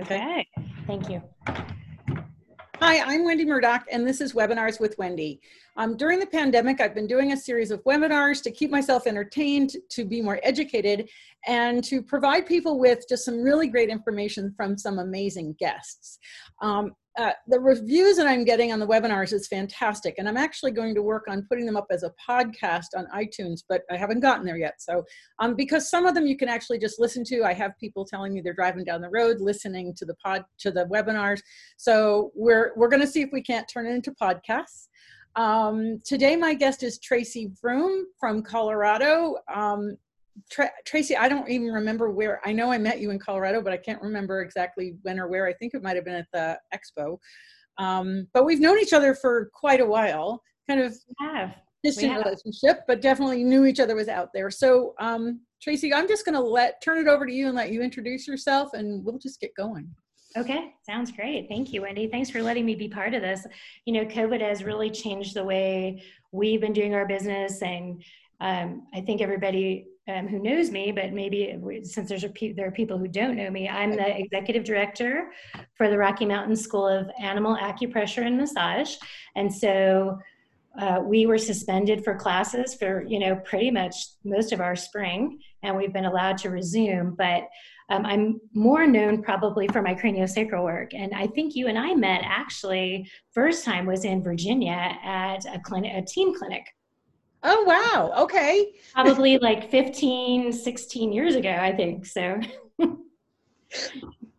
Okay. 0.00 0.46
Thank 0.86 1.10
you. 1.10 1.22
Hi, 2.80 3.00
I'm 3.00 3.24
Wendy 3.24 3.44
Murdoch, 3.44 3.84
and 3.90 4.06
this 4.06 4.20
is 4.20 4.32
Webinars 4.32 4.78
with 4.78 4.96
Wendy. 4.96 5.40
Um, 5.76 5.96
during 5.96 6.20
the 6.20 6.26
pandemic, 6.26 6.80
I've 6.80 6.94
been 6.94 7.08
doing 7.08 7.32
a 7.32 7.36
series 7.36 7.72
of 7.72 7.82
webinars 7.82 8.40
to 8.44 8.52
keep 8.52 8.70
myself 8.70 9.08
entertained, 9.08 9.72
to 9.90 10.04
be 10.04 10.22
more 10.22 10.38
educated, 10.44 11.08
and 11.48 11.82
to 11.84 12.00
provide 12.00 12.46
people 12.46 12.78
with 12.78 13.04
just 13.08 13.24
some 13.24 13.42
really 13.42 13.66
great 13.66 13.88
information 13.88 14.54
from 14.56 14.78
some 14.78 15.00
amazing 15.00 15.56
guests. 15.58 16.20
Um, 16.62 16.92
uh, 17.18 17.32
the 17.48 17.58
reviews 17.58 18.16
that 18.16 18.28
I'm 18.28 18.44
getting 18.44 18.72
on 18.72 18.78
the 18.78 18.86
webinars 18.86 19.32
is 19.32 19.48
fantastic, 19.48 20.14
and 20.18 20.28
I'm 20.28 20.36
actually 20.36 20.70
going 20.70 20.94
to 20.94 21.02
work 21.02 21.24
on 21.28 21.44
putting 21.48 21.66
them 21.66 21.76
up 21.76 21.88
as 21.90 22.04
a 22.04 22.14
podcast 22.28 22.86
on 22.96 23.08
iTunes, 23.14 23.62
but 23.68 23.82
I 23.90 23.96
haven't 23.96 24.20
gotten 24.20 24.46
there 24.46 24.56
yet. 24.56 24.80
So, 24.80 25.04
um, 25.40 25.56
because 25.56 25.90
some 25.90 26.06
of 26.06 26.14
them 26.14 26.28
you 26.28 26.36
can 26.36 26.48
actually 26.48 26.78
just 26.78 27.00
listen 27.00 27.24
to, 27.24 27.42
I 27.42 27.54
have 27.54 27.72
people 27.80 28.04
telling 28.04 28.32
me 28.32 28.40
they're 28.40 28.54
driving 28.54 28.84
down 28.84 29.00
the 29.00 29.10
road 29.10 29.40
listening 29.40 29.94
to 29.96 30.04
the 30.04 30.14
pod 30.14 30.44
to 30.60 30.70
the 30.70 30.86
webinars. 30.86 31.40
So 31.76 32.30
we're 32.36 32.72
we're 32.76 32.88
going 32.88 33.02
to 33.02 33.08
see 33.08 33.22
if 33.22 33.30
we 33.32 33.42
can't 33.42 33.68
turn 33.68 33.86
it 33.86 33.94
into 33.94 34.12
podcasts. 34.12 34.86
Um, 35.34 35.98
today, 36.04 36.36
my 36.36 36.54
guest 36.54 36.84
is 36.84 37.00
Tracy 37.00 37.50
Vroom 37.60 38.06
from 38.20 38.42
Colorado. 38.42 39.36
Um, 39.52 39.96
Tra- 40.50 40.70
Tracy, 40.84 41.16
I 41.16 41.28
don't 41.28 41.48
even 41.48 41.68
remember 41.68 42.10
where. 42.10 42.40
I 42.44 42.52
know 42.52 42.70
I 42.70 42.78
met 42.78 43.00
you 43.00 43.10
in 43.10 43.18
Colorado, 43.18 43.62
but 43.62 43.72
I 43.72 43.76
can't 43.76 44.02
remember 44.02 44.42
exactly 44.42 44.96
when 45.02 45.18
or 45.18 45.28
where. 45.28 45.46
I 45.46 45.52
think 45.52 45.74
it 45.74 45.82
might 45.82 45.96
have 45.96 46.04
been 46.04 46.14
at 46.14 46.28
the 46.32 46.58
expo. 46.74 47.18
Um, 47.78 48.26
but 48.34 48.44
we've 48.44 48.60
known 48.60 48.78
each 48.78 48.92
other 48.92 49.14
for 49.14 49.50
quite 49.54 49.80
a 49.80 49.86
while, 49.86 50.42
kind 50.68 50.80
of 50.80 50.96
have. 51.20 51.54
distant 51.82 52.16
relationship, 52.16 52.80
but 52.86 53.00
definitely 53.00 53.44
knew 53.44 53.66
each 53.66 53.80
other 53.80 53.94
was 53.94 54.08
out 54.08 54.30
there. 54.34 54.50
So, 54.50 54.94
um, 54.98 55.40
Tracy, 55.62 55.94
I'm 55.94 56.08
just 56.08 56.24
going 56.24 56.34
to 56.34 56.40
let 56.40 56.82
turn 56.82 56.98
it 56.98 57.08
over 57.08 57.24
to 57.24 57.32
you 57.32 57.46
and 57.46 57.56
let 57.56 57.70
you 57.70 57.82
introduce 57.82 58.26
yourself, 58.26 58.74
and 58.74 59.04
we'll 59.04 59.18
just 59.18 59.40
get 59.40 59.54
going. 59.56 59.88
Okay, 60.36 60.74
sounds 60.84 61.10
great. 61.10 61.48
Thank 61.48 61.72
you, 61.72 61.82
Wendy. 61.82 62.06
Thanks 62.06 62.30
for 62.30 62.42
letting 62.42 62.66
me 62.66 62.74
be 62.74 62.88
part 62.88 63.14
of 63.14 63.22
this. 63.22 63.46
You 63.86 63.94
know, 63.94 64.04
COVID 64.04 64.40
has 64.40 64.62
really 64.62 64.90
changed 64.90 65.34
the 65.34 65.44
way 65.44 66.02
we've 66.32 66.60
been 66.60 66.74
doing 66.74 66.94
our 66.94 67.06
business, 67.06 67.62
and 67.62 68.02
um, 68.40 68.86
I 68.94 69.00
think 69.00 69.20
everybody 69.20 69.86
um, 70.08 70.26
who 70.26 70.38
knows 70.38 70.70
me, 70.70 70.90
but 70.90 71.12
maybe 71.12 71.54
since 71.82 72.08
there's 72.08 72.24
pe- 72.34 72.52
there 72.52 72.66
are 72.66 72.72
people 72.72 72.98
who 72.98 73.08
don't 73.08 73.36
know 73.36 73.50
me, 73.50 73.68
I'm 73.68 73.92
the 73.92 74.18
executive 74.18 74.64
director 74.64 75.30
for 75.74 75.90
the 75.90 75.98
Rocky 75.98 76.24
Mountain 76.24 76.56
School 76.56 76.88
of 76.88 77.10
Animal 77.20 77.56
Acupressure 77.56 78.26
and 78.26 78.38
Massage, 78.38 78.96
and 79.36 79.52
so 79.52 80.18
uh, 80.78 81.00
we 81.04 81.26
were 81.26 81.38
suspended 81.38 82.04
for 82.04 82.14
classes 82.14 82.74
for 82.74 83.04
you 83.06 83.18
know 83.18 83.36
pretty 83.44 83.70
much 83.70 83.94
most 84.24 84.52
of 84.52 84.60
our 84.60 84.74
spring, 84.74 85.40
and 85.62 85.76
we've 85.76 85.92
been 85.92 86.06
allowed 86.06 86.38
to 86.38 86.48
resume. 86.48 87.14
But 87.14 87.42
um, 87.90 88.06
I'm 88.06 88.40
more 88.54 88.86
known 88.86 89.22
probably 89.22 89.68
for 89.68 89.82
my 89.82 89.94
craniosacral 89.94 90.64
work, 90.64 90.94
and 90.94 91.12
I 91.14 91.26
think 91.26 91.54
you 91.54 91.66
and 91.66 91.78
I 91.78 91.94
met 91.94 92.22
actually 92.24 93.10
first 93.32 93.62
time 93.62 93.84
was 93.84 94.06
in 94.06 94.22
Virginia 94.22 94.96
at 95.04 95.44
a 95.44 95.60
clinic, 95.62 95.92
a 95.94 96.02
team 96.02 96.34
clinic 96.34 96.64
Oh, 97.42 97.64
wow. 97.64 98.22
Okay. 98.24 98.72
Probably 98.92 99.38
like 99.38 99.70
15, 99.70 100.52
16 100.52 101.12
years 101.12 101.34
ago, 101.34 101.50
I 101.50 101.72
think. 101.72 102.06
So. 102.06 102.40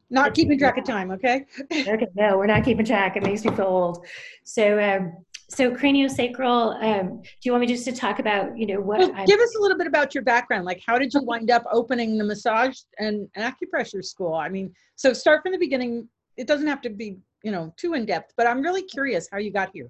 not 0.10 0.34
keeping 0.34 0.58
track 0.58 0.78
of 0.78 0.86
time, 0.86 1.12
okay? 1.12 1.46
okay, 1.72 2.08
no, 2.16 2.38
we're 2.38 2.48
not 2.48 2.64
keeping 2.64 2.86
track. 2.86 3.16
It 3.16 3.24
makes 3.24 3.46
me 3.46 3.56
feel 3.56 3.66
old. 3.66 4.06
So, 4.44 4.80
um, 4.80 5.14
so 5.50 5.72
craniosacral. 5.72 6.82
Um, 6.84 7.22
do 7.22 7.30
you 7.44 7.52
want 7.52 7.62
me 7.62 7.68
just 7.68 7.86
to 7.86 7.92
talk 7.92 8.20
about, 8.20 8.58
you 8.58 8.68
know, 8.68 8.80
what? 8.80 9.00
Well, 9.00 9.26
give 9.26 9.40
us 9.40 9.56
a 9.56 9.60
little 9.60 9.78
bit 9.78 9.88
about 9.88 10.14
your 10.14 10.24
background. 10.24 10.66
Like, 10.66 10.82
how 10.86 10.98
did 10.98 11.14
you 11.14 11.22
wind 11.24 11.52
up 11.52 11.64
opening 11.72 12.18
the 12.18 12.24
massage 12.24 12.80
and 13.00 13.28
acupressure 13.38 14.04
school? 14.04 14.34
I 14.34 14.50
mean, 14.50 14.74
so 14.96 15.14
start 15.14 15.42
from 15.44 15.52
the 15.52 15.58
beginning. 15.58 16.08
It 16.38 16.48
doesn't 16.48 16.68
have 16.68 16.82
to 16.82 16.90
be, 16.90 17.18
you 17.44 17.52
know, 17.52 17.74
too 17.78 17.94
in 17.94 18.06
depth, 18.06 18.34
but 18.38 18.48
I'm 18.48 18.62
really 18.62 18.84
curious 18.84 19.28
how 19.32 19.38
you 19.38 19.52
got 19.52 19.70
here. 19.74 19.90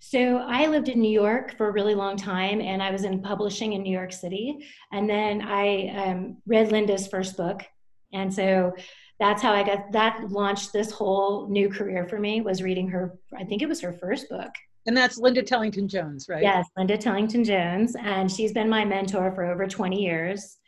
So 0.00 0.38
I 0.38 0.66
lived 0.66 0.88
in 0.88 1.00
New 1.00 1.10
York 1.10 1.56
for 1.56 1.68
a 1.68 1.72
really 1.72 1.94
long 1.94 2.16
time, 2.16 2.60
and 2.60 2.82
I 2.82 2.90
was 2.90 3.04
in 3.04 3.22
publishing 3.22 3.72
in 3.72 3.82
New 3.82 3.92
York 3.92 4.12
City. 4.12 4.66
And 4.92 5.08
then 5.08 5.42
I 5.42 5.88
um, 5.88 6.36
read 6.46 6.70
Linda's 6.70 7.06
first 7.06 7.36
book, 7.36 7.62
and 8.12 8.32
so 8.32 8.74
that's 9.18 9.42
how 9.42 9.52
I 9.52 9.62
got 9.62 9.92
that 9.92 10.30
launched 10.30 10.72
this 10.72 10.90
whole 10.90 11.48
new 11.48 11.68
career 11.68 12.06
for 12.06 12.18
me. 12.18 12.40
Was 12.40 12.62
reading 12.62 12.88
her, 12.88 13.18
I 13.36 13.44
think 13.44 13.62
it 13.62 13.68
was 13.68 13.80
her 13.80 13.92
first 13.92 14.28
book. 14.28 14.50
And 14.86 14.96
that's 14.96 15.18
Linda 15.18 15.42
Tellington 15.42 15.88
Jones, 15.88 16.28
right? 16.28 16.42
Yes, 16.42 16.68
Linda 16.76 16.96
Tellington 16.96 17.44
Jones, 17.44 17.96
and 18.00 18.30
she's 18.30 18.52
been 18.52 18.68
my 18.68 18.84
mentor 18.84 19.32
for 19.32 19.44
over 19.44 19.66
20 19.66 20.00
years, 20.00 20.58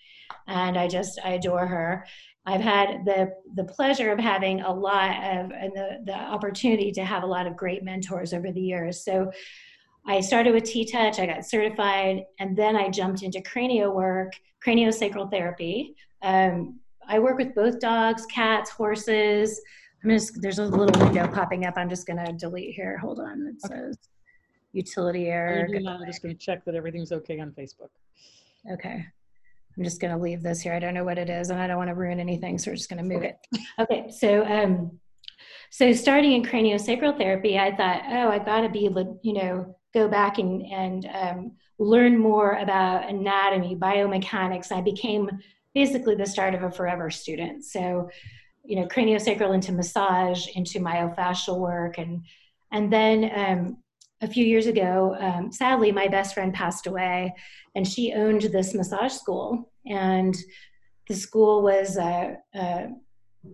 and 0.48 0.76
I 0.76 0.88
just 0.88 1.20
I 1.24 1.32
adore 1.32 1.66
her. 1.66 2.04
I've 2.46 2.62
had 2.62 3.04
the 3.04 3.30
the 3.54 3.64
pleasure 3.64 4.10
of 4.10 4.18
having 4.18 4.62
a 4.62 4.72
lot 4.72 5.10
of 5.10 5.50
and 5.52 5.72
the, 5.74 5.98
the 6.06 6.14
opportunity 6.14 6.90
to 6.92 7.04
have 7.04 7.22
a 7.22 7.26
lot 7.26 7.46
of 7.46 7.56
great 7.56 7.84
mentors 7.84 8.32
over 8.32 8.50
the 8.50 8.60
years. 8.60 9.04
So 9.04 9.30
I 10.06 10.20
started 10.20 10.54
with 10.54 10.64
T-Touch, 10.64 11.18
I 11.18 11.26
got 11.26 11.44
certified, 11.44 12.24
and 12.40 12.56
then 12.56 12.74
I 12.76 12.88
jumped 12.88 13.22
into 13.22 13.40
cranio 13.40 13.94
work, 13.94 14.32
craniosacral 14.64 15.30
therapy. 15.30 15.94
Um, 16.22 16.80
I 17.06 17.18
work 17.18 17.36
with 17.36 17.54
both 17.54 17.78
dogs, 17.80 18.24
cats, 18.26 18.70
horses. 18.70 19.60
I'm 20.02 20.10
just 20.10 20.40
there's 20.40 20.58
a 20.58 20.64
little 20.64 21.04
window 21.04 21.28
popping 21.28 21.66
up. 21.66 21.74
I'm 21.76 21.90
just 21.90 22.06
gonna 22.06 22.32
delete 22.32 22.74
here. 22.74 22.96
Hold 22.98 23.20
on. 23.20 23.46
It 23.46 23.66
okay. 23.66 23.80
says 23.80 23.98
utility 24.72 25.26
error. 25.26 25.68
I'm 25.74 26.06
just 26.06 26.22
gonna 26.22 26.34
check 26.34 26.64
that 26.64 26.74
everything's 26.74 27.12
okay 27.12 27.40
on 27.40 27.50
Facebook. 27.50 27.90
Okay. 28.72 29.04
I'm 29.78 29.84
just 29.84 30.00
going 30.00 30.12
to 30.12 30.20
leave 30.20 30.42
this 30.42 30.60
here. 30.60 30.74
I 30.74 30.80
don't 30.80 30.94
know 30.94 31.04
what 31.04 31.18
it 31.18 31.30
is 31.30 31.50
and 31.50 31.60
I 31.60 31.68
don't 31.68 31.76
want 31.76 31.88
to 31.88 31.94
ruin 31.94 32.18
anything. 32.18 32.58
So 32.58 32.70
we're 32.70 32.76
just 32.76 32.90
going 32.90 33.02
to 33.02 33.14
move 33.14 33.22
it. 33.22 33.38
Okay. 33.80 34.10
So, 34.10 34.44
um, 34.44 34.98
so 35.70 35.92
starting 35.92 36.32
in 36.32 36.42
craniosacral 36.42 37.16
therapy, 37.16 37.56
I 37.56 37.76
thought, 37.76 38.02
oh, 38.08 38.28
I 38.28 38.40
got 38.40 38.62
to 38.62 38.68
be, 38.68 38.88
you 39.22 39.32
know, 39.32 39.76
go 39.94 40.08
back 40.08 40.38
and, 40.38 40.62
and 40.66 41.08
um, 41.14 41.52
learn 41.78 42.18
more 42.18 42.54
about 42.54 43.08
anatomy, 43.08 43.76
biomechanics. 43.76 44.72
I 44.72 44.80
became 44.80 45.30
basically 45.74 46.16
the 46.16 46.26
start 46.26 46.54
of 46.54 46.64
a 46.64 46.72
forever 46.72 47.08
student. 47.08 47.64
So, 47.64 48.10
you 48.64 48.76
know, 48.76 48.86
craniosacral 48.86 49.54
into 49.54 49.70
massage, 49.70 50.48
into 50.56 50.80
myofascial 50.80 51.58
work. 51.58 51.98
And, 51.98 52.24
and 52.72 52.92
then 52.92 53.30
um, 53.32 53.76
a 54.20 54.28
few 54.28 54.44
years 54.44 54.66
ago, 54.66 55.16
um, 55.18 55.52
sadly, 55.52 55.92
my 55.92 56.08
best 56.08 56.34
friend 56.34 56.52
passed 56.52 56.86
away, 56.86 57.34
and 57.74 57.86
she 57.86 58.12
owned 58.12 58.42
this 58.42 58.74
massage 58.74 59.12
school. 59.12 59.70
And 59.86 60.36
the 61.08 61.14
school 61.14 61.62
was 61.62 61.96
uh, 61.96 62.34
uh, 62.54 62.86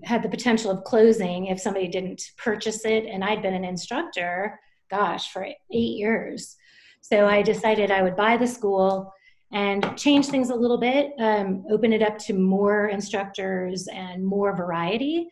had 0.03 0.22
the 0.22 0.28
potential 0.28 0.70
of 0.70 0.84
closing 0.84 1.47
if 1.47 1.60
somebody 1.60 1.88
didn't 1.88 2.22
purchase 2.38 2.84
it. 2.84 3.04
And 3.04 3.22
I'd 3.22 3.42
been 3.42 3.54
an 3.54 3.64
instructor, 3.64 4.58
gosh, 4.91 5.30
for 5.30 5.44
eight 5.44 5.56
years. 5.70 6.56
So 7.00 7.26
I 7.26 7.42
decided 7.42 7.91
I 7.91 8.03
would 8.03 8.16
buy 8.16 8.36
the 8.36 8.47
school 8.47 9.12
and 9.53 9.97
change 9.97 10.26
things 10.26 10.50
a 10.50 10.54
little 10.54 10.78
bit, 10.78 11.12
um, 11.19 11.64
open 11.70 11.92
it 11.92 12.03
up 12.03 12.19
to 12.19 12.32
more 12.32 12.88
instructors 12.88 13.86
and 13.88 14.24
more 14.24 14.56
variety 14.56 15.28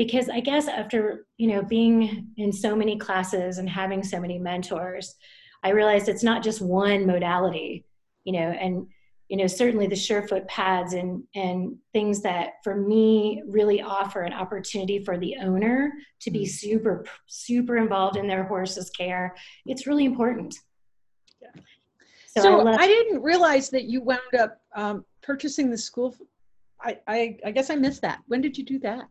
because 0.00 0.30
I 0.30 0.40
guess 0.40 0.66
after 0.66 1.26
you 1.36 1.48
know 1.48 1.62
being 1.62 2.28
in 2.38 2.54
so 2.54 2.74
many 2.74 2.96
classes 2.96 3.58
and 3.58 3.68
having 3.68 4.02
so 4.02 4.18
many 4.18 4.38
mentors, 4.38 5.14
I 5.62 5.72
realized 5.72 6.08
it's 6.08 6.22
not 6.22 6.42
just 6.42 6.62
one 6.62 7.06
modality, 7.06 7.84
you 8.24 8.32
know, 8.32 8.48
and 8.48 8.86
you 9.28 9.36
know 9.36 9.46
certainly 9.46 9.86
the 9.86 9.94
surefoot 9.94 10.48
pads 10.48 10.94
and 10.94 11.22
and 11.34 11.76
things 11.92 12.22
that 12.22 12.64
for 12.64 12.74
me 12.74 13.42
really 13.46 13.82
offer 13.82 14.22
an 14.22 14.32
opportunity 14.32 15.04
for 15.04 15.18
the 15.18 15.36
owner 15.42 15.92
to 16.20 16.30
be 16.30 16.44
mm-hmm. 16.44 16.46
super 16.46 17.04
super 17.26 17.76
involved 17.76 18.16
in 18.16 18.26
their 18.26 18.44
horse's 18.44 18.88
care. 18.88 19.36
It's 19.66 19.86
really 19.86 20.06
important. 20.06 20.54
Yeah. 21.42 21.48
So, 22.38 22.42
so 22.42 22.60
I, 22.60 22.62
love- 22.62 22.80
I, 22.80 22.86
didn't 22.86 23.20
realize 23.20 23.68
that 23.68 23.84
you 23.84 24.00
wound 24.00 24.34
up 24.38 24.62
um, 24.74 25.04
purchasing 25.22 25.70
the 25.70 25.76
school. 25.76 26.16
I, 26.80 26.96
I 27.06 27.36
I 27.44 27.50
guess 27.50 27.68
I 27.68 27.74
missed 27.74 28.00
that. 28.00 28.20
When 28.28 28.40
did 28.40 28.56
you 28.56 28.64
do 28.64 28.78
that? 28.78 29.04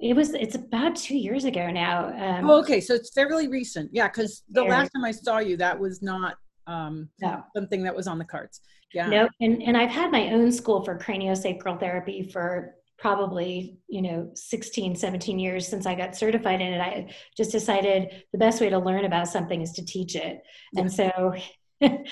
It 0.00 0.14
was. 0.14 0.34
It's 0.34 0.54
about 0.54 0.96
two 0.96 1.16
years 1.16 1.44
ago 1.44 1.70
now. 1.70 2.06
Um, 2.06 2.48
oh, 2.48 2.60
okay, 2.60 2.80
so 2.80 2.94
it's 2.94 3.12
fairly 3.12 3.48
recent. 3.48 3.90
Yeah, 3.92 4.08
because 4.08 4.42
the 4.50 4.64
last 4.64 4.90
time 4.90 5.04
I 5.04 5.10
saw 5.10 5.38
you, 5.38 5.56
that 5.58 5.78
was 5.78 6.00
not 6.00 6.36
um, 6.66 7.08
no. 7.20 7.42
something 7.54 7.82
that 7.82 7.94
was 7.94 8.06
on 8.06 8.18
the 8.18 8.24
cards. 8.24 8.60
Yeah. 8.94 9.08
No, 9.08 9.28
and 9.40 9.62
and 9.62 9.76
I've 9.76 9.90
had 9.90 10.10
my 10.10 10.32
own 10.32 10.50
school 10.52 10.82
for 10.84 10.98
craniosacral 10.98 11.78
therapy 11.78 12.30
for 12.32 12.74
probably 13.00 13.78
you 13.88 14.02
know 14.02 14.30
16 14.34 14.94
17 14.94 15.38
years 15.38 15.66
since 15.66 15.86
i 15.86 15.94
got 15.94 16.14
certified 16.14 16.60
in 16.60 16.74
it 16.74 16.80
i 16.80 17.10
just 17.34 17.50
decided 17.50 18.24
the 18.32 18.38
best 18.38 18.60
way 18.60 18.68
to 18.68 18.78
learn 18.78 19.06
about 19.06 19.26
something 19.26 19.62
is 19.62 19.72
to 19.72 19.82
teach 19.82 20.14
it 20.14 20.42
and 20.76 20.92
so 20.92 21.10
um, 21.82 22.02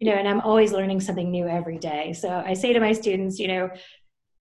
you 0.00 0.10
know 0.10 0.16
and 0.16 0.28
i'm 0.28 0.40
always 0.40 0.72
learning 0.72 1.00
something 1.00 1.30
new 1.30 1.46
every 1.46 1.78
day 1.78 2.12
so 2.12 2.42
i 2.44 2.54
say 2.54 2.72
to 2.72 2.80
my 2.80 2.92
students 2.92 3.38
you 3.38 3.46
know 3.46 3.70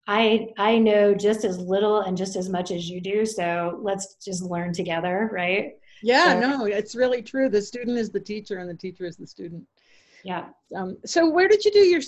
I 0.06 0.48
I 0.56 0.78
know 0.78 1.14
just 1.14 1.44
as 1.44 1.58
little 1.58 2.00
and 2.00 2.16
just 2.16 2.36
as 2.36 2.48
much 2.48 2.70
as 2.70 2.88
you 2.88 3.00
do. 3.00 3.26
So 3.26 3.80
let's 3.82 4.14
just 4.16 4.42
learn 4.42 4.72
together, 4.72 5.30
right? 5.32 5.72
Yeah, 6.02 6.40
so, 6.40 6.40
no, 6.40 6.64
it's 6.66 6.94
really 6.94 7.22
true. 7.22 7.48
The 7.48 7.62
student 7.62 7.98
is 7.98 8.10
the 8.10 8.20
teacher, 8.20 8.58
and 8.58 8.68
the 8.68 8.74
teacher 8.74 9.06
is 9.06 9.16
the 9.16 9.26
student. 9.26 9.64
Yeah. 10.24 10.46
Um, 10.74 10.96
so 11.04 11.28
where 11.30 11.48
did 11.48 11.64
you 11.64 11.70
do 11.70 11.78
your 11.78 12.02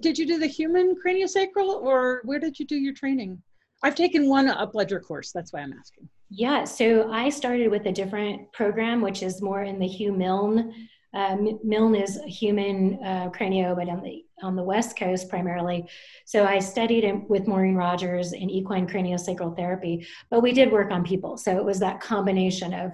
did 0.00 0.18
you 0.18 0.26
do 0.26 0.38
the 0.38 0.46
human 0.46 0.94
craniosacral, 0.94 1.82
or 1.82 2.20
where 2.24 2.38
did 2.38 2.58
you 2.58 2.66
do 2.66 2.76
your 2.76 2.94
training? 2.94 3.42
I've 3.82 3.94
taken 3.94 4.28
one 4.28 4.46
upledger 4.46 5.02
course. 5.02 5.32
That's 5.32 5.52
why 5.52 5.60
I'm 5.60 5.72
asking. 5.72 6.08
Yeah, 6.30 6.64
so 6.64 7.10
I 7.10 7.28
started 7.28 7.70
with 7.70 7.86
a 7.86 7.92
different 7.92 8.50
program, 8.52 9.00
which 9.00 9.22
is 9.22 9.42
more 9.42 9.64
in 9.64 9.78
the 9.78 9.86
Hugh 9.86 10.12
Milne. 10.12 10.88
Uh, 11.14 11.36
Milne 11.62 11.94
is 11.94 12.16
a 12.16 12.26
human 12.26 12.98
uh, 13.04 13.30
cranio, 13.30 13.76
but 13.76 13.88
on 13.88 14.02
the 14.02 14.24
on 14.42 14.56
the 14.56 14.62
West 14.62 14.98
Coast 14.98 15.28
primarily. 15.28 15.88
So 16.24 16.44
I 16.44 16.58
studied 16.58 17.24
with 17.28 17.46
Maureen 17.46 17.74
Rogers 17.74 18.32
in 18.32 18.50
equine 18.50 18.86
craniosacral 18.86 19.56
therapy, 19.56 20.06
but 20.30 20.40
we 20.40 20.52
did 20.52 20.72
work 20.72 20.90
on 20.90 21.04
people. 21.04 21.36
So 21.36 21.56
it 21.56 21.64
was 21.64 21.78
that 21.80 22.00
combination 22.00 22.72
of 22.74 22.92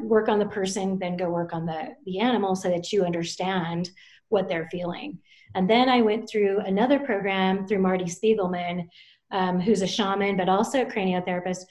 work 0.00 0.28
on 0.28 0.38
the 0.38 0.46
person, 0.46 0.98
then 0.98 1.16
go 1.16 1.28
work 1.28 1.52
on 1.52 1.66
the 1.66 1.94
the 2.04 2.20
animal, 2.20 2.54
so 2.56 2.68
that 2.68 2.92
you 2.92 3.04
understand 3.04 3.90
what 4.28 4.48
they're 4.48 4.68
feeling. 4.70 5.18
And 5.54 5.68
then 5.68 5.88
I 5.88 6.02
went 6.02 6.28
through 6.28 6.60
another 6.60 6.98
program 6.98 7.66
through 7.66 7.78
Marty 7.78 8.04
Spiegelman, 8.04 8.88
um, 9.30 9.60
who's 9.60 9.82
a 9.82 9.86
shaman, 9.86 10.36
but 10.36 10.48
also 10.48 10.82
a 10.82 10.86
craniotherapist. 10.86 11.64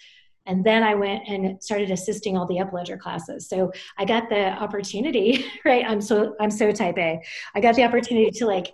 And 0.46 0.64
then 0.64 0.84
I 0.84 0.96
went 0.96 1.24
and 1.28 1.62
started 1.64 1.92
assisting 1.92 2.38
all 2.38 2.46
the 2.46 2.58
upledger 2.58 3.00
classes. 3.00 3.48
So 3.48 3.72
I 3.98 4.06
got 4.06 4.30
the 4.30 4.50
opportunity, 4.52 5.46
right? 5.66 5.86
I'm 5.88 6.02
so 6.02 6.36
I'm 6.40 6.52
so 6.52 6.72
type 6.72 6.98
A. 6.98 7.22
I 7.56 7.60
got 7.62 7.76
the 7.76 7.84
opportunity 7.84 8.32
to 8.32 8.46
like 8.46 8.74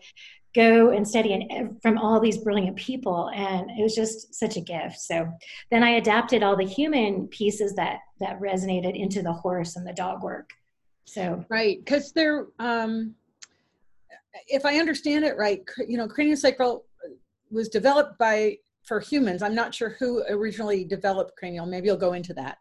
go 0.53 0.89
and 0.89 1.07
study 1.07 1.31
and 1.33 1.81
from 1.81 1.97
all 1.97 2.19
these 2.19 2.37
brilliant 2.37 2.75
people 2.75 3.31
and 3.33 3.69
it 3.71 3.81
was 3.81 3.95
just 3.95 4.35
such 4.35 4.57
a 4.57 4.59
gift 4.59 4.99
so 4.99 5.25
then 5.69 5.81
i 5.81 5.91
adapted 5.91 6.43
all 6.43 6.57
the 6.57 6.65
human 6.65 7.25
pieces 7.29 7.73
that 7.73 7.99
that 8.19 8.37
resonated 8.41 8.93
into 8.93 9.21
the 9.21 9.31
horse 9.31 9.77
and 9.77 9.87
the 9.87 9.93
dog 9.93 10.21
work 10.21 10.49
so 11.05 11.45
right 11.47 11.79
because 11.79 12.11
they're 12.11 12.47
um 12.59 13.15
if 14.47 14.65
I 14.65 14.77
understand 14.77 15.25
it 15.25 15.37
right, 15.37 15.61
you 15.87 15.97
know, 15.97 16.07
craniosacral 16.07 16.81
was 17.49 17.69
developed 17.69 18.17
by 18.17 18.57
for 18.91 18.99
humans. 18.99 19.41
I'm 19.41 19.55
not 19.55 19.73
sure 19.73 19.95
who 19.99 20.21
originally 20.27 20.83
developed 20.83 21.37
cranial. 21.37 21.65
Maybe 21.65 21.87
you'll 21.87 21.95
go 21.95 22.11
into 22.11 22.33
that. 22.33 22.57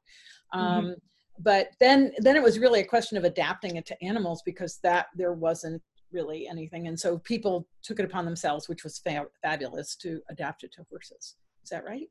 Um, 0.52 0.62
mm-hmm. 0.62 0.92
But 1.40 1.70
then, 1.80 2.12
then 2.18 2.36
it 2.36 2.42
was 2.42 2.60
really 2.60 2.78
a 2.78 2.84
question 2.84 3.18
of 3.18 3.24
adapting 3.24 3.74
it 3.74 3.84
to 3.86 4.00
animals 4.00 4.40
because 4.46 4.78
that 4.84 5.06
there 5.16 5.32
wasn't 5.32 5.82
really 6.12 6.46
anything, 6.46 6.86
and 6.86 6.98
so 6.98 7.18
people 7.18 7.66
took 7.82 7.98
it 7.98 8.04
upon 8.04 8.24
themselves, 8.24 8.68
which 8.68 8.84
was 8.84 8.98
fa- 8.98 9.26
fabulous, 9.42 9.96
to 9.96 10.20
adapt 10.30 10.62
it 10.62 10.72
to 10.74 10.84
horses. 10.88 11.34
Is 11.64 11.70
that 11.70 11.84
right? 11.84 12.08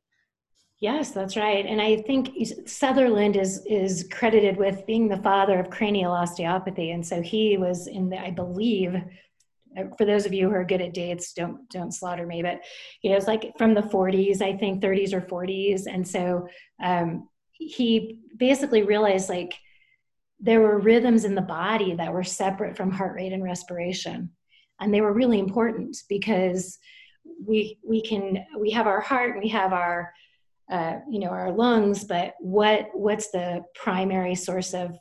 Yes, 0.82 1.12
that's 1.12 1.38
right. 1.38 1.66
And 1.66 1.82
I 1.82 2.02
think 2.02 2.32
Sutherland 2.66 3.38
is 3.38 3.66
is 3.66 4.06
credited 4.12 4.58
with 4.58 4.86
being 4.86 5.08
the 5.08 5.24
father 5.30 5.60
of 5.60 5.70
cranial 5.70 6.12
osteopathy, 6.12 6.92
and 6.92 7.08
so 7.08 7.22
he 7.22 7.58
was 7.58 7.88
in 7.88 8.10
the, 8.10 8.20
I 8.20 8.32
believe, 8.32 8.96
for 9.98 10.06
those 10.06 10.26
of 10.26 10.34
you 10.34 10.50
who 10.50 10.56
are 10.56 10.64
good 10.64 10.82
at 10.82 10.94
dates, 10.94 11.34
don't 11.34 11.70
don't 11.70 11.94
slaughter 11.94 12.26
me. 12.26 12.42
But 12.42 12.62
you 13.02 13.12
know, 13.12 13.18
it's 13.18 13.28
like 13.28 13.54
from 13.58 13.74
the 13.74 13.82
40s, 13.82 14.42
I 14.42 14.56
think 14.58 14.82
30s 14.82 15.14
or 15.14 15.22
40s, 15.22 15.84
and 15.88 16.08
so 16.08 16.48
um, 16.84 17.30
he 17.52 18.20
basically 18.38 18.84
realized 18.84 19.30
like 19.30 19.54
there 20.40 20.62
were 20.62 20.80
rhythms 20.80 21.26
in 21.26 21.36
the 21.36 21.42
body 21.42 21.96
that 21.96 22.14
were 22.14 22.24
separate 22.24 22.78
from 22.78 22.92
heart 22.92 23.16
rate 23.16 23.34
and 23.34 23.44
respiration, 23.44 24.32
and 24.80 24.94
they 24.94 25.02
were 25.02 25.14
really 25.14 25.40
important 25.40 25.98
because 26.08 26.78
we 27.46 27.78
we 27.88 28.02
can 28.02 28.46
we 28.60 28.72
have 28.72 28.88
our 28.88 29.02
heart 29.02 29.32
and 29.32 29.44
we 29.44 29.50
have 29.50 29.74
our 29.74 30.12
uh, 30.72 31.00
you 31.10 31.20
know 31.20 31.30
our 31.30 31.52
lungs, 31.52 32.04
but 32.04 32.34
what 32.40 32.90
what's 32.94 33.32
the 33.32 33.64
primary 33.76 34.36
source 34.36 34.74
of 34.74 34.98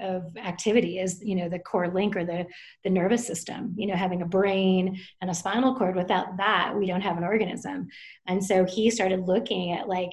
of 0.00 0.36
activity 0.36 0.98
is 0.98 1.20
you 1.22 1.34
know 1.34 1.48
the 1.48 1.58
core 1.58 1.88
link 1.88 2.16
or 2.16 2.24
the 2.24 2.46
the 2.84 2.90
nervous 2.90 3.26
system 3.26 3.74
you 3.76 3.86
know 3.86 3.96
having 3.96 4.22
a 4.22 4.26
brain 4.26 4.98
and 5.20 5.30
a 5.30 5.34
spinal 5.34 5.74
cord 5.74 5.96
without 5.96 6.36
that 6.36 6.74
we 6.76 6.86
don't 6.86 7.00
have 7.00 7.16
an 7.16 7.24
organism. 7.24 7.88
And 8.26 8.44
so 8.44 8.64
he 8.64 8.90
started 8.90 9.26
looking 9.26 9.72
at 9.72 9.88
like 9.88 10.10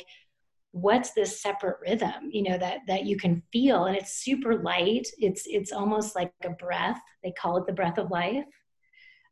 what's 0.71 1.11
this 1.11 1.41
separate 1.41 1.77
rhythm 1.81 2.29
you 2.31 2.43
know 2.43 2.57
that 2.57 2.79
that 2.87 3.05
you 3.05 3.17
can 3.17 3.41
feel? 3.51 3.85
And 3.85 3.95
it's 3.95 4.23
super 4.23 4.61
light. 4.61 5.07
It's 5.17 5.43
it's 5.45 5.71
almost 5.71 6.15
like 6.15 6.33
a 6.43 6.49
breath. 6.49 6.99
They 7.23 7.31
call 7.31 7.57
it 7.57 7.65
the 7.65 7.73
breath 7.73 7.97
of 7.97 8.11
life. 8.11 8.45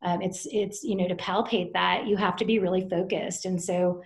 Um, 0.04 0.22
it's 0.22 0.48
it's 0.52 0.84
you 0.84 0.96
know 0.96 1.08
to 1.08 1.16
palpate 1.16 1.74
that 1.74 2.08
you 2.08 2.18
have 2.18 2.36
to 2.38 2.46
be 2.46 2.60
really 2.60 2.88
focused. 2.90 3.46
And 3.46 3.62
so 3.62 4.02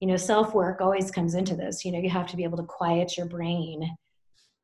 you 0.00 0.08
know 0.08 0.16
self 0.16 0.54
work 0.54 0.80
always 0.80 1.10
comes 1.10 1.34
into 1.34 1.56
this. 1.56 1.84
You 1.84 1.92
know 1.92 2.00
you 2.00 2.10
have 2.10 2.26
to 2.28 2.36
be 2.36 2.44
able 2.44 2.58
to 2.58 2.64
quiet 2.64 3.16
your 3.16 3.26
brain 3.26 3.96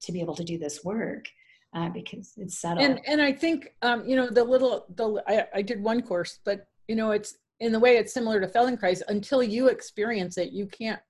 to 0.03 0.13
be 0.13 0.21
able 0.21 0.35
to 0.35 0.45
do 0.45 0.59
this 0.59 0.85
work 0.85 1.27
uh, 1.75 1.89
because 1.91 2.33
it's 2.37 2.59
subtle. 2.59 2.83
And 2.83 3.01
and 3.07 3.21
I 3.21 3.33
think 3.33 3.73
um, 3.83 4.05
you 4.07 4.17
know 4.17 4.29
the 4.29 4.45
little 4.45 4.87
the 4.97 5.23
I, 5.27 5.59
I 5.59 5.63
did 5.63 5.83
one 5.83 6.03
course, 6.03 6.41
but 6.45 6.67
you 6.89 6.97
know 6.97 7.13
it's 7.13 7.37
in 7.61 7.73
the 7.73 7.81
way 7.81 7.97
it's 7.97 8.13
similar 8.13 8.41
to 8.41 8.47
Feldenkrais. 8.47 9.03
Until 9.09 9.43
you 9.43 9.69
experience 9.69 10.39
it, 10.39 10.53
you 10.53 10.67
can't 10.67 11.01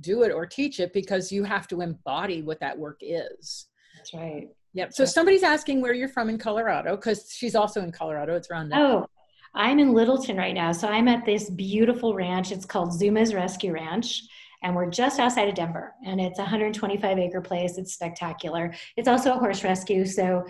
do 0.00 0.22
it 0.22 0.32
or 0.32 0.46
teach 0.46 0.80
it 0.80 0.92
because 0.92 1.30
you 1.30 1.44
have 1.44 1.68
to 1.68 1.80
embody 1.80 2.42
what 2.42 2.60
that 2.60 2.78
work 2.78 2.98
is. 3.00 3.66
That's 3.96 4.14
right. 4.14 4.48
Yep. 4.74 4.94
So 4.94 5.04
somebody's 5.04 5.42
asking 5.42 5.82
where 5.82 5.92
you're 5.92 6.08
from 6.08 6.30
in 6.30 6.38
Colorado 6.38 6.96
because 6.96 7.30
she's 7.30 7.54
also 7.54 7.82
in 7.82 7.92
Colorado. 7.92 8.34
It's 8.34 8.50
around. 8.50 8.72
Oh, 8.74 9.06
I'm 9.54 9.78
in 9.78 9.92
Littleton 9.92 10.36
right 10.36 10.54
now. 10.54 10.72
So 10.72 10.88
I'm 10.88 11.08
at 11.08 11.26
this 11.26 11.50
beautiful 11.50 12.14
ranch. 12.14 12.52
It's 12.52 12.64
called 12.64 12.92
Zuma's 12.92 13.34
Rescue 13.34 13.72
Ranch 13.72 14.22
and 14.62 14.74
we're 14.74 14.90
just 14.90 15.18
outside 15.18 15.48
of 15.48 15.54
Denver. 15.54 15.94
And 16.04 16.20
it's 16.20 16.38
a 16.38 16.42
125 16.42 17.18
acre 17.18 17.40
place. 17.40 17.78
It's 17.78 17.92
spectacular. 17.92 18.72
It's 18.96 19.08
also 19.08 19.34
a 19.34 19.38
horse 19.38 19.64
rescue. 19.64 20.04
So 20.04 20.44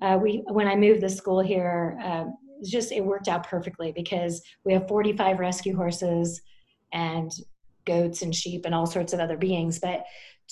uh, 0.00 0.18
we, 0.20 0.42
when 0.48 0.68
I 0.68 0.76
moved 0.76 1.00
the 1.00 1.08
school 1.08 1.40
here, 1.40 1.98
uh, 2.02 2.24
it's 2.60 2.70
just 2.70 2.92
it 2.92 3.04
worked 3.04 3.28
out 3.28 3.46
perfectly 3.46 3.92
because 3.92 4.42
we 4.64 4.72
have 4.72 4.88
45 4.88 5.38
rescue 5.38 5.76
horses 5.76 6.40
and 6.92 7.30
goats 7.84 8.22
and 8.22 8.34
sheep 8.34 8.64
and 8.64 8.74
all 8.74 8.86
sorts 8.86 9.12
of 9.12 9.20
other 9.20 9.36
beings. 9.36 9.78
But 9.78 10.04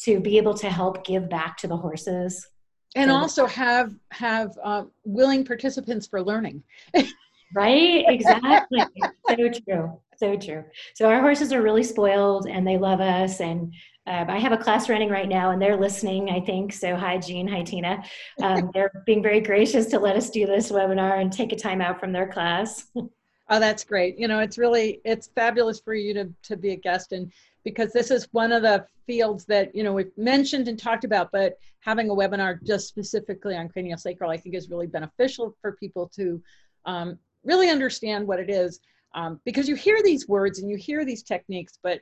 to 0.05 0.21
be 0.21 0.37
able 0.37 0.55
to 0.55 0.71
help 0.71 1.05
give 1.05 1.29
back 1.29 1.57
to 1.59 1.67
the 1.67 1.77
horses 1.77 2.47
and 2.95 3.11
also 3.11 3.47
have 3.47 3.95
have 4.11 4.57
uh, 4.63 4.85
willing 5.05 5.45
participants 5.45 6.07
for 6.07 6.23
learning 6.23 6.63
right 7.55 8.05
exactly 8.09 8.81
so 9.29 9.51
true 9.69 10.01
so 10.19 10.37
true. 10.37 10.65
So 10.95 11.09
our 11.09 11.21
horses 11.21 11.53
are 11.53 11.63
really 11.63 11.83
spoiled 11.83 12.47
and 12.47 12.67
they 12.67 12.79
love 12.79 13.01
us. 13.01 13.41
And 13.41 13.73
um, 14.07 14.31
I 14.31 14.39
have 14.39 14.53
a 14.53 14.57
class 14.57 14.89
running 14.89 15.09
right 15.09 15.29
now 15.29 15.51
and 15.51 15.61
they're 15.61 15.77
listening, 15.77 16.31
I 16.31 16.41
think. 16.41 16.73
So 16.73 16.97
hi, 16.97 17.19
Jean. 17.19 17.49
Hi, 17.49 17.63
Tina. 17.63 18.03
Um, 18.43 18.71
they're 18.75 19.03
being 19.07 19.23
very 19.23 19.41
gracious 19.41 19.87
to 19.87 19.99
let 19.99 20.17
us 20.17 20.31
do 20.31 20.47
this 20.47 20.71
webinar 20.71 21.21
and 21.21 21.33
take 21.33 21.53
a 21.53 21.57
time 21.57 21.81
out 21.81 22.01
from 22.01 22.13
their 22.13 22.29
class. 22.29 22.87
oh, 22.97 23.61
that's 23.61 23.85
great. 23.85 24.19
You 24.19 24.29
know, 24.29 24.41
it's 24.41 24.59
really, 24.59 25.01
it's 25.05 25.29
fabulous 25.35 25.81
for 25.81 25.95
you 25.95 26.15
to, 26.15 26.33
to 26.45 26.57
be 26.57 26.71
a 26.71 26.77
guest 26.77 27.13
and 27.13 27.33
because 27.65 27.93
this 27.93 28.13
is 28.13 28.29
one 28.31 28.53
of 28.53 28.63
the 28.63 28.87
fields 29.09 29.45
that, 29.47 29.75
you 29.75 29.83
know, 29.83 29.93
we've 29.93 30.17
mentioned 30.17 30.69
and 30.69 30.79
talked 30.79 31.03
about, 31.03 31.33
but 31.33 31.59
having 31.81 32.11
a 32.11 32.15
webinar 32.15 32.63
just 32.63 32.87
specifically 32.87 33.57
on 33.57 33.69
craniosacral, 33.69 34.31
I 34.31 34.37
think 34.37 34.55
is 34.55 34.71
really 34.71 34.87
beneficial 34.87 35.57
for 35.61 35.73
people 35.73 36.09
to 36.15 36.41
um, 36.85 37.19
really 37.43 37.69
understand 37.69 38.27
what 38.27 38.39
it 38.39 38.51
is 38.51 38.81
um, 39.17 39.41
because 39.45 39.69
you 39.69 39.75
hear 39.75 40.03
these 40.03 40.29
words 40.29 40.61
and 40.61 40.71
you 40.71 40.77
hear 40.77 41.05
these 41.05 41.23
techniques, 41.23 41.79
but 41.83 42.01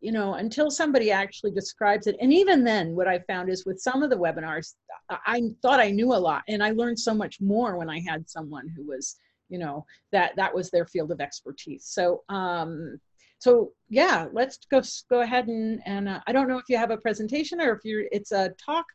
you 0.00 0.12
know, 0.12 0.34
until 0.34 0.70
somebody 0.70 1.10
actually 1.10 1.50
describes 1.50 2.06
it, 2.06 2.16
and 2.20 2.32
even 2.32 2.62
then, 2.62 2.94
what 2.94 3.08
I 3.08 3.18
found 3.20 3.48
is 3.48 3.66
with 3.66 3.80
some 3.80 4.02
of 4.02 4.10
the 4.10 4.16
webinars, 4.16 4.74
I 5.10 5.42
thought 5.60 5.80
I 5.80 5.90
knew 5.90 6.12
a 6.12 6.14
lot, 6.14 6.42
and 6.46 6.62
I 6.62 6.70
learned 6.70 7.00
so 7.00 7.14
much 7.14 7.40
more 7.40 7.76
when 7.76 7.90
I 7.90 8.00
had 8.00 8.28
someone 8.28 8.68
who 8.68 8.86
was, 8.86 9.16
you 9.48 9.58
know, 9.58 9.84
that 10.12 10.36
that 10.36 10.54
was 10.54 10.70
their 10.70 10.86
field 10.86 11.10
of 11.10 11.20
expertise. 11.20 11.86
So, 11.86 12.22
um, 12.28 13.00
so 13.38 13.72
yeah, 13.88 14.26
let's 14.32 14.58
go 14.70 14.82
go 15.10 15.22
ahead 15.22 15.48
and 15.48 15.80
and 15.86 16.08
uh, 16.08 16.20
I 16.26 16.32
don't 16.32 16.48
know 16.48 16.58
if 16.58 16.68
you 16.68 16.76
have 16.76 16.90
a 16.90 16.96
presentation 16.98 17.60
or 17.60 17.72
if 17.72 17.84
you're 17.84 18.04
it's 18.12 18.32
a 18.32 18.50
talk 18.64 18.86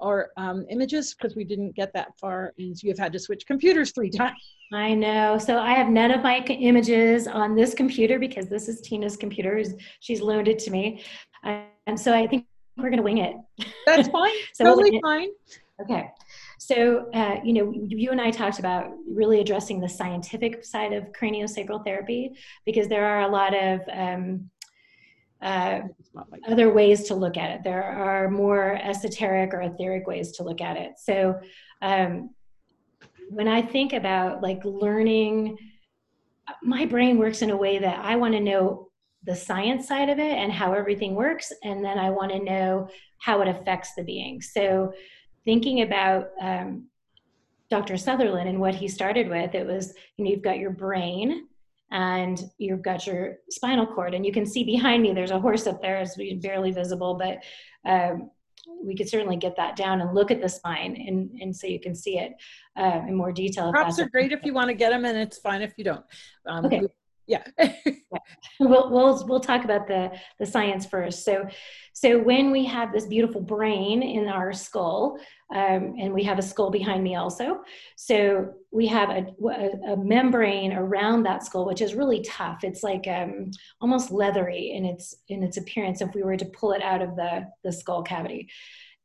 or 0.00 0.30
um, 0.36 0.66
images 0.70 1.14
because 1.14 1.36
we 1.36 1.44
didn't 1.44 1.74
get 1.74 1.92
that 1.94 2.18
far, 2.18 2.52
and 2.58 2.82
you've 2.82 2.98
had 2.98 3.12
to 3.12 3.18
switch 3.18 3.46
computers 3.46 3.92
three 3.92 4.10
times. 4.22 4.38
I 4.72 4.94
know. 4.94 5.36
So 5.38 5.58
I 5.58 5.72
have 5.72 5.88
none 5.88 6.12
of 6.12 6.22
my 6.22 6.38
images 6.38 7.26
on 7.26 7.56
this 7.56 7.74
computer 7.74 8.18
because 8.18 8.46
this 8.46 8.68
is 8.68 8.80
Tina's 8.80 9.16
computer. 9.16 9.62
She's 9.98 10.20
loaned 10.20 10.46
it 10.46 10.58
to 10.60 10.70
me. 10.70 11.02
And 11.42 11.98
so 11.98 12.14
I 12.14 12.26
think 12.26 12.46
we're 12.76 12.90
going 12.90 12.98
to 12.98 13.02
wing 13.02 13.18
it. 13.18 13.34
That's 13.86 14.08
fine. 14.08 14.30
so 14.54 14.64
totally 14.64 14.90
we'll 14.92 15.00
fine. 15.00 15.30
Okay. 15.82 16.10
So, 16.58 17.10
uh, 17.14 17.36
you 17.42 17.52
know, 17.54 17.72
you 17.88 18.10
and 18.10 18.20
I 18.20 18.30
talked 18.30 18.58
about 18.58 18.92
really 19.08 19.40
addressing 19.40 19.80
the 19.80 19.88
scientific 19.88 20.64
side 20.64 20.92
of 20.92 21.04
craniosacral 21.12 21.84
therapy 21.84 22.32
because 22.66 22.86
there 22.86 23.06
are 23.06 23.22
a 23.22 23.28
lot 23.28 23.54
of 23.54 23.80
um, 23.90 24.50
uh, 25.42 25.80
other 26.46 26.72
ways 26.72 27.04
to 27.04 27.14
look 27.14 27.36
at 27.36 27.50
it. 27.50 27.62
There 27.64 27.82
are 27.82 28.30
more 28.30 28.78
esoteric 28.82 29.54
or 29.54 29.62
etheric 29.62 30.06
ways 30.06 30.32
to 30.32 30.42
look 30.42 30.60
at 30.60 30.76
it. 30.76 30.92
So, 30.98 31.40
um, 31.82 32.30
when 33.30 33.48
I 33.48 33.62
think 33.62 33.92
about 33.92 34.42
like 34.42 34.64
learning, 34.64 35.56
my 36.62 36.84
brain 36.84 37.16
works 37.16 37.42
in 37.42 37.50
a 37.50 37.56
way 37.56 37.78
that 37.78 38.04
I 38.04 38.16
want 38.16 38.34
to 38.34 38.40
know 38.40 38.88
the 39.22 39.36
science 39.36 39.86
side 39.86 40.08
of 40.08 40.18
it 40.18 40.32
and 40.32 40.52
how 40.52 40.72
everything 40.72 41.14
works, 41.14 41.52
and 41.62 41.84
then 41.84 41.98
I 41.98 42.10
want 42.10 42.32
to 42.32 42.42
know 42.42 42.88
how 43.18 43.40
it 43.40 43.48
affects 43.48 43.94
the 43.94 44.02
being. 44.02 44.42
So, 44.42 44.92
thinking 45.44 45.82
about 45.82 46.30
um, 46.40 46.86
Dr. 47.70 47.96
Sutherland 47.96 48.48
and 48.48 48.60
what 48.60 48.74
he 48.74 48.88
started 48.88 49.28
with, 49.28 49.54
it 49.54 49.66
was 49.66 49.94
you 50.16 50.24
know 50.24 50.30
you've 50.30 50.42
got 50.42 50.58
your 50.58 50.70
brain, 50.70 51.46
and 51.90 52.42
you've 52.58 52.82
got 52.82 53.06
your 53.06 53.38
spinal 53.50 53.86
cord. 53.86 54.14
And 54.14 54.24
you 54.24 54.32
can 54.32 54.46
see 54.46 54.64
behind 54.64 55.02
me, 55.02 55.12
there's 55.12 55.30
a 55.30 55.40
horse 55.40 55.66
up 55.66 55.82
there, 55.82 55.98
it's 55.98 56.16
barely 56.40 56.70
visible, 56.70 57.14
but 57.14 57.42
um, 57.90 58.30
we 58.82 58.96
could 58.96 59.08
certainly 59.08 59.36
get 59.36 59.56
that 59.56 59.76
down 59.76 60.00
and 60.00 60.14
look 60.14 60.30
at 60.30 60.40
the 60.40 60.48
spine 60.48 60.96
and, 61.06 61.30
and 61.40 61.54
so 61.54 61.66
you 61.66 61.80
can 61.80 61.94
see 61.94 62.18
it 62.18 62.32
uh, 62.76 63.00
in 63.06 63.14
more 63.14 63.32
detail. 63.32 63.72
Props 63.72 63.98
are 63.98 64.08
great 64.08 64.32
if 64.32 64.44
you 64.44 64.54
want 64.54 64.68
to 64.68 64.74
get 64.74 64.90
them 64.90 65.04
and 65.04 65.18
it's 65.18 65.38
fine 65.38 65.62
if 65.62 65.72
you 65.76 65.84
don't. 65.84 66.04
Um, 66.46 66.66
okay. 66.66 66.82
Yeah. 67.26 67.44
We'll, 68.58 68.90
we'll, 68.90 69.26
we'll 69.26 69.40
talk 69.40 69.64
about 69.64 69.86
the, 69.86 70.10
the 70.38 70.44
science 70.44 70.84
first. 70.84 71.24
So, 71.24 71.46
so 71.94 72.18
when 72.18 72.50
we 72.50 72.66
have 72.66 72.92
this 72.92 73.06
beautiful 73.06 73.40
brain 73.40 74.02
in 74.02 74.26
our 74.26 74.52
skull, 74.52 75.18
um, 75.54 75.96
and 75.98 76.12
we 76.12 76.22
have 76.24 76.38
a 76.38 76.42
skull 76.42 76.70
behind 76.70 77.02
me 77.02 77.16
also. 77.16 77.60
So 77.96 78.52
we 78.70 78.86
have 78.86 79.10
a, 79.10 79.26
a, 79.48 79.92
a, 79.92 79.96
membrane 79.96 80.72
around 80.72 81.24
that 81.24 81.44
skull, 81.44 81.64
which 81.64 81.80
is 81.80 81.94
really 81.94 82.22
tough. 82.22 82.62
It's 82.62 82.82
like 82.82 83.08
um, 83.08 83.50
almost 83.80 84.12
leathery 84.12 84.72
in 84.72 84.84
its 84.84 85.16
in 85.28 85.42
its 85.42 85.56
appearance. 85.56 86.00
If 86.00 86.14
we 86.14 86.22
were 86.22 86.36
to 86.36 86.44
pull 86.44 86.72
it 86.72 86.82
out 86.82 87.02
of 87.02 87.16
the 87.16 87.46
the 87.64 87.72
skull 87.72 88.02
cavity, 88.02 88.48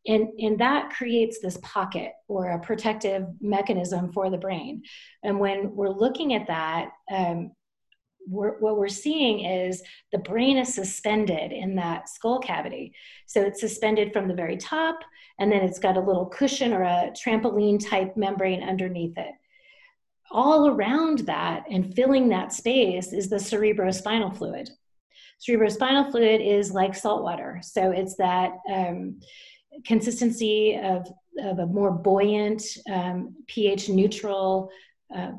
and 0.06 0.28
and 0.38 0.60
that 0.60 0.92
creates 0.92 1.40
this 1.42 1.58
pocket 1.64 2.12
or 2.28 2.52
a 2.52 2.60
protective 2.60 3.26
mechanism 3.42 4.14
for 4.14 4.30
the 4.30 4.38
brain. 4.38 4.84
And 5.24 5.40
when 5.40 5.76
we're 5.76 5.90
looking 5.90 6.36
at 6.36 6.48
that. 6.48 6.90
Um, 7.12 7.52
we're, 8.27 8.58
what 8.60 8.77
we're 8.77 8.88
seeing 8.88 9.46
is 9.46 9.82
the 10.12 10.17
brain 10.20 10.58
is 10.58 10.74
suspended 10.74 11.51
in 11.51 11.75
that 11.75 12.10
skull 12.10 12.39
cavity. 12.39 12.94
So 13.27 13.41
it's 13.41 13.60
suspended 13.60 14.13
from 14.13 14.27
the 14.27 14.34
very 14.34 14.58
top, 14.58 15.00
and 15.39 15.51
then 15.51 15.62
it's 15.62 15.79
got 15.79 15.98
a 15.98 16.01
little 16.01 16.25
cushion 16.25 16.74
or 16.74 16.84
a 16.84 17.12
trampoline 17.12 17.79
type 17.84 18.15
membrane 18.15 18.63
underneath 18.63 19.17
it. 19.17 19.34
All 20.32 20.70
around 20.70 21.20
that 21.20 21.65
and 21.70 21.94
filling 21.94 22.29
that 22.29 22.53
space 22.53 23.13
is 23.13 23.29
the 23.29 23.36
cerebrospinal 23.36 24.36
fluid. 24.36 24.70
Cerebrospinal 25.48 26.12
fluid 26.12 26.41
is 26.41 26.72
like 26.72 26.96
salt 26.96 27.24
water. 27.24 27.60
So 27.62 27.91
it's 27.91 28.15
that 28.15 28.53
um, 28.72 29.20
consistency 29.86 30.79
of, 30.82 31.08
of 31.44 31.60
a 31.60 31.65
more 31.65 31.91
buoyant, 31.91 32.63
um, 32.91 33.36
pH 33.48 33.89
neutral, 33.89 34.70
uh, 35.15 35.34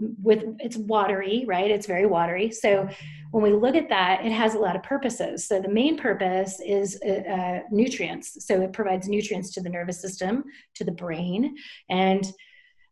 with 0.00 0.44
it's 0.58 0.76
watery, 0.76 1.44
right? 1.46 1.70
It's 1.70 1.86
very 1.86 2.06
watery. 2.06 2.50
So 2.50 2.88
when 3.30 3.42
we 3.42 3.52
look 3.52 3.74
at 3.74 3.88
that, 3.88 4.24
it 4.24 4.32
has 4.32 4.54
a 4.54 4.58
lot 4.58 4.76
of 4.76 4.82
purposes. 4.82 5.46
So 5.46 5.60
the 5.60 5.68
main 5.68 5.96
purpose 5.96 6.60
is 6.64 7.00
uh, 7.06 7.10
uh, 7.10 7.60
nutrients. 7.70 8.46
So 8.46 8.60
it 8.62 8.72
provides 8.72 9.08
nutrients 9.08 9.52
to 9.54 9.60
the 9.60 9.70
nervous 9.70 10.00
system, 10.00 10.44
to 10.74 10.84
the 10.84 10.92
brain, 10.92 11.54
and 11.88 12.30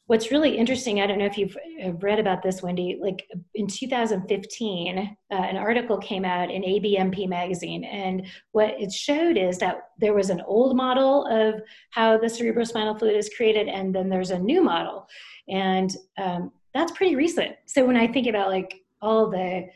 what's 0.06 0.30
really 0.30 0.56
interesting 0.58 1.00
i 1.00 1.06
don't 1.06 1.18
know 1.18 1.24
if 1.24 1.38
you've 1.38 1.56
read 2.02 2.18
about 2.18 2.42
this 2.42 2.62
wendy 2.62 2.98
like 3.00 3.26
in 3.54 3.66
2015 3.66 4.98
uh, 4.98 5.34
an 5.34 5.56
article 5.56 5.96
came 5.98 6.24
out 6.24 6.50
in 6.50 6.62
abmp 6.62 7.28
magazine 7.28 7.84
and 7.84 8.26
what 8.50 8.70
it 8.80 8.92
showed 8.92 9.36
is 9.36 9.58
that 9.58 9.88
there 9.98 10.12
was 10.12 10.28
an 10.28 10.42
old 10.42 10.76
model 10.76 11.26
of 11.26 11.62
how 11.90 12.18
the 12.18 12.26
cerebrospinal 12.26 12.98
fluid 12.98 13.16
is 13.16 13.30
created 13.36 13.68
and 13.68 13.94
then 13.94 14.08
there's 14.08 14.30
a 14.30 14.38
new 14.38 14.62
model 14.62 15.06
and 15.48 15.96
um, 16.18 16.50
that's 16.74 16.92
pretty 16.92 17.16
recent. 17.16 17.56
So 17.66 17.84
when 17.84 17.96
I 17.96 18.06
think 18.06 18.26
about 18.26 18.50
like 18.50 18.82
all 19.00 19.30
the 19.30 19.68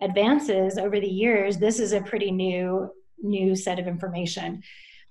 advances 0.00 0.78
over 0.78 1.00
the 1.00 1.08
years, 1.08 1.58
this 1.58 1.80
is 1.80 1.92
a 1.92 2.00
pretty 2.00 2.30
new 2.30 2.90
new 3.22 3.56
set 3.56 3.78
of 3.78 3.86
information. 3.86 4.62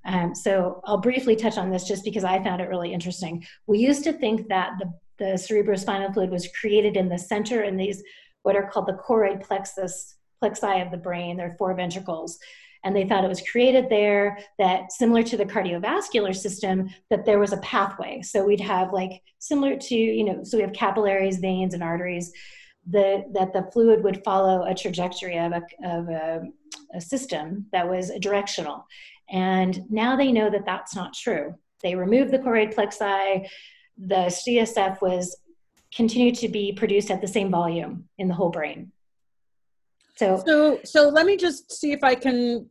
Um, 0.05 0.35
so 0.35 0.81
I'll 0.85 0.99
briefly 0.99 1.35
touch 1.35 1.57
on 1.57 1.71
this 1.71 1.87
just 1.87 2.03
because 2.03 2.23
I 2.23 2.43
found 2.43 2.61
it 2.61 2.69
really 2.69 2.93
interesting. 2.93 3.43
We 3.65 3.79
used 3.79 4.03
to 4.03 4.13
think 4.13 4.47
that 4.49 4.73
the, 4.79 4.93
the 5.17 5.31
cerebrospinal 5.33 6.13
fluid 6.13 6.29
was 6.29 6.47
created 6.59 6.95
in 6.95 7.09
the 7.09 7.17
center 7.17 7.63
in 7.63 7.75
these 7.75 8.03
what 8.43 8.55
are 8.55 8.69
called 8.69 8.85
the 8.85 8.99
choroid 9.07 9.41
plexus 9.41 10.17
plexi 10.43 10.85
of 10.85 10.91
the 10.91 10.97
brain. 10.97 11.35
They're 11.35 11.55
four 11.57 11.73
ventricles 11.73 12.37
and 12.85 12.95
they 12.95 13.05
thought 13.05 13.25
it 13.25 13.29
was 13.29 13.41
created 13.41 13.89
there 13.89 14.37
that 14.59 14.91
similar 14.91 15.23
to 15.23 15.35
the 15.35 15.45
cardiovascular 15.45 16.33
system 16.33 16.87
that 17.09 17.25
there 17.25 17.39
was 17.39 17.51
a 17.51 17.57
pathway. 17.57 18.21
So 18.21 18.45
we'd 18.45 18.61
have 18.61 18.93
like 18.93 19.21
similar 19.39 19.75
to 19.75 19.95
you 19.95 20.23
know 20.23 20.43
so 20.43 20.57
we 20.57 20.63
have 20.63 20.73
capillaries 20.73 21.39
veins 21.39 21.73
and 21.73 21.83
arteries 21.83 22.31
the, 22.87 23.23
that 23.33 23.51
the 23.51 23.67
fluid 23.73 24.03
would 24.03 24.23
follow 24.23 24.63
a 24.63 24.75
trajectory 24.75 25.37
of 25.39 25.53
a, 25.53 25.61
of 25.83 26.09
a, 26.09 26.43
a 26.93 27.01
system 27.01 27.65
that 27.71 27.89
was 27.89 28.11
directional. 28.19 28.85
And 29.29 29.89
now 29.89 30.15
they 30.15 30.31
know 30.31 30.49
that 30.51 30.65
that's 30.65 30.95
not 30.95 31.13
true. 31.13 31.55
They 31.81 31.95
removed 31.95 32.31
the 32.31 32.39
choroid 32.39 32.75
plexi. 32.75 33.49
The 33.97 34.15
csf 34.15 35.01
was 35.01 35.35
continued 35.93 36.35
to 36.35 36.49
be 36.49 36.73
produced 36.73 37.09
at 37.09 37.21
the 37.21 37.27
same 37.27 37.49
volume 37.49 38.07
in 38.17 38.27
the 38.27 38.33
whole 38.33 38.49
brain 38.49 38.91
so, 40.17 40.43
so, 40.45 40.79
so 40.83 41.09
let 41.09 41.25
me 41.25 41.37
just 41.37 41.71
see 41.71 41.91
if 41.91 42.03
I 42.03 42.15
can 42.15 42.69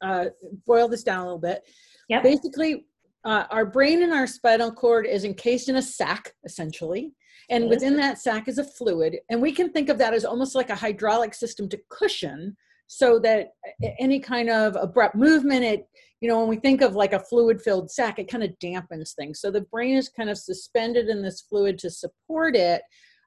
uh, 0.00 0.26
boil 0.66 0.88
this 0.88 1.02
down 1.02 1.20
a 1.20 1.24
little 1.24 1.38
bit. 1.38 1.62
Yeah. 2.08 2.22
Basically, 2.22 2.86
uh, 3.24 3.44
our 3.50 3.66
brain 3.66 4.02
and 4.02 4.12
our 4.12 4.26
spinal 4.26 4.72
cord 4.72 5.06
is 5.06 5.24
encased 5.24 5.68
in 5.68 5.76
a 5.76 5.82
sac, 5.82 6.32
essentially. 6.44 7.12
And 7.50 7.68
within 7.68 7.96
that 7.96 8.18
sac 8.18 8.48
is 8.48 8.58
a 8.58 8.64
fluid. 8.64 9.18
And 9.30 9.40
we 9.40 9.52
can 9.52 9.70
think 9.70 9.88
of 9.88 9.98
that 9.98 10.14
as 10.14 10.24
almost 10.24 10.54
like 10.54 10.70
a 10.70 10.74
hydraulic 10.74 11.34
system 11.34 11.68
to 11.68 11.80
cushion 11.90 12.56
so 12.88 13.18
that 13.20 13.50
any 13.98 14.20
kind 14.20 14.48
of 14.48 14.76
abrupt 14.76 15.14
movement, 15.14 15.64
it, 15.64 15.88
you 16.20 16.28
know, 16.28 16.38
when 16.40 16.48
we 16.48 16.56
think 16.56 16.82
of 16.82 16.94
like 16.94 17.12
a 17.12 17.20
fluid 17.20 17.60
filled 17.60 17.90
sac, 17.90 18.18
it 18.18 18.30
kind 18.30 18.44
of 18.44 18.50
dampens 18.62 19.14
things. 19.14 19.40
So 19.40 19.50
the 19.50 19.62
brain 19.62 19.96
is 19.96 20.08
kind 20.08 20.30
of 20.30 20.38
suspended 20.38 21.08
in 21.08 21.22
this 21.22 21.42
fluid 21.42 21.78
to 21.80 21.90
support 21.90 22.56
it. 22.56 22.82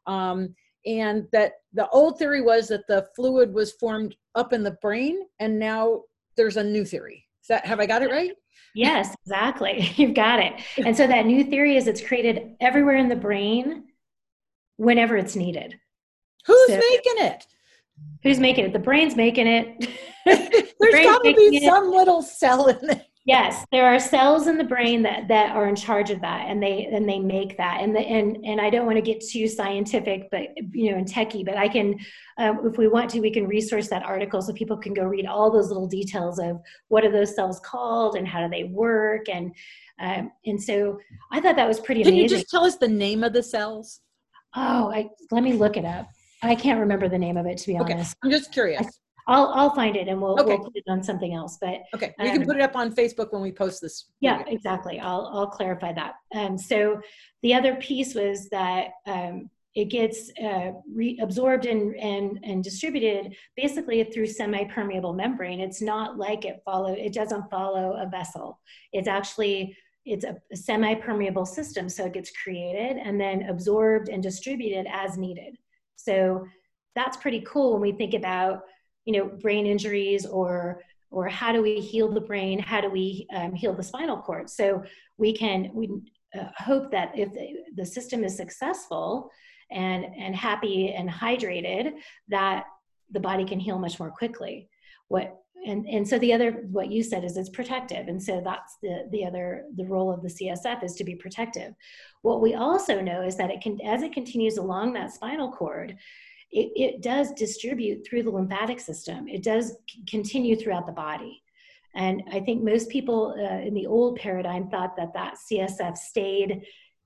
Um, 0.08 0.56
and 0.86 1.28
that 1.32 1.54
the 1.74 1.88
old 1.90 2.18
theory 2.18 2.42
was 2.42 2.68
that 2.70 2.88
the 2.88 3.08
fluid 3.16 3.54
was 3.54 3.74
formed 3.74 4.16
up 4.36 4.54
in 4.54 4.64
the 4.64 4.78
brain 4.82 5.22
and 5.40 5.58
now 5.58 6.02
there's 6.38 6.58
a 6.58 6.64
new 6.64 6.86
theory. 6.86 7.26
Is 7.42 7.48
that 7.48 7.66
have 7.66 7.80
i 7.80 7.86
got 7.86 8.02
it 8.02 8.10
right? 8.10 8.32
Yes 8.76 9.16
exactly. 9.26 9.92
You've 9.96 10.14
got 10.14 10.40
it. 10.40 10.54
And 10.78 10.96
so 10.96 11.08
that 11.08 11.26
new 11.26 11.44
theory 11.44 11.76
is 11.76 11.88
it's 11.88 12.02
created 12.02 12.56
everywhere 12.62 12.98
in 12.98 13.10
the 13.10 13.16
brain 13.16 13.86
whenever 14.78 15.18
it's 15.18 15.36
needed. 15.36 15.78
Who's 16.46 16.68
so, 16.68 16.78
making 16.78 17.26
it? 17.26 17.46
Who's 18.24 18.40
making 18.40 18.66
it? 18.66 18.74
The 18.74 18.80
brain's 18.80 19.16
making 19.16 19.48
it. 19.48 19.90
There's 20.26 21.06
got 21.06 21.24
to 21.24 21.34
be 21.34 21.60
some 21.66 21.90
little 21.90 22.22
cell 22.22 22.68
in 22.68 22.86
there 22.86 23.06
yes 23.30 23.64
there 23.72 23.86
are 23.86 24.00
cells 24.00 24.48
in 24.48 24.58
the 24.58 24.64
brain 24.64 25.04
that 25.04 25.28
that 25.28 25.56
are 25.56 25.68
in 25.68 25.76
charge 25.76 26.10
of 26.10 26.20
that 26.20 26.48
and 26.48 26.62
they 26.62 26.90
and 26.92 27.08
they 27.08 27.20
make 27.20 27.56
that. 27.58 27.80
And 27.82 27.96
the, 27.96 28.00
and 28.00 28.38
and 28.44 28.60
i 28.60 28.70
don't 28.70 28.88
want 28.88 28.98
to 28.98 29.02
get 29.02 29.22
too 29.22 29.48
scientific 29.48 30.30
but 30.32 30.48
you 30.74 30.92
know 30.92 30.98
and 30.98 31.08
techie 31.08 31.46
but 31.46 31.56
i 31.56 31.68
can 31.68 31.98
um, 32.38 32.62
if 32.66 32.78
we 32.78 32.88
want 32.88 33.10
to 33.12 33.20
we 33.20 33.32
can 33.32 33.48
resource 33.48 33.88
that 33.90 34.04
article 34.04 34.42
so 34.42 34.52
people 34.54 34.78
can 34.78 34.94
go 34.94 35.04
read 35.04 35.28
all 35.28 35.52
those 35.52 35.68
little 35.68 35.88
details 35.88 36.40
of 36.40 36.60
what 36.88 37.06
are 37.06 37.12
those 37.12 37.36
cells 37.36 37.60
called 37.60 38.16
and 38.16 38.28
how 38.28 38.42
do 38.42 38.50
they 38.50 38.64
work 38.64 39.30
and 39.30 39.54
um, 40.00 40.32
and 40.46 40.62
so 40.62 40.98
i 41.32 41.40
thought 41.40 41.56
that 41.56 41.68
was 41.68 41.80
pretty 41.80 42.02
can 42.02 42.14
amazing. 42.14 42.24
you 42.24 42.30
just 42.30 42.50
tell 42.50 42.66
us 42.66 42.78
the 42.78 42.88
name 42.88 43.24
of 43.24 43.34
the 43.34 43.44
cells? 43.44 44.02
Oh 44.56 44.92
i 44.92 45.08
let 45.32 45.44
me 45.44 45.54
look 45.54 45.78
it 45.78 45.86
up. 45.86 46.10
I 46.42 46.56
can't 46.56 46.80
remember 46.80 47.10
the 47.10 47.18
name 47.18 47.38
of 47.38 47.46
it 47.46 47.58
to 47.60 47.68
be 47.68 47.78
okay. 47.78 47.94
honest. 47.94 48.18
I'm 48.24 48.32
just 48.32 48.52
curious 48.52 49.00
I'll 49.28 49.48
I'll 49.50 49.76
find 49.76 49.96
it 49.96 50.08
and 50.08 50.22
we'll, 50.22 50.40
okay. 50.40 50.56
we'll 50.56 50.66
put 50.66 50.76
it 50.76 50.84
on 50.88 51.04
something 51.04 51.34
else. 51.34 51.58
But 51.60 51.82
okay, 51.94 52.14
we 52.20 52.30
um, 52.30 52.38
can 52.38 52.46
put 52.46 52.56
it 52.56 52.62
up 52.62 52.76
on 52.76 52.94
Facebook 52.94 53.32
when 53.32 53.42
we 53.42 53.52
post 53.52 53.82
this. 53.82 54.06
Yeah, 54.20 54.44
exactly. 54.48 55.00
I'll 55.00 55.30
I'll 55.34 55.48
clarify 55.48 55.94
that. 55.94 56.16
Um, 56.36 56.58
so 56.58 57.02
the 57.44 57.54
other 57.54 57.76
piece 57.76 58.16
was 58.16 58.50
that 58.50 58.92
um, 59.06 59.50
it 59.76 59.86
gets 59.86 60.32
uh, 60.44 60.72
absorbed 61.22 61.66
and, 61.66 61.96
and 61.96 62.40
and 62.44 62.64
distributed 62.64 63.36
basically 63.56 64.04
through 64.04 64.28
semi-permeable 64.28 65.14
membrane. 65.14 65.60
It's 65.60 65.82
not 65.82 66.18
like 66.18 66.46
it 66.46 66.62
follow. 66.66 66.94
It 66.94 67.14
doesn't 67.14 67.50
follow 67.50 67.94
a 67.94 68.10
vessel. 68.10 68.60
It's 68.94 69.08
actually 69.08 69.78
it's 70.06 70.26
a, 70.26 70.36
a 70.52 70.56
semi-permeable 70.56 71.46
system, 71.46 71.88
so 71.88 72.06
it 72.06 72.14
gets 72.14 72.32
created 72.32 72.98
and 72.98 73.22
then 73.22 73.44
absorbed 73.44 74.10
and 74.10 74.24
distributed 74.24 74.88
as 74.92 75.18
needed. 75.18 75.56
So 75.98 76.46
that's 76.96 77.18
pretty 77.18 77.42
cool 77.42 77.74
when 77.74 77.82
we 77.82 77.92
think 77.92 78.14
about 78.14 78.64
you 79.06 79.14
know 79.14 79.26
brain 79.26 79.66
injuries 79.66 80.26
or 80.26 80.82
or 81.12 81.28
how 81.28 81.52
do 81.52 81.62
we 81.62 81.80
heal 81.80 82.12
the 82.12 82.22
brain? 82.22 82.60
How 82.60 82.82
do 82.82 82.90
we 82.90 83.28
um, 83.36 83.54
heal 83.54 83.74
the 83.74 83.84
spinal 83.84 84.18
cord? 84.18 84.50
So 84.50 84.84
we 85.18 85.34
can 85.34 85.72
we 85.74 85.90
uh, 86.38 86.50
hope 86.58 86.92
that 86.92 87.18
if 87.18 87.34
the, 87.34 87.56
the 87.76 87.86
system 87.86 88.24
is 88.24 88.38
successful 88.38 89.32
and 89.72 90.06
and 90.18 90.36
happy 90.36 90.94
and 90.94 91.10
hydrated 91.10 91.94
that 92.28 92.66
the 93.12 93.20
body 93.20 93.46
can 93.46 93.60
heal 93.60 93.80
much 93.80 94.00
more 94.00 94.12
quickly. 94.12 94.70
What 95.08 95.36
and 95.66 95.88
and 95.88 96.08
so 96.08 96.20
the 96.20 96.34
other 96.34 96.64
what 96.72 96.92
you 96.92 97.04
said 97.04 97.24
is 97.24 97.38
it's 97.38 97.50
protective. 97.50 98.08
And 98.08 98.22
so 98.22 98.42
that's 98.44 98.78
the 98.82 99.10
the 99.12 99.26
other 99.26 99.66
the 99.76 99.86
role 99.86 100.12
of 100.12 100.22
the 100.22 100.30
csf 100.30 100.84
is 100.84 100.96
to 100.96 101.04
be 101.04 101.16
protective. 101.16 101.74
What 102.22 102.42
we 102.42 102.54
also 102.54 103.02
know 103.02 103.24
is 103.24 103.36
that 103.38 103.52
it 103.52 103.62
can 103.62 103.80
as 103.82 104.04
it 104.04 104.14
continues 104.14 104.58
along 104.58 104.94
that 104.94 105.12
spinal 105.12 105.52
cord 105.52 105.98
it, 106.52 106.72
it 106.76 107.02
does 107.02 107.32
distribute 107.34 108.06
through 108.06 108.24
the 108.24 108.30
lymphatic 108.30 108.80
system. 108.80 109.28
It 109.28 109.44
does 109.44 109.78
c- 109.90 110.04
continue 110.08 110.56
throughout 110.56 110.86
the 110.86 110.92
body. 110.92 111.44
And 111.96 112.24
I 112.32 112.40
think 112.40 112.64
most 112.64 112.90
people 112.90 113.36
uh, 113.38 113.60
in 113.60 113.74
the 113.74 113.88
old 113.88 114.18
paradigm 114.18 114.70
thought 114.70 114.96
that 114.98 115.14
that 115.14 115.36
CSF 115.52 115.98
stayed 115.98 116.62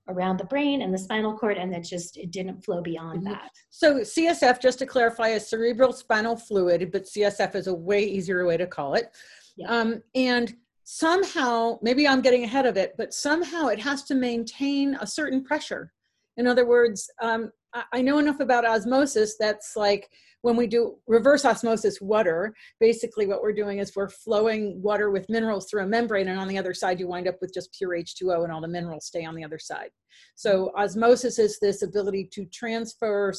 around 0.08 0.38
the 0.38 0.44
brain 0.44 0.82
and 0.82 0.92
the 0.92 0.98
spinal 0.98 1.36
cord, 1.36 1.56
and 1.56 1.72
that 1.72 1.82
just 1.82 2.18
it 2.18 2.30
didn't 2.30 2.62
flow 2.64 2.82
beyond 2.82 3.20
mm-hmm. 3.22 3.32
that. 3.32 3.50
So 3.70 4.00
CSF, 4.00 4.60
just 4.60 4.78
to 4.80 4.86
clarify, 4.86 5.28
is 5.28 5.48
cerebral 5.48 5.92
spinal 5.92 6.36
fluid, 6.36 6.90
but 6.92 7.04
CSF 7.04 7.54
is 7.54 7.66
a 7.66 7.74
way 7.74 8.04
easier 8.04 8.46
way 8.46 8.56
to 8.56 8.66
call 8.66 8.94
it. 8.94 9.14
Yeah. 9.56 9.68
Um, 9.68 10.02
and 10.14 10.54
somehow, 10.84 11.78
maybe 11.80 12.06
I'm 12.06 12.20
getting 12.20 12.44
ahead 12.44 12.66
of 12.66 12.76
it, 12.76 12.94
but 12.98 13.14
somehow 13.14 13.68
it 13.68 13.78
has 13.80 14.02
to 14.04 14.14
maintain 14.14 14.96
a 15.00 15.06
certain 15.06 15.42
pressure. 15.42 15.92
In 16.36 16.46
other 16.46 16.66
words, 16.66 17.10
um, 17.22 17.50
I 17.92 18.02
know 18.02 18.18
enough 18.18 18.40
about 18.40 18.64
osmosis 18.64 19.36
that's 19.38 19.74
like 19.76 20.08
when 20.42 20.56
we 20.56 20.66
do 20.66 20.96
reverse 21.06 21.46
osmosis 21.46 22.02
water, 22.02 22.54
basically 22.78 23.26
what 23.26 23.40
we're 23.40 23.54
doing 23.54 23.78
is 23.78 23.96
we're 23.96 24.10
flowing 24.10 24.80
water 24.82 25.10
with 25.10 25.28
minerals 25.30 25.68
through 25.70 25.82
a 25.82 25.86
membrane, 25.86 26.28
and 26.28 26.38
on 26.38 26.48
the 26.48 26.58
other 26.58 26.74
side, 26.74 27.00
you 27.00 27.08
wind 27.08 27.26
up 27.26 27.36
with 27.40 27.54
just 27.54 27.72
pure 27.72 27.96
H2O, 27.96 28.44
and 28.44 28.52
all 28.52 28.60
the 28.60 28.68
minerals 28.68 29.06
stay 29.06 29.24
on 29.24 29.34
the 29.34 29.42
other 29.42 29.58
side. 29.58 29.88
So, 30.34 30.70
osmosis 30.76 31.38
is 31.38 31.58
this 31.58 31.80
ability 31.82 32.28
to 32.34 32.44
transfer, 32.46 33.32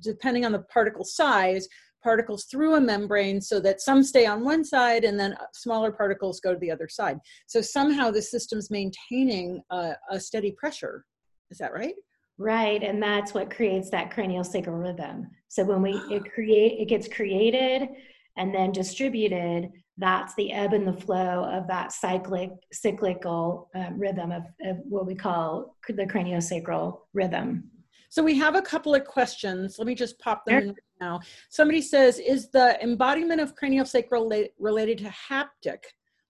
depending 0.00 0.44
on 0.44 0.52
the 0.52 0.64
particle 0.72 1.04
size, 1.04 1.66
particles 2.02 2.44
through 2.44 2.74
a 2.74 2.80
membrane 2.80 3.40
so 3.40 3.58
that 3.60 3.80
some 3.80 4.02
stay 4.02 4.26
on 4.26 4.44
one 4.44 4.62
side 4.62 5.04
and 5.04 5.18
then 5.18 5.32
uh, 5.32 5.46
smaller 5.54 5.90
particles 5.90 6.40
go 6.40 6.52
to 6.52 6.60
the 6.60 6.70
other 6.70 6.88
side. 6.88 7.18
So, 7.46 7.62
somehow 7.62 8.10
the 8.10 8.20
system's 8.20 8.70
maintaining 8.70 9.62
a, 9.70 9.94
a 10.10 10.20
steady 10.20 10.52
pressure. 10.52 11.06
Is 11.50 11.56
that 11.56 11.72
right? 11.72 11.94
Right, 12.36 12.82
and 12.82 13.00
that's 13.02 13.32
what 13.32 13.54
creates 13.54 13.90
that 13.90 14.10
cranial 14.10 14.42
sacral 14.42 14.76
rhythm. 14.76 15.28
So 15.48 15.64
when 15.64 15.82
we 15.82 15.92
it 16.10 16.24
create 16.32 16.80
it 16.80 16.88
gets 16.88 17.06
created 17.06 17.88
and 18.36 18.52
then 18.52 18.72
distributed, 18.72 19.70
that's 19.98 20.34
the 20.34 20.52
ebb 20.52 20.72
and 20.72 20.86
the 20.86 20.92
flow 20.92 21.44
of 21.44 21.68
that 21.68 21.92
cyclic 21.92 22.50
cyclical 22.72 23.70
um, 23.76 23.98
rhythm 23.98 24.32
of, 24.32 24.42
of 24.64 24.78
what 24.88 25.06
we 25.06 25.14
call 25.14 25.76
the 25.86 26.06
craniosacral 26.06 26.98
rhythm. 27.12 27.70
So 28.10 28.22
we 28.22 28.36
have 28.38 28.56
a 28.56 28.62
couple 28.62 28.94
of 28.94 29.04
questions. 29.04 29.76
Let 29.78 29.86
me 29.86 29.94
just 29.94 30.18
pop 30.18 30.44
them 30.44 30.68
in 30.68 30.76
now. 31.00 31.20
Somebody 31.50 31.82
says, 31.82 32.18
is 32.18 32.48
the 32.50 32.80
embodiment 32.82 33.40
of 33.40 33.54
craniosacral 33.56 34.48
related 34.58 34.98
to 34.98 35.12
haptic, 35.30 35.84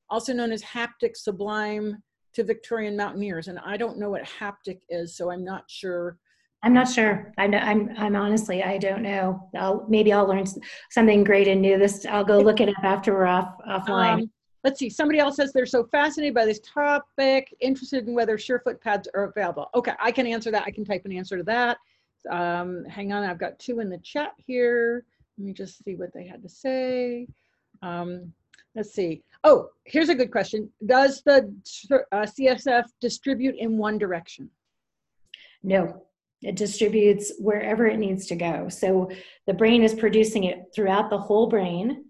also 0.09 0.33
known 0.33 0.51
as 0.53 0.63
haptic 0.63 1.17
sublime 1.17 2.03
to 2.35 2.45
Victorian 2.45 2.97
mountaineers, 2.97 3.49
and 3.49 3.59
I 3.61 3.77
don't 3.77 3.99
know 3.99 4.11
what 4.11 4.23
haptic 4.25 4.81
is, 4.89 5.17
so 5.17 5.31
I'm 5.31 5.45
not 5.45 5.65
sure. 5.69 6.19
I'm 6.63 6.73
not 6.73 6.91
sure. 6.91 7.33
I'm, 7.37 7.55
I'm, 7.55 7.91
I'm 7.97 8.17
honestly, 8.17 8.63
I 8.63 8.79
don't 8.79 9.03
know. 9.03 9.49
I'll, 9.55 9.85
maybe 9.89 10.13
I'll 10.13 10.27
learn 10.27 10.45
something 10.91 11.23
great 11.23 11.47
and 11.47 11.61
new. 11.61 11.79
This, 11.79 12.07
I'll 12.07 12.25
go 12.25 12.39
look 12.39 12.61
it 12.61 12.71
up 12.71 12.83
after 12.83 13.13
we're 13.13 13.27
off 13.27 13.55
offline. 13.69 14.23
Um, 14.23 14.31
let's 14.65 14.79
see. 14.79 14.89
Somebody 14.89 15.19
else 15.19 15.37
says 15.37 15.53
they're 15.53 15.67
so 15.67 15.85
fascinated 15.85 16.35
by 16.35 16.47
this 16.47 16.61
topic, 16.61 17.55
interested 17.61 18.09
in 18.09 18.15
whether 18.15 18.39
Surefoot 18.39 18.81
pads 18.81 19.09
are 19.15 19.25
available. 19.25 19.69
Okay, 19.75 19.93
I 20.01 20.11
can 20.11 20.27
answer 20.27 20.51
that. 20.51 20.65
I 20.67 20.71
can 20.71 20.87
type 20.87 21.03
an 21.05 21.13
answer 21.13 21.37
to 21.37 21.45
that. 21.45 21.77
Um, 22.31 22.85
hang 22.87 23.13
on, 23.13 23.25
I've 23.25 23.39
got 23.39 23.59
two 23.59 23.81
in 23.81 23.91
the 23.91 23.99
chat 23.99 24.33
here. 24.39 25.05
Let 25.37 25.47
me 25.47 25.53
just 25.53 25.85
see 25.85 25.97
what 25.97 26.15
they 26.15 26.27
had 26.27 26.43
to 26.43 26.49
say. 26.49 27.29
Um, 27.83 28.33
let's 28.75 28.93
see. 28.93 29.23
Oh, 29.47 29.69
here's 29.85 30.09
a 30.09 30.15
good 30.15 30.33
question. 30.33 30.71
Does 30.87 31.23
the 31.23 31.55
uh, 31.93 32.27
CSF 32.27 32.85
distribute 32.99 33.57
in 33.57 33.77
one 33.77 33.99
direction? 33.99 34.49
No, 35.63 36.07
it 36.41 36.57
distributes 36.57 37.33
wherever 37.39 37.87
it 37.87 37.99
needs 37.99 38.27
to 38.27 38.37
go. 38.37 38.71
So 38.71 39.11
the 39.47 39.53
brain 39.53 39.83
is 39.83 39.93
producing 39.93 40.45
it 40.45 40.65
throughout 40.75 41.11
the 41.11 41.19
whole 41.19 41.47
brain, 41.47 42.07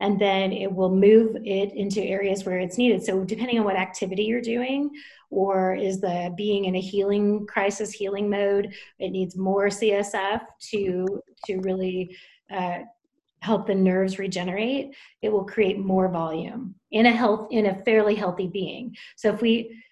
and 0.00 0.18
then 0.18 0.50
it 0.52 0.72
will 0.72 0.94
move 0.94 1.36
it 1.44 1.74
into 1.74 2.00
areas 2.00 2.44
where 2.44 2.58
it's 2.58 2.78
needed. 2.78 3.04
So 3.04 3.22
depending 3.22 3.58
on 3.58 3.66
what 3.66 3.76
activity 3.76 4.24
you're 4.24 4.40
doing, 4.40 4.90
or 5.30 5.74
is 5.74 6.00
the 6.00 6.32
being 6.38 6.64
in 6.64 6.76
a 6.76 6.80
healing 6.80 7.46
crisis, 7.46 7.92
healing 7.92 8.30
mode, 8.30 8.72
it 8.98 9.10
needs 9.10 9.36
more 9.36 9.66
CSF 9.66 10.40
to 10.70 11.22
to 11.46 11.58
really 11.58 12.16
uh, 12.50 12.78
help 13.40 13.66
the 13.66 13.74
nerves 13.74 14.18
regenerate, 14.18 14.94
it 15.22 15.30
will 15.30 15.44
create 15.44 15.78
more 15.78 16.08
volume 16.08 16.74
in 16.90 17.06
a 17.06 17.12
health 17.12 17.48
in 17.50 17.66
a 17.66 17.82
fairly 17.84 18.14
healthy 18.14 18.46
being. 18.46 18.96
So 19.16 19.32
if 19.32 19.40
we 19.40 19.82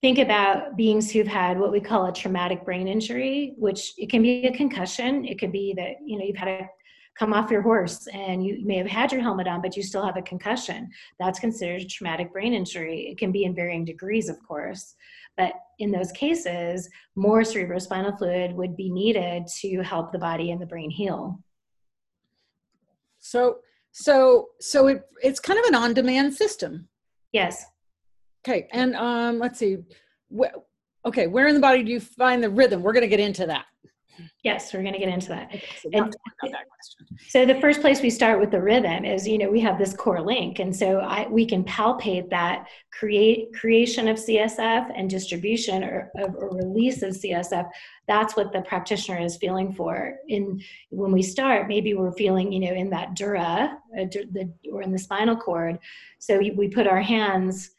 think 0.00 0.18
about 0.18 0.76
beings 0.76 1.10
who've 1.10 1.26
had 1.26 1.58
what 1.58 1.72
we 1.72 1.80
call 1.80 2.06
a 2.06 2.12
traumatic 2.12 2.64
brain 2.64 2.88
injury, 2.88 3.54
which 3.56 3.92
it 3.98 4.10
can 4.10 4.22
be 4.22 4.46
a 4.46 4.56
concussion, 4.56 5.24
it 5.24 5.38
could 5.38 5.52
be 5.52 5.74
that 5.76 5.96
you 6.04 6.18
know 6.18 6.24
you've 6.24 6.36
had 6.36 6.58
to 6.58 6.68
come 7.14 7.34
off 7.34 7.50
your 7.50 7.62
horse 7.62 8.06
and 8.12 8.44
you 8.44 8.64
may 8.64 8.76
have 8.78 8.86
had 8.86 9.12
your 9.12 9.20
helmet 9.20 9.46
on, 9.46 9.60
but 9.60 9.76
you 9.76 9.82
still 9.82 10.04
have 10.04 10.16
a 10.16 10.22
concussion. 10.22 10.90
That's 11.20 11.38
considered 11.38 11.82
a 11.82 11.86
traumatic 11.86 12.32
brain 12.32 12.54
injury. 12.54 13.08
It 13.10 13.18
can 13.18 13.30
be 13.30 13.44
in 13.44 13.54
varying 13.54 13.84
degrees, 13.84 14.28
of 14.28 14.42
course. 14.42 14.94
But 15.36 15.52
in 15.78 15.90
those 15.90 16.12
cases, 16.12 16.88
more 17.14 17.42
cerebrospinal 17.42 18.18
fluid 18.18 18.52
would 18.52 18.76
be 18.76 18.90
needed 18.90 19.46
to 19.60 19.82
help 19.82 20.12
the 20.12 20.18
body 20.18 20.50
and 20.50 20.60
the 20.60 20.66
brain 20.66 20.90
heal. 20.90 21.38
So 23.32 23.60
so 23.92 24.48
so 24.60 24.88
it 24.88 25.04
it's 25.22 25.40
kind 25.40 25.58
of 25.58 25.64
an 25.64 25.74
on-demand 25.74 26.34
system. 26.34 26.88
Yes. 27.32 27.64
Okay, 28.46 28.68
and 28.72 28.94
um, 28.94 29.38
let's 29.38 29.58
see. 29.58 29.78
Wh- 30.36 30.54
okay, 31.06 31.28
where 31.28 31.46
in 31.48 31.54
the 31.54 31.60
body 31.60 31.82
do 31.82 31.90
you 31.90 32.00
find 32.00 32.42
the 32.42 32.50
rhythm? 32.50 32.82
We're 32.82 32.92
going 32.92 33.08
to 33.08 33.16
get 33.16 33.20
into 33.20 33.46
that. 33.46 33.64
Yes, 34.42 34.72
we're 34.72 34.82
going 34.82 34.94
to 34.94 34.98
get 34.98 35.08
into 35.08 35.28
that. 35.28 35.50
so, 35.80 35.90
and, 35.92 36.16
so 37.28 37.46
the 37.46 37.60
first 37.60 37.80
place 37.80 38.02
we 38.02 38.10
start 38.10 38.40
with 38.40 38.50
the 38.50 38.60
rhythm 38.60 39.04
is, 39.04 39.26
you 39.26 39.38
know, 39.38 39.50
we 39.50 39.60
have 39.60 39.78
this 39.78 39.94
core 39.94 40.20
link, 40.20 40.58
and 40.58 40.74
so 40.74 40.98
I, 40.98 41.26
we 41.28 41.46
can 41.46 41.64
palpate 41.64 42.28
that 42.30 42.66
create 42.92 43.54
creation 43.54 44.08
of 44.08 44.16
CSF 44.16 44.92
and 44.94 45.08
distribution 45.08 45.84
or, 45.84 46.10
or 46.14 46.50
release 46.56 47.02
of 47.02 47.14
CSF. 47.14 47.68
That's 48.06 48.36
what 48.36 48.52
the 48.52 48.62
practitioner 48.62 49.20
is 49.20 49.36
feeling 49.36 49.72
for. 49.72 50.16
In 50.28 50.60
when 50.90 51.12
we 51.12 51.22
start, 51.22 51.68
maybe 51.68 51.94
we're 51.94 52.12
feeling, 52.12 52.52
you 52.52 52.60
know, 52.60 52.74
in 52.74 52.90
that 52.90 53.14
dura, 53.14 53.78
uh, 53.98 54.04
the, 54.04 54.52
or 54.70 54.82
in 54.82 54.92
the 54.92 54.98
spinal 54.98 55.36
cord. 55.36 55.78
So 56.18 56.38
we 56.38 56.68
put 56.68 56.86
our 56.86 57.00
hands 57.00 57.70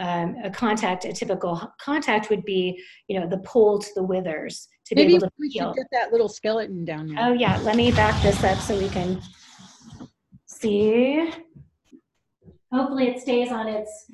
um, 0.00 0.36
a 0.42 0.50
contact, 0.50 1.04
a 1.04 1.12
typical 1.12 1.72
contact 1.78 2.30
would 2.30 2.44
be, 2.44 2.82
you 3.06 3.20
know, 3.20 3.28
the 3.28 3.38
poll 3.38 3.78
to 3.78 3.88
the 3.94 4.02
withers 4.02 4.66
to 4.90 4.96
Maybe 4.96 5.12
be 5.12 5.16
able 5.16 5.28
to 5.28 5.32
we 5.38 5.50
feel. 5.50 5.68
should 5.68 5.76
get 5.76 5.86
that 5.92 6.12
little 6.12 6.28
skeleton 6.28 6.84
down 6.84 7.08
there. 7.08 7.16
Oh 7.20 7.32
yeah, 7.32 7.58
let 7.62 7.76
me 7.76 7.92
back 7.92 8.20
this 8.22 8.42
up 8.44 8.58
so 8.58 8.76
we 8.76 8.88
can 8.88 9.20
see. 10.46 11.30
Hopefully 12.72 13.08
it 13.08 13.20
stays 13.20 13.50
on 13.50 13.68
its. 13.68 14.06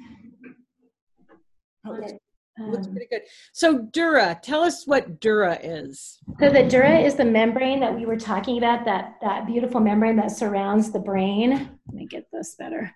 On 1.87 2.03
it. 2.03 2.21
Um, 2.59 2.71
looks 2.71 2.87
pretty 2.87 3.07
good. 3.11 3.23
So 3.53 3.79
dura, 3.93 4.39
tell 4.43 4.63
us 4.63 4.87
what 4.87 5.21
dura 5.21 5.59
is. 5.63 6.19
So 6.41 6.51
the 6.51 6.63
dura 6.63 6.99
is 6.99 7.15
the 7.15 7.25
membrane 7.25 7.81
that 7.81 7.95
we 7.95 8.07
were 8.07 8.17
talking 8.17 8.59
about, 8.59 8.85
that 8.87 9.17
that 9.23 9.47
beautiful 9.47 9.81
membrane 9.81 10.17
that 10.17 10.31
surrounds 10.31 10.91
the 10.93 10.99
brain. 10.99 11.51
Let 11.87 11.95
me 11.95 12.07
get 12.07 12.27
this 12.33 12.55
better. 12.59 12.91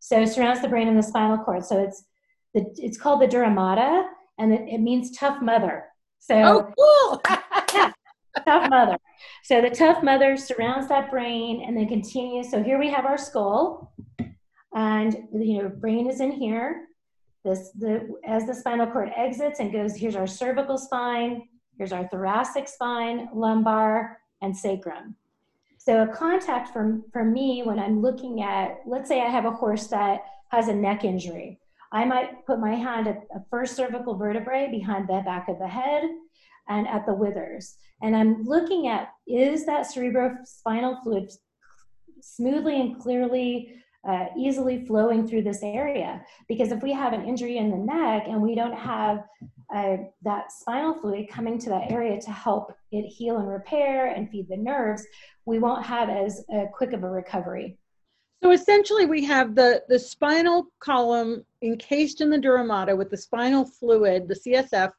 So 0.00 0.22
it 0.22 0.28
surrounds 0.28 0.62
the 0.62 0.68
brain 0.68 0.88
and 0.88 0.98
the 0.98 1.02
spinal 1.02 1.38
cord. 1.38 1.64
So 1.64 1.78
it's 1.82 2.04
the, 2.54 2.66
it's 2.76 2.98
called 2.98 3.20
the 3.20 3.26
dura 3.26 3.50
mater, 3.50 4.06
and 4.38 4.52
it, 4.52 4.68
it 4.68 4.78
means 4.78 5.16
tough 5.16 5.42
mother. 5.42 5.84
So, 6.18 6.72
oh, 6.78 7.20
cool. 7.22 7.22
yeah, 7.74 7.92
tough 8.44 8.70
mother. 8.70 8.96
So 9.44 9.60
the 9.60 9.70
tough 9.70 10.02
mother 10.02 10.36
surrounds 10.36 10.88
that 10.88 11.10
brain 11.10 11.62
and 11.66 11.76
then 11.76 11.88
continues. 11.88 12.50
So 12.50 12.62
here 12.62 12.78
we 12.78 12.90
have 12.90 13.06
our 13.06 13.18
skull, 13.18 13.92
and 14.74 15.16
you 15.32 15.62
know, 15.62 15.68
brain 15.68 16.08
is 16.08 16.20
in 16.20 16.32
here. 16.32 16.86
This 17.44 17.70
the 17.78 18.14
as 18.26 18.46
the 18.46 18.54
spinal 18.54 18.86
cord 18.86 19.10
exits 19.16 19.60
and 19.60 19.72
goes. 19.72 19.96
Here's 19.96 20.16
our 20.16 20.26
cervical 20.26 20.76
spine. 20.76 21.48
Here's 21.78 21.92
our 21.92 22.08
thoracic 22.08 22.66
spine, 22.66 23.28
lumbar, 23.32 24.18
and 24.42 24.56
sacrum. 24.56 25.14
So 25.78 26.02
a 26.02 26.08
contact 26.08 26.72
for, 26.72 27.00
for 27.12 27.24
me 27.24 27.62
when 27.64 27.78
I'm 27.78 28.02
looking 28.02 28.42
at, 28.42 28.80
let's 28.84 29.08
say 29.08 29.22
I 29.22 29.30
have 29.30 29.46
a 29.46 29.52
horse 29.52 29.86
that 29.86 30.20
has 30.48 30.68
a 30.68 30.74
neck 30.74 31.04
injury. 31.04 31.60
I 31.92 32.04
might 32.04 32.44
put 32.46 32.60
my 32.60 32.74
hand 32.74 33.08
at 33.08 33.28
the 33.28 33.44
first 33.50 33.76
cervical 33.76 34.16
vertebrae 34.16 34.68
behind 34.70 35.08
the 35.08 35.22
back 35.24 35.48
of 35.48 35.58
the 35.58 35.68
head 35.68 36.04
and 36.68 36.86
at 36.86 37.06
the 37.06 37.14
withers. 37.14 37.76
And 38.02 38.14
I'm 38.14 38.44
looking 38.44 38.88
at 38.88 39.08
is 39.26 39.66
that 39.66 39.86
cerebrospinal 39.86 41.02
fluid 41.02 41.30
smoothly 42.20 42.80
and 42.80 43.00
clearly, 43.00 43.74
uh, 44.06 44.26
easily 44.36 44.84
flowing 44.86 45.26
through 45.26 45.42
this 45.42 45.62
area? 45.62 46.22
Because 46.46 46.72
if 46.72 46.82
we 46.82 46.92
have 46.92 47.12
an 47.12 47.24
injury 47.24 47.56
in 47.56 47.70
the 47.70 47.76
neck 47.76 48.24
and 48.28 48.42
we 48.42 48.54
don't 48.54 48.76
have 48.76 49.24
uh, 49.74 49.96
that 50.22 50.52
spinal 50.52 50.94
fluid 50.94 51.28
coming 51.28 51.58
to 51.58 51.70
that 51.70 51.90
area 51.90 52.20
to 52.20 52.30
help 52.30 52.72
it 52.92 53.06
heal 53.06 53.38
and 53.38 53.48
repair 53.48 54.12
and 54.12 54.30
feed 54.30 54.48
the 54.48 54.56
nerves, 54.56 55.04
we 55.46 55.58
won't 55.58 55.84
have 55.84 56.08
as 56.08 56.44
uh, 56.54 56.66
quick 56.72 56.92
of 56.92 57.02
a 57.02 57.08
recovery. 57.08 57.78
So 58.42 58.52
essentially, 58.52 59.06
we 59.06 59.24
have 59.24 59.54
the, 59.54 59.82
the 59.88 59.98
spinal 59.98 60.68
column 60.78 61.44
encased 61.62 62.20
in 62.20 62.30
the 62.30 62.38
dura 62.38 62.64
mater 62.64 62.94
with 62.94 63.10
the 63.10 63.16
spinal 63.16 63.64
fluid, 63.64 64.28
the 64.28 64.34
CSF, 64.34 64.92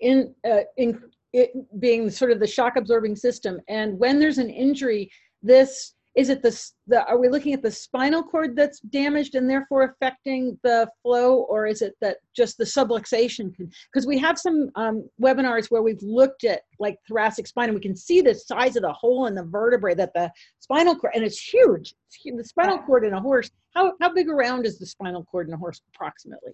in, 0.00 0.34
uh, 0.48 0.60
in 0.76 1.00
it 1.32 1.52
being 1.80 2.08
sort 2.10 2.30
of 2.30 2.38
the 2.38 2.46
shock 2.46 2.76
absorbing 2.76 3.16
system. 3.16 3.60
And 3.68 3.98
when 3.98 4.18
there's 4.18 4.38
an 4.38 4.50
injury, 4.50 5.10
this 5.42 5.94
is 6.16 6.30
it 6.30 6.42
the, 6.42 6.70
the 6.86 7.06
are 7.06 7.18
we 7.18 7.28
looking 7.28 7.52
at 7.52 7.62
the 7.62 7.70
spinal 7.70 8.22
cord 8.22 8.56
that's 8.56 8.80
damaged 8.80 9.34
and 9.34 9.48
therefore 9.48 9.82
affecting 9.82 10.58
the 10.62 10.88
flow 11.02 11.46
or 11.50 11.66
is 11.66 11.82
it 11.82 11.94
that 12.00 12.16
just 12.34 12.56
the 12.56 12.64
subluxation 12.64 13.54
can 13.54 13.70
because 13.92 14.06
we 14.06 14.18
have 14.18 14.38
some 14.38 14.70
um, 14.74 15.08
webinars 15.20 15.70
where 15.70 15.82
we've 15.82 16.02
looked 16.02 16.44
at 16.44 16.62
like 16.80 16.96
thoracic 17.06 17.46
spine 17.46 17.68
and 17.68 17.74
we 17.74 17.80
can 17.80 17.94
see 17.94 18.20
the 18.20 18.34
size 18.34 18.76
of 18.76 18.82
the 18.82 18.92
hole 18.92 19.26
in 19.26 19.34
the 19.34 19.44
vertebrae 19.44 19.94
that 19.94 20.12
the 20.14 20.30
spinal 20.58 20.96
cord 20.96 21.12
and 21.14 21.24
it's 21.24 21.38
huge, 21.38 21.94
it's 22.08 22.16
huge. 22.16 22.36
the 22.36 22.44
spinal 22.44 22.78
cord 22.78 23.04
in 23.04 23.12
a 23.12 23.20
horse 23.20 23.50
how, 23.74 23.92
how 24.00 24.12
big 24.12 24.28
around 24.28 24.64
is 24.64 24.78
the 24.78 24.86
spinal 24.86 25.24
cord 25.24 25.48
in 25.48 25.54
a 25.54 25.58
horse 25.58 25.80
approximately 25.94 26.52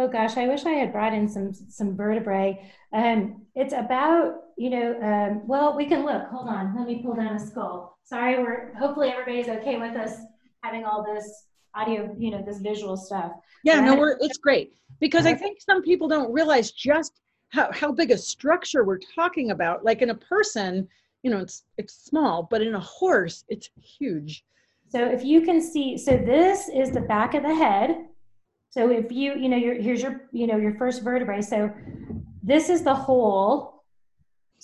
Oh 0.00 0.06
gosh, 0.06 0.36
I 0.36 0.46
wish 0.46 0.64
I 0.64 0.74
had 0.74 0.92
brought 0.92 1.12
in 1.12 1.28
some 1.28 1.52
some 1.52 1.96
vertebrae. 1.96 2.70
Um, 2.92 3.46
it's 3.56 3.72
about 3.72 4.36
you 4.56 4.70
know. 4.70 4.96
Um, 5.02 5.42
well, 5.48 5.76
we 5.76 5.86
can 5.86 6.04
look. 6.04 6.28
Hold 6.28 6.46
on. 6.46 6.76
Let 6.78 6.86
me 6.86 7.02
pull 7.02 7.14
down 7.14 7.34
a 7.34 7.40
skull. 7.40 7.97
Sorry, 8.08 8.38
we're 8.38 8.72
hopefully 8.74 9.08
everybody's 9.10 9.48
okay 9.48 9.78
with 9.78 9.96
us 9.96 10.16
having 10.62 10.84
all 10.84 11.04
this 11.04 11.46
audio, 11.74 12.14
you 12.18 12.30
know, 12.30 12.42
this 12.42 12.58
visual 12.58 12.96
stuff. 12.96 13.32
Yeah, 13.64 13.80
no, 13.80 13.96
we're 13.96 14.16
it's 14.20 14.38
great 14.38 14.74
because 15.00 15.26
I 15.26 15.34
think 15.34 15.60
some 15.60 15.82
people 15.82 16.08
don't 16.08 16.32
realize 16.32 16.70
just 16.70 17.20
how 17.50 17.70
how 17.72 17.92
big 17.92 18.10
a 18.10 18.18
structure 18.18 18.84
we're 18.84 19.00
talking 19.14 19.50
about. 19.50 19.84
Like 19.84 20.02
in 20.02 20.10
a 20.10 20.14
person, 20.14 20.88
you 21.22 21.30
know, 21.30 21.38
it's 21.38 21.64
it's 21.76 21.94
small, 21.94 22.48
but 22.50 22.62
in 22.62 22.74
a 22.74 22.80
horse, 22.80 23.44
it's 23.48 23.70
huge. 23.80 24.44
So 24.88 25.04
if 25.04 25.22
you 25.22 25.42
can 25.42 25.60
see, 25.60 25.98
so 25.98 26.16
this 26.16 26.70
is 26.70 26.92
the 26.92 27.02
back 27.02 27.34
of 27.34 27.42
the 27.42 27.54
head 27.54 28.08
so 28.70 28.90
if 28.90 29.10
you, 29.10 29.34
you 29.34 29.48
know, 29.48 29.56
your, 29.56 29.74
here's 29.74 30.02
your, 30.02 30.28
you 30.30 30.46
know, 30.46 30.56
your 30.56 30.74
first 30.74 31.02
vertebrae. 31.02 31.40
So 31.40 31.72
this 32.42 32.68
is 32.68 32.82
the 32.82 32.94
hole. 32.94 33.77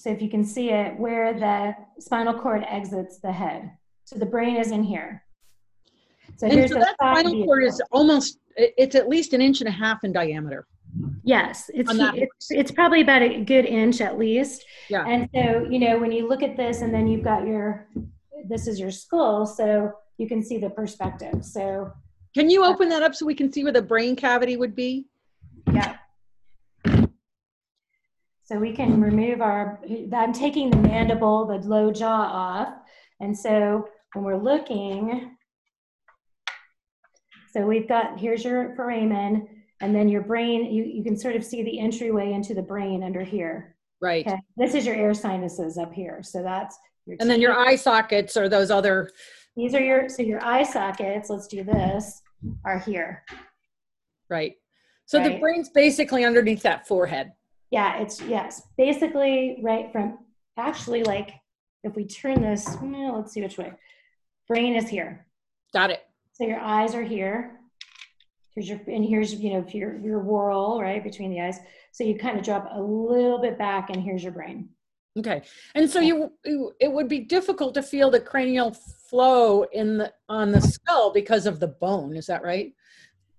So 0.04 0.10
if 0.10 0.20
you 0.20 0.28
can 0.28 0.44
see 0.44 0.68
it, 0.68 0.98
where 0.98 1.32
the 1.32 1.74
spinal 1.98 2.34
cord 2.34 2.62
exits 2.68 3.20
the 3.20 3.32
head. 3.32 3.70
So 4.04 4.18
the 4.18 4.26
brain 4.26 4.56
is 4.56 4.70
in 4.70 4.82
here. 4.82 5.24
So 6.36 6.46
and 6.46 6.52
here's 6.52 6.72
so 6.72 6.74
the 6.74 6.80
that 6.80 6.96
spinal 6.96 7.42
cord 7.46 7.64
is 7.64 7.80
almost, 7.90 8.38
it's 8.54 8.94
at 8.96 9.08
least 9.08 9.32
an 9.32 9.40
inch 9.40 9.62
and 9.62 9.68
a 9.68 9.72
half 9.72 10.04
in 10.04 10.12
diameter. 10.12 10.66
Yes, 11.22 11.70
it's, 11.72 11.90
it's, 11.90 12.50
it's 12.50 12.70
probably 12.70 13.00
about 13.00 13.22
a 13.22 13.42
good 13.44 13.64
inch 13.64 14.02
at 14.02 14.18
least. 14.18 14.66
Yeah. 14.90 15.06
And 15.06 15.26
so, 15.34 15.66
you 15.70 15.78
know, 15.78 15.98
when 15.98 16.12
you 16.12 16.28
look 16.28 16.42
at 16.42 16.54
this 16.54 16.82
and 16.82 16.92
then 16.92 17.06
you've 17.06 17.24
got 17.24 17.46
your, 17.46 17.88
this 18.46 18.66
is 18.66 18.78
your 18.78 18.90
skull, 18.90 19.46
so 19.46 19.90
you 20.18 20.28
can 20.28 20.42
see 20.42 20.58
the 20.58 20.68
perspective. 20.68 21.42
So 21.42 21.90
can 22.34 22.50
you 22.50 22.62
open 22.62 22.90
that 22.90 23.02
up 23.02 23.14
so 23.14 23.24
we 23.24 23.34
can 23.34 23.50
see 23.50 23.62
where 23.64 23.72
the 23.72 23.80
brain 23.80 24.16
cavity 24.16 24.58
would 24.58 24.76
be? 24.76 25.06
Yeah. 25.72 25.96
So 28.44 28.58
we 28.58 28.72
can 28.72 29.00
remove 29.00 29.40
our, 29.40 29.80
I'm 30.12 30.32
taking 30.32 30.70
the 30.70 30.76
mandible, 30.76 31.46
the 31.46 31.66
low 31.66 31.90
jaw 31.90 32.28
off. 32.30 32.74
And 33.20 33.36
so 33.36 33.88
when 34.12 34.24
we're 34.24 34.36
looking, 34.36 35.36
so 37.50 37.66
we've 37.66 37.88
got, 37.88 38.20
here's 38.20 38.44
your 38.44 38.74
foramen, 38.76 39.48
and 39.80 39.94
then 39.94 40.10
your 40.10 40.20
brain, 40.20 40.70
you, 40.70 40.84
you 40.84 41.02
can 41.02 41.16
sort 41.16 41.36
of 41.36 41.44
see 41.44 41.62
the 41.62 41.80
entryway 41.80 42.32
into 42.32 42.52
the 42.52 42.62
brain 42.62 43.02
under 43.02 43.22
here. 43.22 43.76
Right. 44.00 44.26
Okay. 44.26 44.38
This 44.58 44.74
is 44.74 44.84
your 44.84 44.94
air 44.94 45.14
sinuses 45.14 45.78
up 45.78 45.94
here. 45.94 46.22
So 46.22 46.42
that's 46.42 46.76
your 47.06 47.16
And 47.20 47.30
then 47.30 47.40
your 47.40 47.58
eye 47.58 47.76
sockets 47.76 48.36
or 48.36 48.50
those 48.50 48.70
other. 48.70 49.10
These 49.56 49.74
are 49.74 49.80
your, 49.80 50.10
so 50.10 50.22
your 50.22 50.44
eye 50.44 50.64
sockets, 50.64 51.30
let's 51.30 51.46
do 51.46 51.64
this 51.64 52.20
are 52.66 52.78
here. 52.78 53.24
Right. 54.28 54.56
So 55.06 55.18
right? 55.18 55.32
the 55.32 55.38
brain's 55.38 55.70
basically 55.70 56.24
underneath 56.24 56.62
that 56.62 56.86
forehead. 56.86 57.32
Yeah, 57.74 57.98
it's 57.98 58.20
yes, 58.22 58.62
basically 58.78 59.58
right 59.60 59.90
from 59.90 60.18
actually 60.56 61.02
like 61.02 61.32
if 61.82 61.96
we 61.96 62.06
turn 62.06 62.40
this, 62.40 62.68
well, 62.80 63.16
let's 63.16 63.32
see 63.32 63.42
which 63.42 63.58
way. 63.58 63.72
Brain 64.46 64.76
is 64.76 64.88
here. 64.88 65.26
Got 65.72 65.90
it. 65.90 66.06
So 66.34 66.44
your 66.44 66.60
eyes 66.60 66.94
are 66.94 67.02
here. 67.02 67.58
Here's 68.54 68.68
your 68.68 68.78
and 68.86 69.04
here's 69.04 69.34
you 69.34 69.54
know 69.54 69.66
your 69.66 69.98
your 69.98 70.20
whorl 70.20 70.80
right 70.80 71.02
between 71.02 71.30
the 71.30 71.40
eyes. 71.40 71.58
So 71.90 72.04
you 72.04 72.16
kind 72.16 72.38
of 72.38 72.44
drop 72.44 72.68
a 72.70 72.80
little 72.80 73.40
bit 73.40 73.58
back, 73.58 73.90
and 73.90 74.00
here's 74.00 74.22
your 74.22 74.30
brain. 74.30 74.68
Okay, 75.18 75.42
and 75.74 75.90
so 75.90 75.98
you, 75.98 76.32
you 76.44 76.70
it 76.78 76.92
would 76.92 77.08
be 77.08 77.20
difficult 77.20 77.74
to 77.74 77.82
feel 77.82 78.08
the 78.08 78.20
cranial 78.20 78.70
flow 79.10 79.64
in 79.72 79.98
the 79.98 80.12
on 80.28 80.52
the 80.52 80.60
skull 80.60 81.12
because 81.12 81.44
of 81.44 81.58
the 81.58 81.74
bone. 81.82 82.14
Is 82.14 82.26
that 82.26 82.44
right? 82.44 82.72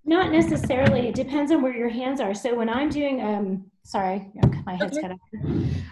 Not 0.03 0.33
necessarily. 0.33 1.07
It 1.07 1.15
depends 1.15 1.53
on 1.53 1.61
where 1.61 1.73
your 1.73 1.87
hands 1.87 2.19
are. 2.19 2.33
So 2.33 2.53
when 2.53 2.67
I'm 2.67 2.89
doing, 2.89 3.21
um, 3.21 3.71
sorry, 3.85 4.29
my 4.65 4.75
head's 4.75 4.97
okay. 4.97 5.07
cut 5.07 5.11
off. 5.11 5.19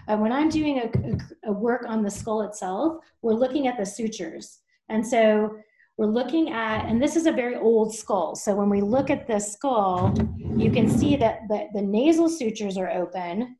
Uh, 0.08 0.16
when 0.18 0.32
I'm 0.32 0.50
doing 0.50 0.78
a, 0.80 1.48
a, 1.48 1.50
a 1.50 1.52
work 1.52 1.86
on 1.88 2.02
the 2.02 2.10
skull 2.10 2.42
itself, 2.42 3.02
we're 3.22 3.32
looking 3.32 3.66
at 3.66 3.78
the 3.78 3.86
sutures, 3.86 4.58
and 4.90 5.06
so 5.06 5.56
we're 5.96 6.06
looking 6.06 6.50
at, 6.50 6.84
and 6.86 7.00
this 7.00 7.16
is 7.16 7.26
a 7.26 7.32
very 7.32 7.56
old 7.56 7.94
skull. 7.94 8.36
So 8.36 8.54
when 8.54 8.68
we 8.68 8.80
look 8.82 9.08
at 9.10 9.26
the 9.26 9.38
skull, 9.38 10.12
you 10.56 10.70
can 10.70 10.90
see 10.90 11.16
that 11.16 11.48
the, 11.48 11.68
the 11.72 11.80
nasal 11.80 12.28
sutures 12.28 12.76
are 12.76 12.90
open 12.90 13.56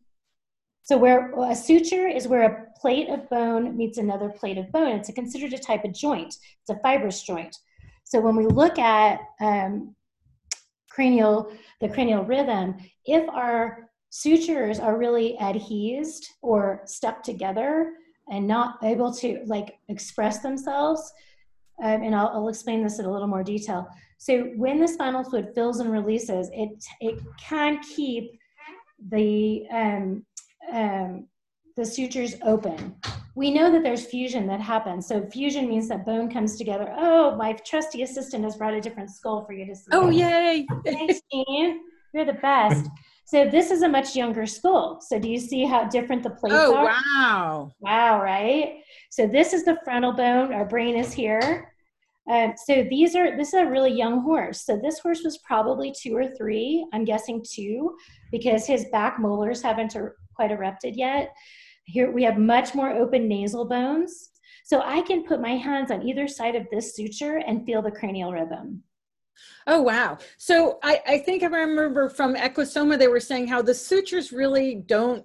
so 0.85 0.99
where 0.99 1.33
a 1.41 1.57
suture 1.57 2.07
is 2.07 2.29
where 2.29 2.43
a 2.43 2.79
plate 2.79 3.09
of 3.09 3.29
bone 3.31 3.75
meets 3.75 3.97
another 3.97 4.29
plate 4.29 4.59
of 4.59 4.71
bone. 4.71 4.97
It's 4.97 5.09
a, 5.09 5.15
considered 5.15 5.55
a 5.55 5.59
type 5.59 5.83
of 5.83 5.95
joint. 5.95 6.37
It's 6.61 6.69
a 6.69 6.79
fibrous 6.83 7.23
joint. 7.23 7.57
So 8.05 8.21
when 8.21 8.37
we 8.37 8.45
look 8.45 8.79
at 8.79 9.21
um, 9.41 9.97
cranial, 10.91 11.51
the 11.81 11.89
cranial 11.89 12.25
rhythm, 12.25 12.77
if 13.07 13.27
our 13.31 13.89
sutures 14.15 14.79
are 14.79 14.97
really 14.97 15.37
adhesed 15.41 16.35
or 16.41 16.83
stuck 16.85 17.21
together 17.21 17.95
and 18.31 18.47
not 18.47 18.77
able 18.85 19.13
to 19.13 19.43
like 19.47 19.77
express 19.89 20.39
themselves, 20.39 21.13
um, 21.83 22.01
and 22.01 22.15
I'll, 22.15 22.29
I'll 22.29 22.49
explain 22.49 22.85
this 22.85 23.01
in 23.01 23.07
a 23.07 23.11
little 23.11 23.27
more 23.27 23.43
detail. 23.43 23.89
So 24.19 24.45
when 24.55 24.79
the 24.79 24.87
spinal 24.87 25.25
fluid 25.25 25.49
fills 25.53 25.81
and 25.81 25.91
releases, 25.91 26.49
it 26.53 26.71
it 27.01 27.19
can 27.41 27.81
keep 27.83 28.39
the 29.11 29.67
um, 29.73 30.25
um, 30.73 31.27
the 31.77 31.85
sutures 31.85 32.37
open. 32.43 32.95
We 33.35 33.51
know 33.51 33.73
that 33.73 33.83
there's 33.83 34.07
fusion 34.07 34.47
that 34.47 34.61
happens. 34.61 35.09
So 35.09 35.27
fusion 35.27 35.69
means 35.69 35.89
that 35.89 36.07
bone 36.07 36.31
comes 36.31 36.57
together. 36.57 36.95
Oh, 36.97 37.35
my 37.35 37.55
trusty 37.55 38.03
assistant 38.03 38.45
has 38.45 38.55
brought 38.55 38.75
a 38.75 38.81
different 38.81 39.11
skull 39.11 39.45
for 39.45 39.55
you 39.55 39.67
to 39.67 39.75
see. 39.75 39.91
Oh, 39.91 40.09
yay. 40.09 40.65
Thanks, 40.85 41.21
Dean. 41.33 41.81
You're 42.13 42.27
the 42.27 42.35
best. 42.35 42.89
So 43.27 43.49
this 43.49 43.71
is 43.71 43.83
a 43.83 43.89
much 43.89 44.15
younger 44.15 44.47
skull. 44.47 45.01
So 45.01 45.19
do 45.19 45.29
you 45.29 45.39
see 45.39 45.65
how 45.65 45.85
different 45.89 46.23
the 46.23 46.31
plates 46.31 46.57
oh, 46.59 46.77
are? 46.77 46.91
Oh, 46.91 46.95
wow. 46.95 47.73
Wow, 47.81 48.23
right? 48.23 48.83
So 49.11 49.27
this 49.27 49.53
is 49.53 49.65
the 49.65 49.79
frontal 49.85 50.13
bone. 50.13 50.53
Our 50.53 50.67
brain 50.67 50.97
is 50.97 51.13
here. 51.13 51.73
Um, 52.31 52.55
so 52.57 52.85
these 52.89 53.15
are 53.15 53.37
this 53.37 53.49
is 53.49 53.55
a 53.55 53.67
really 53.67 53.93
young 53.93 54.23
horse. 54.23 54.65
So 54.65 54.79
this 54.83 54.99
horse 54.99 55.23
was 55.25 55.39
probably 55.39 55.93
two 55.93 56.17
or 56.17 56.35
three. 56.37 56.87
I'm 56.93 57.05
guessing 57.05 57.45
two, 57.47 57.97
because 58.31 58.67
his 58.67 58.87
back 58.93 59.19
molars 59.19 59.63
haven't 59.63 59.97
quite 60.35 60.51
erupted 60.51 60.97
yet. 60.97 61.35
Here 61.85 62.11
we 62.11 62.23
have 62.25 62.39
much 62.39 62.75
more 62.75 62.91
open 62.91 63.29
nasal 63.29 63.67
bones. 63.67 64.31
So 64.65 64.81
I 64.81 65.03
can 65.03 65.25
put 65.25 65.43
my 65.43 65.57
hands 65.57 65.91
on 65.91 66.09
either 66.09 66.27
side 66.27 66.55
of 66.55 66.67
this 66.71 66.97
suture 66.97 67.43
and 67.47 67.67
feel 67.67 67.83
the 67.83 67.91
cranial 67.91 68.33
rhythm. 68.33 68.83
Oh, 69.67 69.83
wow. 69.83 70.19
So 70.39 70.79
I, 70.83 71.01
I 71.07 71.19
think 71.19 71.43
I 71.43 71.47
remember 71.47 72.09
from 72.09 72.35
Equisoma, 72.35 72.99
they 72.99 73.09
were 73.09 73.21
saying 73.21 73.47
how 73.47 73.63
the 73.63 73.75
sutures 73.75 74.33
really 74.33 74.77
don't 74.87 75.25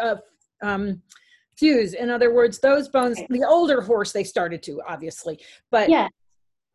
uh, 0.00 0.16
um, 0.62 1.02
fuse. 1.56 1.94
In 1.94 2.10
other 2.10 2.32
words, 2.32 2.58
those 2.60 2.88
bones, 2.88 3.18
the 3.28 3.44
older 3.44 3.80
horse, 3.80 4.12
they 4.12 4.24
started 4.24 4.62
to, 4.64 4.80
obviously. 4.88 5.40
But 5.70 5.88
yeah. 5.88 6.08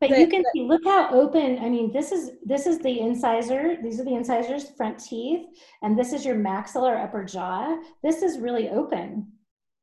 But 0.01 0.09
the, 0.09 0.19
you 0.19 0.27
can 0.27 0.43
see, 0.53 0.63
look 0.63 0.83
how 0.83 1.09
open, 1.09 1.57
I 1.59 1.69
mean, 1.69 1.93
this 1.93 2.11
is, 2.11 2.31
this 2.43 2.67
is 2.67 2.79
the 2.79 2.99
incisor, 2.99 3.77
these 3.81 3.97
are 3.97 4.03
the 4.03 4.13
incisors, 4.13 4.69
front 4.75 4.99
teeth, 4.99 5.45
and 5.83 5.97
this 5.97 6.11
is 6.11 6.25
your 6.25 6.35
maxilla 6.35 7.01
upper 7.01 7.23
jaw. 7.23 7.77
This 8.03 8.21
is 8.21 8.37
really 8.39 8.69
open. 8.69 9.31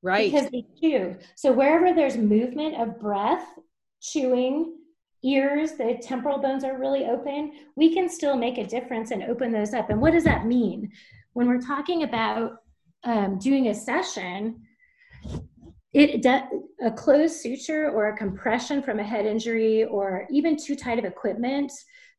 Right. 0.03 0.31
Because 0.31 0.51
they 0.51 0.67
chew. 0.79 1.17
So 1.35 1.51
wherever 1.51 1.95
there's 1.95 2.19
movement 2.19 2.79
of 2.79 3.01
breath, 3.01 3.59
chewing, 4.03 4.77
ears, 5.25 5.73
the 5.73 5.99
temporal 6.03 6.39
bones 6.39 6.65
are 6.65 6.79
really 6.79 7.07
open, 7.07 7.53
we 7.77 7.95
can 7.95 8.09
still 8.09 8.37
make 8.37 8.59
a 8.59 8.67
difference 8.67 9.11
and 9.11 9.23
open 9.25 9.53
those 9.53 9.75
up. 9.75 9.91
And 9.91 10.01
what 10.01 10.13
does 10.13 10.25
that 10.25 10.47
mean? 10.47 10.91
When 11.33 11.47
we're 11.49 11.61
talking 11.61 12.03
about 12.03 12.59
um, 13.05 13.39
doing 13.39 13.69
a 13.69 13.75
session, 13.75 14.63
it 15.93 16.25
a 16.81 16.91
closed 16.91 17.37
suture 17.37 17.91
or 17.91 18.09
a 18.09 18.17
compression 18.17 18.83
from 18.83 18.99
a 18.99 19.03
head 19.03 19.27
injury 19.27 19.85
or 19.85 20.27
even 20.31 20.57
too 20.57 20.75
tight 20.75 20.99
of 20.99 21.05
equipment 21.05 21.71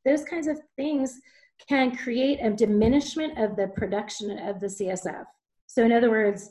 those 0.06 0.24
kinds 0.24 0.48
of 0.48 0.60
things 0.76 1.20
can 1.68 1.96
create 1.96 2.40
a 2.42 2.52
diminishment 2.52 3.38
of 3.40 3.56
the 3.56 3.68
production 3.70 4.38
of 4.40 4.60
the 4.60 4.68
csf 4.68 5.26
so 5.68 5.84
in 5.84 5.92
other 5.92 6.10
words 6.10 6.50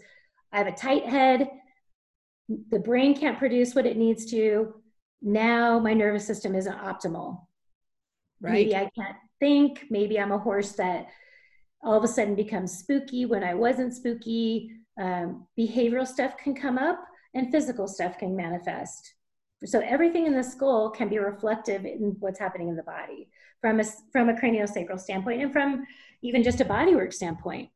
i 0.53 0.59
have 0.59 0.67
a 0.67 0.73
tight 0.73 1.07
head 1.07 1.49
the 2.71 2.79
brain 2.79 3.17
can't 3.17 3.39
produce 3.39 3.75
what 3.75 3.87
it 3.87 3.97
needs 3.97 4.27
to 4.27 4.75
now 5.23 5.79
my 5.79 5.95
nervous 5.95 6.27
system 6.27 6.55
isn't 6.55 6.79
optimal 6.79 7.47
right 8.41 8.53
maybe 8.53 8.77
i 8.77 8.91
can't 8.97 9.17
think 9.41 9.87
maybe 9.91 10.19
i'm 10.19 10.33
a 10.33 10.39
horse 10.39 10.73
that 10.73 11.07
all 11.83 11.95
of 11.97 12.05
a 12.05 12.09
sudden 12.09 12.35
becomes 12.35 12.79
spooky 12.79 13.25
when 13.27 13.43
i 13.43 13.55
wasn't 13.55 13.95
spooky 13.95 14.71
um, 15.01 15.47
behavioral 15.59 16.07
stuff 16.07 16.37
can 16.37 16.55
come 16.55 16.79
up 16.79 17.03
and 17.35 17.51
physical 17.51 17.89
stuff 17.89 18.19
can 18.19 18.37
manifest. 18.37 19.15
So 19.65 19.81
everything 19.81 20.27
in 20.27 20.35
the 20.35 20.43
skull 20.43 20.91
can 20.91 21.09
be 21.09 21.19
reflective 21.19 21.85
in 21.85 22.17
what's 22.19 22.39
happening 22.39 22.69
in 22.69 22.77
the 22.77 22.83
body 22.83 23.29
from 23.61 23.81
a, 23.81 23.85
from 24.11 24.29
a 24.29 24.35
craniosacral 24.35 24.99
standpoint 24.99 25.41
and 25.41 25.53
from 25.53 25.87
even 26.23 26.43
just 26.43 26.61
a 26.61 26.65
bodywork 26.65 27.13
standpoint. 27.13 27.71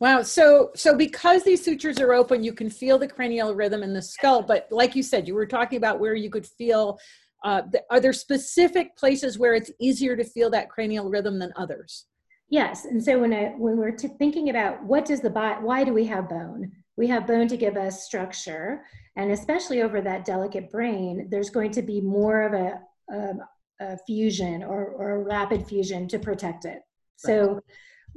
Wow. 0.00 0.22
So, 0.22 0.70
so 0.76 0.96
because 0.96 1.42
these 1.42 1.64
sutures 1.64 1.98
are 1.98 2.12
open, 2.12 2.44
you 2.44 2.52
can 2.52 2.70
feel 2.70 2.98
the 2.98 3.08
cranial 3.08 3.54
rhythm 3.54 3.82
in 3.82 3.92
the 3.92 4.02
skull. 4.02 4.42
But 4.42 4.68
like 4.70 4.94
you 4.94 5.02
said, 5.02 5.26
you 5.26 5.34
were 5.34 5.46
talking 5.46 5.76
about 5.76 5.98
where 5.98 6.14
you 6.14 6.30
could 6.30 6.46
feel. 6.46 6.98
Uh, 7.44 7.62
are 7.90 8.00
there 8.00 8.12
specific 8.12 8.96
places 8.96 9.38
where 9.38 9.54
it's 9.54 9.70
easier 9.80 10.16
to 10.16 10.24
feel 10.24 10.50
that 10.50 10.68
cranial 10.68 11.08
rhythm 11.08 11.38
than 11.38 11.52
others? 11.56 12.06
Yes. 12.48 12.84
And 12.84 13.02
so 13.02 13.18
when 13.18 13.32
I, 13.32 13.54
when 13.58 13.76
we're 13.76 13.96
thinking 13.96 14.50
about 14.50 14.82
what 14.84 15.04
does 15.04 15.20
the 15.20 15.30
body, 15.30 15.60
why 15.62 15.84
do 15.84 15.92
we 15.92 16.06
have 16.06 16.28
bone? 16.28 16.72
We 16.96 17.06
have 17.08 17.26
bone 17.26 17.46
to 17.48 17.56
give 17.56 17.76
us 17.76 18.04
structure, 18.04 18.84
and 19.14 19.30
especially 19.30 19.82
over 19.82 20.00
that 20.00 20.24
delicate 20.24 20.70
brain, 20.70 21.28
there's 21.30 21.50
going 21.50 21.70
to 21.72 21.82
be 21.82 22.00
more 22.00 22.42
of 22.42 22.54
a, 22.54 22.80
a, 23.14 23.34
a 23.80 23.98
fusion 23.98 24.64
or, 24.64 24.86
or 24.86 25.12
a 25.12 25.22
rapid 25.22 25.66
fusion 25.66 26.08
to 26.08 26.18
protect 26.18 26.64
it. 26.64 26.80
So 27.16 27.60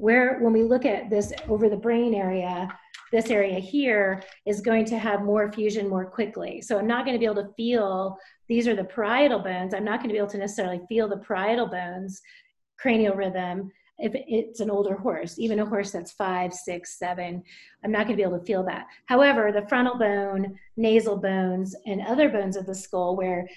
where 0.01 0.39
when 0.39 0.51
we 0.51 0.63
look 0.63 0.83
at 0.83 1.11
this 1.11 1.31
over 1.47 1.69
the 1.69 1.77
brain 1.77 2.15
area, 2.15 2.67
this 3.11 3.29
area 3.29 3.59
here 3.59 4.23
is 4.47 4.59
going 4.59 4.83
to 4.83 4.97
have 4.97 5.21
more 5.21 5.51
fusion 5.51 5.87
more 5.87 6.05
quickly. 6.05 6.59
So 6.59 6.79
I'm 6.79 6.87
not 6.87 7.05
going 7.05 7.13
to 7.13 7.19
be 7.19 7.25
able 7.25 7.43
to 7.43 7.53
feel, 7.55 8.17
these 8.49 8.67
are 8.67 8.75
the 8.75 8.83
parietal 8.83 9.39
bones. 9.39 9.75
I'm 9.75 9.85
not 9.85 9.99
going 9.99 10.09
to 10.09 10.13
be 10.13 10.17
able 10.17 10.31
to 10.31 10.39
necessarily 10.39 10.81
feel 10.89 11.07
the 11.07 11.17
parietal 11.17 11.67
bones, 11.67 12.19
cranial 12.79 13.15
rhythm, 13.15 13.71
if 13.99 14.13
it's 14.15 14.59
an 14.59 14.71
older 14.71 14.95
horse, 14.95 15.37
even 15.37 15.59
a 15.59 15.65
horse 15.65 15.91
that's 15.91 16.13
five, 16.13 16.51
six, 16.51 16.97
seven, 16.97 17.43
I'm 17.83 17.91
not 17.91 18.07
going 18.07 18.17
to 18.17 18.23
be 18.23 18.27
able 18.27 18.39
to 18.39 18.45
feel 18.45 18.63
that. 18.63 18.87
However, 19.05 19.51
the 19.51 19.67
frontal 19.67 19.99
bone, 19.99 20.57
nasal 20.77 21.17
bones, 21.17 21.75
and 21.85 22.01
other 22.01 22.27
bones 22.27 22.55
of 22.55 22.65
the 22.65 22.73
skull 22.73 23.15
where 23.15 23.47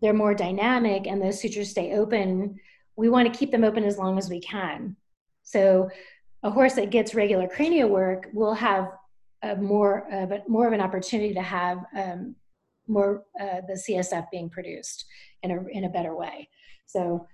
they're 0.00 0.12
more 0.12 0.34
dynamic 0.34 1.08
and 1.08 1.20
those 1.20 1.40
sutures 1.40 1.70
stay 1.70 1.94
open, 1.94 2.60
we 2.94 3.08
want 3.08 3.32
to 3.32 3.36
keep 3.36 3.50
them 3.50 3.64
open 3.64 3.82
as 3.82 3.98
long 3.98 4.16
as 4.18 4.30
we 4.30 4.40
can. 4.40 4.94
So 5.50 5.90
a 6.42 6.50
horse 6.50 6.74
that 6.74 6.90
gets 6.90 7.14
regular 7.14 7.48
cranial 7.48 7.88
work 7.88 8.28
will 8.32 8.54
have 8.54 8.88
more 9.58 10.06
of 10.12 10.32
a, 10.32 10.42
more 10.48 10.66
of 10.66 10.72
an 10.72 10.80
opportunity 10.80 11.34
to 11.34 11.42
have 11.42 11.78
um, 11.96 12.36
more 12.86 13.24
uh, 13.40 13.60
the 13.66 13.74
CSF 13.74 14.26
being 14.30 14.50
produced 14.50 15.04
in 15.42 15.50
a 15.50 15.64
in 15.70 15.84
a 15.84 15.88
better 15.88 16.14
way. 16.16 16.48
So 16.86 17.26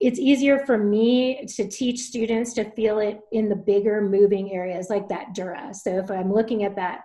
it's 0.00 0.18
easier 0.18 0.58
for 0.66 0.76
me 0.76 1.46
to 1.56 1.68
teach 1.68 2.00
students 2.00 2.52
to 2.54 2.70
feel 2.72 2.98
it 2.98 3.20
in 3.32 3.48
the 3.48 3.56
bigger 3.56 4.02
moving 4.02 4.52
areas 4.52 4.90
like 4.90 5.08
that 5.08 5.34
dura. 5.34 5.72
So 5.72 5.98
if 5.98 6.10
I'm 6.10 6.32
looking 6.32 6.64
at 6.64 6.76
that 6.76 7.04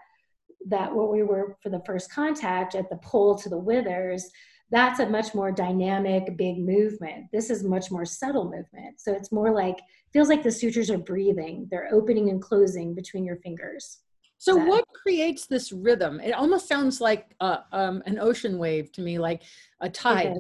that 0.68 0.94
what 0.94 1.12
we 1.12 1.24
were 1.24 1.56
for 1.64 1.70
the 1.70 1.82
first 1.86 2.12
contact 2.12 2.76
at 2.76 2.90
the 2.90 2.98
poll 2.98 3.36
to 3.36 3.50
the 3.50 3.58
withers, 3.58 4.30
that's 4.72 5.00
a 5.00 5.10
much 5.10 5.34
more 5.34 5.52
dynamic 5.52 6.38
big 6.38 6.60
movement. 6.60 7.26
This 7.32 7.50
is 7.50 7.64
much 7.64 7.92
more 7.92 8.06
subtle 8.06 8.46
movement. 8.46 9.00
So 9.00 9.14
it's 9.14 9.32
more 9.32 9.52
like 9.52 9.80
feels 10.14 10.30
like 10.30 10.44
the 10.44 10.52
sutures 10.52 10.90
are 10.92 10.98
breathing. 10.98 11.68
They're 11.72 11.90
opening 11.92 12.30
and 12.30 12.42
closing 12.42 12.94
between 12.94 13.26
your 13.26 13.38
fingers. 13.38 14.00
So 14.38 14.56
that, 14.56 14.68
what 14.68 14.86
creates 14.94 15.48
this 15.48 15.72
rhythm? 15.72 16.20
It 16.20 16.32
almost 16.32 16.68
sounds 16.68 17.02
like 17.02 17.36
uh, 17.42 17.58
um, 17.72 18.04
an 18.06 18.20
ocean 18.20 18.58
wave 18.58 18.92
to 18.94 19.02
me 19.02 19.20
like 19.20 19.42
a 19.82 19.90
tide. 19.90 20.38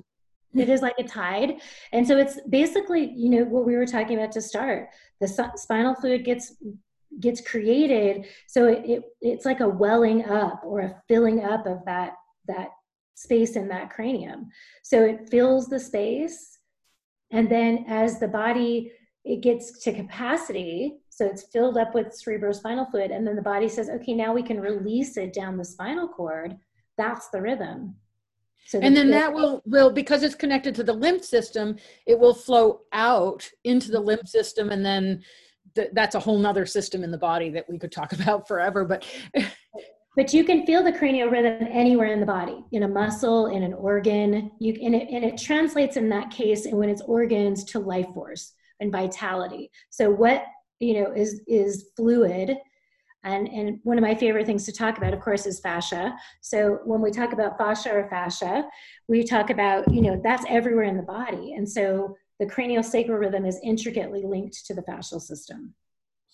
it 0.54 0.70
is 0.70 0.82
like 0.82 0.96
a 1.00 1.04
tide. 1.04 1.56
And 1.92 2.08
so 2.08 2.18
it's 2.18 2.40
basically 2.50 3.12
you 3.16 3.30
know 3.30 3.44
what 3.44 3.66
we 3.66 3.76
were 3.76 3.86
talking 3.86 4.18
about 4.18 4.32
to 4.34 4.42
start. 4.42 4.90
The 5.22 5.52
spinal 5.56 5.96
fluid 5.96 6.24
gets 6.24 6.56
gets 7.20 7.42
created 7.42 8.26
so 8.48 8.68
it, 8.68 8.86
it, 8.86 9.04
it's 9.20 9.44
like 9.44 9.62
a 9.62 9.68
welling 9.68 10.24
up 10.26 10.62
or 10.64 10.80
a 10.82 11.02
filling 11.08 11.44
up 11.44 11.66
of 11.66 11.80
that 11.86 12.14
that 12.48 12.70
space 13.20 13.58
in 13.58 13.68
that 13.68 13.90
cranium. 13.90 14.50
So 14.82 15.04
it 15.04 15.30
fills 15.30 15.68
the 15.68 15.80
space. 15.80 16.58
And 17.32 17.50
then 17.50 17.86
as 17.88 18.20
the 18.20 18.28
body 18.28 18.94
it 19.26 19.42
gets 19.42 19.84
to 19.84 19.94
capacity, 19.94 20.96
so 21.10 21.26
it's 21.26 21.44
filled 21.52 21.78
up 21.78 21.94
with 21.94 22.08
cerebrospinal 22.08 22.90
fluid, 22.90 23.12
and 23.12 23.28
then 23.28 23.36
the 23.36 23.42
body 23.42 23.68
says, 23.68 23.90
okay, 23.90 24.14
now 24.14 24.34
we 24.34 24.42
can 24.42 24.62
release 24.62 25.18
it 25.18 25.34
down 25.34 25.58
the 25.58 25.66
spinal 25.66 26.08
cord. 26.08 26.58
That's 26.98 27.28
the 27.28 27.42
rhythm. 27.42 27.96
So 28.66 28.80
and 28.80 28.96
then 28.96 29.12
that 29.12 29.34
will 29.34 29.62
will 29.66 29.92
because 29.92 30.24
it's 30.24 30.36
connected 30.36 30.74
to 30.76 30.84
the 30.84 30.94
lymph 30.94 31.26
system, 31.26 31.76
it 32.06 32.18
will 32.18 32.34
flow 32.34 32.82
out 32.94 33.50
into 33.66 33.92
the 33.92 34.00
lymph 34.00 34.28
system, 34.28 34.70
and 34.70 34.86
then 34.86 35.22
th- 35.76 35.90
that's 35.94 36.16
a 36.16 36.20
whole 36.20 36.38
nother 36.38 36.66
system 36.66 37.04
in 37.04 37.12
the 37.12 37.18
body 37.18 37.50
that 37.50 37.70
we 37.70 37.78
could 37.78 37.92
talk 37.92 38.14
about 38.20 38.48
forever. 38.48 38.86
But 38.86 39.06
but 40.20 40.34
you 40.34 40.44
can 40.44 40.66
feel 40.66 40.84
the 40.84 40.92
cranial 40.92 41.30
rhythm 41.30 41.66
anywhere 41.72 42.12
in 42.12 42.20
the 42.20 42.26
body 42.26 42.62
in 42.74 42.84
a 42.84 42.88
muscle 42.90 43.46
in 43.46 43.64
an 43.64 43.74
organ. 43.74 44.52
You 44.60 44.76
and 44.84 44.94
it, 44.94 45.08
and 45.10 45.24
it 45.24 45.38
translates 45.38 45.96
in 45.96 46.10
that 46.10 46.30
case 46.30 46.66
and 46.66 46.78
when 46.78 46.90
it's 46.90 47.02
organs 47.04 47.64
to 47.72 47.80
life 47.80 48.08
force 48.14 48.52
and 48.82 48.92
vitality. 48.92 49.72
So 49.90 50.10
what 50.10 50.44
you 50.82 50.96
know 50.96 51.14
is 51.14 51.40
is 51.48 51.92
fluid 51.96 52.58
and 53.24 53.48
and 53.48 53.80
one 53.84 53.98
of 53.98 54.02
my 54.02 54.14
favorite 54.14 54.46
things 54.46 54.66
to 54.66 54.74
talk 54.74 54.98
about 54.98 55.14
of 55.14 55.22
course 55.22 55.46
is 55.46 55.62
fascia. 55.62 56.14
So 56.42 56.80
when 56.84 57.02
we 57.02 57.12
talk 57.12 57.32
about 57.32 57.58
fascia 57.58 57.94
or 57.94 58.10
fascia 58.10 58.66
we 59.08 59.24
talk 59.24 59.50
about 59.50 59.90
you 59.90 60.02
know 60.02 60.20
that's 60.22 60.44
everywhere 60.50 60.84
in 60.84 60.98
the 60.98 61.04
body. 61.04 61.54
And 61.54 61.70
so 61.70 62.18
the 62.42 62.46
cranial 62.46 62.84
sacral 62.84 63.20
rhythm 63.20 63.46
is 63.46 63.58
intricately 63.64 64.24
linked 64.26 64.66
to 64.66 64.74
the 64.74 64.82
fascial 64.82 65.22
system 65.22 65.74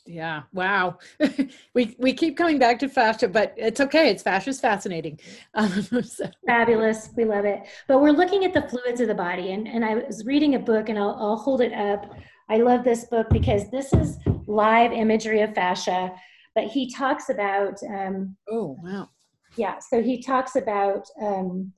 yeah. 0.05 0.43
Wow. 0.53 0.99
we 1.73 1.95
we 1.97 2.13
keep 2.13 2.37
coming 2.37 2.59
back 2.59 2.79
to 2.79 2.89
fascia, 2.89 3.27
but 3.27 3.53
it's 3.57 3.81
okay. 3.81 4.09
It's 4.09 4.23
fascia 4.23 4.51
is 4.51 4.59
fascinating. 4.59 5.19
Um, 5.55 6.03
so. 6.03 6.29
Fabulous. 6.45 7.09
We 7.15 7.23
love 7.23 7.45
it. 7.45 7.61
But 7.87 8.01
we're 8.01 8.11
looking 8.11 8.43
at 8.43 8.53
the 8.53 8.63
fluids 8.63 8.99
of 8.99 9.07
the 9.07 9.15
body, 9.15 9.53
and 9.53 9.67
and 9.67 9.85
I 9.85 9.95
was 9.95 10.25
reading 10.25 10.55
a 10.55 10.59
book, 10.59 10.89
and 10.89 10.99
I'll 10.99 11.15
I'll 11.19 11.37
hold 11.37 11.61
it 11.61 11.73
up. 11.73 12.13
I 12.49 12.57
love 12.57 12.83
this 12.83 13.05
book 13.05 13.27
because 13.29 13.71
this 13.71 13.93
is 13.93 14.17
live 14.47 14.91
imagery 14.91 15.41
of 15.41 15.55
fascia, 15.55 16.11
but 16.53 16.65
he 16.65 16.91
talks 16.91 17.29
about. 17.29 17.79
Um, 17.83 18.35
oh 18.49 18.77
wow. 18.83 19.09
Yeah. 19.55 19.79
So 19.79 20.01
he 20.01 20.21
talks 20.21 20.57
about 20.57 21.07
um, 21.21 21.71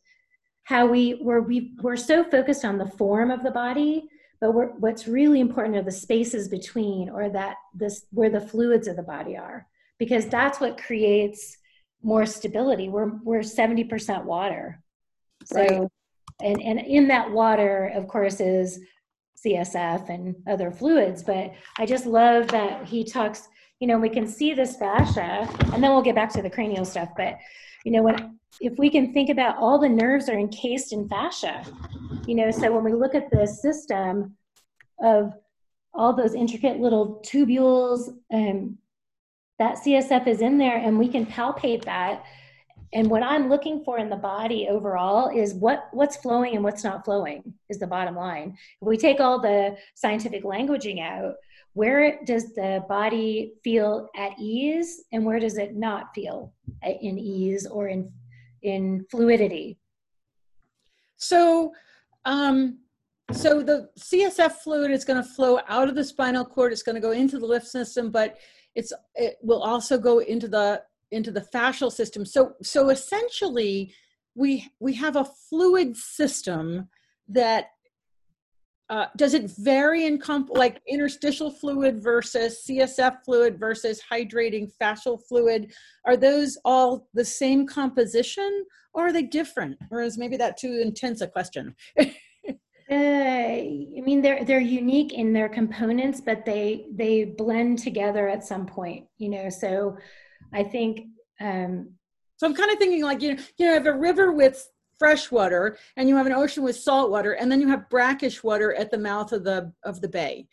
how 0.64 0.88
we 0.88 1.20
were 1.22 1.42
we 1.42 1.74
we're 1.82 1.96
so 1.96 2.24
focused 2.24 2.66
on 2.66 2.78
the 2.78 2.88
form 2.88 3.32
of 3.32 3.44
the 3.44 3.52
body 3.52 4.10
but 4.40 4.52
what's 4.80 5.08
really 5.08 5.40
important 5.40 5.76
are 5.78 5.84
the 5.84 5.92
spaces 5.92 6.48
between 6.48 7.10
or 7.10 7.30
that 7.30 7.58
this 7.74 8.06
where 8.12 8.30
the 8.30 8.42
fluids 8.42 8.88
of 8.88 8.96
the 8.96 9.04
body 9.04 9.36
are 9.36 9.68
because 9.98 10.28
that's 10.28 10.60
what 10.60 10.82
creates 10.82 11.58
more 12.04 12.26
stability. 12.26 12.90
We're 12.90 13.12
we're 13.24 13.40
70% 13.40 14.24
water. 14.26 14.82
So 15.46 15.60
right. 15.60 15.88
and 16.42 16.62
and 16.62 16.80
in 16.80 17.08
that 17.08 17.32
water 17.32 17.92
of 17.96 18.08
course 18.08 18.40
is 18.40 18.80
csf 19.46 20.10
and 20.10 20.36
other 20.48 20.72
fluids. 20.72 21.24
But 21.24 21.54
i 21.78 21.86
just 21.86 22.06
love 22.06 22.48
that 22.50 22.86
he 22.86 23.04
talks 23.04 23.48
you 23.80 23.88
know 23.88 23.98
we 23.98 24.10
can 24.10 24.28
see 24.28 24.54
this 24.54 24.76
fascia 24.78 25.48
and 25.74 25.84
then 25.84 25.92
we'll 25.92 26.02
get 26.02 26.16
back 26.16 26.34
to 26.34 26.42
the 26.42 26.50
cranial 26.50 26.86
stuff 26.86 27.10
but 27.16 27.38
you 27.88 27.94
know 27.94 28.04
when 28.04 28.38
if 28.60 28.78
we 28.78 28.90
can 28.90 29.14
think 29.14 29.30
about 29.30 29.56
all 29.58 29.80
the 29.80 29.88
nerves 29.88 30.28
are 30.28 30.38
encased 30.38 30.92
in 30.92 31.08
fascia 31.08 31.64
you 32.26 32.36
know 32.36 32.52
so 32.52 32.70
when 32.70 32.84
we 32.84 32.92
look 32.92 33.16
at 33.16 33.32
the 33.32 33.48
system 33.48 34.36
of 35.02 35.32
all 35.94 36.12
those 36.14 36.36
intricate 36.36 36.82
little 36.82 37.24
tubules 37.26 38.10
um, 38.34 38.78
that 39.58 39.78
csf 39.78 40.28
is 40.28 40.42
in 40.42 40.58
there 40.58 40.76
and 40.76 41.00
we 41.00 41.08
can 41.08 41.26
palpate 41.26 41.86
that. 41.86 42.26
And 42.94 43.10
what 43.10 43.24
i'm 43.24 43.48
looking 43.48 43.84
for 43.86 44.00
in 44.00 44.10
the 44.10 44.18
body 44.18 44.68
overall 44.70 45.30
is 45.30 45.54
what 45.54 45.88
what's 45.92 46.18
flowing 46.18 46.56
and 46.56 46.64
what's 46.64 46.84
not 46.84 47.06
flowing 47.06 47.54
is 47.70 47.80
the 47.80 47.88
bottom 47.88 48.16
line. 48.16 48.58
If 48.82 48.88
we 48.88 48.98
take 48.98 49.22
all 49.22 49.40
the 49.40 49.78
scientific 49.96 50.44
languaging 50.44 51.02
out 51.02 51.36
where 51.78 52.18
does 52.26 52.56
the 52.56 52.84
body 52.90 53.54
feel 53.64 54.10
at 54.16 54.32
ease 54.40 55.04
and 55.12 55.24
where 55.24 55.40
does 55.40 55.58
it 55.58 55.76
not 55.76 56.14
feel 56.16 56.52
in 57.02 57.20
ease 57.20 57.68
or 57.68 57.88
in 57.88 58.12
in 58.64 59.06
fluidity 59.12 59.78
so 61.18 61.72
um 62.26 62.80
so 63.32 63.62
the 63.62 63.90
CSF 64.00 64.54
fluid 64.64 64.90
is 64.92 65.04
going 65.04 65.22
to 65.22 65.30
flow 65.30 65.60
out 65.68 65.90
of 65.90 65.96
the 65.96 66.04
spinal 66.04 66.46
cord. 66.46 66.72
It's 66.72 66.82
going 66.82 66.96
to 66.96 67.02
go 67.02 67.12
into 67.12 67.40
the 67.40 67.46
lymph 67.46 67.68
system, 67.68 68.10
but 68.10 68.38
it's 68.74 68.94
it 69.16 69.36
will 69.42 69.62
also 69.62 69.98
go 69.98 70.20
into 70.20 70.48
the 70.48 70.82
into 71.12 71.32
the 71.32 71.46
fascial 71.54 71.92
system. 71.92 72.26
So 72.26 72.54
so 72.64 72.90
essentially, 72.90 73.94
we 74.34 74.66
we 74.80 74.94
have 74.94 75.18
a 75.18 75.26
fluid 75.50 75.98
system 75.98 76.88
that 77.28 77.72
uh, 78.90 79.08
does 79.18 79.34
it 79.34 79.52
vary 79.58 80.06
in 80.06 80.18
comp 80.18 80.50
like 80.50 80.82
interstitial 80.88 81.52
fluid 81.52 82.02
versus 82.02 82.64
CSF 82.68 83.18
fluid 83.26 83.60
versus 83.60 84.02
hydrating 84.10 84.72
fascial 84.82 85.20
fluid? 85.28 85.74
Are 86.06 86.16
those 86.16 86.58
all 86.64 87.08
the 87.14 87.26
same 87.26 87.68
composition 87.68 88.66
or 88.94 89.08
are 89.08 89.14
they 89.14 89.24
different? 89.24 89.78
Or 89.92 90.02
is 90.02 90.18
maybe 90.18 90.38
that 90.38 90.58
too 90.58 90.80
intense 90.82 91.22
a 91.22 91.28
question? 91.28 91.76
Uh, 92.90 92.94
I 92.96 94.02
mean, 94.02 94.22
they're 94.22 94.46
they're 94.46 94.62
unique 94.62 95.12
in 95.14 95.34
their 95.34 95.50
components, 95.50 96.22
but 96.22 96.46
they 96.46 96.86
they 96.94 97.26
blend 97.26 97.80
together 97.80 98.30
at 98.30 98.46
some 98.46 98.66
point. 98.66 99.08
You 99.18 99.28
know, 99.28 99.50
so 99.50 99.98
I 100.54 100.64
think 100.64 101.02
um, 101.42 101.92
So 102.38 102.48
I'm 102.48 102.56
kind 102.56 102.72
of 102.72 102.78
thinking 102.78 103.04
like 103.04 103.22
you 103.22 103.36
know, 103.36 103.44
you 103.58 103.66
know, 103.66 103.74
have 103.74 103.88
a 103.88 103.94
river 103.94 104.32
with 104.32 104.66
fresh 105.00 105.32
water 105.32 105.78
and 105.96 106.10
you 106.10 106.16
have 106.16 106.26
an 106.26 106.34
ocean 106.34 106.64
with 106.64 106.76
salt 106.76 107.12
water 107.12 107.34
and 107.34 107.52
then 107.52 107.62
you 107.62 107.68
have 107.68 107.90
brackish 107.90 108.44
water 108.44 108.74
at 108.74 108.92
the 108.92 108.98
mouth 108.98 109.32
of 109.32 109.44
the 109.44 109.72
of 109.84 110.02
the 110.02 110.08
bay. 110.10 110.48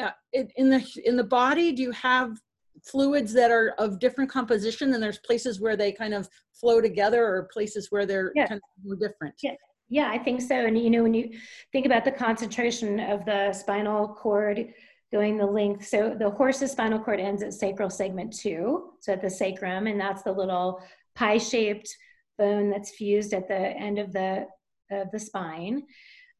Uh, 0.00 0.10
in 0.32 0.70
the 0.70 1.02
in 1.04 1.16
the 1.16 1.24
body, 1.24 1.72
do 1.72 1.82
you 1.82 1.90
have 1.90 2.38
fluids 2.84 3.32
that 3.32 3.50
are 3.50 3.74
of 3.78 3.98
different 3.98 4.30
composition 4.30 4.94
and 4.94 5.02
there's 5.02 5.18
places 5.18 5.60
where 5.60 5.76
they 5.76 5.90
kind 5.90 6.14
of 6.14 6.28
flow 6.52 6.80
together 6.80 7.24
or 7.24 7.48
places 7.52 7.88
where 7.90 8.06
they're 8.06 8.32
yeah. 8.34 8.46
kind 8.46 8.60
of 8.60 8.84
more 8.84 8.96
different? 8.96 9.34
Yeah. 9.42 9.54
Yeah, 9.90 10.10
I 10.10 10.18
think 10.18 10.42
so. 10.42 10.54
And 10.54 10.78
you 10.78 10.90
know, 10.90 11.02
when 11.02 11.14
you 11.14 11.30
think 11.72 11.86
about 11.86 12.04
the 12.04 12.12
concentration 12.12 13.00
of 13.00 13.24
the 13.24 13.52
spinal 13.52 14.08
cord 14.08 14.74
going 15.10 15.38
the 15.38 15.46
length, 15.46 15.88
so 15.88 16.14
the 16.18 16.28
horse's 16.28 16.72
spinal 16.72 16.98
cord 16.98 17.20
ends 17.20 17.42
at 17.42 17.54
sacral 17.54 17.88
segment 17.88 18.36
two, 18.36 18.90
so 19.00 19.14
at 19.14 19.22
the 19.22 19.30
sacrum, 19.30 19.86
and 19.86 19.98
that's 19.98 20.22
the 20.22 20.32
little 20.32 20.82
pie-shaped 21.14 21.96
bone 22.38 22.70
that's 22.70 22.90
fused 22.90 23.32
at 23.32 23.48
the 23.48 23.54
end 23.54 23.98
of 23.98 24.12
the 24.12 24.46
of 24.90 25.10
the 25.10 25.18
spine. 25.18 25.82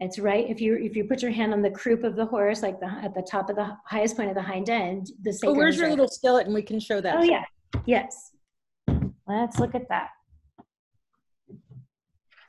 It's 0.00 0.18
right 0.18 0.48
if 0.48 0.60
you 0.60 0.76
if 0.76 0.96
you 0.96 1.04
put 1.04 1.22
your 1.22 1.32
hand 1.32 1.52
on 1.52 1.60
the 1.60 1.70
croup 1.70 2.04
of 2.04 2.14
the 2.14 2.26
horse, 2.26 2.62
like 2.62 2.78
the 2.78 2.86
at 2.86 3.14
the 3.14 3.22
top 3.22 3.50
of 3.50 3.56
the 3.56 3.76
highest 3.84 4.16
point 4.16 4.28
of 4.30 4.36
the 4.36 4.42
hind 4.42 4.70
end, 4.70 5.10
the 5.22 5.30
oh, 5.30 5.32
sacrum. 5.32 5.52
Oh, 5.52 5.58
where's 5.58 5.76
your 5.76 5.86
right. 5.86 5.90
little 5.90 6.08
skeleton? 6.08 6.54
We 6.54 6.62
can 6.62 6.78
show 6.78 7.00
that. 7.00 7.16
Oh 7.18 7.22
yeah, 7.22 7.44
yes. 7.86 8.32
Let's 9.26 9.58
look 9.58 9.74
at 9.74 9.88
that. 9.88 10.08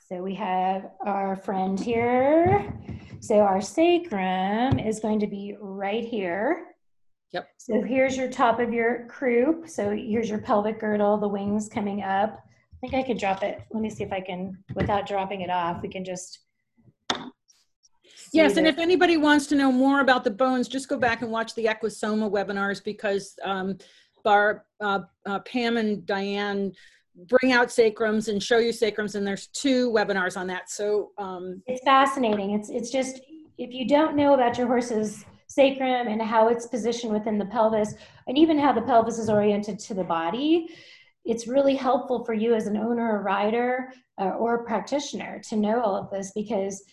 So 0.08 0.24
we 0.24 0.34
have 0.36 0.90
our 1.06 1.36
friend 1.36 1.80
here. 1.80 2.74
So 3.20 3.40
our 3.40 3.62
sacrum 3.62 4.80
is 4.80 5.00
going 5.00 5.20
to 5.20 5.28
be 5.28 5.56
right 5.60 6.04
here. 6.06 6.68
Yep. 7.32 7.48
So 7.58 7.82
here's 7.82 8.18
your 8.18 8.30
top 8.30 8.60
of 8.60 8.74
your 8.74 9.06
croup. 9.08 9.70
So 9.70 9.92
here's 9.92 10.30
your 10.30 10.40
pelvic 10.40 10.80
girdle, 10.80 11.18
the 11.18 11.28
wings 11.28 11.70
coming 11.70 12.02
up. 12.02 12.40
I 12.82 12.88
think 12.88 12.94
I 12.94 13.06
could 13.06 13.18
drop 13.18 13.44
it. 13.44 13.62
Let 13.72 13.82
me 13.82 13.90
see 13.90 14.04
if 14.04 14.14
I 14.14 14.22
can, 14.22 14.58
without 14.74 15.06
dropping 15.06 15.42
it 15.42 15.50
off, 15.50 15.82
we 15.82 15.90
can 15.90 16.06
just. 16.06 16.40
Yes, 18.32 18.58
and 18.58 18.68
if 18.68 18.78
anybody 18.78 19.18
wants 19.18 19.48
to 19.48 19.56
know 19.56 19.72
more 19.72 20.00
about 20.00 20.24
the 20.24 20.32
bones, 20.32 20.68
just 20.68 20.88
go 20.88 20.98
back 20.98 21.22
and 21.22 21.32
watch 21.32 21.56
the 21.56 21.66
Equisoma 21.66 22.32
webinars 22.32 22.82
because 22.82 23.36
um, 23.44 23.78
Bar, 24.24 24.66
uh, 24.80 25.00
uh, 25.26 25.40
Pam 25.40 25.78
and 25.78 26.06
Diane 26.06 26.72
bring 27.28 27.52
out 27.52 27.72
sacrums 27.72 28.30
and 28.30 28.42
show 28.42 28.60
you 28.60 28.72
sacrums, 28.72 29.16
and 29.16 29.28
there's 29.28 29.48
two 29.48 29.92
webinars 29.92 30.38
on 30.38 30.48
that. 30.48 30.70
So 30.70 31.12
um, 31.18 31.62
it's 31.66 31.84
fascinating. 31.84 32.52
It's 32.52 32.70
it's 32.70 32.92
just 32.92 33.20
if 33.58 33.74
you 33.74 33.88
don't 33.88 34.16
know 34.16 34.36
about 34.36 34.58
your 34.58 34.68
horse's 34.68 35.26
sacrum 35.48 36.08
and 36.08 36.22
how 36.22 36.48
it's 36.48 36.68
positioned 36.68 37.12
within 37.12 37.38
the 37.38 37.46
pelvis, 37.46 37.96
and 38.28 38.38
even 38.38 38.58
how 38.58 38.72
the 38.72 38.82
pelvis 38.82 39.18
is 39.18 39.30
oriented 39.30 39.80
to 39.80 39.94
the 39.94 40.04
body, 40.04 40.70
it's 41.30 41.48
really 41.48 41.76
helpful 41.76 42.26
for 42.26 42.34
you 42.34 42.56
as 42.56 42.66
an 42.66 42.76
owner 42.76 43.18
or 43.18 43.22
rider 43.22 43.94
uh, 44.20 44.32
or 44.32 44.56
a 44.56 44.64
practitioner 44.66 45.40
to 45.48 45.56
know 45.56 45.80
all 45.80 45.96
of 45.96 46.10
this 46.10 46.32
because 46.34 46.84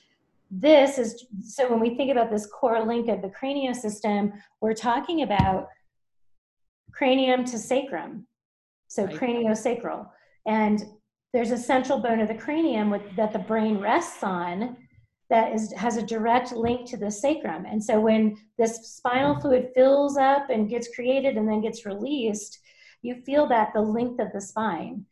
this 0.51 0.99
is 0.99 1.25
so 1.43 1.69
when 1.69 1.81
we 1.81 1.97
think 1.97 2.13
about 2.13 2.31
this 2.31 2.47
core 2.47 2.85
link 2.85 3.09
of 3.09 3.23
the 3.23 3.29
craniosystem 3.29 4.33
we're 4.61 4.75
talking 4.75 5.23
about 5.23 5.69
cranium 6.93 7.45
to 7.45 7.59
sacrum 7.59 8.27
so 8.89 9.05
right. 9.05 9.17
craniosacral 9.17 10.07
and 10.47 10.85
there's 11.33 11.51
a 11.51 11.59
central 11.59 11.99
bone 11.99 12.21
of 12.21 12.29
the 12.29 12.35
cranium 12.35 12.91
with, 12.91 13.03
that 13.17 13.33
the 13.33 13.39
brain 13.39 13.79
rests 13.79 14.23
on 14.23 14.77
that 15.31 15.53
is 15.53 15.73
has 15.73 15.97
a 15.97 16.03
direct 16.03 16.53
link 16.53 16.89
to 16.89 16.97
the 16.97 17.11
sacrum 17.11 17.65
and 17.65 17.83
so 17.83 17.99
when 17.99 18.37
this 18.59 18.97
spinal 18.97 19.41
fluid 19.41 19.71
fills 19.75 20.17
up 20.19 20.51
and 20.51 20.69
gets 20.69 20.95
created 20.95 21.37
and 21.37 21.49
then 21.49 21.63
gets 21.63 21.87
released 21.87 22.61
you 23.07 23.23
feel 23.23 23.47
that 23.47 23.73
the 23.73 23.81
length 23.81 24.21
of 24.21 24.33
the 24.33 24.41
spine. 24.41 25.07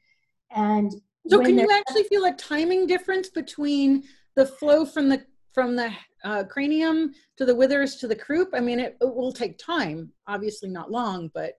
And 0.50 0.92
so 1.28 1.40
can 1.40 1.58
you 1.58 1.70
actually 1.70 2.04
feel 2.04 2.26
a 2.26 2.32
timing 2.32 2.86
difference 2.86 3.30
between 3.30 4.04
the 4.36 4.46
flow 4.46 4.84
from 4.84 5.08
the 5.08 5.24
from 5.52 5.76
the 5.76 5.90
uh, 6.24 6.44
cranium 6.44 7.12
to 7.36 7.44
the 7.44 7.54
withers 7.54 7.96
to 7.96 8.08
the 8.08 8.16
croup? 8.16 8.50
I 8.52 8.60
mean, 8.60 8.80
it, 8.80 8.96
it 9.00 9.14
will 9.14 9.32
take 9.32 9.56
time, 9.58 10.12
obviously 10.26 10.68
not 10.68 10.90
long, 10.90 11.30
but 11.32 11.54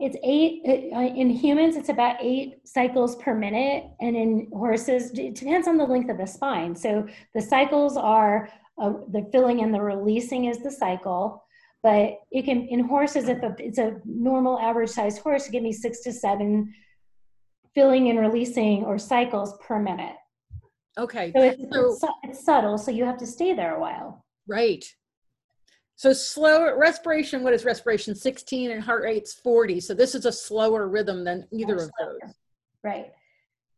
it's 0.00 0.16
eight 0.24 0.62
it, 0.64 0.92
uh, 0.94 1.14
in 1.14 1.28
humans 1.28 1.76
it's 1.76 1.90
about 1.90 2.16
eight 2.20 2.66
cycles 2.66 3.16
per 3.16 3.34
minute 3.34 3.84
and 4.00 4.16
in 4.16 4.48
horses 4.50 5.10
it 5.10 5.34
depends 5.34 5.68
on 5.68 5.76
the 5.76 5.84
length 5.84 6.08
of 6.08 6.16
the 6.16 6.26
spine 6.26 6.74
so 6.74 7.06
the 7.34 7.40
cycles 7.40 7.98
are 7.98 8.48
uh, 8.78 8.94
the 9.12 9.28
filling 9.30 9.62
and 9.62 9.74
the 9.74 9.80
releasing 9.80 10.46
is 10.46 10.62
the 10.62 10.70
cycle 10.70 11.44
but 11.82 12.20
it 12.30 12.44
can 12.44 12.66
in 12.68 12.80
horses 12.80 13.28
if 13.28 13.42
a, 13.42 13.54
it's 13.58 13.78
a 13.78 13.96
normal 14.04 14.58
average 14.58 14.90
size 14.90 15.18
horse 15.18 15.48
give 15.48 15.62
me 15.62 15.72
six 15.72 16.00
to 16.00 16.12
seven 16.12 16.72
filling 17.74 18.10
and 18.10 18.18
releasing 18.18 18.84
or 18.84 18.98
cycles 18.98 19.56
per 19.58 19.78
minute. 19.78 20.16
Okay 20.98 21.32
so 21.34 21.42
it's, 21.42 21.62
so, 21.72 21.90
it's, 21.90 22.04
it's 22.24 22.44
subtle 22.44 22.76
so 22.76 22.90
you 22.90 23.04
have 23.04 23.18
to 23.18 23.26
stay 23.26 23.54
there 23.54 23.76
a 23.76 23.80
while. 23.80 24.24
Right. 24.46 24.84
So 25.96 26.12
slow 26.12 26.76
respiration 26.76 27.42
what 27.42 27.54
is 27.54 27.64
respiration? 27.64 28.14
16 28.14 28.70
and 28.70 28.82
heart 28.82 29.02
rate's 29.04 29.34
40 29.34 29.80
so 29.80 29.94
this 29.94 30.14
is 30.14 30.26
a 30.26 30.32
slower 30.32 30.88
rhythm 30.88 31.24
than 31.24 31.46
either 31.52 31.76
of 31.76 31.90
those. 31.98 32.34
Right. 32.82 33.12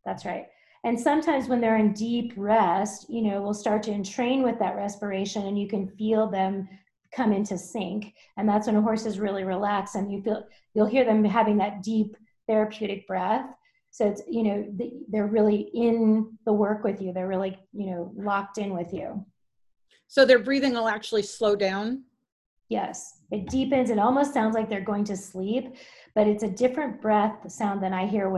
That's 0.04 0.24
right. 0.24 0.46
And 0.84 0.98
sometimes 0.98 1.46
when 1.46 1.60
they're 1.60 1.76
in 1.76 1.92
deep 1.92 2.32
rest 2.36 3.06
you 3.08 3.22
know 3.22 3.42
we'll 3.42 3.54
start 3.54 3.84
to 3.84 3.92
entrain 3.92 4.42
with 4.42 4.58
that 4.58 4.74
respiration 4.74 5.46
and 5.46 5.56
you 5.56 5.68
can 5.68 5.86
feel 5.86 6.28
them 6.28 6.68
come 7.14 7.32
into 7.32 7.58
sync. 7.58 8.14
And 8.36 8.48
that's 8.48 8.66
when 8.66 8.76
a 8.76 8.82
horse 8.82 9.06
is 9.06 9.18
really 9.18 9.44
relaxed 9.44 9.94
and 9.94 10.10
you 10.10 10.22
feel 10.22 10.44
you'll 10.74 10.86
hear 10.86 11.04
them 11.04 11.24
having 11.24 11.56
that 11.58 11.82
deep 11.82 12.16
therapeutic 12.46 13.06
breath. 13.06 13.46
So 13.90 14.08
it's 14.08 14.22
you 14.28 14.42
know 14.42 14.66
they're 15.08 15.26
really 15.26 15.70
in 15.74 16.38
the 16.46 16.52
work 16.52 16.82
with 16.82 17.00
you. 17.02 17.12
They're 17.12 17.28
really 17.28 17.58
you 17.72 17.86
know 17.86 18.12
locked 18.16 18.58
in 18.58 18.74
with 18.74 18.92
you. 18.92 19.24
So 20.08 20.24
their 20.24 20.38
breathing 20.38 20.74
will 20.74 20.88
actually 20.88 21.22
slow 21.22 21.56
down? 21.56 22.04
Yes. 22.68 23.18
It 23.30 23.48
deepens. 23.48 23.90
It 23.90 23.98
almost 23.98 24.32
sounds 24.32 24.54
like 24.54 24.68
they're 24.68 24.80
going 24.80 25.04
to 25.04 25.16
sleep 25.16 25.74
but 26.14 26.26
it's 26.26 26.42
a 26.42 26.48
different 26.48 27.00
breath 27.00 27.50
sound 27.50 27.82
than 27.82 27.92
i 27.92 28.06
hear 28.06 28.28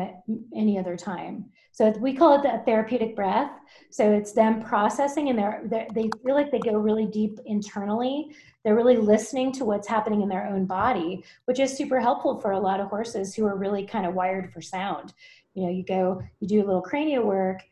any 0.54 0.78
other 0.78 0.96
time 0.96 1.44
so 1.74 1.90
we 1.98 2.14
call 2.14 2.38
it 2.38 2.42
the 2.44 2.62
therapeutic 2.64 3.16
breath. 3.16 3.50
So 3.90 4.12
it's 4.12 4.30
them 4.30 4.62
processing 4.62 5.28
and 5.28 5.36
they're, 5.36 5.60
they're, 5.64 5.88
they 5.92 6.08
feel 6.24 6.36
like 6.36 6.52
they 6.52 6.60
go 6.60 6.74
really 6.74 7.06
deep 7.06 7.40
internally. 7.46 8.28
They're 8.62 8.76
really 8.76 8.96
listening 8.96 9.50
to 9.54 9.64
what's 9.64 9.88
happening 9.88 10.22
in 10.22 10.28
their 10.28 10.46
own 10.46 10.66
body, 10.66 11.24
which 11.46 11.58
is 11.58 11.76
super 11.76 11.98
helpful 11.98 12.40
for 12.40 12.52
a 12.52 12.60
lot 12.60 12.78
of 12.78 12.86
horses 12.86 13.34
who 13.34 13.44
are 13.44 13.56
really 13.56 13.84
kind 13.84 14.06
of 14.06 14.14
wired 14.14 14.52
for 14.52 14.60
sound. 14.60 15.14
You 15.54 15.64
know, 15.64 15.72
you 15.72 15.84
go, 15.84 16.22
you 16.38 16.46
do 16.46 16.62
a 16.62 16.64
little 16.64 16.80
cranial 16.80 17.24
work, 17.24 17.64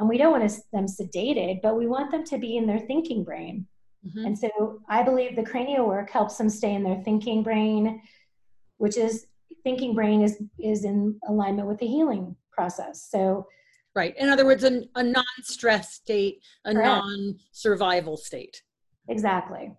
and 0.00 0.08
we 0.08 0.18
don't 0.18 0.32
want 0.32 0.52
them 0.72 0.86
sedated, 0.86 1.62
but 1.62 1.76
we 1.76 1.86
want 1.86 2.10
them 2.10 2.24
to 2.24 2.38
be 2.38 2.56
in 2.56 2.66
their 2.66 2.80
thinking 2.80 3.22
brain. 3.22 3.68
Mm-hmm. 4.04 4.26
And 4.26 4.36
so 4.36 4.80
I 4.88 5.04
believe 5.04 5.36
the 5.36 5.44
cranial 5.44 5.86
work 5.86 6.10
helps 6.10 6.38
them 6.38 6.50
stay 6.50 6.74
in 6.74 6.82
their 6.82 7.00
thinking 7.04 7.44
brain, 7.44 8.02
which 8.78 8.96
is 8.96 9.28
thinking 9.62 9.94
brain 9.94 10.22
is 10.22 10.42
is 10.58 10.84
in 10.84 11.20
alignment 11.28 11.68
with 11.68 11.78
the 11.78 11.86
healing 11.86 12.34
process. 12.54 13.08
So, 13.10 13.46
right. 13.94 14.14
In 14.18 14.28
other 14.28 14.44
words, 14.44 14.64
a, 14.64 14.82
a 14.94 15.02
non-stress 15.02 15.94
state, 15.94 16.42
a 16.64 16.72
non-survival 16.72 18.16
state. 18.16 18.62
Exactly. 19.08 19.70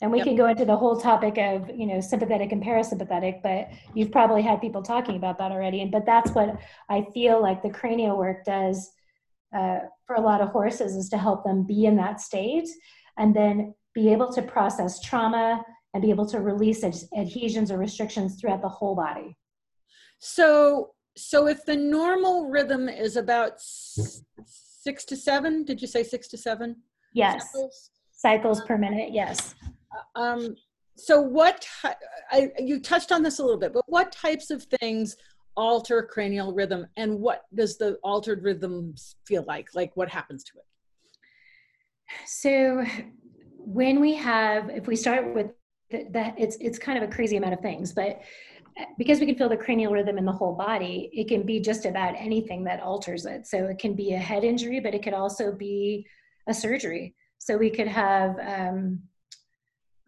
And 0.00 0.10
we 0.10 0.18
yep. 0.18 0.26
can 0.26 0.36
go 0.36 0.46
into 0.48 0.64
the 0.64 0.76
whole 0.76 0.98
topic 0.98 1.36
of, 1.36 1.68
you 1.68 1.86
know, 1.86 2.00
sympathetic 2.00 2.52
and 2.52 2.62
parasympathetic, 2.62 3.42
but 3.42 3.68
you've 3.94 4.10
probably 4.10 4.40
had 4.40 4.60
people 4.60 4.82
talking 4.82 5.16
about 5.16 5.36
that 5.38 5.52
already. 5.52 5.82
And 5.82 5.90
but 5.90 6.06
that's 6.06 6.30
what 6.30 6.58
I 6.88 7.06
feel 7.12 7.42
like 7.42 7.62
the 7.62 7.68
cranial 7.68 8.16
work 8.16 8.44
does 8.44 8.90
uh, 9.54 9.80
for 10.06 10.16
a 10.16 10.20
lot 10.20 10.40
of 10.40 10.48
horses 10.48 10.96
is 10.96 11.08
to 11.10 11.18
help 11.18 11.44
them 11.44 11.66
be 11.66 11.84
in 11.84 11.96
that 11.96 12.20
state 12.20 12.68
and 13.18 13.34
then 13.36 13.74
be 13.94 14.12
able 14.12 14.32
to 14.32 14.42
process 14.42 15.00
trauma 15.00 15.62
and 15.92 16.02
be 16.02 16.10
able 16.10 16.26
to 16.26 16.40
release 16.40 16.82
ad- 16.84 16.96
adhesions 17.16 17.70
or 17.70 17.76
restrictions 17.76 18.40
throughout 18.40 18.62
the 18.62 18.68
whole 18.68 18.94
body. 18.94 19.36
So 20.20 20.90
so 21.16 21.46
if 21.46 21.64
the 21.64 21.76
normal 21.76 22.46
rhythm 22.46 22.88
is 22.88 23.16
about 23.16 23.54
six 23.58 25.04
to 25.04 25.16
seven, 25.16 25.64
did 25.64 25.80
you 25.80 25.88
say 25.88 26.02
six 26.02 26.28
to 26.28 26.38
seven? 26.38 26.76
Yes. 27.14 27.46
Cycles, 27.52 27.90
cycles 28.12 28.60
per 28.62 28.78
minute. 28.78 29.12
Yes. 29.12 29.54
Uh, 30.16 30.20
um, 30.20 30.56
so 30.96 31.20
what, 31.20 31.66
I, 32.30 32.50
you 32.58 32.80
touched 32.80 33.10
on 33.10 33.22
this 33.22 33.38
a 33.38 33.42
little 33.42 33.58
bit, 33.58 33.72
but 33.72 33.84
what 33.86 34.12
types 34.12 34.50
of 34.50 34.64
things 34.64 35.16
alter 35.56 36.02
cranial 36.02 36.52
rhythm 36.52 36.86
and 36.96 37.18
what 37.18 37.42
does 37.54 37.76
the 37.76 37.94
altered 38.02 38.42
rhythm 38.44 38.94
feel 39.26 39.44
like? 39.46 39.68
Like 39.74 39.96
what 39.96 40.08
happens 40.08 40.44
to 40.44 40.52
it? 40.58 40.64
So 42.26 42.84
when 43.58 44.00
we 44.00 44.14
have, 44.14 44.70
if 44.70 44.86
we 44.86 44.96
start 44.96 45.34
with 45.34 45.52
that, 45.90 46.34
it's, 46.38 46.56
it's 46.60 46.78
kind 46.78 47.02
of 47.02 47.08
a 47.08 47.12
crazy 47.12 47.36
amount 47.36 47.54
of 47.54 47.60
things, 47.60 47.92
but 47.92 48.20
because 48.98 49.20
we 49.20 49.26
can 49.26 49.36
feel 49.36 49.48
the 49.48 49.56
cranial 49.56 49.92
rhythm 49.92 50.18
in 50.18 50.24
the 50.24 50.32
whole 50.32 50.54
body, 50.54 51.10
it 51.12 51.28
can 51.28 51.44
be 51.44 51.60
just 51.60 51.84
about 51.84 52.14
anything 52.16 52.64
that 52.64 52.82
alters 52.82 53.26
it. 53.26 53.46
So 53.46 53.66
it 53.66 53.78
can 53.78 53.94
be 53.94 54.12
a 54.12 54.18
head 54.18 54.44
injury, 54.44 54.80
but 54.80 54.94
it 54.94 55.02
could 55.02 55.14
also 55.14 55.52
be 55.52 56.06
a 56.46 56.54
surgery. 56.54 57.14
So 57.38 57.56
we 57.56 57.70
could 57.70 57.88
have 57.88 58.36
um, 58.40 59.00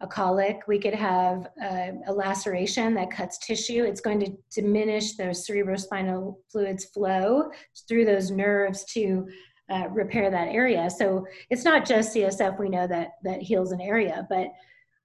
a 0.01 0.07
colic. 0.07 0.61
We 0.67 0.79
could 0.79 0.93
have 0.93 1.47
a, 1.61 1.93
a 2.07 2.13
laceration 2.13 2.93
that 2.95 3.09
cuts 3.09 3.37
tissue. 3.39 3.83
It's 3.83 4.01
going 4.01 4.19
to 4.19 4.31
diminish 4.53 5.15
the 5.15 5.25
cerebrospinal 5.25 6.35
fluids 6.51 6.85
flow 6.85 7.49
through 7.87 8.05
those 8.05 8.29
nerves 8.29 8.83
to 8.93 9.27
uh, 9.69 9.87
repair 9.89 10.29
that 10.29 10.49
area. 10.49 10.89
So 10.89 11.25
it's 11.49 11.63
not 11.63 11.85
just 11.85 12.13
CSF. 12.13 12.59
We 12.59 12.69
know 12.69 12.85
that 12.87 13.11
that 13.23 13.41
heals 13.41 13.71
an 13.71 13.81
area, 13.81 14.27
but 14.29 14.47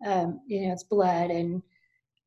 um, 0.05 0.41
you 0.47 0.67
know 0.67 0.73
it's 0.73 0.83
blood 0.83 1.31
and 1.31 1.63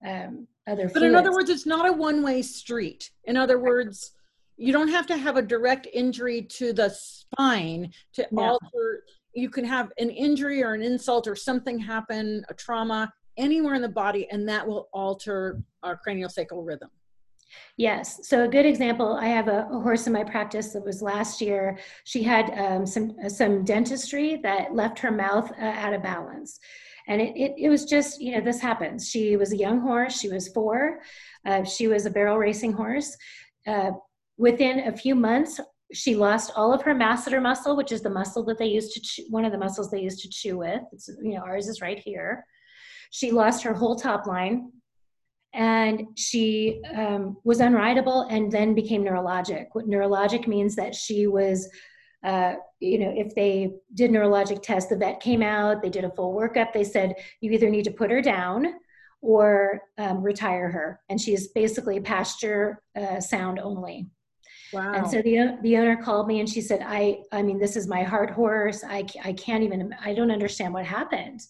um, 0.05 0.47
other. 0.67 0.89
But 0.93 1.03
in 1.03 1.15
other 1.15 1.31
words, 1.31 1.49
it's 1.49 1.65
not 1.65 1.87
a 1.87 1.91
one-way 1.93 2.41
street. 2.41 3.11
In 3.25 3.37
other 3.37 3.59
words, 3.59 4.11
you 4.57 4.71
don't 4.71 4.89
have 4.89 5.07
to 5.07 5.17
have 5.17 5.37
a 5.37 5.41
direct 5.41 5.87
injury 5.91 6.43
to 6.43 6.73
the 6.73 6.89
spine 6.89 7.91
to 8.13 8.27
no. 8.31 8.43
alter. 8.43 9.03
You 9.33 9.49
can 9.49 9.65
have 9.65 9.91
an 9.97 10.09
injury 10.09 10.63
or 10.63 10.73
an 10.73 10.81
insult 10.81 11.27
or 11.27 11.35
something 11.35 11.79
happen, 11.79 12.43
a 12.49 12.53
trauma 12.53 13.11
anywhere 13.37 13.75
in 13.75 13.81
the 13.81 13.89
body, 13.89 14.27
and 14.29 14.47
that 14.49 14.67
will 14.67 14.89
alter 14.93 15.61
our 15.83 15.99
craniosacral 16.05 16.65
rhythm. 16.65 16.89
Yes. 17.77 18.27
So 18.27 18.43
a 18.43 18.47
good 18.47 18.65
example, 18.65 19.17
I 19.19 19.27
have 19.27 19.47
a, 19.47 19.67
a, 19.71 19.79
horse 19.79 20.07
in 20.07 20.13
my 20.13 20.23
practice 20.23 20.73
that 20.73 20.85
was 20.85 21.01
last 21.01 21.41
year. 21.41 21.79
She 22.05 22.23
had 22.23 22.49
um, 22.51 22.85
some 22.85 23.15
some 23.27 23.63
dentistry 23.63 24.37
that 24.43 24.73
left 24.73 24.99
her 24.99 25.11
mouth 25.11 25.51
uh, 25.59 25.65
out 25.65 25.93
of 25.93 26.01
balance, 26.01 26.59
and 27.07 27.21
it, 27.21 27.35
it, 27.35 27.55
it 27.57 27.69
was 27.69 27.85
just 27.85 28.21
you 28.21 28.33
know 28.33 28.41
this 28.41 28.59
happens. 28.59 29.09
She 29.09 29.37
was 29.37 29.51
a 29.51 29.57
young 29.57 29.81
horse. 29.81 30.19
She 30.19 30.29
was 30.29 30.47
four. 30.49 30.99
Uh, 31.45 31.63
she 31.63 31.87
was 31.87 32.05
a 32.05 32.09
barrel 32.09 32.37
racing 32.37 32.73
horse. 32.73 33.15
Uh, 33.67 33.91
within 34.37 34.87
a 34.87 34.95
few 34.95 35.15
months, 35.15 35.59
she 35.93 36.15
lost 36.15 36.51
all 36.55 36.73
of 36.73 36.81
her 36.83 36.95
masseter 36.95 37.41
muscle, 37.41 37.75
which 37.75 37.91
is 37.91 38.01
the 38.01 38.09
muscle 38.09 38.43
that 38.45 38.57
they 38.57 38.65
used 38.65 38.93
to 38.93 39.01
chew, 39.01 39.23
one 39.29 39.45
of 39.45 39.51
the 39.51 39.57
muscles 39.57 39.91
they 39.91 40.01
used 40.01 40.21
to 40.21 40.29
chew 40.29 40.57
with. 40.57 40.81
It's, 40.91 41.09
you 41.21 41.35
know 41.35 41.41
ours 41.41 41.67
is 41.67 41.81
right 41.81 41.99
here. 41.99 42.45
She 43.11 43.31
lost 43.31 43.63
her 43.63 43.73
whole 43.73 43.97
top 43.97 44.25
line 44.25 44.71
and 45.53 46.07
she 46.15 46.81
um, 46.95 47.37
was 47.43 47.59
unrideable 47.59 48.27
and 48.31 48.51
then 48.51 48.73
became 48.73 49.03
neurologic. 49.03 49.67
What 49.73 49.89
neurologic 49.89 50.47
means 50.47 50.75
that 50.77 50.95
she 50.95 51.27
was, 51.27 51.69
uh, 52.23 52.55
you 52.79 52.99
know, 52.99 53.13
if 53.15 53.33
they 53.35 53.73
did 53.93 54.11
neurologic 54.11 54.61
tests, 54.61 54.89
the 54.89 54.97
vet 54.97 55.19
came 55.19 55.41
out, 55.41 55.81
they 55.81 55.89
did 55.89 56.03
a 56.03 56.11
full 56.11 56.33
workup. 56.33 56.73
They 56.73 56.83
said 56.83 57.15
you 57.39 57.51
either 57.51 57.69
need 57.69 57.85
to 57.85 57.91
put 57.91 58.11
her 58.11 58.21
down 58.21 58.75
or 59.21 59.81
um, 59.97 60.21
retire 60.21 60.69
her, 60.69 60.99
and 61.09 61.19
she's 61.19 61.49
basically 61.49 61.99
pasture 61.99 62.81
uh, 62.95 63.19
sound 63.19 63.59
only. 63.59 64.07
Wow. 64.73 64.93
And 64.93 65.09
so 65.09 65.21
the 65.21 65.57
the 65.63 65.77
owner 65.77 66.01
called 66.01 66.27
me 66.27 66.39
and 66.39 66.49
she 66.49 66.61
said, 66.61 66.81
"I 66.85 67.19
I 67.31 67.41
mean, 67.41 67.59
this 67.59 67.75
is 67.75 67.87
my 67.87 68.03
heart 68.03 68.31
horse. 68.31 68.83
I 68.87 69.05
I 69.23 69.33
can't 69.33 69.63
even. 69.63 69.93
I 70.03 70.13
don't 70.13 70.31
understand 70.31 70.73
what 70.73 70.85
happened." 70.85 71.41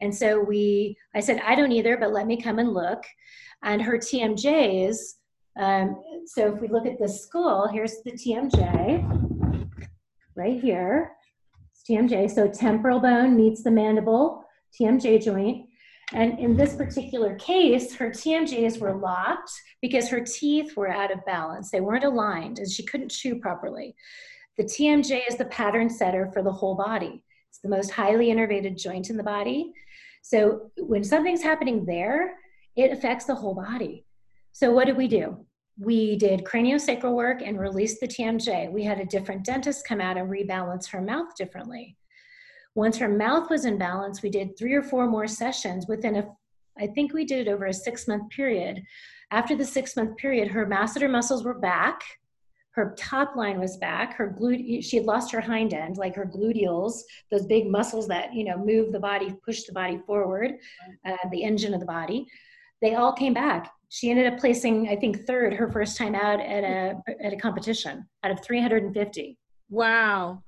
And 0.00 0.14
so 0.14 0.40
we, 0.40 0.96
I 1.14 1.20
said, 1.20 1.40
I 1.46 1.54
don't 1.54 1.72
either, 1.72 1.96
but 1.96 2.12
let 2.12 2.26
me 2.26 2.40
come 2.40 2.58
and 2.58 2.72
look. 2.72 3.04
And 3.62 3.80
her 3.80 3.96
TMJs, 3.96 4.96
um, 5.58 6.02
so 6.26 6.52
if 6.52 6.60
we 6.60 6.68
look 6.68 6.86
at 6.86 6.98
the 6.98 7.08
skull, 7.08 7.68
here's 7.68 8.02
the 8.04 8.12
TMJ 8.12 9.33
right 10.36 10.60
here. 10.60 11.12
It's 11.70 11.82
TMJ. 11.88 12.30
So 12.30 12.48
temporal 12.48 13.00
bone 13.00 13.36
meets 13.36 13.62
the 13.62 13.70
mandible, 13.70 14.44
TMJ 14.78 15.22
joint. 15.22 15.66
And 16.12 16.38
in 16.38 16.56
this 16.56 16.74
particular 16.74 17.34
case, 17.36 17.94
her 17.94 18.10
TMJs 18.10 18.78
were 18.78 18.94
locked 18.94 19.50
because 19.80 20.08
her 20.08 20.20
teeth 20.20 20.76
were 20.76 20.90
out 20.90 21.12
of 21.12 21.24
balance. 21.24 21.70
They 21.70 21.80
weren't 21.80 22.04
aligned 22.04 22.58
and 22.58 22.70
she 22.70 22.84
couldn't 22.84 23.10
chew 23.10 23.40
properly. 23.40 23.94
The 24.56 24.64
TMJ 24.64 25.22
is 25.28 25.36
the 25.36 25.46
pattern 25.46 25.88
setter 25.88 26.30
for 26.32 26.42
the 26.42 26.52
whole 26.52 26.76
body. 26.76 27.24
It's 27.48 27.58
the 27.60 27.68
most 27.68 27.90
highly 27.90 28.26
innervated 28.26 28.78
joint 28.78 29.10
in 29.10 29.16
the 29.16 29.22
body. 29.22 29.72
So 30.22 30.70
when 30.76 31.02
something's 31.02 31.42
happening 31.42 31.84
there, 31.84 32.34
it 32.76 32.92
affects 32.92 33.24
the 33.24 33.34
whole 33.34 33.54
body. 33.54 34.06
So 34.52 34.70
what 34.70 34.86
did 34.86 34.96
we 34.96 35.08
do? 35.08 35.44
We 35.78 36.16
did 36.16 36.44
craniosacral 36.44 37.14
work 37.14 37.42
and 37.42 37.58
released 37.58 38.00
the 38.00 38.06
TMJ. 38.06 38.70
We 38.70 38.84
had 38.84 39.00
a 39.00 39.04
different 39.04 39.44
dentist 39.44 39.86
come 39.86 40.00
out 40.00 40.16
and 40.16 40.30
rebalance 40.30 40.88
her 40.90 41.00
mouth 41.00 41.34
differently. 41.36 41.96
Once 42.74 42.96
her 42.98 43.08
mouth 43.08 43.50
was 43.50 43.64
in 43.64 43.78
balance, 43.78 44.22
we 44.22 44.30
did 44.30 44.56
three 44.56 44.74
or 44.74 44.82
four 44.82 45.08
more 45.08 45.26
sessions 45.26 45.86
within 45.86 46.16
a, 46.16 46.28
I 46.78 46.88
think 46.88 47.12
we 47.12 47.24
did 47.24 47.46
it 47.46 47.50
over 47.50 47.66
a 47.66 47.72
six 47.72 48.06
month 48.08 48.30
period. 48.30 48.82
After 49.30 49.56
the 49.56 49.64
six 49.64 49.96
month 49.96 50.16
period, 50.16 50.48
her 50.48 50.66
masseter 50.66 51.10
muscles 51.10 51.44
were 51.44 51.58
back 51.58 52.02
her 52.74 52.92
top 52.98 53.36
line 53.36 53.60
was 53.60 53.76
back 53.76 54.14
her 54.14 54.36
glute 54.38 54.82
she 54.82 54.96
had 54.96 55.06
lost 55.06 55.32
her 55.32 55.40
hind 55.40 55.72
end 55.72 55.96
like 55.96 56.14
her 56.14 56.26
gluteals 56.26 57.02
those 57.30 57.46
big 57.46 57.70
muscles 57.70 58.08
that 58.08 58.34
you 58.34 58.44
know 58.44 58.58
move 58.58 58.92
the 58.92 58.98
body 58.98 59.34
push 59.44 59.62
the 59.62 59.72
body 59.72 59.98
forward 60.06 60.52
uh, 61.06 61.16
the 61.30 61.42
engine 61.42 61.72
of 61.72 61.80
the 61.80 61.86
body 61.86 62.26
they 62.82 62.94
all 62.94 63.12
came 63.12 63.34
back 63.34 63.70
she 63.94 64.10
ended 64.10 64.26
up 64.26 64.40
placing 64.40 64.88
i 64.88 64.96
think 64.96 65.24
third 65.24 65.54
her 65.54 65.70
first 65.70 65.96
time 65.96 66.16
out 66.16 66.40
at 66.40 66.64
a 66.64 66.96
at 67.22 67.32
a 67.32 67.36
competition 67.36 68.06
out 68.24 68.30
of 68.32 68.42
350 68.42 69.38
wow 69.70 70.42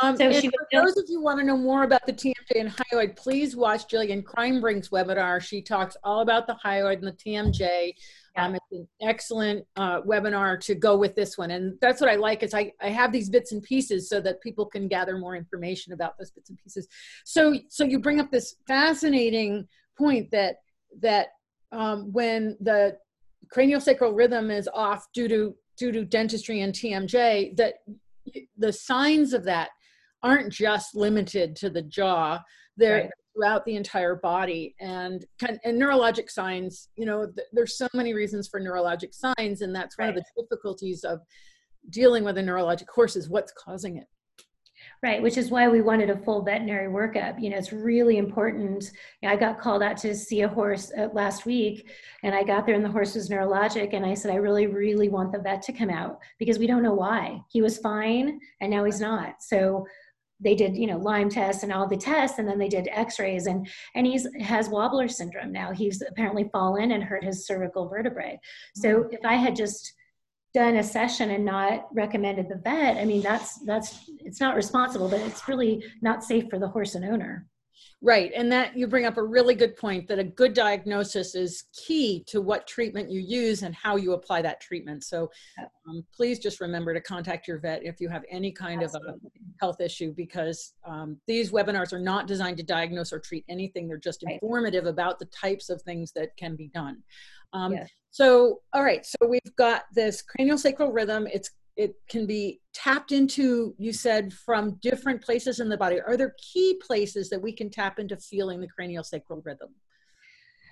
um, 0.00 0.16
so 0.16 0.32
she 0.32 0.48
for 0.48 0.66
those 0.72 0.96
of 0.96 1.04
you 1.08 1.20
want 1.20 1.38
to 1.40 1.44
know 1.44 1.56
more 1.56 1.82
about 1.82 2.06
the 2.06 2.14
TMJ 2.14 2.34
and 2.54 2.70
hyoid, 2.70 3.14
please 3.14 3.54
watch 3.54 3.88
Jillian 3.88 4.22
Kreinbrink's 4.22 4.88
webinar. 4.88 5.38
She 5.38 5.60
talks 5.60 5.98
all 6.02 6.20
about 6.20 6.46
the 6.46 6.56
hyoid 6.64 6.94
and 6.94 7.06
the 7.06 7.12
TMJ. 7.12 7.92
Um, 8.36 8.54
it's 8.54 8.64
an 8.72 8.88
excellent 9.02 9.66
uh, 9.76 10.00
webinar 10.00 10.58
to 10.60 10.74
go 10.74 10.96
with 10.96 11.14
this 11.14 11.36
one. 11.36 11.50
And 11.50 11.76
that's 11.82 12.00
what 12.00 12.08
I 12.08 12.14
like 12.14 12.42
is 12.42 12.54
I, 12.54 12.72
I 12.80 12.88
have 12.88 13.12
these 13.12 13.28
bits 13.28 13.52
and 13.52 13.62
pieces 13.62 14.08
so 14.08 14.18
that 14.22 14.40
people 14.40 14.64
can 14.64 14.88
gather 14.88 15.18
more 15.18 15.36
information 15.36 15.92
about 15.92 16.16
those 16.18 16.30
bits 16.30 16.48
and 16.48 16.58
pieces. 16.58 16.88
So, 17.26 17.54
so 17.68 17.84
you 17.84 17.98
bring 17.98 18.18
up 18.18 18.30
this 18.30 18.56
fascinating 18.66 19.68
point 19.98 20.30
that, 20.30 20.56
that 21.02 21.28
um, 21.72 22.12
when 22.12 22.56
the 22.60 22.96
craniosacral 23.54 24.16
rhythm 24.16 24.50
is 24.50 24.68
off 24.72 25.06
due 25.12 25.28
to, 25.28 25.54
due 25.76 25.92
to 25.92 26.04
dentistry 26.04 26.60
and 26.60 26.72
TMJ, 26.72 27.56
that 27.56 27.74
the 28.56 28.72
signs 28.72 29.32
of 29.32 29.44
that 29.44 29.70
aren't 30.22 30.52
just 30.52 30.94
limited 30.94 31.56
to 31.56 31.70
the 31.70 31.82
jaw. 31.82 32.40
They're, 32.76 33.02
right 33.02 33.10
throughout 33.34 33.64
the 33.64 33.76
entire 33.76 34.16
body 34.16 34.74
and 34.80 35.24
and 35.40 35.80
neurologic 35.80 36.30
signs 36.30 36.88
you 36.96 37.06
know 37.06 37.26
th- 37.26 37.46
there's 37.52 37.78
so 37.78 37.88
many 37.94 38.14
reasons 38.14 38.48
for 38.48 38.60
neurologic 38.60 39.14
signs 39.14 39.62
and 39.62 39.74
that's 39.74 39.96
one 39.98 40.08
right. 40.08 40.16
of 40.16 40.22
the 40.22 40.42
difficulties 40.42 41.04
of 41.04 41.20
dealing 41.90 42.24
with 42.24 42.38
a 42.38 42.42
neurologic 42.42 42.88
horse 42.94 43.16
is 43.16 43.28
what's 43.28 43.52
causing 43.52 43.96
it 43.96 44.06
right 45.02 45.20
which 45.20 45.36
is 45.36 45.50
why 45.50 45.68
we 45.68 45.82
wanted 45.82 46.10
a 46.10 46.16
full 46.16 46.42
veterinary 46.42 46.88
workup. 46.88 47.42
You 47.42 47.50
know 47.50 47.56
it's 47.56 47.72
really 47.72 48.18
important. 48.18 48.90
I 49.24 49.36
got 49.36 49.60
called 49.60 49.82
out 49.82 49.96
to 49.98 50.14
see 50.14 50.42
a 50.42 50.48
horse 50.48 50.92
uh, 50.96 51.08
last 51.12 51.44
week 51.46 51.90
and 52.22 52.34
i 52.34 52.42
got 52.42 52.66
there 52.66 52.74
and 52.74 52.84
the 52.84 52.90
horse 52.90 53.14
was 53.14 53.28
neurologic 53.28 53.94
and 53.94 54.06
i 54.06 54.14
said 54.14 54.30
i 54.30 54.36
really 54.36 54.66
really 54.66 55.08
want 55.08 55.32
the 55.32 55.38
vet 55.38 55.62
to 55.62 55.72
come 55.72 55.90
out 55.90 56.18
because 56.38 56.58
we 56.58 56.66
don't 56.66 56.82
know 56.82 56.94
why. 56.94 57.40
He 57.48 57.62
was 57.62 57.78
fine 57.78 58.40
and 58.60 58.70
now 58.70 58.84
he's 58.84 59.00
not. 59.00 59.42
So 59.42 59.86
they 60.40 60.54
did 60.54 60.76
you 60.76 60.86
know 60.86 60.98
lyme 60.98 61.28
tests 61.28 61.62
and 61.62 61.72
all 61.72 61.88
the 61.88 61.96
tests 61.96 62.38
and 62.38 62.48
then 62.48 62.58
they 62.58 62.68
did 62.68 62.88
x-rays 62.90 63.46
and 63.46 63.68
and 63.94 64.06
he's 64.06 64.26
has 64.40 64.68
wobbler 64.68 65.08
syndrome 65.08 65.52
now. 65.52 65.72
He's 65.72 66.02
apparently 66.02 66.48
fallen 66.52 66.92
and 66.92 67.02
hurt 67.02 67.24
his 67.24 67.46
cervical 67.46 67.88
vertebrae. 67.88 68.40
So 68.76 68.88
mm-hmm. 68.88 69.14
if 69.14 69.20
i 69.24 69.34
had 69.34 69.56
just 69.56 69.94
done 70.54 70.76
a 70.76 70.82
session 70.82 71.30
and 71.30 71.44
not 71.44 71.88
recommended 71.92 72.48
the 72.48 72.56
vet 72.56 72.96
i 72.98 73.04
mean 73.04 73.22
that's 73.22 73.58
that's 73.60 74.10
it's 74.18 74.40
not 74.40 74.54
responsible 74.54 75.08
but 75.08 75.20
it's 75.20 75.48
really 75.48 75.84
not 76.02 76.22
safe 76.22 76.44
for 76.50 76.58
the 76.58 76.68
horse 76.68 76.94
and 76.94 77.04
owner 77.04 77.46
Right. 78.04 78.32
And 78.34 78.50
that 78.50 78.76
you 78.76 78.88
bring 78.88 79.06
up 79.06 79.16
a 79.16 79.22
really 79.22 79.54
good 79.54 79.76
point 79.76 80.08
that 80.08 80.18
a 80.18 80.24
good 80.24 80.54
diagnosis 80.54 81.36
is 81.36 81.64
key 81.72 82.24
to 82.26 82.40
what 82.40 82.66
treatment 82.66 83.10
you 83.10 83.20
use 83.20 83.62
and 83.62 83.72
how 83.74 83.94
you 83.94 84.14
apply 84.14 84.42
that 84.42 84.60
treatment. 84.60 85.04
So 85.04 85.30
um, 85.88 86.04
please 86.12 86.40
just 86.40 86.60
remember 86.60 86.92
to 86.94 87.00
contact 87.00 87.46
your 87.46 87.58
vet 87.58 87.84
if 87.84 88.00
you 88.00 88.08
have 88.08 88.24
any 88.28 88.50
kind 88.50 88.82
Absolutely. 88.82 89.12
of 89.12 89.16
a 89.16 89.40
health 89.60 89.80
issue 89.80 90.12
because 90.16 90.74
um, 90.84 91.16
these 91.28 91.52
webinars 91.52 91.92
are 91.92 92.00
not 92.00 92.26
designed 92.26 92.56
to 92.56 92.64
diagnose 92.64 93.12
or 93.12 93.20
treat 93.20 93.44
anything. 93.48 93.86
They're 93.86 93.98
just 93.98 94.24
right. 94.24 94.34
informative 94.34 94.86
about 94.86 95.20
the 95.20 95.26
types 95.26 95.70
of 95.70 95.80
things 95.82 96.10
that 96.16 96.36
can 96.36 96.56
be 96.56 96.68
done. 96.68 96.98
Um, 97.52 97.72
yes. 97.72 97.88
So, 98.10 98.62
all 98.72 98.82
right. 98.82 99.06
So 99.06 99.16
we've 99.28 99.56
got 99.56 99.84
this 99.94 100.22
craniosacral 100.22 100.92
rhythm. 100.92 101.28
It's 101.32 101.50
it 101.76 101.94
can 102.08 102.26
be 102.26 102.60
tapped 102.74 103.12
into 103.12 103.74
you 103.78 103.92
said 103.92 104.32
from 104.32 104.78
different 104.82 105.22
places 105.22 105.60
in 105.60 105.68
the 105.68 105.76
body. 105.76 106.00
Are 106.00 106.16
there 106.16 106.34
key 106.38 106.80
places 106.84 107.28
that 107.30 107.42
we 107.42 107.52
can 107.52 107.70
tap 107.70 107.98
into 107.98 108.16
feeling 108.16 108.60
the 108.60 108.68
cranial 108.68 109.04
sacral 109.04 109.42
rhythm? 109.44 109.68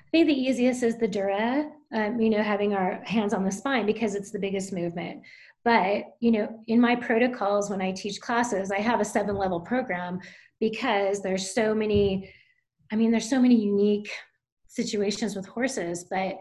I 0.00 0.10
think 0.10 0.26
the 0.26 0.34
easiest 0.34 0.82
is 0.82 0.98
the 0.98 1.06
dura 1.06 1.70
um, 1.94 2.20
you 2.20 2.30
know 2.30 2.42
having 2.42 2.74
our 2.74 3.02
hands 3.04 3.32
on 3.32 3.44
the 3.44 3.52
spine 3.52 3.86
because 3.86 4.14
it's 4.14 4.30
the 4.30 4.38
biggest 4.38 4.72
movement. 4.72 5.22
But 5.64 6.04
you 6.20 6.32
know 6.32 6.62
in 6.68 6.80
my 6.80 6.96
protocols 6.96 7.68
when 7.70 7.82
i 7.82 7.92
teach 7.92 8.18
classes 8.20 8.70
i 8.70 8.80
have 8.80 9.00
a 9.00 9.04
seven 9.04 9.36
level 9.36 9.60
program 9.60 10.18
because 10.58 11.20
there's 11.20 11.54
so 11.54 11.74
many 11.74 12.32
i 12.90 12.96
mean 12.96 13.10
there's 13.10 13.28
so 13.28 13.40
many 13.40 13.54
unique 13.54 14.10
situations 14.70 15.36
with 15.36 15.46
horses. 15.46 16.06
But 16.08 16.38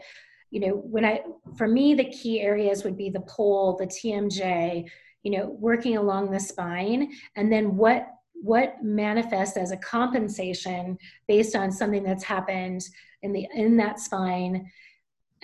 you 0.51 0.61
know, 0.61 0.73
when 0.73 1.05
I, 1.05 1.21
for 1.57 1.67
me, 1.67 1.93
the 1.93 2.05
key 2.05 2.39
areas 2.39 2.83
would 2.83 2.97
be 2.97 3.09
the 3.09 3.21
poll, 3.21 3.75
the 3.77 3.85
TMJ, 3.85 4.87
you 5.23 5.31
know, 5.31 5.55
working 5.59 5.97
along 5.97 6.31
the 6.31 6.39
spine, 6.39 7.11
and 7.35 7.51
then 7.51 7.75
what 7.75 8.07
what 8.41 8.81
manifests 8.81 9.57
as 9.57 9.71
a 9.71 9.77
compensation 9.77 10.97
based 11.27 11.55
on 11.55 11.71
something 11.71 12.03
that's 12.03 12.23
happened 12.23 12.81
in 13.21 13.33
the 13.33 13.47
in 13.53 13.77
that 13.77 13.99
spine. 13.99 14.69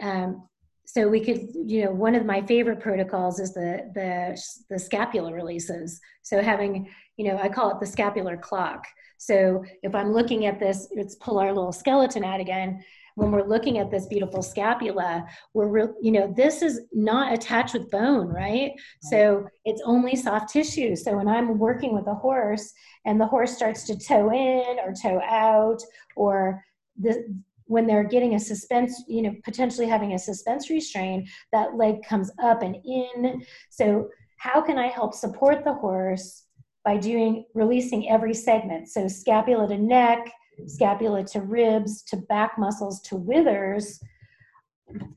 Um, 0.01 0.47
so 0.85 1.07
we 1.07 1.19
could 1.19 1.47
you 1.53 1.85
know 1.85 1.91
one 1.91 2.15
of 2.15 2.25
my 2.25 2.41
favorite 2.41 2.79
protocols 2.79 3.39
is 3.39 3.53
the 3.53 3.91
the 3.93 4.41
the 4.69 4.79
scapula 4.79 5.33
releases. 5.33 5.99
So 6.21 6.41
having 6.41 6.89
you 7.17 7.27
know 7.27 7.37
i 7.37 7.49
call 7.49 7.71
it 7.71 7.79
the 7.79 7.85
scapular 7.85 8.37
clock. 8.37 8.85
So 9.17 9.63
if 9.83 9.95
i'm 9.95 10.13
looking 10.13 10.45
at 10.45 10.59
this 10.59 10.87
let's 10.95 11.15
pull 11.15 11.39
our 11.39 11.51
little 11.53 11.71
skeleton 11.71 12.23
out 12.23 12.39
again 12.39 12.83
when 13.15 13.31
we're 13.31 13.47
looking 13.47 13.79
at 13.79 13.89
this 13.89 14.05
beautiful 14.07 14.41
scapula 14.41 15.25
we're 15.53 15.67
re- 15.67 15.93
you 16.01 16.11
know 16.11 16.31
this 16.35 16.61
is 16.61 16.81
not 16.93 17.33
attached 17.33 17.73
with 17.73 17.89
bone 17.89 18.27
right 18.27 18.71
so 19.01 19.45
it's 19.65 19.81
only 19.85 20.15
soft 20.15 20.51
tissue 20.51 20.95
so 20.95 21.15
when 21.15 21.27
i'm 21.27 21.57
working 21.57 21.93
with 21.93 22.07
a 22.07 22.13
horse 22.13 22.73
and 23.05 23.19
the 23.19 23.25
horse 23.25 23.55
starts 23.55 23.85
to 23.85 23.97
toe 23.97 24.31
in 24.31 24.77
or 24.79 24.93
toe 24.93 25.21
out 25.21 25.81
or 26.15 26.63
the 26.99 27.25
when 27.67 27.87
they're 27.87 28.03
getting 28.03 28.35
a 28.35 28.39
suspense, 28.39 29.03
you 29.07 29.21
know, 29.21 29.35
potentially 29.43 29.87
having 29.87 30.13
a 30.13 30.19
suspensory 30.19 30.79
strain, 30.79 31.27
that 31.51 31.75
leg 31.75 32.03
comes 32.03 32.31
up 32.41 32.61
and 32.61 32.75
in. 32.85 33.43
So, 33.69 34.09
how 34.37 34.61
can 34.61 34.77
I 34.77 34.87
help 34.87 35.13
support 35.13 35.63
the 35.63 35.73
horse 35.73 36.43
by 36.83 36.97
doing 36.97 37.45
releasing 37.53 38.09
every 38.09 38.33
segment? 38.33 38.89
So, 38.89 39.07
scapula 39.07 39.67
to 39.67 39.77
neck, 39.77 40.31
scapula 40.67 41.23
to 41.25 41.41
ribs, 41.41 42.03
to 42.03 42.17
back 42.17 42.57
muscles, 42.57 43.01
to 43.01 43.15
withers. 43.15 43.99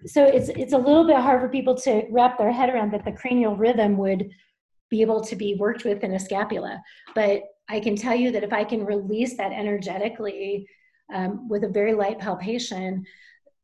So 0.06 0.24
it's 0.24 0.48
it's 0.48 0.72
a 0.72 0.78
little 0.78 1.06
bit 1.06 1.16
hard 1.16 1.40
for 1.40 1.48
people 1.48 1.74
to 1.76 2.04
wrap 2.10 2.38
their 2.38 2.52
head 2.52 2.70
around 2.70 2.92
that 2.92 3.04
the 3.04 3.12
cranial 3.12 3.56
rhythm 3.56 3.96
would 3.98 4.30
be 4.90 5.02
able 5.02 5.20
to 5.22 5.36
be 5.36 5.54
worked 5.54 5.84
with 5.84 6.02
in 6.02 6.14
a 6.14 6.18
scapula. 6.18 6.82
But 7.14 7.42
I 7.68 7.80
can 7.80 7.96
tell 7.96 8.14
you 8.14 8.30
that 8.32 8.44
if 8.44 8.52
I 8.52 8.64
can 8.64 8.84
release 8.84 9.36
that 9.36 9.52
energetically 9.52 10.66
um, 11.12 11.48
with 11.48 11.64
a 11.64 11.68
very 11.68 11.92
light 11.92 12.18
palpation, 12.18 13.04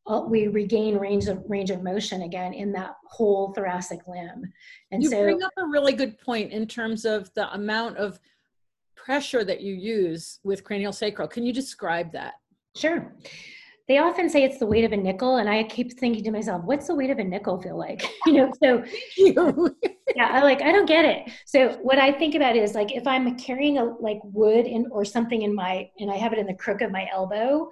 uh, 0.06 0.22
we 0.26 0.48
regain 0.48 0.98
range 0.98 1.28
of 1.28 1.42
range 1.48 1.70
of 1.70 1.82
motion 1.82 2.22
again 2.22 2.52
in 2.52 2.72
that 2.72 2.96
whole 3.08 3.52
thoracic 3.54 4.00
limb. 4.06 4.52
And 4.90 5.02
so 5.02 5.08
you 5.08 5.10
so, 5.10 5.22
bring 5.22 5.42
up 5.42 5.52
a 5.56 5.66
really 5.66 5.94
good 5.94 6.18
point 6.18 6.52
in 6.52 6.66
terms 6.66 7.06
of 7.06 7.32
the 7.34 7.52
amount 7.54 7.96
of 7.96 8.20
pressure 9.04 9.44
that 9.44 9.60
you 9.60 9.74
use 9.74 10.40
with 10.42 10.64
cranial 10.64 10.92
sacral. 10.92 11.28
Can 11.28 11.44
you 11.44 11.52
describe 11.52 12.12
that? 12.12 12.34
Sure 12.76 13.14
they 13.86 13.98
often 13.98 14.30
say 14.30 14.42
it's 14.42 14.58
the 14.58 14.66
weight 14.66 14.84
of 14.84 14.92
a 14.92 14.96
nickel 14.96 15.36
and 15.36 15.48
i 15.48 15.62
keep 15.64 15.98
thinking 15.98 16.24
to 16.24 16.30
myself 16.30 16.62
what's 16.64 16.86
the 16.86 16.94
weight 16.94 17.10
of 17.10 17.18
a 17.18 17.24
nickel 17.24 17.60
feel 17.60 17.78
like 17.78 18.02
you 18.26 18.32
know 18.32 18.52
so 18.62 18.82
yeah 20.16 20.28
i 20.30 20.42
like 20.42 20.62
i 20.62 20.72
don't 20.72 20.86
get 20.86 21.04
it 21.04 21.30
so 21.46 21.70
what 21.82 21.98
i 21.98 22.10
think 22.10 22.34
about 22.34 22.56
is 22.56 22.74
like 22.74 22.94
if 22.94 23.06
i'm 23.06 23.36
carrying 23.38 23.78
a 23.78 23.84
like 23.84 24.18
wood 24.24 24.66
in 24.66 24.86
or 24.90 25.04
something 25.04 25.42
in 25.42 25.54
my 25.54 25.88
and 25.98 26.10
i 26.10 26.16
have 26.16 26.32
it 26.32 26.38
in 26.38 26.46
the 26.46 26.54
crook 26.54 26.80
of 26.80 26.90
my 26.90 27.06
elbow 27.12 27.68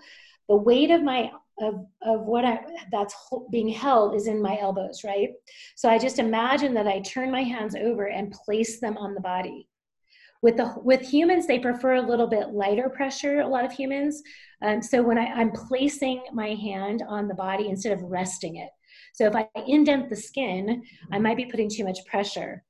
the 0.49 0.57
weight 0.57 0.91
of 0.91 1.03
my 1.03 1.31
of, 1.61 1.87
of 2.03 2.23
what 2.23 2.45
I, 2.45 2.61
that's 2.91 3.15
being 3.51 3.69
held 3.69 4.17
is 4.17 4.27
in 4.27 4.41
my 4.43 4.59
elbows, 4.59 5.03
right? 5.05 5.29
So 5.77 5.89
I 5.89 5.99
just 5.99 6.19
imagine 6.19 6.73
that 6.75 6.89
I 6.89 7.01
turn 7.01 7.31
my 7.31 7.43
hands 7.43 7.77
over 7.77 8.09
and 8.09 8.33
place 8.33 8.81
them 8.81 8.97
on 8.97 9.15
the 9.15 9.21
body. 9.21 9.69
With 10.43 10.57
the 10.57 10.75
with 10.77 11.01
humans, 11.01 11.47
they 11.47 11.61
prefer 11.61 11.95
a 11.95 12.03
little 12.07 12.27
bit 12.27 12.49
lighter 12.49 12.89
pressure. 12.89 13.41
A 13.41 13.49
lot 13.49 13.65
of 13.65 13.73
humans. 13.73 14.23
Um, 14.61 14.83
so 14.83 15.01
when 15.03 15.17
I, 15.17 15.27
I'm 15.27 15.53
placing 15.53 16.23
my 16.33 16.49
hand 16.55 17.03
on 17.09 17.29
the 17.29 17.35
body 17.35 17.69
instead 17.69 17.93
of 17.93 18.03
resting 18.03 18.57
it. 18.57 18.71
So 19.15 19.27
if 19.27 19.37
I 19.37 19.49
indent 19.67 20.11
the 20.11 20.17
skin, 20.17 20.83
I 21.13 21.19
might 21.19 21.37
be 21.37 21.47
putting 21.47 21.71
too 21.71 21.85
much 21.85 22.05
pressure. 22.07 22.65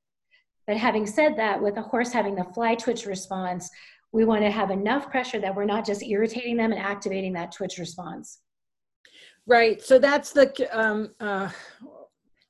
But 0.67 0.77
having 0.77 1.05
said 1.05 1.35
that, 1.37 1.61
with 1.61 1.77
a 1.77 1.81
horse 1.81 2.11
having 2.11 2.35
the 2.35 2.45
fly 2.53 2.75
twitch 2.75 3.05
response, 3.05 3.69
we 4.11 4.23
want 4.23 4.43
to 4.43 4.51
have 4.51 4.69
enough 4.69 5.09
pressure 5.09 5.39
that 5.39 5.55
we're 5.55 5.65
not 5.65 5.85
just 5.85 6.03
irritating 6.03 6.55
them 6.57 6.71
and 6.71 6.81
activating 6.81 7.33
that 7.33 7.51
twitch 7.51 7.77
response. 7.79 8.39
Right. 9.47 9.81
So 9.81 9.99
that's 9.99 10.31
the. 10.31 10.69
Um, 10.71 11.11
uh, 11.19 11.49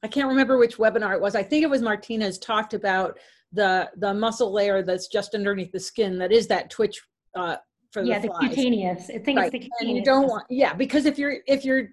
I 0.03 0.07
can't 0.09 0.27
remember 0.27 0.57
which 0.57 0.77
webinar 0.77 1.13
it 1.13 1.21
was. 1.21 1.33
I 1.33 1.43
think 1.43 1.63
it 1.63 1.69
was 1.69 1.81
Martinez 1.81 2.37
talked 2.37 2.73
about 2.73 3.17
the 3.53 3.89
the 3.97 4.13
muscle 4.13 4.51
layer 4.51 4.81
that's 4.81 5.07
just 5.07 5.35
underneath 5.35 5.71
the 5.71 5.79
skin 5.79 6.17
that 6.17 6.31
is 6.31 6.47
that 6.47 6.69
twitch 6.69 7.01
uh, 7.35 7.55
for 7.91 8.03
yeah, 8.03 8.19
the, 8.19 8.27
the 8.27 8.47
cutaneous. 8.49 9.09
I 9.09 9.19
think 9.19 9.37
right. 9.37 9.45
it's 9.45 9.51
the 9.51 9.59
cutaneous. 9.59 9.81
And 9.81 9.97
you 9.97 10.03
don't 10.03 10.27
want 10.27 10.45
yeah 10.49 10.73
because 10.73 11.05
if 11.05 11.17
you're 11.17 11.37
if 11.47 11.63
you're 11.63 11.89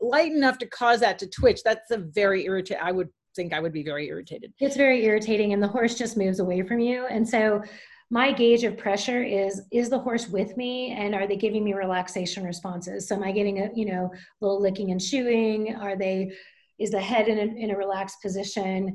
light 0.00 0.32
enough 0.32 0.58
to 0.58 0.66
cause 0.66 1.00
that 1.00 1.18
to 1.20 1.28
twitch, 1.28 1.62
that's 1.64 1.90
a 1.92 1.98
very 1.98 2.44
irritating. 2.44 2.82
I 2.82 2.92
would 2.92 3.08
think 3.36 3.52
I 3.52 3.60
would 3.60 3.72
be 3.72 3.84
very 3.84 4.08
irritated. 4.08 4.52
It's 4.58 4.76
very 4.76 5.04
irritating, 5.04 5.52
and 5.52 5.62
the 5.62 5.68
horse 5.68 5.94
just 5.94 6.16
moves 6.16 6.40
away 6.40 6.62
from 6.62 6.80
you, 6.80 7.06
and 7.06 7.26
so. 7.26 7.62
My 8.10 8.32
gauge 8.32 8.64
of 8.64 8.76
pressure 8.76 9.24
is 9.24 9.62
is 9.72 9.88
the 9.88 9.98
horse 9.98 10.28
with 10.28 10.58
me 10.58 10.92
and 10.92 11.14
are 11.14 11.26
they 11.26 11.36
giving 11.36 11.64
me 11.64 11.72
relaxation 11.72 12.44
responses? 12.44 13.08
So 13.08 13.16
am 13.16 13.24
I 13.24 13.32
getting 13.32 13.60
a 13.60 13.70
you 13.74 13.86
know 13.86 14.12
little 14.42 14.60
licking 14.60 14.90
and 14.92 15.00
chewing? 15.00 15.74
Are 15.74 15.96
they 15.96 16.30
is 16.78 16.90
the 16.90 17.00
head 17.00 17.28
in 17.28 17.38
a, 17.38 17.64
in 17.64 17.70
a 17.70 17.76
relaxed 17.76 18.20
position? 18.20 18.94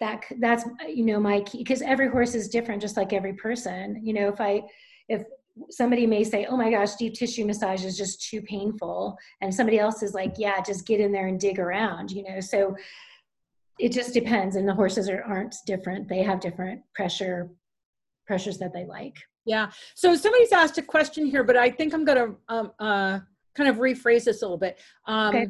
That 0.00 0.24
that's 0.40 0.64
you 0.86 1.04
know 1.04 1.18
my 1.18 1.40
key 1.40 1.58
because 1.58 1.82
every 1.82 2.08
horse 2.08 2.34
is 2.34 2.48
different 2.48 2.82
just 2.82 2.96
like 2.96 3.12
every 3.12 3.34
person. 3.34 4.00
You 4.02 4.14
know 4.14 4.28
if 4.28 4.40
i 4.40 4.62
if 5.08 5.22
somebody 5.70 6.06
may 6.06 6.22
say 6.22 6.46
oh 6.46 6.56
my 6.56 6.70
gosh 6.70 6.96
deep 6.96 7.14
tissue 7.14 7.46
massage 7.46 7.84
is 7.84 7.96
just 7.96 8.28
too 8.28 8.42
painful 8.42 9.16
and 9.40 9.54
somebody 9.54 9.78
else 9.78 10.02
is 10.02 10.12
like 10.12 10.34
yeah 10.36 10.60
just 10.60 10.86
get 10.86 11.00
in 11.00 11.12
there 11.12 11.28
and 11.28 11.40
dig 11.40 11.58
around 11.58 12.10
you 12.10 12.22
know 12.24 12.40
so 12.40 12.76
it 13.78 13.90
just 13.90 14.12
depends 14.12 14.56
and 14.56 14.68
the 14.68 14.74
horses 14.74 15.08
are, 15.08 15.22
aren't 15.22 15.54
different. 15.66 16.08
They 16.08 16.22
have 16.22 16.40
different 16.40 16.80
pressure 16.94 17.50
pressures 18.26 18.58
that 18.58 18.72
they 18.72 18.86
like. 18.86 19.16
Yeah. 19.44 19.70
So 19.94 20.14
somebody's 20.16 20.52
asked 20.52 20.78
a 20.78 20.82
question 20.82 21.26
here 21.26 21.44
but 21.44 21.56
i 21.56 21.70
think 21.70 21.94
i'm 21.94 22.04
going 22.04 22.18
to 22.18 22.36
um, 22.48 22.72
uh, 22.78 23.20
kind 23.54 23.70
of 23.70 23.76
rephrase 23.76 24.24
this 24.24 24.42
a 24.42 24.44
little 24.44 24.58
bit. 24.58 24.78
Um, 25.06 25.34
okay 25.34 25.46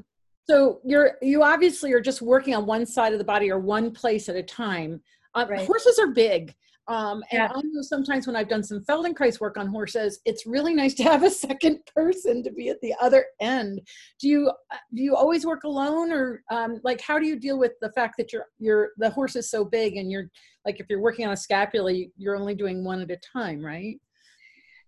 so 0.48 0.80
you're 0.84 1.16
you 1.22 1.42
obviously 1.42 1.92
are 1.92 2.00
just 2.00 2.22
working 2.22 2.54
on 2.54 2.66
one 2.66 2.86
side 2.86 3.12
of 3.12 3.18
the 3.18 3.24
body 3.24 3.50
or 3.50 3.58
one 3.58 3.90
place 3.90 4.28
at 4.28 4.36
a 4.36 4.42
time. 4.42 5.00
Uh, 5.34 5.46
right. 5.48 5.66
Horses 5.66 5.98
are 5.98 6.08
big. 6.08 6.54
Um, 6.88 7.24
and 7.32 7.40
yeah. 7.40 7.50
I 7.52 7.60
know 7.64 7.82
sometimes 7.82 8.28
when 8.28 8.36
I've 8.36 8.48
done 8.48 8.62
some 8.62 8.80
Feldenkrais 8.84 9.40
work 9.40 9.56
on 9.56 9.66
horses, 9.66 10.20
it's 10.24 10.46
really 10.46 10.72
nice 10.72 10.94
to 10.94 11.02
have 11.02 11.24
a 11.24 11.30
second 11.30 11.80
person 11.94 12.44
to 12.44 12.52
be 12.52 12.68
at 12.68 12.80
the 12.80 12.94
other 13.00 13.26
end. 13.40 13.80
Do 14.20 14.28
you 14.28 14.52
uh, 14.70 14.76
do 14.94 15.02
you 15.02 15.16
always 15.16 15.44
work 15.44 15.64
alone, 15.64 16.12
or 16.12 16.42
um, 16.50 16.80
like 16.84 17.00
how 17.00 17.18
do 17.18 17.26
you 17.26 17.38
deal 17.38 17.58
with 17.58 17.72
the 17.80 17.90
fact 17.92 18.14
that 18.18 18.32
you're 18.32 18.46
you're 18.58 18.90
the 18.98 19.10
horse 19.10 19.34
is 19.34 19.50
so 19.50 19.64
big 19.64 19.96
and 19.96 20.10
you're 20.10 20.30
like 20.64 20.78
if 20.78 20.86
you're 20.88 21.00
working 21.00 21.26
on 21.26 21.32
a 21.32 21.36
scapula, 21.36 21.92
you're 22.16 22.36
only 22.36 22.54
doing 22.54 22.84
one 22.84 23.00
at 23.00 23.10
a 23.10 23.18
time, 23.32 23.64
right? 23.64 23.96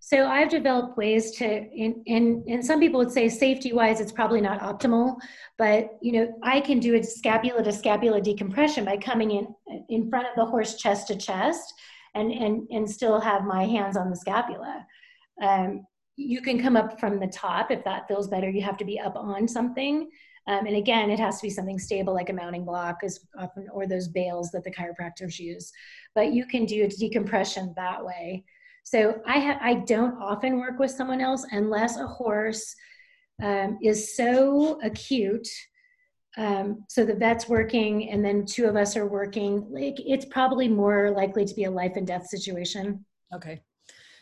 So 0.00 0.26
I've 0.26 0.48
developed 0.48 0.96
ways 0.96 1.32
to, 1.32 1.44
and, 1.44 2.46
and 2.48 2.64
some 2.64 2.80
people 2.80 2.98
would 2.98 3.10
say 3.10 3.28
safety 3.28 3.72
wise, 3.72 4.00
it's 4.00 4.12
probably 4.12 4.40
not 4.40 4.60
optimal, 4.60 5.16
but 5.58 5.98
you 6.00 6.12
know, 6.12 6.38
I 6.42 6.60
can 6.60 6.78
do 6.80 6.94
a 6.94 7.02
scapula 7.02 7.62
to 7.62 7.72
scapula 7.72 8.20
decompression 8.20 8.84
by 8.84 8.96
coming 8.96 9.32
in 9.32 9.48
in 9.88 10.08
front 10.08 10.26
of 10.28 10.36
the 10.36 10.46
horse 10.46 10.76
chest 10.76 11.08
to 11.08 11.16
chest 11.16 11.74
and, 12.14 12.32
and, 12.32 12.66
and 12.70 12.90
still 12.90 13.20
have 13.20 13.44
my 13.44 13.64
hands 13.64 13.96
on 13.96 14.08
the 14.08 14.16
scapula. 14.16 14.86
Um, 15.42 15.86
you 16.16 16.40
can 16.42 16.60
come 16.60 16.76
up 16.76 16.98
from 16.98 17.20
the 17.20 17.26
top 17.28 17.70
if 17.70 17.84
that 17.84 18.08
feels 18.08 18.28
better. 18.28 18.48
You 18.50 18.62
have 18.62 18.76
to 18.78 18.84
be 18.84 18.98
up 18.98 19.14
on 19.16 19.46
something. 19.46 20.08
Um, 20.48 20.66
and 20.66 20.76
again, 20.76 21.10
it 21.10 21.20
has 21.20 21.36
to 21.36 21.46
be 21.46 21.50
something 21.50 21.78
stable 21.78 22.14
like 22.14 22.30
a 22.30 22.32
mounting 22.32 22.64
block 22.64 23.04
is 23.04 23.20
often, 23.38 23.68
or 23.72 23.86
those 23.86 24.08
bales 24.08 24.50
that 24.52 24.64
the 24.64 24.70
chiropractors 24.70 25.38
use. 25.38 25.70
But 26.14 26.32
you 26.32 26.46
can 26.46 26.64
do 26.64 26.84
a 26.84 26.88
decompression 26.88 27.74
that 27.76 28.04
way. 28.04 28.44
So 28.84 29.20
I 29.26 29.38
ha- 29.38 29.58
I 29.60 29.74
don't 29.74 30.20
often 30.20 30.58
work 30.58 30.78
with 30.78 30.90
someone 30.90 31.20
else 31.20 31.44
unless 31.50 31.98
a 31.98 32.06
horse 32.06 32.74
um, 33.42 33.78
is 33.82 34.16
so 34.16 34.80
acute. 34.82 35.48
Um, 36.36 36.84
so 36.88 37.04
the 37.04 37.14
vet's 37.14 37.48
working, 37.48 38.10
and 38.10 38.24
then 38.24 38.46
two 38.46 38.66
of 38.66 38.76
us 38.76 38.96
are 38.96 39.06
working. 39.06 39.66
Like 39.70 39.96
it's 39.98 40.24
probably 40.26 40.68
more 40.68 41.10
likely 41.10 41.44
to 41.44 41.54
be 41.54 41.64
a 41.64 41.70
life 41.70 41.92
and 41.96 42.06
death 42.06 42.26
situation. 42.26 43.04
Okay. 43.34 43.62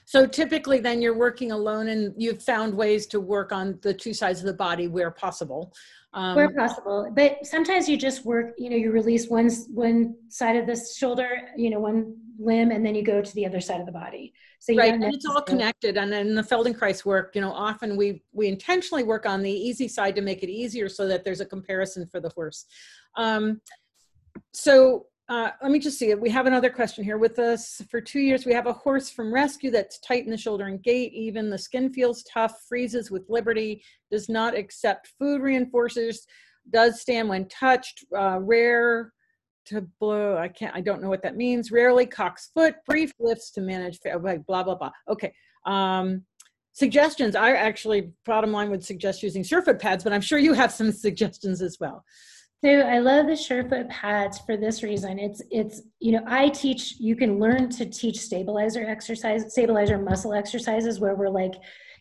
So 0.07 0.25
typically, 0.25 0.79
then 0.79 1.03
you're 1.03 1.19
working 1.19 1.51
alone, 1.51 1.89
and 1.89 2.15
you've 2.17 2.43
found 2.43 2.75
ways 2.75 3.07
to 3.09 3.21
work 3.21 3.51
on 3.51 3.79
the 3.83 3.93
two 3.93 4.15
sides 4.15 4.39
of 4.39 4.47
the 4.47 4.55
body 4.55 4.87
where 4.87 5.11
possible. 5.11 5.75
Um, 6.17 6.35
where 6.35 6.49
possible, 6.49 7.13
but 7.15 7.45
sometimes 7.45 7.91
you 7.91 7.99
just 7.99 8.25
work. 8.25 8.55
You 8.57 8.71
know, 8.71 8.77
you 8.77 8.91
release 8.91 9.29
one 9.29 9.51
one 9.69 10.17
side 10.31 10.57
of 10.57 10.67
the 10.67 10.75
shoulder, 10.75 11.43
you 11.59 11.69
know, 11.69 11.79
one 11.79 12.17
limb, 12.39 12.71
and 12.71 12.85
then 12.85 12.95
you 12.95 13.03
go 13.03 13.21
to 13.21 13.35
the 13.35 13.45
other 13.45 13.61
side 13.61 13.81
of 13.81 13.87
the 13.87 13.93
body. 13.93 14.33
So 14.59 14.75
right, 14.75 14.95
and 14.95 15.05
it's 15.05 15.27
all 15.27 15.43
connected. 15.43 15.99
And 15.99 16.15
in 16.15 16.35
the 16.35 16.43
Feldenkrais 16.43 17.05
work, 17.05 17.35
you 17.35 17.43
know, 17.43 17.53
often 17.53 17.99
we 17.99 18.23
we 18.33 18.49
intentionally 18.49 19.05
work 19.05 19.27
on 19.27 19.43
the 19.43 19.51
easy 19.51 19.89
side 19.89 20.17
to 20.17 20.23
make 20.23 20.43
it 20.43 20.49
easier, 20.49 20.89
so 20.89 21.07
that 21.07 21.23
there's 21.23 21.43
a 21.43 21.47
comparison 21.47 22.07
for 22.07 22.19
the 22.19 22.31
horse. 22.31 22.65
Um, 23.19 23.61
so 24.55 25.09
uh, 25.29 25.51
let 25.61 25.73
me 25.73 25.79
just 25.81 25.99
see 25.99 26.15
We 26.15 26.31
have 26.31 26.47
another 26.47 26.71
question 26.71 27.03
here. 27.03 27.19
With 27.19 27.39
us 27.39 27.83
for 27.91 28.01
two 28.01 28.21
years, 28.21 28.47
we 28.47 28.53
have 28.53 28.67
a 28.67 28.73
horse 28.73 29.11
from 29.11 29.35
rescue 29.35 29.73
that's 29.73 29.99
tight 30.01 30.25
in 30.25 30.31
the 30.31 30.37
shoulder 30.37 30.67
and 30.67 30.81
gait. 30.83 31.13
Even 31.13 31.51
the 31.51 31.59
skin 31.59 31.93
feels 31.93 32.23
tough, 32.33 32.55
freezes 32.69 33.11
with 33.11 33.25
liberty, 33.29 33.83
does 34.11 34.29
not 34.29 34.57
accept 34.57 35.11
food 35.19 35.43
reinforcers, 35.43 36.19
does 36.71 37.01
stand 37.01 37.29
when 37.29 37.49
touched, 37.49 38.05
uh, 38.17 38.39
rare 38.41 39.13
to 39.67 39.83
blow. 39.99 40.37
I 40.37 40.47
can't. 40.47 40.75
I 40.77 40.81
don't 40.81 41.03
know 41.03 41.09
what 41.09 41.23
that 41.23 41.37
means. 41.37 41.73
Rarely 41.73 42.07
cocks 42.07 42.51
foot. 42.55 42.77
Brief 42.87 43.13
lifts 43.19 43.51
to 43.53 43.61
manage. 43.61 43.99
Blah 44.01 44.63
blah 44.63 44.75
blah. 44.77 44.93
Okay. 45.09 45.33
Um, 45.65 46.23
suggestions. 46.73 47.35
I 47.35 47.53
actually, 47.53 48.13
bottom 48.25 48.53
line, 48.53 48.71
would 48.71 48.85
suggest 48.85 49.25
using 49.25 49.43
Surefoot 49.43 49.81
pads, 49.81 50.05
but 50.05 50.13
I'm 50.13 50.21
sure 50.21 50.39
you 50.39 50.53
have 50.53 50.73
some 50.73 50.93
suggestions 51.07 51.63
as 51.63 51.79
well. 51.81 52.05
So 52.65 52.71
I 52.71 52.99
love 53.01 53.27
the 53.27 53.33
Surefoot 53.33 53.89
pads 53.91 54.39
for 54.41 54.57
this 54.57 54.83
reason. 54.83 55.19
It's 55.19 55.43
it's 55.51 55.83
you 56.01 56.13
know 56.13 56.25
I 56.27 56.49
teach. 56.49 56.97
You 56.99 57.15
can 57.15 57.39
learn 57.39 57.69
to 57.71 57.87
teach 57.87 58.19
stabilizer 58.19 58.85
exercise, 58.87 59.53
stabilizer 59.53 59.99
muscle 59.99 60.33
exercises 60.33 60.99
where 60.99 61.15
we're 61.15 61.29
like 61.29 61.55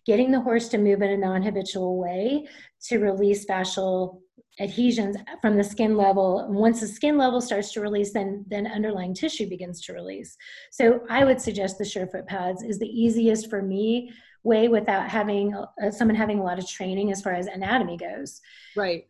getting 0.06 0.32
the 0.32 0.40
horse 0.40 0.70
to 0.70 0.78
move 0.78 1.02
in 1.02 1.12
a 1.12 1.18
non-habitual 1.18 1.98
way 1.98 2.48
to 2.84 3.00
release 3.00 3.46
fascial 3.46 4.22
adhesions 4.60 5.18
from 5.42 5.58
the 5.58 5.64
skin 5.64 5.98
level 5.98 6.48
once 6.50 6.80
the 6.80 6.88
skin 6.88 7.18
level 7.18 7.42
starts 7.42 7.74
to 7.74 7.82
release 7.82 8.14
then 8.14 8.46
then 8.48 8.66
underlying 8.66 9.14
tissue 9.14 9.50
begins 9.50 9.82
to 9.82 9.92
release 9.92 10.38
so 10.72 11.02
i 11.10 11.26
would 11.26 11.42
suggest 11.42 11.78
the 11.78 11.84
surefoot 11.84 12.26
pads 12.26 12.64
is 12.64 12.80
the 12.80 12.88
easiest 12.88 13.50
for 13.50 13.62
me 13.62 14.10
way 14.44 14.70
without 14.70 15.10
having 15.10 15.54
uh, 15.54 15.92
someone 15.92 16.16
having 16.16 16.40
a 16.40 16.44
lot 16.44 16.58
of 16.58 16.66
training 16.66 17.12
as 17.12 17.22
far 17.22 17.34
as 17.34 17.48
anatomy 17.48 17.98
goes 17.98 18.40
right 18.78 19.08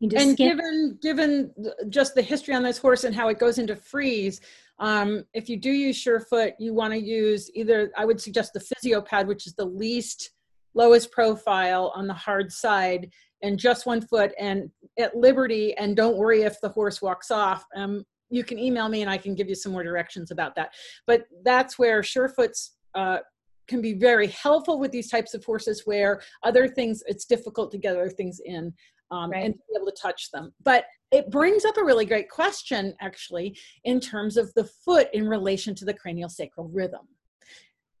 and, 0.00 0.36
given 0.36 0.98
given 1.00 1.54
just 1.88 2.14
the 2.14 2.22
history 2.22 2.54
on 2.54 2.62
this 2.62 2.78
horse 2.78 3.04
and 3.04 3.14
how 3.14 3.28
it 3.28 3.38
goes 3.38 3.58
into 3.58 3.76
freeze 3.76 4.40
um, 4.80 5.24
if 5.34 5.48
you 5.48 5.56
do 5.56 5.70
use 5.70 5.96
surefoot 5.96 6.54
you 6.58 6.74
want 6.74 6.92
to 6.92 6.98
use 6.98 7.50
either 7.54 7.90
i 7.96 8.04
would 8.04 8.20
suggest 8.20 8.52
the 8.52 8.60
physio 8.60 9.00
pad 9.00 9.26
which 9.26 9.46
is 9.46 9.54
the 9.54 9.64
least 9.64 10.30
lowest 10.74 11.10
profile 11.12 11.92
on 11.94 12.06
the 12.06 12.14
hard 12.14 12.52
side 12.52 13.10
and 13.42 13.58
just 13.58 13.86
one 13.86 14.00
foot 14.00 14.32
and 14.38 14.70
at 14.98 15.16
liberty 15.16 15.74
and 15.76 15.96
don't 15.96 16.16
worry 16.16 16.42
if 16.42 16.60
the 16.60 16.68
horse 16.68 17.00
walks 17.02 17.30
off. 17.30 17.64
Um, 17.76 18.04
you 18.30 18.42
can 18.42 18.58
email 18.58 18.88
me 18.88 19.02
and 19.02 19.10
i 19.10 19.18
can 19.18 19.34
give 19.34 19.48
you 19.48 19.54
some 19.54 19.72
more 19.72 19.84
directions 19.84 20.30
about 20.30 20.54
that. 20.56 20.70
But 21.06 21.24
that's 21.44 21.78
where 21.78 22.02
surefoot's 22.02 22.76
uh, 22.94 23.18
can 23.66 23.80
be 23.80 23.94
very 23.94 24.28
helpful 24.28 24.78
with 24.78 24.92
these 24.92 25.10
types 25.10 25.34
of 25.34 25.44
horses 25.44 25.82
where 25.84 26.20
other 26.42 26.68
things 26.68 27.02
it's 27.06 27.24
difficult 27.24 27.70
to 27.72 27.78
get 27.78 27.96
other 27.96 28.10
things 28.10 28.40
in 28.44 28.72
um, 29.14 29.30
right. 29.30 29.44
and 29.44 29.54
be 29.54 29.76
able 29.76 29.86
to 29.86 29.96
touch 30.00 30.30
them 30.32 30.52
but 30.62 30.86
it 31.10 31.30
brings 31.30 31.64
up 31.64 31.76
a 31.76 31.84
really 31.84 32.04
great 32.04 32.28
question 32.28 32.94
actually 33.00 33.56
in 33.84 34.00
terms 34.00 34.36
of 34.36 34.52
the 34.54 34.64
foot 34.64 35.08
in 35.12 35.28
relation 35.28 35.74
to 35.74 35.84
the 35.84 35.94
cranial 35.94 36.28
sacral 36.28 36.68
rhythm 36.68 37.06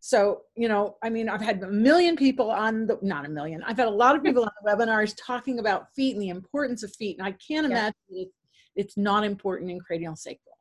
so, 0.06 0.42
you 0.54 0.68
know, 0.68 0.98
I 1.02 1.08
mean, 1.08 1.30
I've 1.30 1.40
had 1.40 1.62
a 1.62 1.66
million 1.66 2.14
people 2.14 2.50
on 2.50 2.86
the, 2.86 2.98
not 3.00 3.24
a 3.24 3.30
million, 3.30 3.62
I've 3.62 3.78
had 3.78 3.88
a 3.88 3.90
lot 3.90 4.14
of 4.14 4.22
people 4.22 4.42
on 4.42 4.50
the 4.62 4.70
webinars 4.70 5.14
talking 5.18 5.60
about 5.60 5.94
feet 5.94 6.12
and 6.12 6.20
the 6.20 6.28
importance 6.28 6.82
of 6.82 6.94
feet. 6.94 7.16
And 7.16 7.26
I 7.26 7.32
can't 7.32 7.66
yeah. 7.70 7.90
imagine 8.10 8.30
it's 8.76 8.98
not 8.98 9.24
important 9.24 9.70
in 9.70 9.80
cranial 9.80 10.14
sacral. 10.14 10.53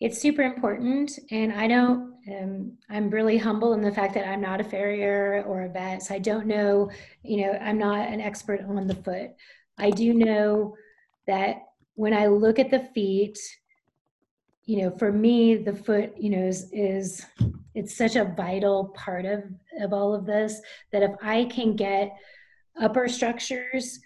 It's 0.00 0.20
super 0.20 0.42
important. 0.42 1.18
And 1.30 1.52
I 1.52 1.68
don't, 1.68 2.14
um, 2.30 2.72
I'm 2.90 3.08
really 3.10 3.38
humble 3.38 3.72
in 3.72 3.80
the 3.80 3.92
fact 3.92 4.14
that 4.14 4.28
I'm 4.28 4.40
not 4.40 4.60
a 4.60 4.64
farrier 4.64 5.42
or 5.46 5.62
a 5.62 5.68
vet. 5.68 6.02
So 6.02 6.14
I 6.14 6.18
don't 6.18 6.46
know, 6.46 6.90
you 7.22 7.42
know, 7.42 7.52
I'm 7.52 7.78
not 7.78 8.08
an 8.08 8.20
expert 8.20 8.60
on 8.68 8.86
the 8.86 8.94
foot. 8.94 9.30
I 9.78 9.90
do 9.90 10.12
know 10.12 10.74
that 11.26 11.62
when 11.94 12.12
I 12.12 12.26
look 12.26 12.58
at 12.58 12.70
the 12.70 12.88
feet, 12.94 13.38
you 14.64 14.82
know, 14.82 14.90
for 14.98 15.12
me, 15.12 15.54
the 15.56 15.74
foot, 15.74 16.12
you 16.18 16.30
know, 16.30 16.44
is, 16.46 16.68
is 16.72 17.24
it's 17.74 17.96
such 17.96 18.16
a 18.16 18.24
vital 18.24 18.92
part 18.96 19.24
of, 19.24 19.44
of 19.80 19.92
all 19.92 20.14
of 20.14 20.26
this 20.26 20.60
that 20.92 21.02
if 21.02 21.12
I 21.22 21.44
can 21.44 21.76
get 21.76 22.16
upper 22.80 23.08
structures 23.08 24.00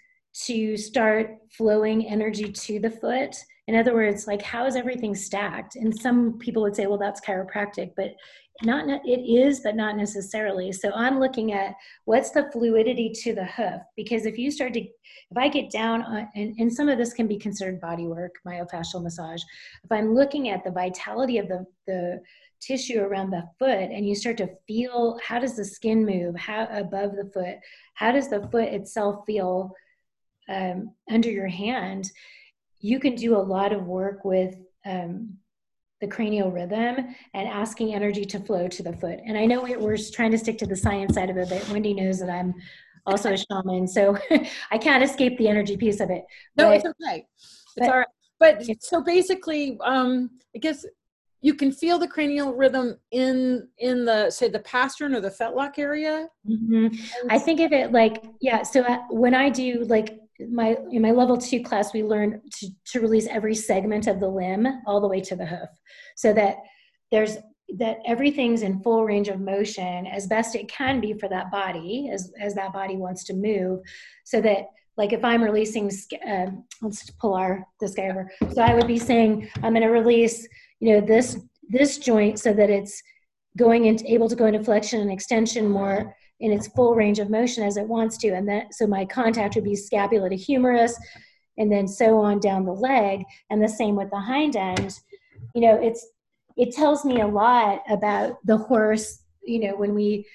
to 0.45 0.77
start 0.77 1.37
flowing 1.51 2.07
energy 2.07 2.51
to 2.51 2.79
the 2.79 2.89
foot, 2.89 3.35
in 3.67 3.75
other 3.75 3.93
words, 3.93 4.27
like 4.27 4.41
how 4.41 4.65
is 4.65 4.75
everything 4.75 5.15
stacked? 5.15 5.75
And 5.75 5.97
some 5.97 6.37
people 6.39 6.63
would 6.63 6.75
say, 6.75 6.87
well, 6.87 6.97
that's 6.97 7.21
chiropractic, 7.21 7.91
but 7.95 8.15
not 8.63 8.87
it 9.05 9.21
is, 9.21 9.61
but 9.61 9.75
not 9.75 9.97
necessarily. 9.97 10.71
So 10.71 10.91
I'm 10.93 11.19
looking 11.19 11.53
at 11.53 11.75
what's 12.05 12.31
the 12.31 12.49
fluidity 12.51 13.11
to 13.23 13.33
the 13.33 13.45
hoof 13.45 13.81
because 13.95 14.25
if 14.25 14.37
you 14.37 14.51
start 14.51 14.73
to 14.73 14.81
if 14.81 15.37
I 15.37 15.47
get 15.47 15.71
down 15.71 16.01
on, 16.03 16.27
and, 16.35 16.55
and 16.59 16.71
some 16.71 16.89
of 16.89 16.97
this 16.97 17.13
can 17.13 17.27
be 17.27 17.37
considered 17.37 17.79
body 17.79 18.05
work, 18.05 18.35
myofascial 18.45 19.01
massage. 19.01 19.41
If 19.83 19.91
I'm 19.91 20.13
looking 20.13 20.49
at 20.49 20.63
the 20.63 20.71
vitality 20.71 21.37
of 21.37 21.47
the, 21.47 21.65
the 21.87 22.21
tissue 22.61 22.99
around 22.99 23.31
the 23.31 23.47
foot 23.57 23.89
and 23.91 24.07
you 24.07 24.15
start 24.15 24.37
to 24.37 24.49
feel 24.67 25.19
how 25.25 25.39
does 25.39 25.55
the 25.55 25.65
skin 25.65 26.05
move 26.05 26.35
how 26.35 26.67
above 26.71 27.15
the 27.15 27.29
foot 27.33 27.55
how 27.95 28.11
does 28.11 28.29
the 28.29 28.47
foot 28.51 28.65
itself 28.65 29.25
feel 29.25 29.73
um, 30.47 30.93
under 31.09 31.31
your 31.31 31.47
hand 31.47 32.11
you 32.81 32.99
can 32.99 33.15
do 33.15 33.35
a 33.35 33.37
lot 33.37 33.71
of 33.71 33.85
work 33.85 34.25
with 34.25 34.55
um, 34.85 35.37
the 36.01 36.07
cranial 36.07 36.51
rhythm 36.51 37.15
and 37.33 37.47
asking 37.47 37.93
energy 37.93 38.25
to 38.25 38.39
flow 38.39 38.67
to 38.67 38.81
the 38.81 38.93
foot 38.93 39.19
and 39.25 39.37
i 39.37 39.45
know 39.45 39.61
we're 39.61 39.97
trying 40.11 40.31
to 40.31 40.37
stick 40.37 40.57
to 40.57 40.65
the 40.65 40.75
science 40.75 41.13
side 41.13 41.29
of 41.29 41.37
it 41.37 41.47
but 41.47 41.69
wendy 41.69 41.93
knows 41.93 42.19
that 42.19 42.29
i'm 42.29 42.53
also 43.05 43.33
a 43.33 43.37
shaman, 43.37 43.87
so 43.87 44.17
I 44.71 44.77
can't 44.77 45.03
escape 45.03 45.37
the 45.37 45.47
energy 45.47 45.77
piece 45.77 45.99
of 45.99 46.09
it. 46.09 46.23
No, 46.57 46.69
but, 46.69 46.77
it's 46.77 46.85
okay. 46.85 47.25
It's 47.37 47.75
but, 47.77 47.89
all 47.89 47.97
right. 47.97 48.07
But 48.39 48.63
so 48.81 49.01
basically, 49.01 49.77
um, 49.83 50.31
I 50.55 50.59
guess 50.59 50.85
you 51.41 51.53
can 51.53 51.71
feel 51.71 51.99
the 51.99 52.07
cranial 52.07 52.53
rhythm 52.53 52.97
in 53.11 53.67
in 53.77 54.05
the 54.05 54.31
say 54.31 54.49
the 54.49 54.59
pastern 54.59 55.13
or 55.13 55.21
the 55.21 55.29
fetlock 55.29 55.77
area. 55.77 56.27
Mm-hmm. 56.49 56.95
I 57.29 57.37
think 57.37 57.59
of 57.59 57.71
it 57.71 57.91
like 57.91 58.23
yeah. 58.41 58.63
So 58.63 58.81
uh, 58.81 58.99
when 59.09 59.35
I 59.35 59.49
do 59.49 59.83
like 59.85 60.20
my 60.49 60.77
in 60.91 61.01
my 61.01 61.11
level 61.11 61.37
two 61.37 61.61
class, 61.61 61.93
we 61.93 62.03
learn 62.03 62.41
to 62.59 62.67
to 62.91 63.01
release 63.01 63.27
every 63.27 63.55
segment 63.55 64.07
of 64.07 64.19
the 64.19 64.27
limb 64.27 64.67
all 64.85 65.01
the 65.01 65.07
way 65.07 65.21
to 65.21 65.35
the 65.35 65.45
hoof, 65.45 65.69
so 66.15 66.33
that 66.33 66.57
there's 67.11 67.37
that 67.77 67.99
everything's 68.05 68.63
in 68.63 68.81
full 68.81 69.05
range 69.05 69.29
of 69.29 69.39
motion 69.39 70.05
as 70.07 70.27
best 70.27 70.55
it 70.55 70.67
can 70.67 70.99
be 70.99 71.13
for 71.13 71.29
that 71.29 71.51
body 71.51 72.09
as, 72.11 72.31
as 72.39 72.53
that 72.55 72.73
body 72.73 72.97
wants 72.97 73.23
to 73.23 73.33
move 73.33 73.79
so 74.25 74.41
that 74.41 74.65
like 74.97 75.13
if 75.13 75.23
i'm 75.23 75.43
releasing 75.43 75.89
uh, 76.27 76.47
let's 76.81 77.09
pull 77.11 77.33
our 77.33 77.65
this 77.79 77.93
guy 77.93 78.09
over. 78.09 78.29
So 78.53 78.61
i 78.61 78.75
would 78.75 78.87
be 78.87 78.99
saying 78.99 79.49
i'm 79.63 79.73
going 79.73 79.81
to 79.83 79.87
release 79.87 80.47
you 80.79 80.93
know 80.93 81.05
this 81.05 81.39
this 81.69 81.97
joint 81.97 82.39
so 82.39 82.53
that 82.53 82.69
it's 82.69 83.01
going 83.57 83.85
into 83.85 84.11
able 84.11 84.29
to 84.29 84.35
go 84.35 84.45
into 84.45 84.63
flexion 84.63 85.01
and 85.01 85.11
extension 85.11 85.69
more 85.69 86.15
in 86.41 86.51
its 86.51 86.67
full 86.69 86.95
range 86.95 87.19
of 87.19 87.29
motion 87.29 87.63
as 87.63 87.77
it 87.77 87.87
wants 87.87 88.17
to. 88.17 88.29
And 88.29 88.49
that 88.49 88.73
so 88.73 88.85
my 88.85 89.05
contact 89.05 89.55
would 89.55 89.63
be 89.63 89.75
scapula 89.75 90.29
to 90.29 90.35
humerus 90.35 90.99
and 91.57 91.71
then 91.71 91.87
so 91.87 92.17
on 92.17 92.39
down 92.39 92.65
the 92.65 92.73
leg. 92.73 93.23
And 93.49 93.63
the 93.63 93.69
same 93.69 93.95
with 93.95 94.09
the 94.09 94.19
hind 94.19 94.55
end. 94.55 94.99
You 95.55 95.61
know 95.61 95.75
it's 95.75 96.05
it 96.57 96.73
tells 96.75 97.05
me 97.05 97.21
a 97.21 97.27
lot 97.27 97.81
about 97.89 98.37
the 98.45 98.57
horse 98.57 99.23
you 99.43 99.59
know 99.59 99.75
when 99.75 99.95
we 99.95 100.27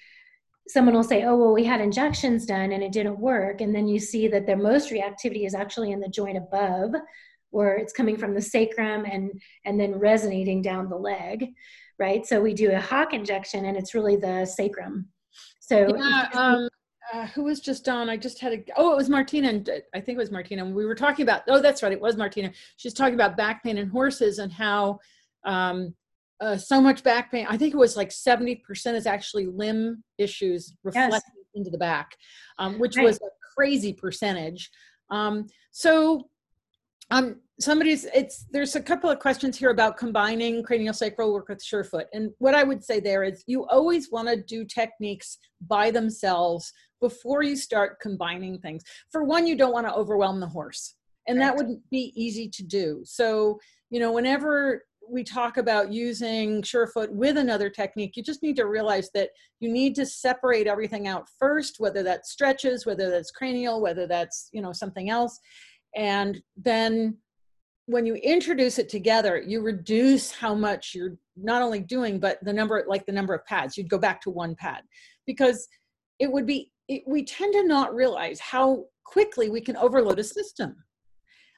someone 0.69 0.95
will 0.95 1.05
say 1.05 1.25
oh 1.25 1.37
well 1.37 1.53
we 1.53 1.65
had 1.65 1.81
injections 1.81 2.47
done 2.47 2.73
and 2.73 2.83
it 2.83 2.93
didn't 2.93 3.19
work. 3.19 3.61
And 3.61 3.75
then 3.75 3.89
you 3.89 3.99
see 3.99 4.29
that 4.29 4.47
their 4.47 4.57
most 4.57 4.91
reactivity 4.91 5.45
is 5.45 5.55
actually 5.55 5.93
in 5.93 6.01
the 6.01 6.09
joint 6.09 6.39
above 6.39 6.93
or 7.51 7.75
it's 7.75 7.93
coming 7.93 8.17
from 8.17 8.35
the 8.35 8.43
sacrum 8.43 9.05
and 9.05 9.33
and 9.65 9.79
then 9.79 9.99
resonating 9.99 10.63
down 10.63 10.89
the 10.89 10.97
leg 10.97 11.49
right? 11.99 12.27
So 12.27 12.43
we 12.43 12.53
do 12.53 12.73
a 12.73 12.79
hock 12.79 13.15
injection 13.15 13.65
and 13.65 13.75
it's 13.75 13.95
really 13.95 14.17
the 14.17 14.45
sacrum 14.45 15.09
so 15.67 15.97
yeah, 15.97 16.29
um, 16.35 16.69
uh, 17.12 17.27
who 17.29 17.45
was 17.45 17.61
just 17.61 17.89
on 17.89 18.09
i 18.09 18.17
just 18.17 18.41
had 18.41 18.53
a 18.53 18.64
oh 18.77 18.93
it 18.93 18.97
was 18.97 19.09
martina 19.09 19.49
and 19.49 19.71
i 19.95 20.01
think 20.01 20.17
it 20.17 20.19
was 20.19 20.31
martina 20.31 20.64
we 20.64 20.85
were 20.85 20.95
talking 20.95 21.23
about 21.23 21.43
oh 21.49 21.61
that's 21.61 21.83
right 21.83 21.93
it 21.93 22.01
was 22.01 22.17
martina 22.17 22.51
she's 22.77 22.95
talking 22.95 23.14
about 23.14 23.37
back 23.37 23.62
pain 23.62 23.79
in 23.79 23.89
horses 23.89 24.39
and 24.39 24.53
how 24.53 24.99
um, 25.45 25.95
uh, 26.41 26.57
so 26.57 26.81
much 26.81 27.03
back 27.03 27.31
pain. 27.31 27.47
I 27.49 27.57
think 27.57 27.73
it 27.73 27.79
was 27.79 27.97
like 27.97 28.11
70% 28.11 28.61
is 28.95 29.07
actually 29.07 29.47
limb 29.47 30.03
issues 30.19 30.75
reflecting 30.83 31.12
yes. 31.12 31.47
into 31.55 31.71
the 31.71 31.79
back, 31.79 32.17
um, 32.59 32.79
which 32.79 32.97
right. 32.97 33.07
was 33.07 33.17
a 33.19 33.31
crazy 33.55 33.93
percentage. 33.93 34.71
Um, 35.11 35.47
so 35.71 36.29
um, 37.11 37.41
somebody's, 37.61 38.05
it's, 38.15 38.47
there's 38.51 38.77
a 38.77 38.83
couple 38.83 39.09
of 39.09 39.19
questions 39.19 39.57
here 39.57 39.71
about 39.71 39.97
combining 39.97 40.63
cranial 40.63 40.95
sacral 40.95 41.33
work 41.33 41.49
with 41.49 41.65
surefoot. 41.65 42.07
And 42.13 42.31
what 42.39 42.55
I 42.55 42.63
would 42.63 42.85
say 42.85 43.01
there 43.01 43.25
is 43.25 43.45
you 43.47 43.67
always 43.69 44.11
want 44.11 44.29
to 44.29 44.37
do 44.37 44.65
techniques 44.65 45.39
by 45.67 45.91
themselves 45.91 46.73
before 47.01 47.43
you 47.43 47.57
start 47.57 48.01
combining 48.01 48.59
things. 48.59 48.83
For 49.11 49.25
one, 49.25 49.47
you 49.47 49.57
don't 49.57 49.73
want 49.73 49.87
to 49.87 49.95
overwhelm 49.95 50.41
the 50.41 50.49
horse 50.49 50.95
and 51.27 51.41
that 51.41 51.57
wouldn't 51.57 51.81
be 51.91 52.13
easy 52.15 52.49
to 52.49 52.63
do. 52.63 53.03
So, 53.05 53.59
you 53.91 54.01
know, 54.01 54.13
whenever 54.13 54.85
we 55.09 55.23
talk 55.23 55.57
about 55.57 55.93
using 55.93 56.63
Surefoot 56.63 57.11
with 57.11 57.37
another 57.37 57.71
technique, 57.71 58.17
you 58.17 58.23
just 58.23 58.43
need 58.43 58.57
to 58.57 58.67
realize 58.67 59.11
that 59.15 59.31
you 59.61 59.71
need 59.71 59.95
to 59.97 60.07
separate 60.07 60.67
everything 60.67 61.07
out 61.07 61.29
first, 61.39 61.77
whether 61.79 62.03
that's 62.03 62.31
stretches, 62.31 62.87
whether 62.87 63.11
that's 63.11 63.31
cranial, 63.31 63.81
whether 63.81 64.07
that's 64.07 64.49
you 64.53 64.61
know 64.61 64.73
something 64.73 65.11
else, 65.11 65.39
and 65.95 66.41
then 66.57 67.17
when 67.87 68.05
you 68.05 68.14
introduce 68.16 68.78
it 68.78 68.89
together, 68.89 69.41
you 69.41 69.62
reduce 69.62 70.30
how 70.30 70.55
much 70.55 70.93
you're 70.95 71.16
not 71.37 71.62
only 71.62 71.80
doing, 71.80 72.18
but 72.18 72.39
the 72.45 72.53
number 72.53 72.84
like 72.87 73.07
the 73.07 73.12
number 73.12 73.34
of 73.34 73.45
pads. 73.47 73.76
You'd 73.76 73.89
go 73.89 73.99
back 73.99 74.20
to 74.22 74.30
one 74.30 74.55
pad 74.57 74.82
because 75.26 75.66
it 76.18 76.30
would 76.30 76.47
be. 76.47 76.72
It, 76.89 77.03
we 77.07 77.24
tend 77.24 77.53
to 77.55 77.64
not 77.64 77.95
realize 77.95 78.39
how 78.39 78.84
quickly 79.05 79.51
we 79.51 79.61
can 79.61 79.76
overload 79.76 80.18
a 80.18 80.24
system. 80.24 80.76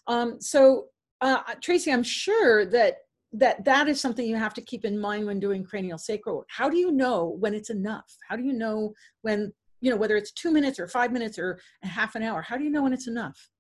Um, 0.07 0.41
so 0.41 0.87
uh, 1.21 1.41
Tracy, 1.61 1.93
I'm 1.93 2.03
sure 2.03 2.65
that 2.67 2.99
that 3.33 3.65
that 3.65 3.89
is 3.89 4.01
something 4.01 4.27
you 4.27 4.37
have 4.37 4.55
to 4.55 4.63
keep 4.63 4.85
in 4.85 4.99
mind 4.99 5.27
when 5.27 5.41
doing 5.41 5.65
cranial 5.65 5.99
sacral 5.99 6.37
work. 6.37 6.49
How 6.51 6.69
do 6.69 6.79
you 6.79 6.93
know 6.93 7.37
when 7.41 7.55
it's 7.55 7.71
enough? 7.71 8.17
How 8.29 8.37
do 8.37 8.43
you 8.43 8.53
know 8.53 8.95
when 9.23 9.53
you 9.81 9.91
know 9.91 9.97
whether 9.97 10.17
it's 10.17 10.33
two 10.33 10.51
minutes 10.51 10.79
or 10.79 10.89
five 10.89 11.13
minutes 11.13 11.39
or 11.39 11.59
a 11.83 11.87
half 11.87 12.15
an 12.15 12.23
hour? 12.23 12.43
How 12.43 12.57
do 12.57 12.65
you 12.65 12.71
know 12.71 12.83
when 12.83 12.93
it's 12.93 13.09
enough? 13.09 13.51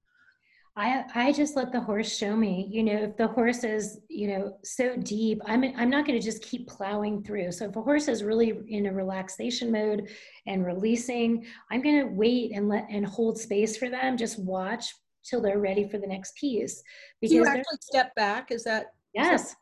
I 0.79 1.05
I 1.15 1.33
just 1.33 1.57
let 1.57 1.73
the 1.73 1.81
horse 1.81 2.17
show 2.17 2.37
me. 2.37 2.69
You 2.71 2.85
know, 2.85 3.03
if 3.03 3.17
the 3.17 3.27
horse 3.27 3.65
is 3.65 3.99
you 4.09 4.29
know 4.29 4.59
so 4.63 4.97
deep, 4.97 5.41
I'm 5.45 5.65
I'm 5.77 5.91
not 5.91 6.07
going 6.07 6.19
to 6.19 6.25
just 6.25 6.41
keep 6.43 6.69
plowing 6.69 7.25
through. 7.25 7.51
So 7.51 7.65
if 7.69 7.75
a 7.75 7.83
horse 7.83 8.07
is 8.07 8.23
really 8.23 8.61
in 8.69 8.87
a 8.87 8.93
relaxation 8.93 9.73
mode 9.73 10.09
and 10.47 10.65
releasing, 10.65 11.45
I'm 11.73 11.83
going 11.83 11.99
to 11.99 12.07
wait 12.07 12.53
and 12.55 12.69
let 12.69 12.87
and 12.89 13.05
hold 13.05 13.39
space 13.39 13.77
for 13.77 13.91
them. 13.91 14.17
Just 14.17 14.39
watch 14.39 14.95
till 15.25 15.43
they're 15.43 15.59
ready 15.59 15.89
for 15.89 15.99
the 15.99 16.07
next 16.07 16.37
piece. 16.37 16.81
Because 17.21 17.33
Do 17.33 17.37
you 17.39 17.47
actually 17.47 17.79
step 17.81 18.15
back. 18.15 18.53
Is 18.53 18.63
that 18.63 18.93
yes? 19.13 19.57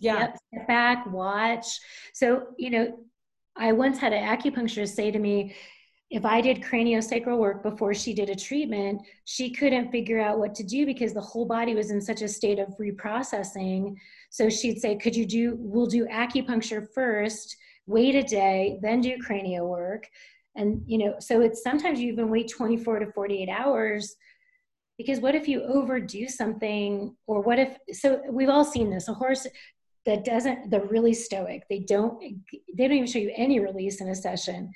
yeah. 0.00 0.18
Yep, 0.18 0.38
step 0.52 0.66
back, 0.66 1.06
watch. 1.12 1.66
So 2.14 2.48
you 2.58 2.70
know, 2.70 2.98
I 3.56 3.70
once 3.70 3.98
had 3.98 4.12
an 4.12 4.24
acupuncturist 4.24 4.96
say 4.96 5.12
to 5.12 5.18
me, 5.20 5.54
if 6.10 6.24
I 6.24 6.40
did 6.40 6.60
craniosacral 6.60 7.38
work 7.38 7.62
before 7.62 7.94
she 7.94 8.12
did 8.12 8.30
a 8.30 8.34
treatment, 8.34 9.02
she 9.26 9.50
couldn't 9.50 9.92
figure 9.92 10.20
out 10.20 10.40
what 10.40 10.56
to 10.56 10.64
do 10.64 10.84
because 10.84 11.14
the 11.14 11.20
whole 11.20 11.44
body 11.44 11.74
was 11.74 11.92
in 11.92 12.00
such 12.00 12.20
a 12.20 12.28
state 12.28 12.58
of 12.58 12.76
reprocessing. 12.80 13.94
So 14.28 14.50
she'd 14.50 14.80
say, 14.80 14.96
Could 14.96 15.14
you 15.14 15.24
do, 15.24 15.56
we'll 15.60 15.86
do 15.86 16.06
acupuncture 16.06 16.88
first, 16.92 17.56
wait 17.86 18.16
a 18.16 18.24
day, 18.24 18.80
then 18.82 19.00
do 19.00 19.18
cranial 19.18 19.68
work. 19.68 20.08
And, 20.56 20.82
you 20.84 20.98
know, 20.98 21.14
so 21.20 21.42
it's 21.42 21.62
sometimes 21.62 22.00
you 22.00 22.12
even 22.12 22.28
wait 22.28 22.50
24 22.50 22.98
to 22.98 23.12
48 23.12 23.48
hours 23.48 24.16
because 24.98 25.20
what 25.20 25.36
if 25.36 25.46
you 25.46 25.62
overdo 25.62 26.26
something 26.26 27.14
or 27.28 27.40
what 27.40 27.60
if, 27.60 27.78
so 27.92 28.20
we've 28.28 28.48
all 28.48 28.64
seen 28.64 28.90
this, 28.90 29.06
a 29.06 29.14
horse 29.14 29.46
that 30.06 30.24
doesn't, 30.24 30.70
they're 30.70 30.84
really 30.86 31.14
stoic. 31.14 31.62
They 31.70 31.78
don't, 31.78 32.20
they 32.20 32.88
don't 32.88 32.96
even 32.96 33.06
show 33.06 33.20
you 33.20 33.32
any 33.36 33.60
release 33.60 34.00
in 34.00 34.08
a 34.08 34.14
session 34.14 34.72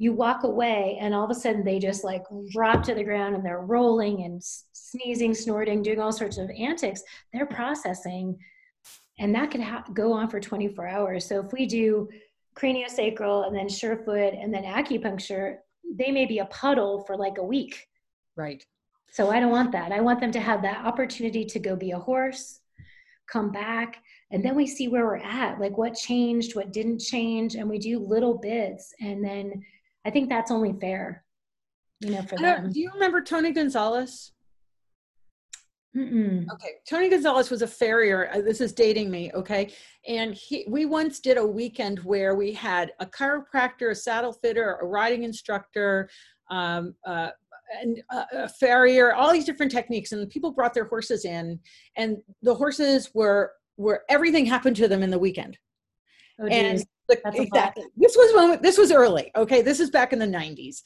you 0.00 0.14
walk 0.14 0.44
away 0.44 0.96
and 0.98 1.12
all 1.12 1.24
of 1.24 1.30
a 1.30 1.34
sudden 1.34 1.62
they 1.62 1.78
just 1.78 2.04
like 2.04 2.24
drop 2.50 2.82
to 2.82 2.94
the 2.94 3.04
ground 3.04 3.34
and 3.34 3.44
they're 3.44 3.60
rolling 3.60 4.22
and 4.24 4.42
sneezing 4.42 5.34
snorting 5.34 5.82
doing 5.82 6.00
all 6.00 6.10
sorts 6.10 6.38
of 6.38 6.48
antics. 6.58 7.02
They're 7.34 7.44
processing. 7.44 8.38
And 9.18 9.34
that 9.34 9.50
could 9.50 9.60
ha- 9.60 9.84
go 9.92 10.14
on 10.14 10.30
for 10.30 10.40
24 10.40 10.88
hours. 10.88 11.26
So 11.26 11.44
if 11.44 11.52
we 11.52 11.66
do 11.66 12.08
craniosacral 12.56 13.46
and 13.46 13.54
then 13.54 13.68
surefoot 13.68 14.42
and 14.42 14.52
then 14.52 14.64
acupuncture 14.64 15.56
they 15.98 16.10
may 16.10 16.24
be 16.24 16.38
a 16.38 16.46
puddle 16.46 17.04
for 17.04 17.14
like 17.14 17.36
a 17.36 17.44
week. 17.44 17.86
Right. 18.36 18.64
So 19.12 19.30
i 19.30 19.38
don't 19.38 19.50
want 19.50 19.72
that. 19.72 19.92
I 19.92 20.00
want 20.00 20.20
them 20.20 20.32
to 20.32 20.40
have 20.40 20.62
that 20.62 20.86
opportunity 20.86 21.44
to 21.44 21.58
go 21.58 21.76
be 21.76 21.90
a 21.90 21.98
horse 21.98 22.60
come 23.30 23.52
back 23.52 24.02
and 24.32 24.44
then 24.44 24.56
we 24.56 24.66
see 24.66 24.88
where 24.88 25.04
we're 25.04 25.16
at 25.18 25.60
like 25.60 25.78
what 25.78 25.94
changed 25.94 26.56
what 26.56 26.72
didn't 26.72 26.98
change 26.98 27.54
and 27.54 27.68
we 27.68 27.78
do 27.78 28.00
little 28.00 28.36
bits 28.38 28.92
and 29.00 29.24
then 29.24 29.62
I 30.04 30.10
think 30.10 30.28
that's 30.28 30.50
only 30.50 30.72
fair, 30.80 31.24
you 32.00 32.10
know, 32.10 32.22
for 32.22 32.36
them. 32.38 32.72
Do 32.72 32.80
you 32.80 32.90
remember 32.94 33.20
Tony 33.22 33.52
Gonzalez? 33.52 34.32
Mm-mm. 35.96 36.46
Okay, 36.52 36.74
Tony 36.88 37.08
Gonzalez 37.08 37.50
was 37.50 37.62
a 37.62 37.66
farrier. 37.66 38.30
Uh, 38.32 38.40
this 38.42 38.60
is 38.60 38.72
dating 38.72 39.10
me, 39.10 39.30
okay? 39.34 39.72
And 40.06 40.34
he, 40.34 40.64
we 40.68 40.86
once 40.86 41.18
did 41.18 41.36
a 41.36 41.44
weekend 41.44 41.98
where 42.00 42.36
we 42.36 42.52
had 42.52 42.92
a 43.00 43.06
chiropractor, 43.06 43.90
a 43.90 43.94
saddle 43.94 44.32
fitter, 44.32 44.78
a 44.80 44.86
riding 44.86 45.24
instructor, 45.24 46.08
um, 46.48 46.94
uh, 47.04 47.30
and 47.80 48.00
uh, 48.10 48.24
a 48.32 48.48
farrier, 48.48 49.14
all 49.14 49.32
these 49.32 49.44
different 49.44 49.72
techniques. 49.72 50.12
And 50.12 50.30
people 50.30 50.52
brought 50.52 50.74
their 50.74 50.84
horses 50.84 51.24
in, 51.24 51.58
and 51.96 52.18
the 52.42 52.54
horses 52.54 53.10
were 53.12 53.52
were 53.76 54.04
everything 54.08 54.46
happened 54.46 54.76
to 54.76 54.88
them 54.88 55.02
in 55.02 55.10
the 55.10 55.18
weekend. 55.18 55.58
Oh, 56.40 56.46
and 56.46 56.84
the, 57.10 57.42
exactly. 57.42 57.84
This 57.96 58.16
was 58.16 58.34
when 58.34 58.62
this 58.62 58.78
was 58.78 58.92
early. 58.92 59.30
Okay, 59.36 59.62
this 59.62 59.80
is 59.80 59.90
back 59.90 60.12
in 60.12 60.18
the 60.18 60.26
'90s, 60.26 60.82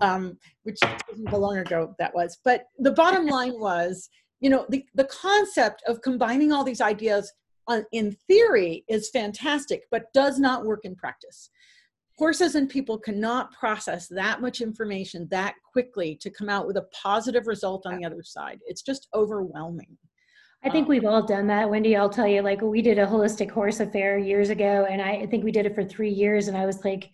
um, 0.00 0.36
which 0.64 0.78
isn't 1.12 1.28
how 1.28 1.38
long 1.38 1.58
ago 1.58 1.94
that 1.98 2.14
was. 2.14 2.38
But 2.44 2.64
the 2.78 2.92
bottom 2.92 3.26
line 3.36 3.58
was, 3.58 4.08
you 4.40 4.50
know, 4.50 4.66
the 4.68 4.84
the 4.94 5.04
concept 5.04 5.82
of 5.86 6.02
combining 6.02 6.52
all 6.52 6.64
these 6.64 6.80
ideas 6.80 7.32
on, 7.66 7.84
in 7.92 8.16
theory 8.26 8.84
is 8.88 9.10
fantastic, 9.10 9.82
but 9.90 10.12
does 10.12 10.38
not 10.38 10.64
work 10.64 10.84
in 10.84 10.94
practice. 10.94 11.50
Horses 12.16 12.56
and 12.56 12.68
people 12.68 12.98
cannot 12.98 13.52
process 13.52 14.08
that 14.08 14.40
much 14.40 14.60
information 14.60 15.28
that 15.30 15.54
quickly 15.72 16.16
to 16.16 16.30
come 16.30 16.48
out 16.48 16.66
with 16.66 16.76
a 16.76 16.88
positive 16.92 17.46
result 17.46 17.86
on 17.86 17.96
the 17.96 18.04
other 18.04 18.24
side. 18.24 18.58
It's 18.66 18.82
just 18.82 19.06
overwhelming. 19.14 19.96
I 20.64 20.70
think 20.70 20.88
we've 20.88 21.04
all 21.04 21.22
done 21.22 21.46
that, 21.46 21.70
Wendy. 21.70 21.96
I'll 21.96 22.10
tell 22.10 22.26
you, 22.26 22.42
like 22.42 22.60
we 22.60 22.82
did 22.82 22.98
a 22.98 23.06
holistic 23.06 23.50
horse 23.50 23.78
affair 23.78 24.18
years 24.18 24.50
ago, 24.50 24.86
and 24.90 25.00
I 25.00 25.26
think 25.26 25.44
we 25.44 25.52
did 25.52 25.66
it 25.66 25.74
for 25.74 25.84
three 25.84 26.10
years. 26.10 26.48
And 26.48 26.56
I 26.56 26.66
was 26.66 26.84
like, 26.84 27.10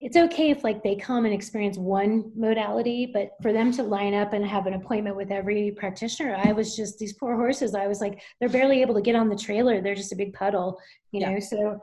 it's 0.00 0.16
okay 0.16 0.50
if 0.50 0.62
like 0.62 0.82
they 0.82 0.94
come 0.94 1.24
and 1.24 1.34
experience 1.34 1.78
one 1.78 2.30
modality, 2.36 3.06
but 3.12 3.30
for 3.42 3.52
them 3.52 3.72
to 3.72 3.82
line 3.82 4.14
up 4.14 4.34
and 4.34 4.46
have 4.46 4.66
an 4.66 4.74
appointment 4.74 5.16
with 5.16 5.32
every 5.32 5.72
practitioner, 5.72 6.36
I 6.44 6.52
was 6.52 6.76
just 6.76 6.98
these 6.98 7.14
poor 7.14 7.34
horses. 7.34 7.74
I 7.74 7.86
was 7.86 8.00
like, 8.00 8.22
they're 8.38 8.48
barely 8.48 8.82
able 8.82 8.94
to 8.94 9.02
get 9.02 9.16
on 9.16 9.28
the 9.28 9.36
trailer. 9.36 9.80
They're 9.80 9.94
just 9.94 10.12
a 10.12 10.16
big 10.16 10.32
puddle, 10.32 10.78
you 11.10 11.20
know. 11.20 11.30
Yeah. 11.30 11.40
So, 11.40 11.80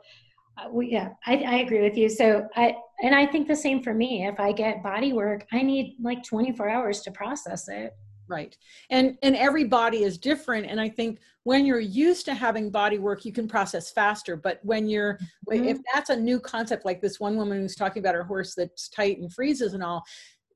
uh, 0.56 0.68
we, 0.70 0.90
yeah, 0.90 1.10
I, 1.26 1.36
I 1.38 1.54
agree 1.56 1.82
with 1.82 1.96
you. 1.96 2.08
So 2.08 2.46
I 2.56 2.76
and 3.02 3.14
I 3.14 3.26
think 3.26 3.46
the 3.48 3.56
same 3.56 3.82
for 3.82 3.92
me. 3.92 4.26
If 4.26 4.38
I 4.38 4.52
get 4.52 4.82
body 4.82 5.12
work, 5.12 5.46
I 5.52 5.62
need 5.62 5.96
like 6.00 6.22
24 6.24 6.68
hours 6.68 7.00
to 7.02 7.10
process 7.10 7.68
it 7.68 7.92
right. 8.32 8.56
And 8.90 9.16
and 9.22 9.36
every 9.36 9.64
body 9.64 10.02
is 10.02 10.18
different. 10.18 10.66
And 10.66 10.80
i 10.80 10.88
think 10.88 11.20
when 11.44 11.66
you're 11.66 11.80
used 11.80 12.24
to 12.26 12.34
having 12.34 12.70
body 12.70 12.98
work 12.98 13.24
you 13.24 13.32
can 13.32 13.46
process 13.46 13.90
faster. 13.92 14.36
But 14.36 14.60
when 14.62 14.88
you're 14.88 15.18
mm-hmm. 15.50 15.64
if 15.64 15.78
that's 15.92 16.10
a 16.10 16.16
new 16.16 16.40
concept 16.40 16.84
like 16.84 17.00
this 17.00 17.20
one 17.20 17.36
woman 17.36 17.60
who's 17.60 17.76
talking 17.76 18.00
about 18.00 18.14
her 18.14 18.24
horse 18.24 18.54
that's 18.54 18.88
tight 18.88 19.18
and 19.18 19.32
freezes 19.32 19.74
and 19.74 19.82
all 19.82 20.02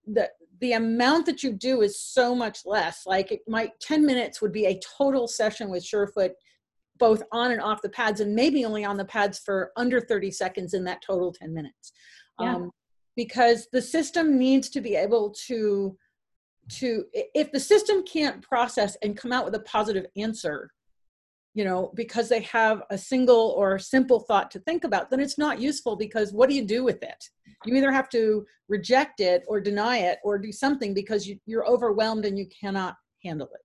the 0.07 0.31
the 0.61 0.73
amount 0.73 1.27
that 1.27 1.43
you 1.43 1.53
do 1.53 1.83
is 1.83 2.01
so 2.01 2.35
much 2.35 2.61
less. 2.65 3.03
Like 3.07 3.31
it 3.31 3.41
might 3.47 3.79
10 3.81 4.07
minutes 4.07 4.41
would 4.41 4.53
be 4.53 4.67
a 4.67 4.81
total 4.99 5.29
session 5.29 5.69
with 5.69 5.85
surefoot 5.85 6.33
both 6.99 7.23
on 7.31 7.51
and 7.51 7.61
off 7.61 7.83
the 7.83 7.91
pads 7.91 8.21
and 8.21 8.35
maybe 8.35 8.65
only 8.65 8.83
on 8.83 8.97
the 8.97 9.05
pads 9.05 9.39
for 9.39 9.71
under 9.77 10.01
30 10.01 10.31
seconds 10.31 10.73
in 10.73 10.83
that 10.85 11.03
total 11.03 11.31
10 11.33 11.53
minutes. 11.53 11.93
Yeah. 12.41 12.55
um, 12.55 12.71
because 13.17 13.67
the 13.73 13.83
system 13.83 14.39
needs 14.39 14.69
to 14.69 14.81
be 14.81 14.95
able 14.95 15.35
to 15.47 15.97
to 16.69 17.05
if 17.13 17.53
the 17.53 17.61
system 17.61 18.03
can't 18.05 18.43
process 18.43 18.97
and 19.03 19.17
come 19.17 19.33
out 19.33 19.45
with 19.45 19.55
a 19.55 19.61
positive 19.61 20.07
answer 20.17 20.71
you 21.57 21.65
know 21.65 21.91
because 21.95 22.29
they 22.29 22.43
have 22.43 22.83
a 22.91 22.99
single 22.99 23.55
or 23.57 23.79
simple 23.79 24.21
thought 24.21 24.51
to 24.51 24.61
think 24.61 24.85
about 24.85 25.11
then 25.11 25.21
it's 25.21 25.39
not 25.39 25.61
useful 25.61 25.97
because 25.97 26.33
what 26.33 26.49
do 26.49 26.55
you 26.55 26.65
do 26.65 26.85
with 26.85 27.03
it? 27.03 27.31
You 27.65 27.75
either 27.75 27.91
have 27.91 28.11
to 28.11 28.47
reject 28.69 29.21
it 29.21 29.43
or 29.49 29.61
deny 29.61 29.99
it 29.99 30.19
or 30.23 30.39
do 30.39 30.53
something 30.53 30.93
because 30.93 31.27
you, 31.27 31.39
are 31.59 31.67
overwhelmed 31.67 32.27
and 32.27 32.39
you 32.39 32.47
cannot 32.47 32.97
handle 33.25 33.49
it. 33.55 33.63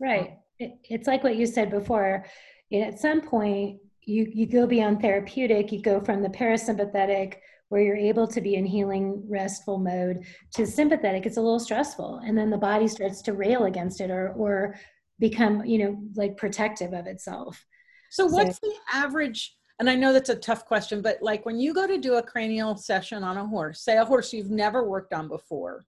Right. 0.00 0.28
Um, 0.30 0.36
it, 0.58 0.72
it's 0.84 1.06
like 1.08 1.24
what 1.24 1.36
you 1.36 1.46
said 1.46 1.70
before. 1.70 2.24
At 2.72 2.98
some 3.00 3.20
point 3.20 3.80
you 4.02 4.30
you 4.32 4.46
go 4.46 4.66
beyond 4.66 5.00
therapeutic 5.00 5.72
you 5.72 5.82
go 5.82 6.00
from 6.00 6.22
the 6.22 6.28
parasympathetic 6.28 7.34
where 7.68 7.82
you're 7.82 7.96
able 7.96 8.26
to 8.28 8.40
be 8.40 8.54
in 8.54 8.64
healing 8.64 9.22
restful 9.28 9.78
mode 9.78 10.24
to 10.54 10.66
sympathetic 10.66 11.26
it's 11.26 11.36
a 11.36 11.40
little 11.40 11.60
stressful. 11.60 12.20
And 12.24 12.36
then 12.36 12.50
the 12.50 12.58
body 12.58 12.88
starts 12.88 13.22
to 13.22 13.32
rail 13.32 13.64
against 13.64 14.00
it 14.00 14.10
or 14.10 14.32
or 14.32 14.76
become 15.18 15.64
you 15.64 15.78
know 15.78 15.98
like 16.14 16.36
protective 16.36 16.92
of 16.92 17.06
itself. 17.06 17.64
So 18.10 18.26
what's 18.26 18.60
so, 18.60 18.68
the 18.68 18.74
average 18.92 19.56
and 19.78 19.90
i 19.90 19.94
know 19.94 20.12
that's 20.12 20.28
a 20.28 20.36
tough 20.36 20.64
question 20.64 21.02
but 21.02 21.18
like 21.20 21.44
when 21.44 21.58
you 21.58 21.74
go 21.74 21.86
to 21.86 21.98
do 21.98 22.14
a 22.14 22.22
cranial 22.22 22.76
session 22.76 23.22
on 23.22 23.36
a 23.36 23.46
horse 23.46 23.82
say 23.82 23.96
a 23.96 24.04
horse 24.04 24.32
you've 24.32 24.50
never 24.50 24.88
worked 24.88 25.12
on 25.12 25.28
before 25.28 25.84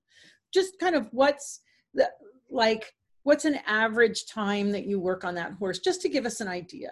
just 0.53 0.79
kind 0.79 0.95
of 0.95 1.07
what's 1.12 1.61
the 1.95 2.09
like 2.51 2.93
what's 3.22 3.45
an 3.45 3.59
average 3.66 4.26
time 4.26 4.70
that 4.70 4.87
you 4.87 4.99
work 4.99 5.24
on 5.24 5.35
that 5.35 5.53
horse 5.53 5.79
just 5.79 6.03
to 6.03 6.09
give 6.09 6.26
us 6.26 6.41
an 6.41 6.49
idea 6.49 6.91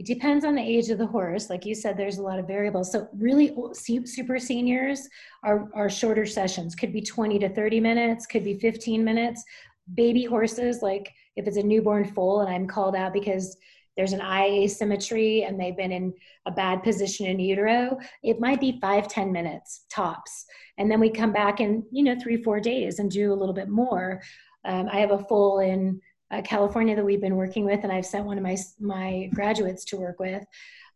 it 0.00 0.06
depends 0.06 0.46
on 0.46 0.54
the 0.54 0.62
age 0.62 0.88
of 0.88 0.96
the 0.96 1.06
horse. 1.06 1.50
Like 1.50 1.66
you 1.66 1.74
said, 1.74 1.94
there's 1.94 2.16
a 2.16 2.22
lot 2.22 2.38
of 2.38 2.46
variables. 2.46 2.90
So 2.90 3.06
really 3.12 3.54
super 3.74 4.38
seniors 4.38 5.06
are, 5.42 5.68
are 5.74 5.90
shorter 5.90 6.24
sessions, 6.24 6.74
could 6.74 6.90
be 6.90 7.02
20 7.02 7.38
to 7.40 7.50
30 7.50 7.80
minutes, 7.80 8.24
could 8.24 8.42
be 8.42 8.58
15 8.58 9.04
minutes. 9.04 9.44
Baby 9.92 10.24
horses, 10.24 10.80
like 10.80 11.12
if 11.36 11.46
it's 11.46 11.58
a 11.58 11.62
newborn 11.62 12.06
foal 12.06 12.40
and 12.40 12.48
I'm 12.48 12.66
called 12.66 12.96
out 12.96 13.12
because 13.12 13.58
there's 13.94 14.14
an 14.14 14.22
eye 14.22 14.48
asymmetry 14.48 15.42
and 15.42 15.60
they've 15.60 15.76
been 15.76 15.92
in 15.92 16.14
a 16.46 16.50
bad 16.50 16.82
position 16.82 17.26
in 17.26 17.38
utero, 17.38 17.98
it 18.22 18.40
might 18.40 18.58
be 18.58 18.78
five 18.80 19.06
ten 19.06 19.30
minutes 19.30 19.84
tops. 19.90 20.46
And 20.78 20.90
then 20.90 20.98
we 20.98 21.10
come 21.10 21.34
back 21.34 21.60
in, 21.60 21.84
you 21.92 22.04
know, 22.04 22.16
three, 22.18 22.42
four 22.42 22.58
days 22.58 23.00
and 23.00 23.10
do 23.10 23.34
a 23.34 23.36
little 23.36 23.54
bit 23.54 23.68
more. 23.68 24.22
Um, 24.64 24.88
I 24.90 25.00
have 25.00 25.10
a 25.10 25.24
foal 25.24 25.58
in 25.58 26.00
uh, 26.30 26.42
California 26.42 26.94
that 26.96 27.04
we've 27.04 27.20
been 27.20 27.36
working 27.36 27.64
with, 27.64 27.82
and 27.82 27.92
I've 27.92 28.06
sent 28.06 28.26
one 28.26 28.38
of 28.38 28.44
my 28.44 28.56
my 28.78 29.30
graduates 29.34 29.84
to 29.86 29.96
work 29.96 30.20
with, 30.20 30.44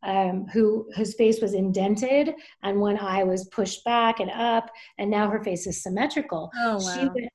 um, 0.03 0.47
who 0.53 0.89
whose 0.97 1.15
face 1.15 1.41
was 1.41 1.55
indented 1.55 2.35
and 2.63 2.81
one 2.81 2.99
eye 2.99 3.25
was 3.25 3.49
pushed 3.49 3.85
back 3.85 4.21
and 4.21 4.31
up, 4.31 4.71
and 4.99 5.11
now 5.11 5.29
her 5.29 5.43
face 5.43 5.67
is 5.67 5.83
symmetrical. 5.83 6.51
Oh 6.57 6.79
wow! 6.79 7.11
Went, 7.15 7.29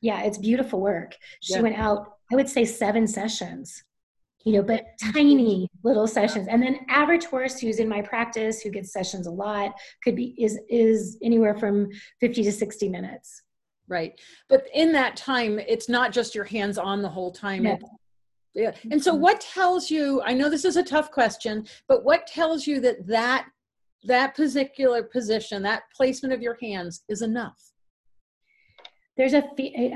yeah, 0.00 0.22
it's 0.22 0.38
beautiful 0.38 0.80
work. 0.80 1.14
She 1.40 1.54
yeah. 1.54 1.60
went 1.60 1.78
out 1.78 2.14
I 2.32 2.36
would 2.36 2.48
say 2.48 2.64
seven 2.64 3.06
sessions, 3.06 3.84
you 4.44 4.54
know, 4.54 4.62
but 4.62 4.84
tiny 5.12 5.68
little 5.82 6.06
sessions. 6.06 6.48
And 6.48 6.62
then 6.62 6.80
average 6.88 7.24
horse 7.26 7.60
who's 7.60 7.78
in 7.78 7.88
my 7.88 8.02
practice, 8.02 8.60
who 8.60 8.70
gets 8.70 8.92
sessions 8.92 9.26
a 9.26 9.30
lot, 9.30 9.74
could 10.02 10.16
be 10.16 10.34
is 10.38 10.58
is 10.68 11.18
anywhere 11.22 11.54
from 11.54 11.88
50 12.20 12.44
to 12.44 12.52
60 12.52 12.88
minutes. 12.88 13.42
Right. 13.88 14.18
But 14.48 14.66
in 14.72 14.92
that 14.92 15.16
time, 15.16 15.58
it's 15.58 15.88
not 15.88 16.12
just 16.12 16.34
your 16.34 16.44
hands 16.44 16.78
on 16.78 17.02
the 17.02 17.08
whole 17.08 17.32
time. 17.32 17.64
No. 17.64 17.78
Yeah. 18.54 18.72
And 18.90 19.02
so 19.02 19.12
what 19.12 19.40
tells 19.40 19.90
you, 19.90 20.22
I 20.22 20.32
know 20.32 20.48
this 20.48 20.64
is 20.64 20.76
a 20.76 20.82
tough 20.82 21.10
question, 21.10 21.66
but 21.88 22.04
what 22.04 22.26
tells 22.26 22.66
you 22.66 22.80
that 22.80 23.06
that 23.06 23.46
that 24.04 24.36
particular 24.36 25.02
position, 25.02 25.62
that 25.62 25.84
placement 25.94 26.32
of 26.34 26.40
your 26.40 26.56
hands 26.60 27.02
is 27.08 27.22
enough? 27.22 27.58
there's 29.16 29.34
a 29.34 29.44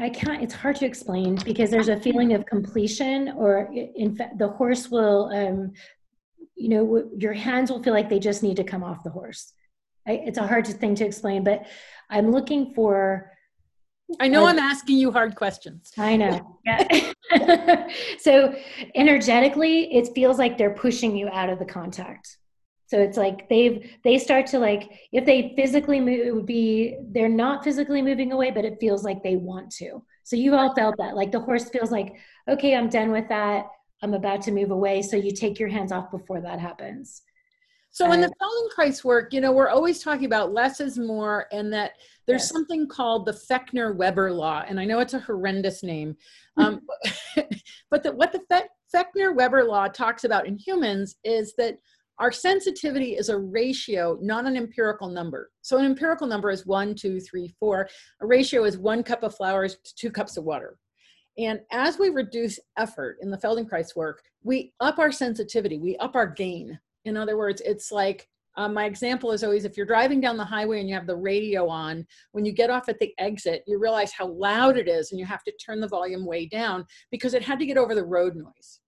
I 0.01 0.11
can't 0.11 0.43
it's 0.43 0.55
hard 0.55 0.77
to 0.77 0.87
explain 0.87 1.37
because 1.45 1.71
there's 1.71 1.89
a 1.89 1.99
feeling 1.99 2.35
of 2.35 2.47
completion 2.47 3.33
or 3.37 3.69
in 3.73 4.15
fact 4.15 4.39
the 4.39 4.49
horse 4.49 4.91
will 4.91 5.31
um 5.35 5.73
you 6.55 6.69
know 6.69 7.11
your 7.17 7.33
hands 7.33 7.71
will 7.71 7.83
feel 7.83 7.95
like 7.95 8.09
they 8.09 8.21
just 8.21 8.43
need 8.43 8.57
to 8.57 8.65
come 8.65 8.85
off 8.85 9.03
the 9.03 9.11
horse 9.11 9.53
I, 10.07 10.23
it's 10.25 10.39
a 10.39 10.47
hard 10.47 10.67
thing 10.67 10.95
to 10.97 11.05
explain 11.05 11.43
but 11.43 11.67
i'm 12.11 12.31
looking 12.31 12.73
for 12.75 13.31
i 14.21 14.29
know 14.29 14.47
i'm 14.47 14.59
asking 14.59 14.97
you 14.97 15.13
hard 15.13 15.35
questions 15.35 15.93
i 15.99 16.17
know 16.17 16.59
yeah. 16.65 17.87
so 18.19 18.55
energetically 18.95 19.95
it 19.95 20.09
feels 20.15 20.39
like 20.39 20.57
they're 20.57 20.75
pushing 20.75 21.17
you 21.17 21.29
out 21.29 21.51
of 21.51 21.59
the 21.59 21.65
contact 21.65 22.39
so 22.89 22.99
it's 22.99 23.19
like 23.19 23.51
they've 23.51 23.91
they 24.03 24.19
start 24.19 24.47
to 24.49 24.59
like 24.59 24.91
if 25.13 25.27
they 25.27 25.53
physically 25.57 26.01
move, 26.01 26.27
it 26.27 26.35
would 26.35 26.47
be 26.47 26.97
they're 27.11 27.29
not 27.29 27.63
physically 27.63 28.01
moving 28.01 28.33
away, 28.33 28.51
but 28.51 28.65
it 28.65 28.81
feels 28.81 29.05
like 29.05 29.23
they 29.23 29.37
want 29.37 29.71
to. 29.73 30.03
So 30.25 30.37
you 30.37 30.55
all 30.55 30.75
felt 30.75 30.97
that 30.97 31.15
like 31.15 31.31
the 31.31 31.41
horse 31.41 31.69
feels 31.69 31.91
like 31.91 32.17
okay, 32.49 32.75
I'm 32.75 32.89
done 32.89 33.13
with 33.13 33.29
that. 33.29 33.67
I'm 34.03 34.15
about 34.15 34.41
to 34.43 34.53
move 34.53 34.71
away. 34.71 35.03
So 35.03 35.17
you 35.17 35.33
take 35.33 35.59
your 35.59 35.69
hands 35.69 35.93
off 35.93 36.11
before 36.11 36.41
that 36.41 36.61
happens. 36.61 37.23
So 37.91 38.13
in 38.13 38.21
the 38.21 38.33
Feldenkrais 38.41 39.03
work, 39.03 39.33
you 39.33 39.41
know, 39.41 39.51
we're 39.51 39.71
always 39.71 40.03
talking 40.03 40.27
about 40.27 40.53
less 40.53 40.81
is 40.81 40.99
more, 40.99 41.47
and 41.51 41.73
that 41.73 41.93
there's 42.27 42.43
yes. 42.43 42.51
something 42.51 42.87
called 42.87 43.27
the 43.27 43.33
Fechner-Weber 43.33 44.33
law, 44.33 44.63
and 44.69 44.79
I 44.79 44.85
know 44.85 45.01
it's 45.01 45.15
a 45.15 45.19
horrendous 45.19 45.83
name, 45.83 46.17
um, 46.59 46.81
but 47.91 48.03
the, 48.03 48.13
what 48.13 48.31
the 48.33 48.41
Fe- 48.49 48.69
Fechner-Weber 48.95 49.65
law 49.65 49.89
talks 49.89 50.25
about 50.25 50.47
in 50.47 50.57
humans 50.57 51.17
is 51.25 51.55
that 51.57 51.79
our 52.19 52.33
sensitivity 52.33 53.17
is 53.17 53.29
a 53.29 53.39
ratio, 53.39 54.19
not 54.21 54.45
an 54.45 54.57
empirical 54.57 55.09
number. 55.09 55.51
So 55.63 55.79
an 55.79 55.85
empirical 55.85 56.27
number 56.27 56.51
is 56.51 56.67
one, 56.67 56.95
two, 56.95 57.21
three, 57.21 57.55
four. 57.61 57.89
A 58.21 58.27
ratio 58.27 58.65
is 58.65 58.77
one 58.77 59.05
cup 59.05 59.23
of 59.23 59.37
flowers 59.37 59.77
to 59.77 59.95
two 59.95 60.11
cups 60.11 60.37
of 60.37 60.45
water. 60.45 60.77
And 61.39 61.61
as 61.71 61.99
we 61.99 62.09
reduce 62.09 62.59
effort 62.77 63.19
in 63.23 63.31
the 63.31 63.39
Feldenkrais 63.39 63.95
work, 63.95 64.23
we 64.43 64.73
up 64.81 64.99
our 64.99 65.13
sensitivity, 65.13 65.79
we 65.79 65.97
up 65.99 66.17
our 66.17 66.27
gain. 66.27 66.79
In 67.09 67.17
other 67.17 67.37
words, 67.37 67.61
it's 67.65 67.91
like 67.91 68.29
um, 68.59 68.75
my 68.75 68.87
example 68.87 69.31
is 69.31 69.45
always 69.45 69.65
if 69.65 69.77
you're 69.77 69.87
driving 69.87 70.21
down 70.21 70.37
the 70.37 70.45
highway 70.45 70.81
and 70.81 70.89
you 70.89 70.95
have 70.97 71.07
the 71.07 71.17
radio 71.17 71.69
on, 71.69 72.05
when 72.33 72.45
you 72.45 72.53
get 72.53 72.71
off 72.71 72.89
at 72.89 72.99
the 72.99 73.13
exit, 73.19 73.63
you 73.69 73.79
realize 73.79 74.13
how 74.13 74.27
loud 74.27 74.77
it 74.77 74.89
is 74.89 75.13
and 75.13 75.21
you 75.21 75.27
have 75.27 75.45
to 75.45 75.53
turn 75.65 75.81
the 75.81 75.87
volume 75.87 76.27
way 76.27 76.47
down 76.47 76.85
because 77.13 77.35
it 77.35 77.43
had 77.43 77.61
to 77.61 77.67
get 77.67 77.79
over 77.79 77.95
the 77.95 78.05
road 78.05 78.35
noise. 78.35 78.81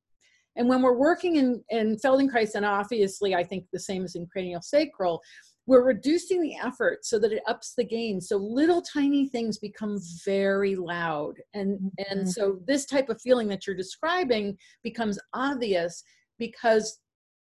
And 0.56 0.68
when 0.68 0.82
we're 0.82 0.98
working 0.98 1.36
in, 1.36 1.62
in 1.70 1.96
Feldenkrais, 2.04 2.56
and 2.56 2.66
obviously 2.66 3.36
I 3.36 3.44
think 3.44 3.64
the 3.72 3.78
same 3.78 4.02
as 4.02 4.16
in 4.16 4.26
cranial 4.26 4.60
sacral, 4.60 5.22
we're 5.66 5.84
reducing 5.84 6.42
the 6.42 6.56
effort 6.56 7.04
so 7.04 7.20
that 7.20 7.30
it 7.30 7.42
ups 7.46 7.74
the 7.76 7.84
gain. 7.84 8.20
So 8.20 8.38
little 8.38 8.82
tiny 8.82 9.28
things 9.28 9.58
become 9.58 10.00
very 10.24 10.74
loud. 10.74 11.34
And, 11.54 11.78
mm-hmm. 11.78 11.88
and 12.10 12.28
so 12.28 12.58
this 12.66 12.86
type 12.86 13.08
of 13.08 13.20
feeling 13.20 13.46
that 13.48 13.68
you're 13.68 13.76
describing 13.76 14.58
becomes 14.82 15.16
obvious 15.32 16.02
because 16.40 16.98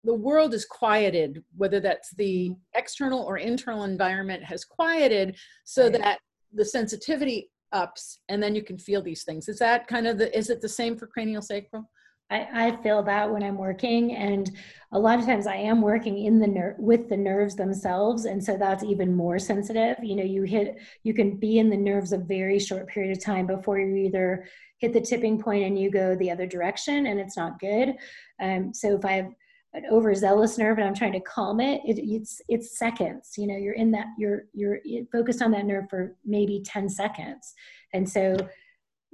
the 0.03 0.13
world 0.13 0.53
is 0.53 0.65
quieted, 0.65 1.43
whether 1.55 1.79
that's 1.79 2.13
the 2.15 2.53
external 2.75 3.23
or 3.23 3.37
internal 3.37 3.83
environment 3.83 4.43
has 4.43 4.65
quieted 4.65 5.37
so 5.63 5.83
right. 5.83 5.93
that 5.93 6.19
the 6.53 6.65
sensitivity 6.65 7.49
ups 7.71 8.19
and 8.29 8.41
then 8.41 8.53
you 8.53 8.63
can 8.63 8.77
feel 8.77 9.01
these 9.01 9.23
things. 9.23 9.47
Is 9.47 9.59
that 9.59 9.87
kind 9.87 10.07
of 10.07 10.17
the, 10.17 10.37
is 10.37 10.49
it 10.49 10.61
the 10.61 10.69
same 10.69 10.97
for 10.97 11.07
cranial 11.07 11.41
sacral? 11.41 11.89
I, 12.29 12.47
I 12.53 12.81
feel 12.81 13.03
that 13.03 13.31
when 13.31 13.43
I'm 13.43 13.57
working, 13.57 14.15
and 14.15 14.49
a 14.91 14.99
lot 14.99 15.19
of 15.19 15.25
times 15.25 15.45
I 15.45 15.55
am 15.55 15.81
working 15.81 16.25
in 16.25 16.39
the 16.39 16.47
ner- 16.47 16.75
with 16.79 17.09
the 17.09 17.17
nerves 17.17 17.55
themselves, 17.55 18.25
and 18.25 18.43
so 18.43 18.57
that's 18.57 18.83
even 18.83 19.15
more 19.15 19.37
sensitive. 19.37 19.97
You 20.01 20.15
know, 20.15 20.23
you 20.23 20.43
hit, 20.43 20.79
you 21.03 21.13
can 21.13 21.37
be 21.37 21.59
in 21.59 21.69
the 21.69 21.77
nerves 21.77 22.11
a 22.11 22.17
very 22.17 22.59
short 22.59 22.87
period 22.87 23.15
of 23.15 23.23
time 23.23 23.45
before 23.45 23.77
you 23.77 23.95
either 23.95 24.45
hit 24.79 24.93
the 24.93 25.01
tipping 25.01 25.39
point 25.39 25.65
and 25.65 25.77
you 25.77 25.91
go 25.91 26.15
the 26.15 26.31
other 26.31 26.47
direction, 26.47 27.07
and 27.07 27.19
it's 27.19 27.37
not 27.37 27.59
good. 27.59 27.93
Um, 28.41 28.73
so 28.73 28.95
if 28.95 29.05
I 29.05 29.11
have 29.11 29.31
an 29.73 29.85
overzealous 29.91 30.57
nerve 30.57 30.77
and 30.77 30.87
I'm 30.87 30.93
trying 30.93 31.13
to 31.13 31.19
calm 31.19 31.59
it, 31.59 31.81
it, 31.85 31.99
it's 31.99 32.41
it's 32.47 32.77
seconds. 32.77 33.33
You 33.37 33.47
know, 33.47 33.57
you're 33.57 33.73
in 33.73 33.91
that 33.91 34.07
you're 34.17 34.43
you're 34.53 34.79
focused 35.11 35.41
on 35.41 35.51
that 35.51 35.65
nerve 35.65 35.85
for 35.89 36.15
maybe 36.25 36.61
ten 36.65 36.89
seconds, 36.89 37.53
and 37.93 38.07
so 38.07 38.37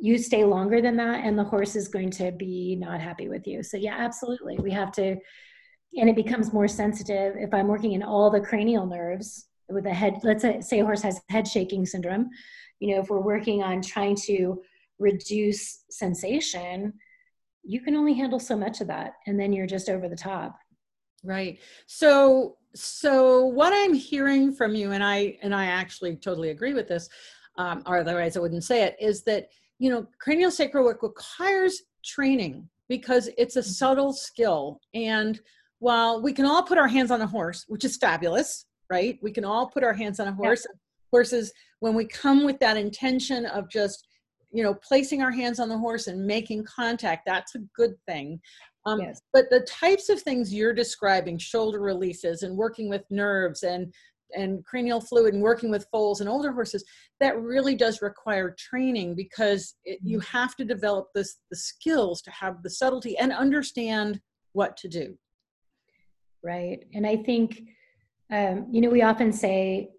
you 0.02 0.18
stay 0.18 0.46
longer 0.46 0.82
than 0.82 0.96
that 0.96 1.26
and 1.26 1.38
the 1.38 1.44
horse 1.44 1.76
is 1.76 1.90
going 1.90 2.10
to 2.10 2.32
be 2.32 2.78
not 2.80 3.02
happy 3.02 3.28
with 3.28 3.46
you. 3.46 3.62
So 3.64 3.78
yeah 3.78 3.96
absolutely. 3.98 4.58
We 4.58 4.72
have 4.72 4.92
to 4.94 5.18
and 5.98 6.10
it 6.10 6.16
becomes 6.16 6.54
more 6.54 6.68
sensitive. 6.68 7.36
If 7.38 7.54
i'm 7.54 7.68
working 7.68 7.94
in 7.94 8.04
all 8.04 8.30
the 8.30 8.40
cranial 8.40 8.86
nerves 8.86 9.48
with 9.70 9.86
a 9.86 9.94
head 9.94 10.20
let's 10.24 10.44
say 10.68 10.80
a 10.80 10.86
horse 10.86 11.02
has 11.02 11.22
head 11.30 11.48
shaking 11.48 11.86
syndrome 11.86 12.30
you 12.80 12.94
know 12.94 13.02
if 13.02 13.10
we're 13.10 13.20
working 13.20 13.62
on 13.62 13.82
trying 13.82 14.16
to 14.16 14.62
reduce 14.98 15.84
sensation 15.90 16.94
you 17.64 17.82
can 17.82 17.96
only 17.96 18.14
handle 18.14 18.40
so 18.40 18.56
much 18.56 18.82
of 18.82 18.88
that 18.88 19.14
and 19.28 19.40
then 19.40 19.54
you're 19.54 19.68
just 19.68 19.90
over 19.90 20.08
the 20.08 20.16
top 20.16 20.58
right 21.24 21.60
so 21.88 22.56
so 22.76 23.46
what 23.46 23.74
i'm 23.74 23.94
hearing 23.94 24.54
from 24.54 24.76
you 24.76 24.92
and 24.92 25.04
i 25.04 25.38
and 25.42 25.54
i 25.54 25.66
actually 25.66 26.16
totally 26.16 26.50
agree 26.50 26.74
with 26.74 26.88
this 26.88 27.10
um, 27.58 27.84
or 27.86 27.98
otherwise 27.98 28.38
i 28.38 28.40
wouldn't 28.40 28.64
say 28.64 28.84
it 28.84 28.96
is 29.00 29.24
that 29.24 29.50
you 29.80 29.90
know, 29.90 30.06
cranial 30.20 30.52
sacral 30.52 30.84
work 30.84 31.02
requires 31.02 31.82
training 32.06 32.70
because 32.88 33.30
it's 33.38 33.56
a 33.56 33.62
mm-hmm. 33.62 33.70
subtle 33.70 34.14
skill. 34.14 34.80
And 34.94 35.40
while 35.80 36.22
we 36.22 36.34
can 36.34 36.46
all 36.46 36.62
put 36.62 36.78
our 36.78 36.88
hands 36.88 37.12
on 37.12 37.22
a 37.22 37.28
horse, 37.28 37.66
which 37.68 37.86
is 37.86 37.98
fabulous, 37.98 38.66
right? 38.90 39.18
We 39.22 39.32
can 39.32 39.46
all 39.46 39.68
put 39.68 39.84
our 39.84 39.94
hands 39.94 40.20
on 40.20 40.28
a 40.28 40.34
horse. 40.34 40.66
Yeah. 40.70 40.76
Horses, 41.12 41.52
when 41.80 41.96
we 41.96 42.06
come 42.06 42.46
with 42.46 42.60
that 42.60 42.78
intention 42.78 43.46
of 43.48 43.70
just, 43.70 44.06
you 44.52 44.64
know, 44.64 44.74
placing 44.74 45.22
our 45.22 45.32
hands 45.32 45.60
on 45.60 45.70
the 45.70 45.78
horse 45.78 46.08
and 46.08 46.26
making 46.26 46.66
contact, 46.66 47.24
that's 47.26 47.56
a 47.56 47.60
good 47.76 47.96
thing. 48.08 48.40
Um, 48.86 49.02
yes. 49.02 49.22
But 49.34 49.50
the 49.50 49.62
types 49.62 50.10
of 50.10 50.22
things 50.22 50.54
you're 50.54 50.74
describing, 50.74 51.38
shoulder 51.38 51.80
releases 51.80 52.44
and 52.44 52.56
working 52.56 52.90
with 52.90 53.04
nerves 53.10 53.64
and 53.64 53.94
and 54.36 54.64
cranial 54.66 55.02
fluid 55.02 55.34
and 55.34 55.42
working 55.42 55.72
with 55.72 55.88
foals 55.92 56.22
and 56.22 56.30
older 56.30 56.52
horses 56.52 56.84
that 57.20 57.40
really 57.42 57.76
does 57.76 58.02
require 58.02 58.56
training 58.58 59.16
because 59.16 59.76
it, 59.86 60.00
you 60.04 60.20
mm-hmm. 60.20 60.38
have 60.38 60.56
to 60.56 60.66
develop 60.66 61.08
this 61.16 61.38
the 61.50 61.58
skills 61.58 62.22
to 62.22 62.32
have 62.32 62.62
the 62.64 62.70
subtlety 62.70 63.18
and 63.18 63.32
understand 63.32 64.20
what 64.54 64.78
to 64.78 64.88
do 64.88 65.18
right 66.44 66.84
and 66.94 67.06
i 67.06 67.16
think 67.16 67.64
um, 68.32 68.68
you 68.72 68.82
know 68.82 68.90
we 68.90 69.02
often 69.02 69.34
say 69.34 69.90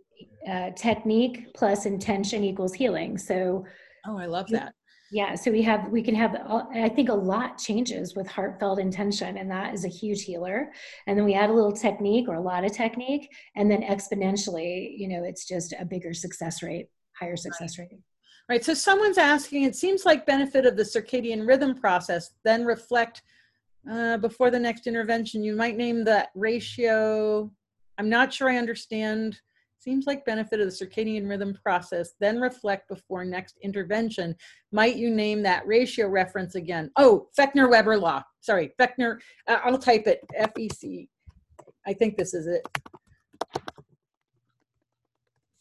uh, 0.49 0.71
technique 0.77 1.53
plus 1.55 1.87
intention 1.87 2.45
equals 2.45 2.73
healing 2.73 3.19
so 3.19 3.65
oh 4.07 4.19
i 4.19 4.27
love 4.27 4.49
that 4.49 4.75
yeah, 5.13 5.35
so 5.35 5.51
we 5.51 5.61
have 5.63 5.89
we 5.91 6.03
can 6.03 6.15
have 6.15 6.37
I 6.73 6.89
think 6.89 7.09
a 7.09 7.15
lot 7.15 7.59
changes 7.59 8.15
with 8.15 8.29
heartfelt 8.29 8.79
intention 8.79 9.39
and 9.39 9.51
that 9.51 9.75
is 9.75 9.85
a 9.85 9.89
huge 9.89 10.23
healer. 10.23 10.71
And 11.07 11.19
then 11.19 11.25
we 11.25 11.35
add 11.35 11.51
a 11.51 11.53
little 11.53 11.73
technique 11.73 12.29
or 12.29 12.35
a 12.35 12.41
lot 12.41 12.65
of 12.65 12.73
technique 12.73 13.29
and 13.57 13.69
then 13.69 13.83
exponentially, 13.83 14.97
you 14.97 15.09
know, 15.09 15.25
it's 15.25 15.49
just 15.49 15.75
a 15.79 15.85
bigger 15.85 16.15
success 16.15 16.63
rate, 16.63 16.91
higher 17.19 17.37
success 17.37 17.77
right. 17.77 17.89
rate. 17.91 18.01
Right. 18.49 18.65
So 18.65 18.73
someone's 18.73 19.19
asking, 19.19 19.65
it 19.65 19.75
seems 19.75 20.05
like 20.05 20.27
benefit 20.27 20.65
of 20.65 20.77
the 20.77 20.85
circadian 20.85 21.47
rhythm 21.47 21.75
process, 21.75 22.31
then 22.45 22.65
reflect 22.65 23.23
uh, 23.91 24.17
before 24.19 24.51
the 24.51 24.61
next 24.61 24.87
intervention. 24.87 25.43
You 25.43 25.57
might 25.57 25.77
name 25.77 26.05
that 26.05 26.31
ratio. 26.37 27.51
I'm 27.99 28.09
not 28.09 28.33
sure 28.33 28.49
I 28.49 28.59
understand 28.59 29.41
Seems 29.81 30.07
like 30.07 30.27
benefit 30.27 30.61
of 30.61 30.67
the 30.67 30.87
circadian 30.87 31.27
rhythm 31.27 31.57
process, 31.65 32.13
then 32.21 32.39
reflect 32.39 32.87
before 32.87 33.25
next 33.25 33.57
intervention. 33.63 34.37
Might 34.73 34.97
you 34.97 35.09
name 35.09 35.43
that 35.43 35.67
ratio 35.67 36.07
reference 36.07 36.55
again? 36.55 36.91
Oh, 36.97 37.29
Fechner-Weber 37.39 37.97
law. 37.97 38.23
Sorry, 38.43 38.75
Fechner, 38.79 39.19
uh, 39.49 39.61
I'll 39.65 39.79
type 39.79 40.07
it, 40.07 40.21
F-E-C. 40.37 41.09
I 41.87 41.95
think 41.95 42.19
this 42.19 42.35
is 42.35 42.47
it. 42.47 42.69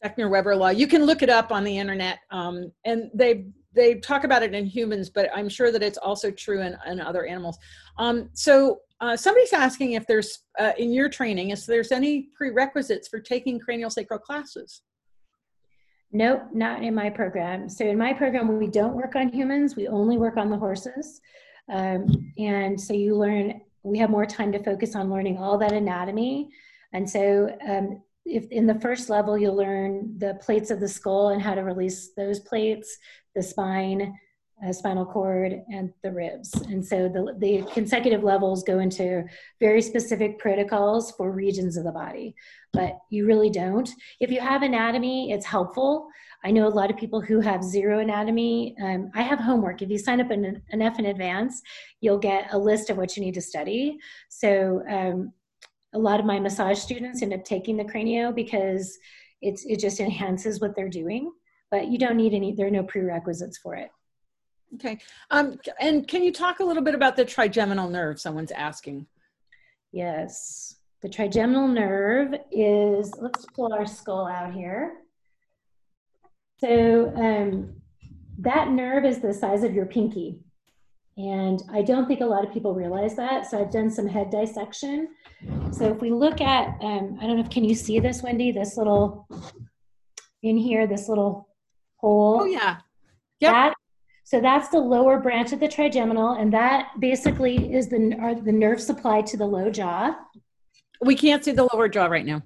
Fechner-Weber 0.03 0.53
law. 0.53 0.69
You 0.69 0.87
can 0.87 1.05
look 1.05 1.23
it 1.23 1.29
up 1.29 1.49
on 1.53 1.63
the 1.63 1.77
internet, 1.77 2.19
um, 2.29 2.73
and 2.83 3.09
they 3.13 3.45
they 3.73 3.95
talk 3.95 4.23
about 4.23 4.43
it 4.43 4.53
in 4.53 4.65
humans, 4.65 5.09
but 5.09 5.29
I'm 5.33 5.49
sure 5.49 5.71
that 5.71 5.83
it's 5.83 5.97
also 5.97 6.31
true 6.31 6.61
in, 6.61 6.75
in 6.87 6.99
other 6.99 7.25
animals. 7.25 7.57
Um, 7.97 8.29
so 8.33 8.79
uh, 8.99 9.15
somebody's 9.15 9.53
asking 9.53 9.93
if 9.93 10.07
there's 10.07 10.39
uh, 10.59 10.73
in 10.77 10.91
your 10.91 11.07
training 11.07 11.51
if 11.51 11.65
there's 11.65 11.91
any 11.91 12.29
prerequisites 12.35 13.07
for 13.07 13.19
taking 13.19 13.59
cranial 13.59 13.89
sacral 13.89 14.19
classes 14.19 14.81
Nope, 16.11 16.47
not 16.53 16.83
in 16.83 16.95
my 16.95 17.09
program. 17.09 17.69
So 17.69 17.85
in 17.85 17.97
my 17.97 18.13
program, 18.13 18.57
we 18.57 18.67
don't 18.67 18.95
work 18.95 19.15
on 19.15 19.29
humans. 19.29 19.75
We 19.75 19.87
only 19.87 20.17
work 20.17 20.37
on 20.37 20.49
the 20.49 20.57
horses. 20.57 21.21
Um, 21.71 22.33
and 22.37 22.79
so 22.79 22.93
you 22.93 23.15
learn, 23.15 23.61
we 23.83 23.99
have 23.99 24.09
more 24.09 24.25
time 24.25 24.51
to 24.53 24.63
focus 24.63 24.95
on 24.95 25.11
learning 25.11 25.37
all 25.37 25.57
that 25.59 25.71
anatomy. 25.71 26.49
And 26.93 27.07
so 27.07 27.55
um, 27.67 28.01
if 28.29 28.45
in 28.51 28.67
the 28.67 28.79
first 28.79 29.09
level, 29.09 29.37
you'll 29.37 29.55
learn 29.55 30.17
the 30.17 30.35
plates 30.41 30.71
of 30.71 30.79
the 30.79 30.87
skull 30.87 31.29
and 31.29 31.41
how 31.41 31.55
to 31.55 31.61
release 31.61 32.11
those 32.15 32.39
plates, 32.39 32.97
the 33.35 33.43
spine, 33.43 34.13
uh, 34.65 34.73
spinal 34.73 35.05
cord, 35.05 35.53
and 35.71 35.91
the 36.03 36.11
ribs. 36.11 36.53
And 36.53 36.85
so 36.85 37.07
the, 37.07 37.35
the 37.39 37.63
consecutive 37.73 38.23
levels 38.23 38.63
go 38.63 38.79
into 38.79 39.23
very 39.59 39.81
specific 39.81 40.37
protocols 40.37 41.11
for 41.11 41.31
regions 41.31 41.77
of 41.77 41.85
the 41.85 41.91
body, 41.91 42.35
but 42.73 42.97
you 43.09 43.25
really 43.25 43.49
don't. 43.49 43.89
If 44.19 44.31
you 44.31 44.41
have 44.41 44.61
anatomy, 44.61 45.31
it's 45.31 45.45
helpful. 45.45 46.09
I 46.43 46.51
know 46.51 46.67
a 46.67 46.69
lot 46.69 46.89
of 46.89 46.97
people 46.97 47.21
who 47.21 47.41
have 47.41 47.63
zero 47.63 47.99
anatomy. 47.99 48.75
Um, 48.81 49.11
I 49.13 49.23
have 49.23 49.39
homework. 49.39 49.81
If 49.81 49.89
you 49.89 49.97
sign 49.97 50.21
up 50.21 50.31
in, 50.31 50.61
enough 50.69 50.99
in 50.99 51.05
advance, 51.05 51.61
you'll 52.01 52.17
get 52.17 52.53
a 52.53 52.57
list 52.57 52.89
of 52.89 52.97
what 52.97 53.15
you 53.15 53.23
need 53.23 53.33
to 53.33 53.41
study. 53.41 53.97
So 54.29 54.81
um, 54.89 55.33
a 55.93 55.99
lot 55.99 56.19
of 56.19 56.25
my 56.25 56.39
massage 56.39 56.79
students 56.79 57.21
end 57.21 57.33
up 57.33 57.43
taking 57.43 57.77
the 57.77 57.83
cranio 57.83 58.33
because 58.33 58.97
it's, 59.41 59.65
it 59.65 59.79
just 59.79 59.99
enhances 59.99 60.59
what 60.59 60.75
they're 60.75 60.89
doing, 60.89 61.31
but 61.71 61.87
you 61.87 61.97
don't 61.97 62.17
need 62.17 62.33
any, 62.33 62.53
there 62.53 62.67
are 62.67 62.71
no 62.71 62.83
prerequisites 62.83 63.57
for 63.57 63.75
it. 63.75 63.89
Okay. 64.75 64.99
Um, 65.31 65.57
and 65.79 66.07
can 66.07 66.23
you 66.23 66.31
talk 66.31 66.59
a 66.59 66.63
little 66.63 66.83
bit 66.83 66.93
about 66.93 67.15
the 67.15 67.25
trigeminal 67.25 67.89
nerve? 67.89 68.19
Someone's 68.19 68.51
asking. 68.51 69.07
Yes. 69.91 70.75
The 71.01 71.09
trigeminal 71.09 71.67
nerve 71.67 72.35
is, 72.51 73.11
let's 73.19 73.45
pull 73.55 73.73
our 73.73 73.87
skull 73.87 74.27
out 74.27 74.53
here. 74.53 74.97
So 76.59 77.13
um, 77.15 77.73
that 78.39 78.69
nerve 78.69 79.05
is 79.05 79.19
the 79.19 79.33
size 79.33 79.63
of 79.63 79.73
your 79.73 79.85
pinky. 79.85 80.39
And 81.19 81.61
I 81.69 81.81
don't 81.81 82.07
think 82.07 82.21
a 82.21 82.25
lot 82.25 82.45
of 82.45 82.53
people 82.53 82.73
realize 82.73 83.13
that. 83.17 83.45
So 83.45 83.59
I've 83.59 83.71
done 83.71 83.91
some 83.91 84.07
head 84.07 84.29
dissection. 84.29 85.09
So 85.69 85.91
if 85.91 85.99
we 85.99 86.11
look 86.11 86.39
at, 86.39 86.77
um, 86.81 87.17
I 87.21 87.27
don't 87.27 87.35
know 87.35 87.43
if, 87.43 87.49
can 87.49 87.65
you 87.65 87.75
see 87.75 87.99
this, 87.99 88.23
Wendy? 88.23 88.53
This 88.53 88.77
little, 88.77 89.27
in 90.43 90.55
here, 90.55 90.87
this 90.87 91.09
little 91.09 91.49
hole. 91.97 92.39
Oh 92.41 92.45
yeah. 92.45 92.77
Yeah. 93.41 93.51
That, 93.51 93.73
so 94.23 94.39
that's 94.39 94.69
the 94.69 94.79
lower 94.79 95.19
branch 95.19 95.51
of 95.51 95.59
the 95.59 95.67
trigeminal. 95.67 96.39
And 96.39 96.53
that 96.53 96.91
basically 97.01 97.73
is 97.73 97.89
the, 97.89 98.15
are 98.21 98.33
the 98.33 98.53
nerve 98.53 98.79
supply 98.79 99.21
to 99.23 99.35
the 99.35 99.45
low 99.45 99.69
jaw. 99.69 100.15
We 101.01 101.15
can't 101.15 101.43
see 101.43 101.51
the 101.51 101.67
lower 101.73 101.89
jaw 101.89 102.05
right 102.05 102.25
now. 102.25 102.43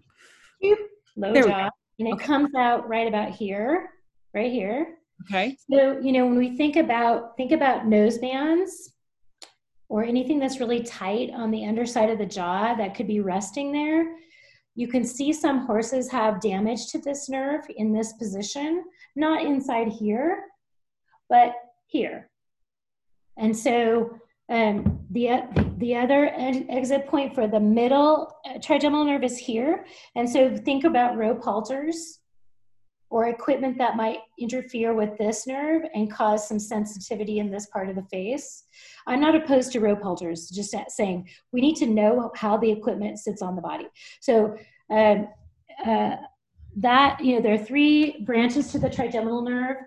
Low 1.15 1.32
there 1.32 1.43
jaw. 1.43 1.69
And 1.99 2.07
it 2.07 2.15
okay. 2.15 2.26
comes 2.26 2.55
out 2.55 2.89
right 2.89 3.07
about 3.07 3.30
here, 3.36 3.91
right 4.34 4.51
here. 4.51 4.95
Okay. 5.22 5.57
So, 5.72 5.99
you 6.01 6.11
know, 6.11 6.26
when 6.26 6.38
we 6.38 6.57
think 6.57 6.76
about 6.76 7.38
think 7.38 7.51
about 7.51 7.88
nose 7.88 8.18
bands 8.18 8.93
or 9.88 10.03
anything 10.03 10.39
that's 10.39 10.59
really 10.59 10.84
tight 10.84 11.30
on 11.34 11.51
the 11.51 11.66
underside 11.66 12.09
of 12.09 12.18
the 12.18 12.26
jaw 12.26 12.76
that 12.76 12.95
could 12.95 13.07
be 13.07 13.22
resting 13.22 13.72
there, 13.72 14.16
you 14.76 14.88
can 14.88 15.05
see 15.05 15.32
some 15.32 15.66
horses 15.66 16.11
have 16.11 16.41
damage 16.41 16.88
to 16.88 16.99
this 16.99 17.30
nerve 17.30 17.64
in 17.78 17.93
this 17.93 18.14
position, 18.14 18.84
not 19.16 19.45
inside 19.45 19.88
here, 19.88 20.45
but 21.30 21.53
here. 21.86 22.30
And 23.38 23.55
so 23.55 24.18
um, 24.49 24.99
the, 25.11 25.43
the 25.78 25.95
other 25.95 26.32
exit 26.36 27.07
point 27.07 27.34
for 27.34 27.47
the 27.47 27.59
middle 27.59 28.36
uh, 28.45 28.59
trigeminal 28.59 29.05
nerve 29.05 29.24
is 29.24 29.38
here. 29.38 29.86
And 30.16 30.30
so 30.30 30.55
think 30.57 30.84
about 30.84 31.18
rope 31.18 31.43
halters 31.43 32.20
or 33.14 33.28
equipment 33.28 33.78
that 33.78 33.95
might 33.95 34.18
interfere 34.39 34.95
with 34.95 35.16
this 35.20 35.45
nerve 35.45 35.84
and 35.93 36.11
cause 36.11 36.47
some 36.47 36.57
sensitivity 36.57 37.38
in 37.38 37.51
this 37.51 37.68
part 37.68 37.88
of 37.88 37.95
the 37.95 38.01
face. 38.05 38.64
I'm 39.05 39.22
not 39.22 39.36
opposed 39.36 39.72
to 39.74 39.80
rope 39.80 40.01
halters, 40.01 40.49
just 40.49 40.76
saying 40.89 41.30
we 41.51 41.61
need 41.61 41.76
to 41.76 41.86
know 41.86 42.32
how 42.36 42.57
the 42.57 42.72
equipment 42.72 43.20
sits 43.20 43.43
on 43.43 43.55
the 43.55 43.61
body. 43.61 43.86
So 44.20 44.57
um, 44.89 45.28
uh, 45.86 46.16
that, 46.78 47.24
you 47.24 47.36
know, 47.36 47.41
there 47.43 47.53
are 47.53 47.66
three 47.66 48.20
branches 48.22 48.72
to 48.72 48.80
the 48.80 48.89
trigeminal 48.89 49.43
nerve 49.43 49.78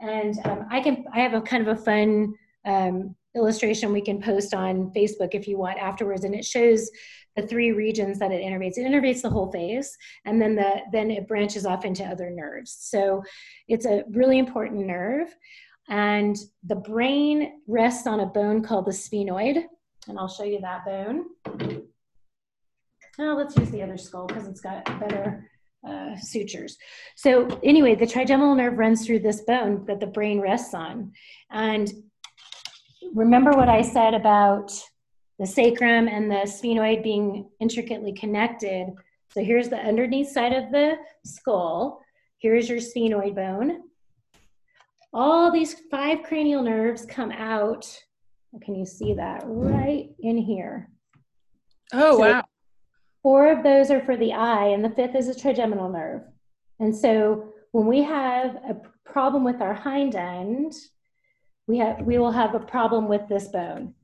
and 0.00 0.34
um, 0.44 0.66
I 0.68 0.80
can, 0.80 1.04
I 1.14 1.20
have 1.20 1.34
a 1.34 1.40
kind 1.40 1.64
of 1.64 1.78
a 1.78 1.80
fun 1.80 2.34
um, 2.64 3.14
illustration 3.36 3.92
we 3.92 4.00
can 4.00 4.20
post 4.20 4.54
on 4.54 4.90
Facebook 4.90 5.36
if 5.36 5.46
you 5.46 5.56
want 5.56 5.78
afterwards. 5.78 6.24
And 6.24 6.34
it 6.34 6.44
shows 6.44 6.90
the 7.36 7.46
three 7.46 7.72
regions 7.72 8.18
that 8.18 8.32
it 8.32 8.42
innervates. 8.42 8.76
It 8.76 8.86
innervates 8.86 9.22
the 9.22 9.30
whole 9.30 9.50
face, 9.50 9.96
and 10.24 10.40
then 10.40 10.54
the 10.54 10.80
then 10.92 11.10
it 11.10 11.28
branches 11.28 11.66
off 11.66 11.84
into 11.84 12.04
other 12.04 12.30
nerves. 12.30 12.76
So 12.80 13.22
it's 13.68 13.86
a 13.86 14.04
really 14.10 14.38
important 14.38 14.86
nerve. 14.86 15.34
And 15.88 16.36
the 16.64 16.76
brain 16.76 17.60
rests 17.66 18.06
on 18.06 18.20
a 18.20 18.26
bone 18.26 18.62
called 18.62 18.86
the 18.86 18.92
sphenoid, 18.92 19.64
and 20.08 20.18
I'll 20.18 20.28
show 20.28 20.44
you 20.44 20.60
that 20.60 20.84
bone. 20.84 21.24
Oh, 23.18 23.34
let's 23.36 23.56
use 23.56 23.70
the 23.70 23.82
other 23.82 23.98
skull 23.98 24.26
because 24.26 24.46
it's 24.46 24.60
got 24.60 24.84
better 25.00 25.50
uh, 25.86 26.16
sutures. 26.16 26.78
So 27.16 27.60
anyway, 27.62 27.94
the 27.94 28.06
trigeminal 28.06 28.54
nerve 28.54 28.78
runs 28.78 29.04
through 29.04 29.20
this 29.20 29.42
bone 29.42 29.84
that 29.86 30.00
the 30.00 30.06
brain 30.06 30.40
rests 30.40 30.74
on. 30.74 31.12
And 31.50 31.92
remember 33.14 33.50
what 33.50 33.68
I 33.68 33.82
said 33.82 34.14
about 34.14 34.72
the 35.42 35.48
sacrum 35.48 36.06
and 36.06 36.30
the 36.30 36.46
sphenoid 36.46 37.02
being 37.02 37.50
intricately 37.58 38.12
connected. 38.12 38.86
So 39.34 39.42
here's 39.42 39.68
the 39.68 39.76
underneath 39.76 40.28
side 40.28 40.52
of 40.52 40.70
the 40.70 40.94
skull. 41.24 42.00
Here's 42.38 42.68
your 42.68 42.78
sphenoid 42.78 43.34
bone. 43.34 43.80
All 45.12 45.50
these 45.50 45.74
five 45.90 46.22
cranial 46.22 46.62
nerves 46.62 47.04
come 47.04 47.32
out. 47.32 47.84
Can 48.60 48.76
you 48.76 48.86
see 48.86 49.14
that 49.14 49.42
right 49.44 50.10
in 50.20 50.38
here? 50.38 50.90
Oh, 51.92 52.18
so 52.18 52.20
wow. 52.20 52.44
Four 53.24 53.50
of 53.50 53.64
those 53.64 53.90
are 53.90 54.04
for 54.04 54.16
the 54.16 54.34
eye, 54.34 54.68
and 54.68 54.84
the 54.84 54.90
fifth 54.90 55.16
is 55.16 55.26
a 55.26 55.34
trigeminal 55.34 55.88
nerve. 55.88 56.22
And 56.78 56.94
so 56.94 57.52
when 57.72 57.86
we 57.86 58.04
have 58.04 58.54
a 58.68 58.76
problem 59.04 59.42
with 59.42 59.60
our 59.60 59.74
hind 59.74 60.14
end, 60.14 60.72
we, 61.66 61.78
have, 61.78 62.00
we 62.02 62.18
will 62.18 62.32
have 62.32 62.54
a 62.54 62.60
problem 62.60 63.08
with 63.08 63.22
this 63.28 63.48
bone. 63.48 63.94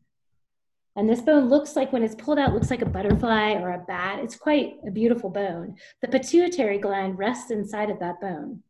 And 0.98 1.08
this 1.08 1.20
bone 1.20 1.48
looks 1.48 1.76
like, 1.76 1.92
when 1.92 2.02
it's 2.02 2.16
pulled 2.16 2.40
out, 2.40 2.52
looks 2.52 2.70
like 2.70 2.82
a 2.82 2.86
butterfly 2.86 3.52
or 3.52 3.70
a 3.70 3.84
bat. 3.86 4.18
It's 4.18 4.34
quite 4.34 4.78
a 4.84 4.90
beautiful 4.90 5.30
bone. 5.30 5.76
The 6.02 6.08
pituitary 6.08 6.78
gland 6.78 7.20
rests 7.20 7.52
inside 7.52 7.88
of 7.88 8.00
that 8.00 8.20
bone. 8.20 8.64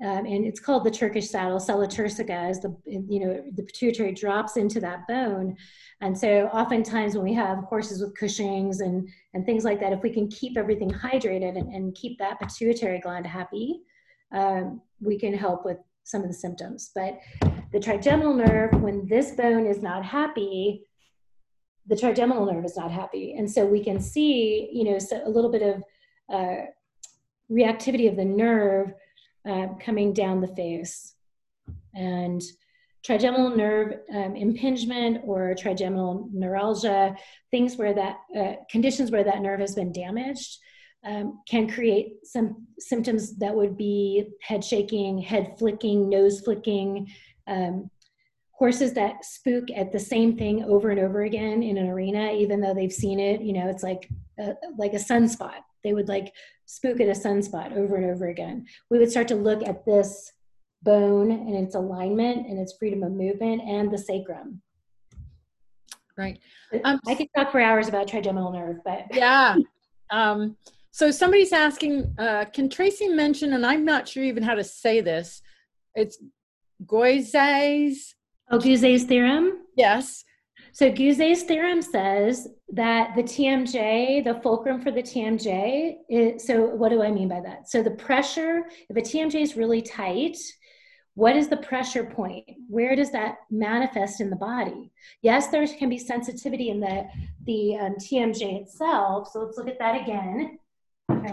Um, 0.00 0.24
and 0.24 0.44
it's 0.44 0.60
called 0.60 0.84
the 0.84 0.90
Turkish 0.90 1.28
saddle, 1.28 1.58
sella 1.58 1.88
turcica, 1.88 2.30
as 2.30 2.60
the, 2.60 2.76
you 2.84 3.18
know, 3.18 3.42
the 3.56 3.64
pituitary 3.64 4.12
drops 4.12 4.56
into 4.56 4.78
that 4.80 5.08
bone. 5.08 5.56
And 6.00 6.16
so 6.16 6.46
oftentimes 6.52 7.16
when 7.16 7.24
we 7.24 7.34
have 7.34 7.64
horses 7.64 8.00
with 8.00 8.16
Cushing's 8.16 8.80
and, 8.80 9.08
and 9.34 9.44
things 9.44 9.64
like 9.64 9.80
that, 9.80 9.92
if 9.92 10.02
we 10.04 10.10
can 10.10 10.28
keep 10.28 10.56
everything 10.56 10.90
hydrated 10.90 11.58
and, 11.58 11.74
and 11.74 11.94
keep 11.96 12.20
that 12.20 12.38
pituitary 12.38 13.00
gland 13.00 13.26
happy, 13.26 13.80
um, 14.30 14.80
we 15.00 15.18
can 15.18 15.34
help 15.34 15.64
with 15.64 15.78
some 16.04 16.22
of 16.22 16.28
the 16.28 16.34
symptoms. 16.34 16.92
But 16.94 17.18
the 17.72 17.80
trigeminal 17.80 18.34
nerve, 18.34 18.80
when 18.80 19.08
this 19.08 19.32
bone 19.32 19.66
is 19.66 19.82
not 19.82 20.04
happy, 20.04 20.85
the 21.88 21.96
trigeminal 21.96 22.46
nerve 22.46 22.64
is 22.64 22.76
not 22.76 22.90
happy. 22.90 23.34
And 23.38 23.50
so 23.50 23.64
we 23.64 23.82
can 23.82 24.00
see, 24.00 24.68
you 24.72 24.84
know, 24.84 24.98
so 24.98 25.22
a 25.24 25.30
little 25.30 25.50
bit 25.50 25.62
of 25.62 25.82
uh, 26.32 26.66
reactivity 27.50 28.08
of 28.08 28.16
the 28.16 28.24
nerve 28.24 28.92
uh, 29.48 29.68
coming 29.80 30.12
down 30.12 30.40
the 30.40 30.48
face. 30.48 31.14
And 31.94 32.42
trigeminal 33.04 33.56
nerve 33.56 34.00
um, 34.12 34.34
impingement 34.34 35.20
or 35.24 35.54
trigeminal 35.54 36.28
neuralgia, 36.32 37.16
things 37.52 37.76
where 37.76 37.94
that, 37.94 38.16
uh, 38.36 38.54
conditions 38.68 39.12
where 39.12 39.24
that 39.24 39.40
nerve 39.40 39.60
has 39.60 39.76
been 39.76 39.92
damaged, 39.92 40.58
um, 41.04 41.40
can 41.48 41.68
create 41.68 42.26
some 42.26 42.66
symptoms 42.80 43.36
that 43.36 43.54
would 43.54 43.76
be 43.76 44.26
head 44.42 44.64
shaking, 44.64 45.18
head 45.18 45.54
flicking, 45.56 46.08
nose 46.08 46.40
flicking, 46.40 47.08
um, 47.46 47.88
horses 48.56 48.94
that 48.94 49.24
spook 49.24 49.64
at 49.74 49.92
the 49.92 49.98
same 49.98 50.36
thing 50.36 50.64
over 50.64 50.90
and 50.90 50.98
over 50.98 51.22
again 51.22 51.62
in 51.62 51.76
an 51.76 51.88
arena, 51.88 52.32
even 52.32 52.60
though 52.60 52.72
they've 52.72 52.92
seen 52.92 53.20
it, 53.20 53.42
you 53.42 53.52
know, 53.52 53.68
it's 53.68 53.82
like 53.82 54.08
a, 54.40 54.54
like 54.78 54.94
a 54.94 54.98
sunspot. 54.98 55.60
They 55.84 55.92
would 55.92 56.08
like 56.08 56.32
spook 56.64 57.00
at 57.00 57.08
a 57.08 57.12
sunspot 57.12 57.76
over 57.76 57.96
and 57.96 58.06
over 58.06 58.28
again. 58.28 58.66
We 58.90 58.98
would 58.98 59.10
start 59.10 59.28
to 59.28 59.34
look 59.34 59.62
at 59.62 59.84
this 59.84 60.32
bone 60.82 61.30
and 61.30 61.54
its 61.54 61.74
alignment 61.74 62.46
and 62.46 62.58
its 62.58 62.74
freedom 62.78 63.02
of 63.02 63.12
movement 63.12 63.60
and 63.62 63.90
the 63.90 63.98
sacrum. 63.98 64.62
Right. 66.16 66.40
Um, 66.84 66.98
I 67.06 67.14
could 67.14 67.28
talk 67.36 67.52
for 67.52 67.60
hours 67.60 67.88
about 67.88 68.08
trigeminal 68.08 68.52
nerve, 68.52 68.78
but 68.86 69.04
yeah. 69.12 69.56
Um, 70.10 70.56
so 70.92 71.10
somebody's 71.10 71.52
asking, 71.52 72.14
uh, 72.18 72.46
can 72.54 72.70
Tracy 72.70 73.08
mention, 73.08 73.52
and 73.52 73.66
I'm 73.66 73.84
not 73.84 74.08
sure 74.08 74.24
even 74.24 74.42
how 74.42 74.54
to 74.54 74.64
say 74.64 75.02
this, 75.02 75.42
it's 75.94 76.16
Goise's 76.86 78.15
Auguste's 78.50 79.04
theorem? 79.04 79.58
Yes. 79.76 80.24
So 80.76 80.90
Gouzet's 80.90 81.44
theorem 81.44 81.80
says 81.80 82.48
that 82.74 83.16
the 83.16 83.22
TMJ, 83.22 84.22
the 84.22 84.38
fulcrum 84.42 84.82
for 84.82 84.90
the 84.90 85.02
TMJ, 85.02 85.94
is, 86.10 86.46
so 86.46 86.66
what 86.66 86.90
do 86.90 87.02
I 87.02 87.10
mean 87.10 87.28
by 87.28 87.40
that? 87.40 87.70
So 87.70 87.82
the 87.82 87.92
pressure, 87.92 88.64
if 88.90 88.94
a 88.94 89.00
TMJ 89.00 89.40
is 89.40 89.56
really 89.56 89.80
tight, 89.80 90.36
what 91.14 91.34
is 91.34 91.48
the 91.48 91.56
pressure 91.56 92.04
point? 92.04 92.44
Where 92.68 92.94
does 92.94 93.10
that 93.12 93.36
manifest 93.50 94.20
in 94.20 94.28
the 94.28 94.36
body? 94.36 94.92
Yes, 95.22 95.46
there 95.46 95.66
can 95.66 95.88
be 95.88 95.96
sensitivity 95.96 96.68
in 96.68 96.80
the, 96.80 97.06
the 97.46 97.76
um, 97.76 97.94
TMJ 97.94 98.60
itself. 98.60 99.28
So 99.32 99.44
let's 99.44 99.56
look 99.56 99.68
at 99.68 99.78
that 99.78 100.02
again. 100.02 100.58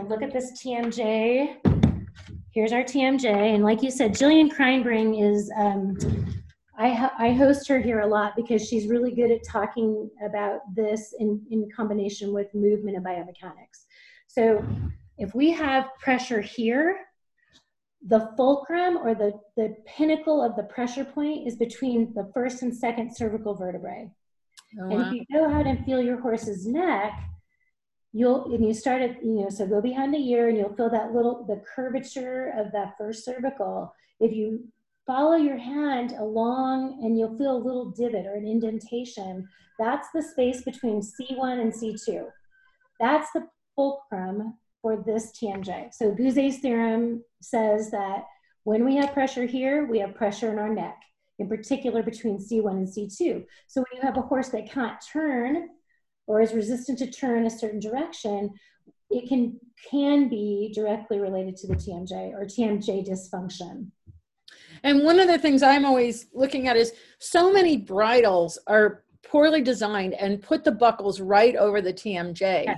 look 0.07 0.21
at 0.21 0.31
this 0.31 0.63
TMJ. 0.63 1.57
Here's 2.51 2.71
our 2.71 2.83
TMJ. 2.83 3.25
And 3.25 3.65
like 3.65 3.83
you 3.83 3.91
said, 3.91 4.13
Jillian 4.13 4.49
Kreinbring 4.49 5.21
is, 5.21 5.51
um, 5.57 5.97
I, 6.83 7.11
I 7.17 7.31
host 7.31 7.65
her 7.69 7.79
here 7.79 8.01
a 8.01 8.07
lot 8.07 8.35
because 8.35 8.67
she's 8.67 8.87
really 8.87 9.11
good 9.11 9.31
at 9.31 9.45
talking 9.47 10.09
about 10.25 10.59
this 10.75 11.13
in, 11.17 11.41
in 11.49 11.69
combination 11.73 12.33
with 12.33 12.53
movement 12.53 12.97
and 12.97 13.05
biomechanics. 13.05 13.85
So 14.27 14.65
if 15.17 15.33
we 15.33 15.51
have 15.51 15.85
pressure 16.01 16.41
here, 16.41 16.97
the 18.05 18.31
fulcrum 18.35 18.97
or 18.97 19.15
the, 19.15 19.31
the 19.55 19.77
pinnacle 19.85 20.43
of 20.43 20.57
the 20.57 20.63
pressure 20.63 21.05
point 21.05 21.47
is 21.47 21.55
between 21.55 22.13
the 22.15 22.29
first 22.33 22.63
and 22.63 22.75
second 22.75 23.15
cervical 23.15 23.55
vertebrae. 23.55 24.11
Oh, 24.77 24.89
wow. 24.89 24.91
And 24.91 25.01
if 25.07 25.13
you 25.13 25.25
go 25.33 25.49
out 25.49 25.65
and 25.65 25.85
feel 25.85 26.01
your 26.01 26.19
horse's 26.19 26.67
neck, 26.67 27.13
you'll 28.11 28.53
and 28.53 28.63
you 28.63 28.73
start 28.75 29.01
at 29.01 29.23
you 29.25 29.41
know 29.41 29.49
so 29.49 29.65
go 29.65 29.81
behind 29.81 30.13
the 30.13 30.29
ear 30.29 30.47
and 30.47 30.55
you'll 30.55 30.75
feel 30.75 30.87
that 30.87 31.13
little 31.13 31.43
the 31.47 31.59
curvature 31.75 32.53
of 32.55 32.71
that 32.71 32.93
first 32.95 33.25
cervical 33.25 33.91
if 34.19 34.31
you 34.31 34.63
follow 35.05 35.35
your 35.35 35.57
hand 35.57 36.13
along 36.13 36.99
and 37.03 37.17
you'll 37.17 37.37
feel 37.37 37.57
a 37.57 37.65
little 37.65 37.91
divot 37.91 38.25
or 38.25 38.35
an 38.35 38.47
indentation 38.47 39.47
that's 39.79 40.07
the 40.13 40.21
space 40.21 40.61
between 40.63 41.01
c1 41.01 41.59
and 41.61 41.73
c2 41.73 42.25
that's 42.99 43.31
the 43.31 43.47
fulcrum 43.75 44.53
for 44.83 45.01
this 45.05 45.31
TMJ. 45.31 45.93
So 45.93 46.11
Gouzet's 46.11 46.59
theorem 46.59 47.23
says 47.41 47.89
that 47.91 48.25
when 48.65 48.85
we 48.85 48.95
have 48.97 49.13
pressure 49.13 49.45
here, 49.45 49.85
we 49.85 49.99
have 49.99 50.13
pressure 50.13 50.51
in 50.51 50.59
our 50.59 50.69
neck, 50.69 51.01
in 51.39 51.47
particular 51.47 52.03
between 52.03 52.37
C1 52.37 52.71
and 52.71 52.87
C2. 52.87 53.45
So 53.67 53.81
when 53.81 53.99
you 53.99 54.01
have 54.01 54.17
a 54.17 54.21
horse 54.21 54.49
that 54.49 54.69
can't 54.69 54.97
turn 55.11 55.69
or 56.27 56.41
is 56.41 56.53
resistant 56.53 56.99
to 56.99 57.11
turn 57.11 57.45
a 57.45 57.49
certain 57.49 57.79
direction, 57.79 58.51
it 59.09 59.27
can, 59.27 59.59
can 59.89 60.29
be 60.29 60.71
directly 60.75 61.19
related 61.19 61.55
to 61.57 61.67
the 61.67 61.75
TMJ 61.75 62.33
or 62.33 62.45
TMJ 62.45 63.07
dysfunction. 63.07 63.87
And 64.83 65.03
one 65.03 65.19
of 65.19 65.27
the 65.27 65.39
things 65.39 65.63
I'm 65.63 65.85
always 65.85 66.27
looking 66.33 66.67
at 66.67 66.75
is 66.75 66.93
so 67.19 67.51
many 67.51 67.77
bridles 67.77 68.59
are 68.67 69.03
poorly 69.25 69.61
designed 69.61 70.13
and 70.15 70.41
put 70.41 70.63
the 70.63 70.71
buckles 70.71 71.21
right 71.21 71.55
over 71.55 71.81
the 71.81 71.93
TMJ 71.93 72.75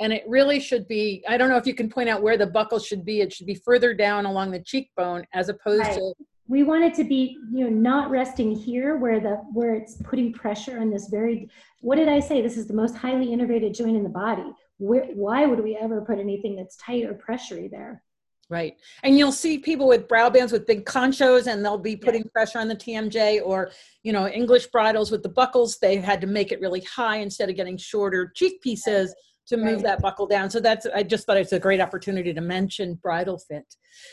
and 0.00 0.12
it 0.12 0.24
really 0.26 0.60
should 0.60 0.86
be 0.88 1.24
i 1.28 1.36
don't 1.36 1.48
know 1.48 1.56
if 1.56 1.66
you 1.66 1.74
can 1.74 1.88
point 1.88 2.08
out 2.08 2.22
where 2.22 2.36
the 2.36 2.46
buckle 2.46 2.78
should 2.78 3.04
be. 3.04 3.20
It 3.20 3.32
should 3.32 3.46
be 3.46 3.54
further 3.54 3.94
down 3.94 4.26
along 4.26 4.50
the 4.50 4.60
cheekbone 4.60 5.24
as 5.34 5.48
opposed 5.48 5.82
right. 5.82 5.94
to 5.94 6.14
we 6.46 6.62
want 6.62 6.82
it 6.82 6.94
to 6.94 7.04
be 7.04 7.38
you 7.52 7.64
know 7.64 7.70
not 7.70 8.10
resting 8.10 8.52
here 8.52 8.96
where 8.96 9.20
the 9.20 9.36
where 9.52 9.74
it's 9.74 9.96
putting 10.02 10.32
pressure 10.32 10.80
on 10.80 10.90
this 10.90 11.08
very 11.08 11.48
what 11.80 11.96
did 11.96 12.08
i 12.08 12.18
say? 12.18 12.42
This 12.42 12.56
is 12.56 12.66
the 12.66 12.74
most 12.74 12.96
highly 12.96 13.28
innervated 13.28 13.74
joint 13.74 13.96
in 13.96 14.02
the 14.02 14.08
body. 14.08 14.50
Where, 14.78 15.06
why 15.14 15.46
would 15.46 15.60
we 15.60 15.76
ever 15.76 16.00
put 16.00 16.18
anything 16.18 16.56
that's 16.56 16.76
tight 16.76 17.04
or 17.04 17.14
pressury 17.14 17.70
there 17.70 18.02
Right. 18.50 18.76
And 19.02 19.18
you'll 19.18 19.32
see 19.32 19.58
people 19.58 19.86
with 19.86 20.08
brow 20.08 20.30
bands 20.30 20.52
with 20.52 20.66
big 20.66 20.86
conchos 20.86 21.46
and 21.46 21.62
they'll 21.62 21.76
be 21.76 21.96
putting 21.96 22.22
yeah. 22.22 22.30
pressure 22.32 22.58
on 22.58 22.68
the 22.68 22.76
TMJ 22.76 23.42
or, 23.44 23.70
you 24.02 24.12
know, 24.12 24.26
English 24.26 24.68
bridles 24.68 25.10
with 25.10 25.22
the 25.22 25.28
buckles. 25.28 25.78
They've 25.78 26.02
had 26.02 26.20
to 26.22 26.26
make 26.26 26.50
it 26.50 26.60
really 26.60 26.80
high 26.80 27.18
instead 27.18 27.50
of 27.50 27.56
getting 27.56 27.76
shorter 27.76 28.32
cheek 28.34 28.62
pieces 28.62 29.14
to 29.48 29.56
move 29.56 29.76
right. 29.76 29.82
that 29.84 30.00
buckle 30.00 30.26
down. 30.26 30.50
So 30.50 30.60
that's 30.60 30.86
I 30.94 31.02
just 31.02 31.26
thought 31.26 31.36
it's 31.36 31.52
a 31.52 31.58
great 31.58 31.80
opportunity 31.80 32.32
to 32.32 32.40
mention 32.40 32.94
bridle 32.94 33.38
fit. 33.38 33.64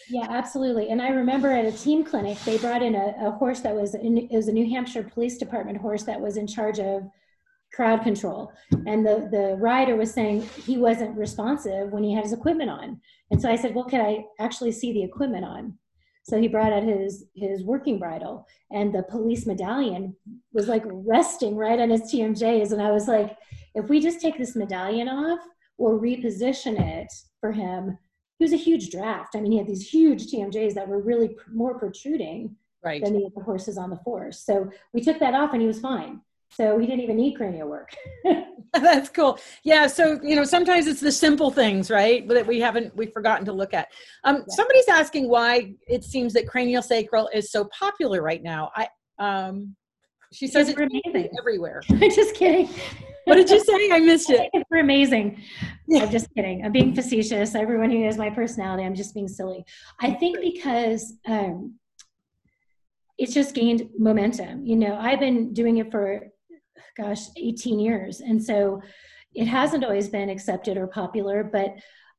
Yeah, 0.09 0.27
absolutely. 0.29 0.89
And 0.89 1.01
I 1.01 1.09
remember 1.09 1.51
at 1.51 1.65
a 1.65 1.71
team 1.71 2.03
clinic, 2.03 2.38
they 2.39 2.57
brought 2.57 2.81
in 2.81 2.95
a, 2.95 3.13
a 3.21 3.31
horse 3.31 3.59
that 3.61 3.75
was 3.75 3.95
in, 3.95 4.17
it 4.17 4.31
was 4.36 4.47
a 4.47 4.53
New 4.53 4.69
Hampshire 4.69 5.03
Police 5.03 5.38
Department 5.38 5.77
horse 5.77 6.03
that 6.03 6.19
was 6.19 6.38
in 6.38 6.47
charge 6.47 6.79
of 6.79 7.03
crowd 7.76 8.03
control. 8.03 8.51
And 8.86 9.05
the 9.05 9.28
the 9.32 9.55
rider 9.59 9.95
was 9.95 10.13
saying 10.13 10.41
he 10.65 10.78
wasn't 10.78 11.17
responsive 11.17 11.91
when 11.91 12.03
he 12.03 12.13
had 12.13 12.23
his 12.23 12.34
equipment 12.34 12.69
on. 12.69 13.01
And 13.32 13.41
so 13.41 13.49
I 13.49 13.55
said, 13.55 13.76
"Well, 13.76 13.86
can 13.86 14.01
I 14.01 14.26
actually 14.39 14.71
see 14.71 14.93
the 14.93 15.03
equipment 15.03 15.45
on?" 15.45 15.78
So 16.23 16.39
he 16.39 16.47
brought 16.47 16.73
out 16.73 16.84
his 16.84 17.26
his 17.36 17.63
working 17.63 17.99
bridle, 17.99 18.47
and 18.71 18.93
the 18.93 19.03
police 19.03 19.45
medallion 19.45 20.15
was 20.53 20.67
like 20.67 20.84
resting 20.86 21.55
right 21.55 21.80
on 21.80 21.89
his 21.91 22.03
TMJs, 22.03 22.71
and 22.71 22.82
I 22.82 22.91
was 22.91 23.07
like, 23.07 23.38
if 23.76 23.89
we 23.89 23.99
just 23.99 24.21
take 24.21 24.38
this 24.38 24.55
medallion 24.55 25.07
off 25.07 25.39
or 25.78 25.99
reposition 25.99 26.80
it 26.80 27.11
for 27.39 27.51
him, 27.51 27.97
he 28.39 28.45
was 28.45 28.53
a 28.53 28.57
huge 28.57 28.89
draft. 28.89 29.36
I 29.36 29.41
mean, 29.41 29.51
he 29.51 29.57
had 29.57 29.67
these 29.67 29.88
huge 29.88 30.28
TMJs 30.28 30.73
that 30.73 30.88
were 30.88 31.01
really 31.01 31.30
pr- 31.30 31.51
more 31.51 31.78
protruding 31.78 32.55
right. 32.84 33.03
than 33.03 33.13
the 33.13 33.26
other 33.26 33.43
horses 33.43 33.78
on 33.78 33.89
the 33.89 33.97
force. 33.97 34.39
So 34.45 34.69
we 34.93 35.01
took 35.01 35.19
that 35.19 35.36
off, 35.36 35.51
and 35.51 35.61
he 35.61 35.67
was 35.67 35.80
fine. 35.80 36.21
So 36.51 36.77
he 36.77 36.85
didn't 36.85 37.01
even 37.01 37.17
need 37.17 37.35
cranial 37.35 37.67
work. 37.67 37.89
That's 38.81 39.09
cool. 39.09 39.39
Yeah. 39.63 39.87
So, 39.87 40.19
you 40.21 40.35
know, 40.35 40.43
sometimes 40.43 40.87
it's 40.87 41.01
the 41.01 41.11
simple 41.11 41.51
things, 41.51 41.89
right? 41.89 42.27
That 42.27 42.45
we 42.45 42.59
haven't, 42.59 42.95
we've 42.95 43.11
forgotten 43.13 43.45
to 43.45 43.53
look 43.53 43.73
at. 43.73 43.89
Um, 44.23 44.37
yeah. 44.37 44.43
Somebody's 44.49 44.87
asking 44.87 45.29
why 45.29 45.73
it 45.87 46.03
seems 46.03 46.33
that 46.33 46.47
cranial 46.47 46.81
sacral 46.81 47.29
is 47.33 47.51
so 47.51 47.65
popular 47.65 48.21
right 48.21 48.43
now. 48.43 48.71
I, 48.75 48.87
um, 49.19 49.75
she 50.33 50.47
says 50.47 50.67
it's, 50.69 50.77
it's 50.79 51.37
everywhere. 51.39 51.81
I'm 51.89 52.11
just 52.11 52.35
kidding. 52.35 52.69
What 53.25 53.35
did 53.35 53.49
you 53.49 53.63
say? 53.63 53.91
I 53.91 53.99
missed 53.99 54.29
it. 54.29 54.49
We're 54.69 54.79
amazing. 54.79 55.41
Yeah. 55.87 56.03
I'm 56.03 56.11
just 56.11 56.27
kidding. 56.35 56.65
I'm 56.65 56.71
being 56.71 56.93
facetious. 56.93 57.55
Everyone 57.55 57.89
who 57.89 57.99
knows 57.99 58.17
my 58.17 58.29
personality, 58.29 58.83
I'm 58.83 58.95
just 58.95 59.13
being 59.13 59.27
silly. 59.27 59.65
I 60.01 60.11
think 60.11 60.41
because 60.41 61.13
um, 61.27 61.75
it's 63.17 63.33
just 63.33 63.55
gained 63.55 63.89
momentum. 63.97 64.65
You 64.65 64.75
know, 64.75 64.97
I've 64.99 65.19
been 65.19 65.53
doing 65.53 65.77
it 65.77 65.91
for 65.91 66.27
gosh, 66.97 67.21
18 67.37 67.79
years. 67.79 68.21
And 68.21 68.43
so 68.43 68.81
it 69.33 69.45
hasn't 69.45 69.83
always 69.83 70.07
been 70.07 70.29
accepted 70.29 70.77
or 70.77 70.87
popular, 70.87 71.43
but 71.43 71.75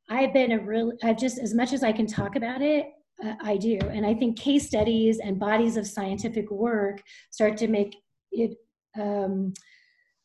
I've 0.09 0.33
been 0.33 0.53
a 0.53 0.59
real, 0.59 0.93
I've 1.03 1.19
just, 1.19 1.39
as 1.39 1.55
much 1.55 1.73
as 1.73 1.83
I 1.83 1.93
can 1.93 2.07
talk 2.07 2.37
about 2.37 2.63
it, 2.63 2.87
uh, 3.25 3.35
I 3.41 3.57
do. 3.57 3.79
And 3.91 4.05
I 4.05 4.15
think 4.15 4.39
case 4.39 4.67
studies 4.67 5.19
and 5.19 5.39
bodies 5.39 5.77
of 5.77 5.87
scientific 5.87 6.51
work 6.51 7.03
start 7.31 7.57
to 7.59 7.69
make 7.69 7.97
it 8.31 8.57
um, 8.99 9.55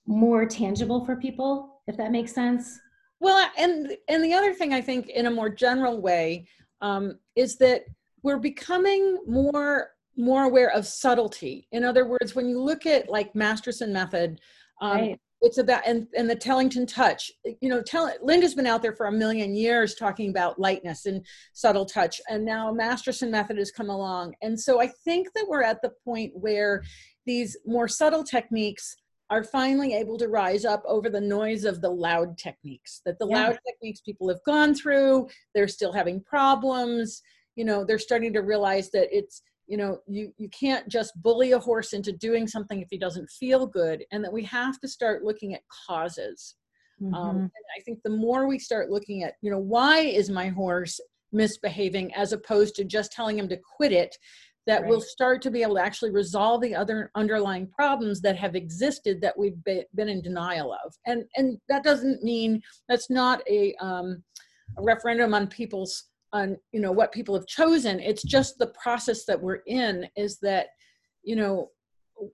more 0.05 0.45
tangible 0.45 1.05
for 1.05 1.15
people, 1.15 1.81
if 1.87 1.97
that 1.97 2.11
makes 2.11 2.33
sense. 2.33 2.79
Well, 3.19 3.49
and 3.57 3.95
and 4.07 4.23
the 4.23 4.33
other 4.33 4.53
thing 4.53 4.73
I 4.73 4.81
think, 4.81 5.07
in 5.09 5.27
a 5.27 5.31
more 5.31 5.49
general 5.49 6.01
way, 6.01 6.47
um, 6.81 7.19
is 7.35 7.57
that 7.57 7.83
we're 8.23 8.39
becoming 8.39 9.19
more 9.27 9.91
more 10.17 10.43
aware 10.43 10.71
of 10.71 10.85
subtlety. 10.85 11.67
In 11.71 11.83
other 11.83 12.05
words, 12.05 12.35
when 12.35 12.49
you 12.49 12.61
look 12.61 12.85
at 12.85 13.09
like 13.09 13.35
Masterson 13.35 13.93
method, 13.93 14.39
um, 14.81 14.97
right. 14.97 15.19
it's 15.41 15.57
about 15.57 15.85
and, 15.85 16.07
and 16.15 16.29
the 16.29 16.35
Tellington 16.35 16.85
touch. 16.85 17.31
You 17.43 17.69
know, 17.69 17.81
tell, 17.81 18.11
Linda's 18.21 18.55
been 18.55 18.67
out 18.67 18.81
there 18.81 18.95
for 18.95 19.07
a 19.07 19.11
million 19.11 19.55
years 19.55 19.95
talking 19.95 20.29
about 20.29 20.59
lightness 20.59 21.05
and 21.05 21.25
subtle 21.53 21.85
touch, 21.85 22.19
and 22.29 22.43
now 22.43 22.71
Masterson 22.71 23.31
method 23.31 23.57
has 23.57 23.71
come 23.71 23.89
along. 23.89 24.35
And 24.41 24.59
so 24.59 24.81
I 24.81 24.87
think 25.03 25.29
that 25.35 25.45
we're 25.47 25.63
at 25.63 25.81
the 25.81 25.93
point 26.03 26.33
where 26.35 26.83
these 27.25 27.57
more 27.65 27.87
subtle 27.87 28.23
techniques 28.23 28.95
are 29.29 29.43
finally 29.45 29.93
able 29.93 30.17
to 30.17 30.27
rise 30.27 30.65
up 30.65 30.83
over 30.85 31.09
the 31.09 31.21
noise 31.21 31.63
of 31.63 31.81
the 31.81 31.89
loud 31.89 32.37
techniques 32.37 33.01
that 33.05 33.17
the 33.17 33.27
yeah. 33.27 33.47
loud 33.47 33.59
techniques 33.65 34.01
people 34.01 34.27
have 34.27 34.43
gone 34.45 34.75
through 34.75 35.27
they're 35.55 35.69
still 35.69 35.93
having 35.93 36.21
problems 36.21 37.21
you 37.55 37.63
know 37.63 37.85
they're 37.85 37.97
starting 37.97 38.33
to 38.33 38.41
realize 38.41 38.91
that 38.91 39.07
it's 39.09 39.41
you 39.71 39.77
know 39.77 39.99
you 40.05 40.33
you 40.37 40.49
can't 40.49 40.87
just 40.89 41.13
bully 41.23 41.53
a 41.53 41.59
horse 41.59 41.93
into 41.93 42.11
doing 42.11 42.45
something 42.45 42.81
if 42.81 42.89
he 42.91 42.97
doesn't 42.97 43.29
feel 43.29 43.65
good 43.65 44.03
and 44.11 44.21
that 44.21 44.33
we 44.33 44.43
have 44.43 44.77
to 44.81 44.87
start 44.87 45.23
looking 45.23 45.53
at 45.53 45.61
causes 45.87 46.55
um, 47.01 47.07
mm-hmm. 47.07 47.15
um, 47.15 47.37
and 47.37 47.65
i 47.77 47.81
think 47.85 47.99
the 48.03 48.09
more 48.09 48.47
we 48.47 48.59
start 48.59 48.91
looking 48.91 49.23
at 49.23 49.35
you 49.41 49.49
know 49.49 49.57
why 49.57 49.99
is 49.99 50.29
my 50.29 50.49
horse 50.49 50.99
misbehaving 51.31 52.13
as 52.13 52.33
opposed 52.33 52.75
to 52.75 52.83
just 52.83 53.13
telling 53.13 53.39
him 53.39 53.47
to 53.47 53.57
quit 53.77 53.93
it 53.93 54.13
that 54.67 54.81
right. 54.81 54.89
will 54.89 55.01
start 55.01 55.41
to 55.41 55.49
be 55.49 55.63
able 55.63 55.75
to 55.75 55.81
actually 55.81 56.11
resolve 56.11 56.61
the 56.61 56.75
other 56.75 57.09
underlying 57.15 57.65
problems 57.65 58.19
that 58.21 58.35
have 58.35 58.55
existed 58.55 59.21
that 59.21 59.37
we've 59.39 59.63
been 59.63 60.09
in 60.09 60.21
denial 60.21 60.73
of 60.85 60.93
and 61.05 61.23
and 61.37 61.57
that 61.69 61.81
doesn't 61.81 62.21
mean 62.23 62.61
that's 62.89 63.09
not 63.09 63.41
a, 63.49 63.73
um, 63.75 64.21
a 64.77 64.83
referendum 64.83 65.33
on 65.33 65.47
people's 65.47 66.10
on 66.33 66.57
you 66.71 66.79
know 66.79 66.91
what 66.91 67.11
people 67.11 67.35
have 67.35 67.47
chosen 67.47 67.99
it's 67.99 68.23
just 68.23 68.57
the 68.57 68.67
process 68.81 69.25
that 69.25 69.41
we're 69.41 69.61
in 69.67 70.07
is 70.15 70.39
that 70.39 70.67
you 71.23 71.35
know 71.35 71.69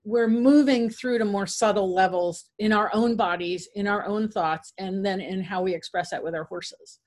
we're 0.04 0.28
moving 0.28 0.90
through 0.90 1.18
to 1.18 1.26
more 1.26 1.48
subtle 1.48 1.94
levels 1.94 2.46
in 2.60 2.74
our 2.74 2.92
own 2.94 3.16
bodies 3.16 3.68
in 3.76 3.88
our 3.88 4.06
own 4.06 4.30
thoughts 4.30 4.74
and 4.78 5.06
then 5.06 5.22
in 5.22 5.42
how 5.42 5.62
we 5.62 5.74
express 5.74 6.10
that 6.10 6.24
with 6.24 6.36
our 6.36 6.44
horses 6.46 7.00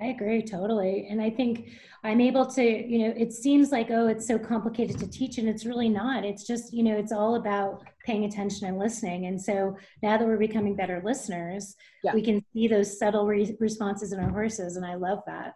I 0.00 0.06
agree 0.06 0.42
totally. 0.42 1.06
And 1.08 1.22
I 1.22 1.30
think 1.30 1.70
I'm 2.02 2.20
able 2.20 2.46
to, 2.46 2.62
you 2.62 3.06
know, 3.06 3.14
it 3.16 3.32
seems 3.32 3.70
like, 3.70 3.90
oh, 3.90 4.08
it's 4.08 4.26
so 4.26 4.38
complicated 4.38 4.98
to 4.98 5.06
teach, 5.06 5.38
and 5.38 5.48
it's 5.48 5.64
really 5.64 5.88
not. 5.88 6.24
It's 6.24 6.44
just, 6.44 6.72
you 6.72 6.82
know, 6.82 6.96
it's 6.96 7.12
all 7.12 7.36
about 7.36 7.84
paying 8.04 8.24
attention 8.24 8.66
and 8.66 8.78
listening. 8.78 9.26
And 9.26 9.40
so 9.40 9.76
now 10.02 10.16
that 10.16 10.26
we're 10.26 10.36
becoming 10.36 10.74
better 10.74 11.00
listeners, 11.04 11.76
yeah. 12.02 12.12
we 12.12 12.22
can 12.22 12.44
see 12.52 12.66
those 12.66 12.98
subtle 12.98 13.26
re- 13.26 13.56
responses 13.60 14.12
in 14.12 14.18
our 14.18 14.30
horses. 14.30 14.76
And 14.76 14.84
I 14.84 14.94
love 14.94 15.20
that. 15.26 15.54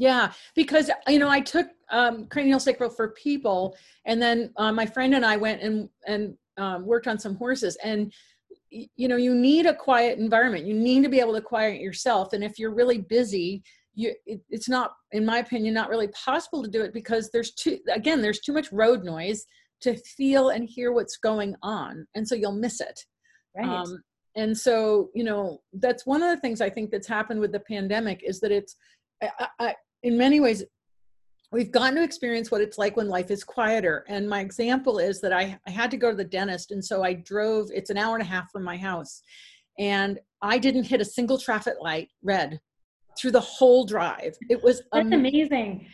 Yeah, 0.00 0.32
because, 0.54 0.90
you 1.08 1.18
know, 1.18 1.28
I 1.28 1.40
took 1.40 1.68
um, 1.90 2.24
cranial 2.28 2.58
sacral 2.58 2.88
for 2.88 3.08
people, 3.10 3.76
and 4.06 4.20
then 4.20 4.50
uh, 4.56 4.72
my 4.72 4.86
friend 4.86 5.14
and 5.14 5.26
I 5.26 5.36
went 5.36 5.60
and, 5.60 5.90
and 6.06 6.34
um, 6.56 6.86
worked 6.86 7.06
on 7.06 7.18
some 7.18 7.34
horses. 7.34 7.76
And 7.84 8.10
you 8.70 9.08
know 9.08 9.16
you 9.16 9.34
need 9.34 9.66
a 9.66 9.74
quiet 9.74 10.20
environment 10.20 10.64
you 10.64 10.74
need 10.74 11.02
to 11.02 11.08
be 11.08 11.18
able 11.18 11.34
to 11.34 11.40
quiet 11.40 11.80
yourself 11.80 12.32
and 12.32 12.44
if 12.44 12.56
you're 12.56 12.72
really 12.72 12.98
busy 12.98 13.64
you 13.94 14.14
it, 14.26 14.40
it's 14.48 14.68
not 14.68 14.92
in 15.10 15.26
my 15.26 15.38
opinion 15.38 15.74
not 15.74 15.90
really 15.90 16.06
possible 16.08 16.62
to 16.62 16.70
do 16.70 16.80
it 16.82 16.94
because 16.94 17.30
there's 17.32 17.50
too 17.54 17.80
again 17.92 18.22
there's 18.22 18.38
too 18.38 18.52
much 18.52 18.70
road 18.70 19.02
noise 19.02 19.44
to 19.80 19.96
feel 20.16 20.50
and 20.50 20.68
hear 20.68 20.92
what's 20.92 21.16
going 21.16 21.56
on 21.64 22.06
and 22.14 22.28
so 22.28 22.36
you'll 22.36 22.52
miss 22.52 22.80
it 22.80 23.00
right 23.56 23.66
um, 23.66 24.00
and 24.36 24.56
so 24.56 25.10
you 25.16 25.24
know 25.24 25.60
that's 25.72 26.06
one 26.06 26.22
of 26.22 26.28
the 26.28 26.40
things 26.40 26.60
i 26.60 26.70
think 26.70 26.92
that's 26.92 27.08
happened 27.08 27.40
with 27.40 27.50
the 27.50 27.58
pandemic 27.58 28.22
is 28.24 28.38
that 28.38 28.52
it's 28.52 28.76
I, 29.20 29.48
I, 29.58 29.74
in 30.02 30.16
many 30.16 30.40
ways 30.40 30.64
we've 31.52 31.72
gotten 31.72 31.96
to 31.96 32.02
experience 32.02 32.50
what 32.50 32.60
it's 32.60 32.78
like 32.78 32.96
when 32.96 33.08
life 33.08 33.30
is 33.30 33.42
quieter. 33.42 34.04
And 34.08 34.28
my 34.28 34.40
example 34.40 34.98
is 34.98 35.20
that 35.20 35.32
I, 35.32 35.58
I 35.66 35.70
had 35.70 35.90
to 35.90 35.96
go 35.96 36.10
to 36.10 36.16
the 36.16 36.24
dentist. 36.24 36.70
And 36.70 36.84
so 36.84 37.02
I 37.02 37.14
drove, 37.14 37.70
it's 37.74 37.90
an 37.90 37.98
hour 37.98 38.14
and 38.14 38.22
a 38.22 38.28
half 38.28 38.50
from 38.50 38.62
my 38.62 38.76
house. 38.76 39.22
And 39.78 40.18
I 40.42 40.58
didn't 40.58 40.84
hit 40.84 41.00
a 41.00 41.04
single 41.04 41.38
traffic 41.38 41.74
light 41.80 42.08
red 42.22 42.60
through 43.18 43.32
the 43.32 43.40
whole 43.40 43.84
drive. 43.84 44.36
It 44.48 44.62
was 44.62 44.82
That's 44.92 45.12
amazing. 45.12 45.86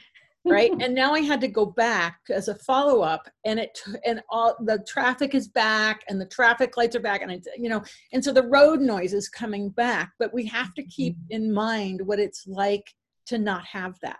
right 0.44 0.70
and 0.80 0.94
now 1.02 1.12
i 1.12 1.18
had 1.18 1.40
to 1.40 1.48
go 1.48 1.66
back 1.66 2.20
as 2.30 2.46
a 2.46 2.54
follow-up 2.54 3.28
and 3.44 3.58
it 3.58 3.76
and 4.04 4.22
all 4.30 4.54
the 4.60 4.78
traffic 4.86 5.34
is 5.34 5.48
back 5.48 6.02
and 6.08 6.20
the 6.20 6.26
traffic 6.26 6.76
lights 6.76 6.94
are 6.94 7.00
back 7.00 7.20
and 7.20 7.32
it's 7.32 7.48
you 7.58 7.68
know 7.68 7.82
and 8.12 8.22
so 8.22 8.32
the 8.32 8.46
road 8.46 8.80
noise 8.80 9.12
is 9.12 9.28
coming 9.28 9.70
back 9.70 10.12
but 10.20 10.32
we 10.32 10.46
have 10.46 10.72
to 10.74 10.84
keep 10.84 11.16
mm-hmm. 11.16 11.32
in 11.32 11.52
mind 11.52 12.00
what 12.00 12.20
it's 12.20 12.46
like 12.46 12.94
to 13.26 13.38
not 13.38 13.64
have 13.64 13.98
that 14.02 14.16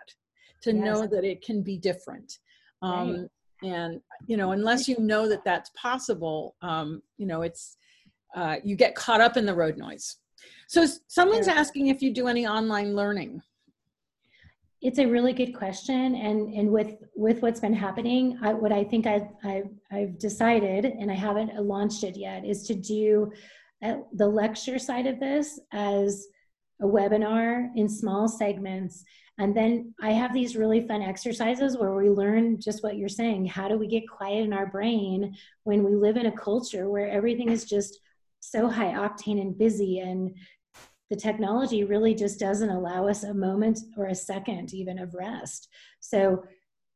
to 0.63 0.73
yes. 0.73 0.85
know 0.85 1.07
that 1.07 1.25
it 1.25 1.43
can 1.43 1.63
be 1.63 1.79
different 1.79 2.39
um, 2.83 3.29
right. 3.63 3.71
and 3.71 4.01
you 4.27 4.37
know 4.37 4.53
unless 4.53 4.89
you 4.89 4.99
know 4.99 5.29
that 5.29 5.45
that's 5.45 5.71
possible 5.71 6.57
um, 6.63 7.03
you 7.19 7.27
know 7.27 7.43
it's 7.43 7.77
uh, 8.35 8.57
you 8.65 8.77
get 8.77 8.95
caught 8.95 9.21
up 9.21 9.37
in 9.37 9.47
the 9.47 9.55
road 9.55 9.77
noise 9.77 10.17
so 10.69 10.87
someone's 11.07 11.49
asking 11.49 11.89
if 11.89 12.03
you 12.03 12.13
do 12.13 12.27
any 12.27 12.47
online 12.47 12.95
learning 12.95 13.41
it's 14.83 14.99
a 14.99 15.07
really 15.07 15.33
good 15.33 15.55
question 15.55 16.15
and 16.15 16.53
and 16.53 16.71
with 16.71 16.97
with 17.15 17.41
what's 17.41 17.61
been 17.61 17.73
happening 17.73 18.39
I, 18.43 18.53
what 18.53 18.73
i 18.73 18.85
think 18.85 19.07
I, 19.07 19.29
I 19.43 19.63
i've 19.91 20.19
decided 20.19 20.85
and 20.85 21.11
i 21.11 21.15
haven't 21.15 21.55
launched 21.63 22.05
it 22.05 22.17
yet 22.17 22.45
is 22.45 22.63
to 22.65 22.75
do 22.75 23.33
uh, 23.83 23.97
the 24.13 24.29
lecture 24.29 24.79
side 24.79 25.07
of 25.07 25.19
this 25.19 25.59
as 25.73 26.27
a 26.81 26.85
webinar 26.85 27.69
in 27.75 27.89
small 27.89 28.29
segments 28.29 29.05
and 29.39 29.55
then 29.55 29.95
I 30.01 30.13
have 30.13 30.33
these 30.33 30.57
really 30.57 30.87
fun 30.87 31.03
exercises 31.03 31.77
where 31.77 31.95
we 31.95 32.09
learn 32.09 32.59
just 32.59 32.83
what 32.83 32.97
you're 32.97 33.09
saying. 33.09 33.47
How 33.47 33.69
do 33.69 33.77
we 33.77 33.87
get 33.87 34.09
quiet 34.09 34.45
in 34.45 34.53
our 34.53 34.67
brain 34.67 35.37
when 35.65 35.85
we 35.85 35.95
live 35.95 36.17
in 36.17 36.27
a 36.27 36.37
culture 36.37 36.89
where 36.89 37.11
everything 37.11 37.51
is 37.51 37.67
just 37.67 38.01
so 38.41 38.69
high 38.69 38.95
octane 38.95 39.41
and 39.41 39.57
busy 39.57 39.99
and 39.99 40.35
the 41.11 41.17
technology 41.17 41.85
really 41.85 42.15
just 42.15 42.41
doesn't 42.41 42.71
allow 42.71 43.07
us 43.07 43.25
a 43.25 43.35
moment 43.35 43.79
or 43.97 44.07
a 44.07 44.15
second 44.15 44.73
even 44.73 44.99
of 44.99 45.15
rest. 45.15 45.69
So 46.01 46.43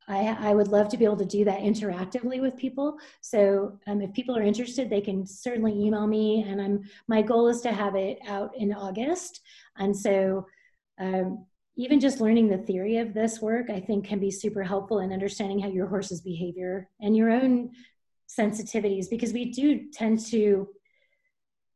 I, 0.09 0.37
I, 0.51 0.55
would 0.55 0.69
love 0.69 0.89
to 0.89 0.97
be 0.97 1.05
able 1.05 1.19
to 1.19 1.25
do 1.25 1.45
that 1.45 1.61
interactively 1.61 2.41
with 2.41 2.57
people. 2.57 2.97
So 3.21 3.79
um, 3.87 4.03
if 4.03 4.13
people 4.13 4.37
are 4.37 4.43
interested, 4.43 4.91
they 4.91 5.01
can 5.01 5.25
certainly 5.25 5.73
email 5.73 6.09
me. 6.09 6.45
And 6.49 6.61
I'm 6.61 6.83
my 7.07 7.23
goal 7.23 7.47
is 7.47 7.61
to 7.61 7.73
have 7.73 7.95
it 7.95 8.19
out 8.27 8.51
in 8.57 8.73
August. 8.73 9.41
And 9.81 9.97
so 9.97 10.47
um, 11.01 11.47
even 11.77 11.99
just 11.99 12.21
learning 12.21 12.49
the 12.49 12.59
theory 12.59 12.99
of 12.99 13.15
this 13.15 13.41
work, 13.41 13.71
I 13.71 13.81
think, 13.81 14.07
can 14.07 14.21
be 14.21 14.31
super 14.31 14.63
helpful 14.63 15.01
in 15.01 15.13
understanding 15.13 15.59
how 15.59 15.69
your 15.69 15.87
horse's 15.87 16.21
behavior 16.21 16.89
and 17.01 17.17
your 17.17 17.31
own 17.31 17.71
sensitivities, 18.29 19.09
because 19.09 19.33
we 19.33 19.47
do 19.47 19.91
tend 19.93 20.25
to, 20.27 20.69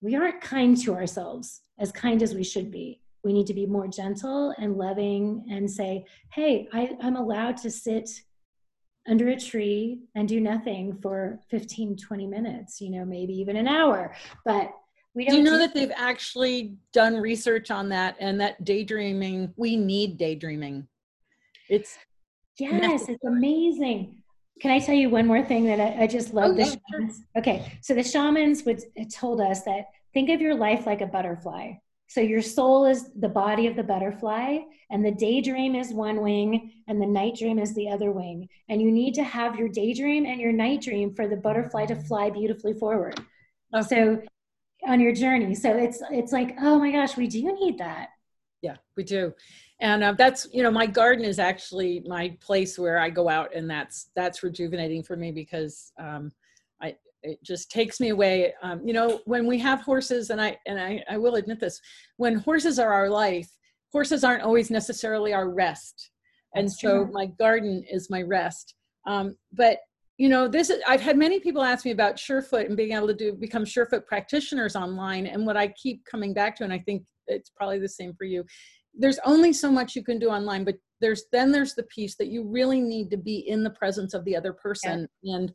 we 0.01 0.15
aren't 0.15 0.41
kind 0.41 0.77
to 0.83 0.95
ourselves 0.95 1.63
as 1.79 1.91
kind 1.91 2.23
as 2.23 2.35
we 2.35 2.45
should 2.45 2.71
be. 2.71 3.01
We 3.25 3.33
need 3.33 3.47
to 3.47 3.55
be 3.55 3.67
more 3.67 3.89
gentle 3.89 4.55
and 4.59 4.77
loving 4.77 5.47
and 5.51 5.69
say, 5.69 6.05
hey, 6.33 6.69
I, 6.73 6.97
I'm 7.01 7.17
allowed 7.17 7.57
to 7.59 7.71
sit 7.71 8.11
under 9.09 9.29
a 9.29 9.41
tree 9.41 10.01
and 10.15 10.29
do 10.29 10.41
nothing 10.41 10.99
for 11.01 11.41
15, 11.51 11.97
20 11.97 12.27
minutes, 12.27 12.81
you 12.81 12.91
know, 12.91 13.05
maybe 13.05 13.35
even 13.35 13.57
an 13.57 13.69
hour. 13.69 14.15
But 14.45 14.71
we 15.15 15.27
do 15.27 15.37
you 15.37 15.43
know 15.43 15.53
do- 15.53 15.59
that 15.59 15.75
they've 15.75 15.93
actually 15.95 16.77
done 16.93 17.17
research 17.17 17.71
on 17.71 17.89
that 17.91 18.17
and 18.21 18.41
that 18.41 18.65
daydreaming 18.65 19.53
we 19.57 19.77
need 19.77 20.19
daydreaming. 20.19 20.87
It's 21.69 21.97
yes 22.59 22.73
necessary. 22.73 23.15
it's 23.15 23.25
amazing. 23.25 24.17
Can 24.61 24.71
i 24.71 24.79
tell 24.79 24.95
you 24.95 25.11
one 25.11 25.27
more 25.27 25.43
thing 25.43 25.65
that 25.67 25.81
i, 25.81 26.05
I 26.05 26.07
just 26.07 26.33
love? 26.33 26.53
Oh, 26.53 26.55
the 26.55 26.65
shamans 26.65 27.23
okay 27.37 27.79
so 27.81 27.95
the 27.95 28.05
shamans 28.05 28.65
would 28.65 28.81
told 29.11 29.41
us 29.41 29.63
that 29.63 29.87
think 30.15 30.31
of 30.31 30.41
your 30.41 30.55
life 30.55 30.87
like 30.87 31.01
a 31.01 31.07
butterfly. 31.07 31.73
So 32.07 32.21
your 32.21 32.43
soul 32.43 32.85
is 32.85 33.11
the 33.19 33.29
body 33.29 33.67
of 33.67 33.75
the 33.75 33.83
butterfly 33.83 34.59
and 34.91 35.05
the 35.05 35.11
daydream 35.11 35.75
is 35.75 35.93
one 35.93 36.23
wing 36.23 36.73
and 36.87 37.03
the 37.03 37.07
night 37.07 37.37
dream 37.37 37.59
is 37.59 37.75
the 37.75 37.91
other 37.91 38.13
wing. 38.13 38.49
And 38.69 38.81
you 38.81 38.93
need 38.93 39.15
to 39.15 39.25
have 39.25 39.57
your 39.57 39.69
daydream 39.69 40.25
and 40.25 40.41
your 40.41 40.53
night 40.53 40.83
dream 40.83 41.13
for 41.15 41.27
the 41.27 41.37
butterfly 41.37 41.87
to 41.87 41.97
fly 41.97 42.31
beautifully 42.31 42.75
forward. 42.75 43.19
Okay. 43.75 43.87
so 43.89 44.23
on 44.87 45.01
your 45.01 45.13
journey. 45.13 45.55
So 45.55 45.77
it's 45.77 46.03
it's 46.11 46.33
like 46.33 46.57
oh 46.61 46.79
my 46.79 46.91
gosh 46.93 47.17
we 47.17 47.27
do 47.27 47.43
need 47.43 47.79
that. 47.79 48.09
Yeah 48.63 48.77
we 48.97 49.05
do. 49.05 49.33
And 49.81 50.05
uh, 50.05 50.13
that's 50.13 50.47
you 50.53 50.63
know 50.63 50.71
my 50.71 50.87
garden 50.87 51.25
is 51.25 51.39
actually 51.39 52.03
my 52.07 52.37
place 52.41 52.79
where 52.79 52.99
i 52.99 53.11
go 53.11 53.29
out 53.29 53.55
and 53.55 53.69
that's 53.69 54.11
that's 54.15 54.43
rejuvenating 54.43 55.03
for 55.03 55.17
me 55.17 55.33
because 55.33 55.93
um 55.99 56.31
i 56.81 56.95
it 57.23 57.43
just 57.43 57.71
takes 57.71 58.01
me 58.01 58.11
away. 58.11 58.55
Um, 58.63 58.87
you 58.87 58.93
know 58.93 59.21
when 59.25 59.47
we 59.47 59.59
have 59.59 59.81
horses 59.81 60.31
and 60.31 60.41
i 60.41 60.57
and 60.67 60.81
I, 60.81 61.03
I 61.09 61.17
will 61.17 61.37
admit 61.37 61.61
this 61.61 61.81
when 62.17 62.37
horses 62.37 62.79
are 62.79 62.93
our 62.93 63.09
life 63.09 63.51
horses 63.95 64.25
aren't 64.25 64.43
always 64.43 64.73
necessarily 64.73 65.33
our 65.33 65.49
rest. 65.49 66.11
And 66.57 66.71
so 66.71 67.09
my 67.13 67.27
garden 67.27 67.85
is 67.89 68.11
my 68.11 68.23
rest. 68.23 68.75
Um, 69.07 69.37
but 69.53 69.79
you 70.17 70.29
know 70.29 70.47
this 70.47 70.71
is, 70.71 70.81
i've 70.87 71.01
had 71.01 71.17
many 71.17 71.41
people 71.41 71.63
ask 71.63 71.85
me 71.85 71.91
about 71.91 72.17
surefoot 72.17 72.67
and 72.67 72.77
being 72.77 72.93
able 72.93 73.07
to 73.07 73.15
do 73.15 73.33
become 73.33 73.65
surefoot 73.65 74.07
practitioners 74.07 74.77
online 74.77 75.27
and 75.27 75.45
what 75.45 75.57
i 75.57 75.69
keep 75.69 76.05
coming 76.05 76.33
back 76.33 76.57
to 76.57 76.65
and 76.65 76.73
i 76.73 76.79
think 76.79 77.03
it's 77.27 77.51
probably 77.51 77.79
the 77.79 77.89
same 77.89 78.15
for 78.15 78.25
you 78.25 78.45
there's 78.97 79.19
only 79.25 79.53
so 79.53 79.71
much 79.71 79.97
you 79.97 80.05
can 80.05 80.19
do 80.19 80.29
online 80.29 80.65
but 80.65 80.77
there's 81.01 81.25
then 81.33 81.51
there's 81.51 81.75
the 81.75 81.83
piece 81.85 82.17
that 82.17 82.29
you 82.29 82.45
really 82.49 82.81
need 82.81 83.11
to 83.11 83.17
be 83.17 83.39
in 83.49 83.63
the 83.63 83.71
presence 83.71 84.15
of 84.15 84.25
the 84.25 84.37
other 84.37 84.53
person 84.53 85.09
yeah. 85.23 85.37
and 85.37 85.53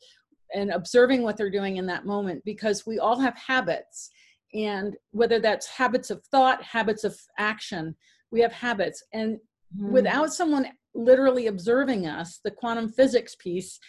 and 0.53 0.71
observing 0.71 1.21
what 1.21 1.37
they're 1.37 1.51
doing 1.51 1.77
in 1.77 1.85
that 1.85 2.05
moment 2.05 2.41
because 2.43 2.85
we 2.85 2.99
all 2.99 3.19
have 3.19 3.37
habits 3.37 4.09
and 4.53 4.97
whether 5.11 5.39
that's 5.39 5.67
habits 5.67 6.09
of 6.09 6.23
thought 6.25 6.61
habits 6.61 7.03
of 7.03 7.17
action 7.37 7.95
we 8.31 8.41
have 8.41 8.51
habits 8.51 9.03
and 9.13 9.37
mm. 9.77 9.89
without 9.91 10.33
someone 10.33 10.67
literally 10.95 11.47
observing 11.47 12.07
us 12.07 12.39
the 12.43 12.51
quantum 12.51 12.89
physics 12.89 13.35
piece 13.35 13.79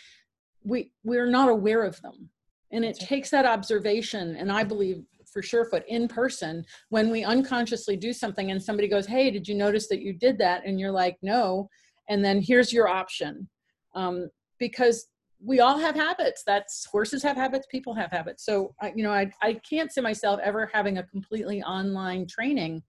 we 0.65 0.93
we're 1.05 1.31
not 1.31 1.49
aware 1.49 1.85
of 1.85 2.01
them. 2.03 2.31
And 2.73 2.85
it 2.85 2.99
takes 2.99 3.31
that 3.31 3.47
observation 3.47 4.37
and 4.37 4.53
i 4.53 4.63
believe 4.63 5.03
for 5.33 5.43
surefoot 5.43 5.85
in 5.87 6.09
person 6.09 6.65
when 6.89 7.11
we 7.11 7.25
unconsciously 7.25 7.97
do 7.97 8.13
something 8.13 8.51
and 8.51 8.63
somebody 8.63 8.89
goes 8.89 9.07
hey 9.07 9.31
did 9.31 9.47
you 9.47 9.55
notice 9.55 9.89
that 9.89 10.01
you 10.01 10.13
did 10.13 10.39
that? 10.39 10.65
and 10.65 10.79
you're 10.79 10.93
like 10.93 11.17
no 11.23 11.69
and 12.11 12.25
then 12.25 12.43
here's 12.43 12.73
your 12.73 12.89
option. 12.89 13.49
Um, 13.95 14.29
because 14.59 15.07
we 15.43 15.61
all 15.61 15.79
have 15.79 15.95
habits. 15.95 16.43
That's 16.47 16.85
horses 16.85 17.23
have 17.23 17.37
habits 17.37 17.67
people 17.71 17.95
have 17.95 18.11
habits. 18.11 18.45
So 18.45 18.75
I, 18.83 18.93
you 18.95 19.03
know 19.03 19.13
I, 19.13 19.31
I 19.41 19.55
can't 19.55 19.91
see 19.91 20.03
myself 20.03 20.39
ever 20.43 20.69
having 20.71 20.99
a 20.99 21.03
completely 21.05 21.63
online 21.63 22.27
training. 22.27 22.83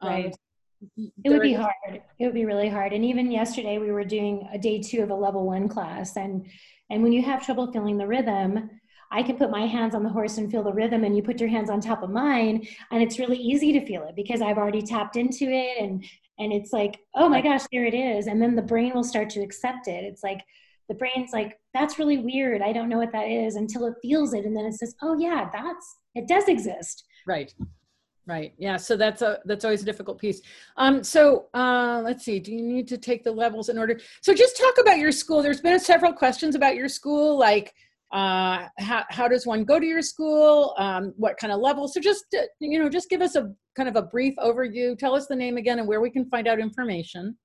Um, 0.00 0.08
right. 0.08 0.36
It 0.96 1.30
would 1.30 1.42
be 1.42 1.52
hard. 1.52 1.74
It 2.18 2.24
would 2.24 2.34
be 2.34 2.44
really 2.44 2.68
hard. 2.68 2.92
And 2.92 3.04
even 3.04 3.30
yesterday 3.30 3.78
we 3.78 3.92
were 3.92 4.04
doing 4.04 4.48
a 4.52 4.58
day 4.58 4.80
two 4.80 5.02
of 5.02 5.10
a 5.10 5.14
level 5.14 5.46
one 5.46 5.68
class 5.68 6.16
and 6.16 6.46
and 6.90 7.02
when 7.02 7.12
you 7.12 7.22
have 7.22 7.44
trouble 7.44 7.70
feeling 7.72 7.98
the 7.98 8.06
rhythm, 8.06 8.70
I 9.10 9.22
can 9.22 9.36
put 9.36 9.50
my 9.50 9.66
hands 9.66 9.94
on 9.94 10.02
the 10.02 10.08
horse 10.08 10.38
and 10.38 10.50
feel 10.50 10.62
the 10.62 10.72
rhythm, 10.72 11.04
and 11.04 11.14
you 11.14 11.22
put 11.22 11.38
your 11.38 11.50
hands 11.50 11.68
on 11.68 11.80
top 11.80 12.02
of 12.02 12.10
mine, 12.10 12.66
and 12.90 13.02
it's 13.02 13.18
really 13.18 13.36
easy 13.36 13.72
to 13.72 13.84
feel 13.84 14.04
it 14.04 14.16
because 14.16 14.40
I've 14.40 14.58
already 14.58 14.82
tapped 14.82 15.16
into 15.16 15.44
it, 15.50 15.82
and 15.82 16.04
and 16.38 16.52
it's 16.52 16.72
like, 16.72 16.98
oh 17.14 17.28
my 17.28 17.40
gosh, 17.42 17.62
there 17.70 17.84
it 17.84 17.94
is, 17.94 18.26
and 18.26 18.40
then 18.40 18.56
the 18.56 18.62
brain 18.62 18.94
will 18.94 19.04
start 19.04 19.28
to 19.30 19.42
accept 19.42 19.86
it. 19.86 20.04
It's 20.04 20.22
like 20.22 20.40
the 20.88 20.94
brain's 20.94 21.32
like, 21.32 21.58
that's 21.74 21.98
really 21.98 22.18
weird. 22.18 22.62
I 22.62 22.72
don't 22.72 22.88
know 22.88 22.98
what 22.98 23.12
that 23.12 23.28
is 23.28 23.56
until 23.56 23.86
it 23.86 23.94
feels 24.02 24.32
it, 24.34 24.44
and 24.44 24.56
then 24.56 24.64
it 24.64 24.74
says, 24.74 24.94
oh 25.02 25.16
yeah, 25.18 25.50
that's 25.52 25.96
it 26.14 26.26
does 26.26 26.48
exist. 26.48 27.04
Right. 27.26 27.54
Right. 28.24 28.54
Yeah. 28.56 28.76
So 28.76 28.96
that's 28.96 29.20
a 29.20 29.40
that's 29.46 29.64
always 29.64 29.82
a 29.82 29.84
difficult 29.84 30.18
piece. 30.18 30.40
Um, 30.76 31.02
so 31.02 31.46
uh, 31.54 32.02
let's 32.04 32.24
see. 32.24 32.38
Do 32.38 32.52
you 32.52 32.62
need 32.62 32.86
to 32.88 32.98
take 32.98 33.24
the 33.24 33.32
levels 33.32 33.68
in 33.68 33.78
order? 33.78 33.98
So 34.20 34.32
just 34.32 34.56
talk 34.56 34.74
about 34.80 34.98
your 34.98 35.10
school. 35.10 35.42
There's 35.42 35.60
been 35.60 35.80
several 35.80 36.12
questions 36.12 36.54
about 36.54 36.76
your 36.76 36.88
school, 36.88 37.36
like 37.36 37.74
uh, 38.12 38.68
how 38.78 39.04
how 39.08 39.26
does 39.26 39.46
one 39.46 39.64
go 39.64 39.80
to 39.80 39.86
your 39.86 40.02
school? 40.02 40.74
Um, 40.78 41.14
what 41.16 41.36
kind 41.36 41.52
of 41.52 41.60
level? 41.60 41.88
So 41.88 42.00
just 42.00 42.26
uh, 42.38 42.42
you 42.60 42.78
know, 42.78 42.88
just 42.88 43.10
give 43.10 43.22
us 43.22 43.34
a 43.34 43.52
kind 43.74 43.88
of 43.88 43.96
a 43.96 44.02
brief 44.02 44.34
overview. 44.36 44.96
Tell 44.96 45.16
us 45.16 45.26
the 45.26 45.36
name 45.36 45.56
again 45.56 45.80
and 45.80 45.88
where 45.88 46.00
we 46.00 46.10
can 46.10 46.26
find 46.26 46.46
out 46.46 46.60
information. 46.60 47.36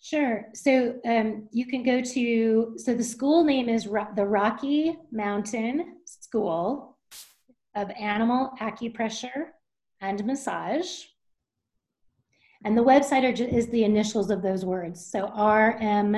Sure. 0.00 0.44
So 0.52 0.96
um, 1.06 1.48
you 1.50 1.66
can 1.66 1.82
go 1.82 2.02
to 2.02 2.74
so 2.76 2.94
the 2.94 3.02
school 3.02 3.42
name 3.42 3.68
is 3.68 3.88
Ro- 3.88 4.12
the 4.14 4.26
Rocky 4.26 4.96
Mountain 5.10 5.96
School 6.04 6.98
of 7.74 7.90
Animal 7.98 8.50
Acupressure 8.60 9.46
and 10.00 10.24
massage. 10.24 11.04
And 12.64 12.76
the 12.76 12.84
website 12.84 13.38
is 13.40 13.68
the 13.68 13.84
initials 13.84 14.30
of 14.30 14.40
those 14.42 14.64
words. 14.64 15.04
So 15.04 15.26
rmsaam.com. 15.28 16.14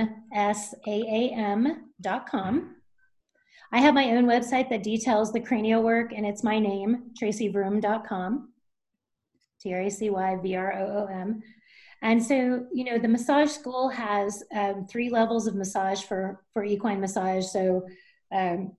I 3.73 3.81
have 3.81 3.95
my 3.95 4.13
own 4.13 4.27
website 4.27 4.71
that 4.71 4.85
details 4.85 5.33
the 5.33 5.41
cranial 5.41 5.83
work, 5.83 6.13
and 6.13 6.25
it's 6.25 6.45
my 6.45 6.61
name, 6.61 7.11
tracyvroom.com. 7.21 8.53
T 9.61 9.75
R 9.75 9.81
A 9.81 9.91
C 9.91 10.11
Y 10.11 10.37
V 10.37 10.55
R 10.55 10.73
O 10.79 10.87
O 10.87 11.07
M. 11.13 11.43
And 12.03 12.23
so, 12.23 12.67
you 12.73 12.85
know, 12.85 12.99
the 12.99 13.09
massage 13.09 13.51
school 13.51 13.89
has 13.89 14.45
um, 14.55 14.87
three 14.89 15.11
levels 15.11 15.47
of 15.47 15.55
massage 15.55 16.03
for, 16.03 16.45
for 16.53 16.63
equine 16.63 17.01
massage. 17.01 17.47
So 17.47 17.87
um, 18.31 18.77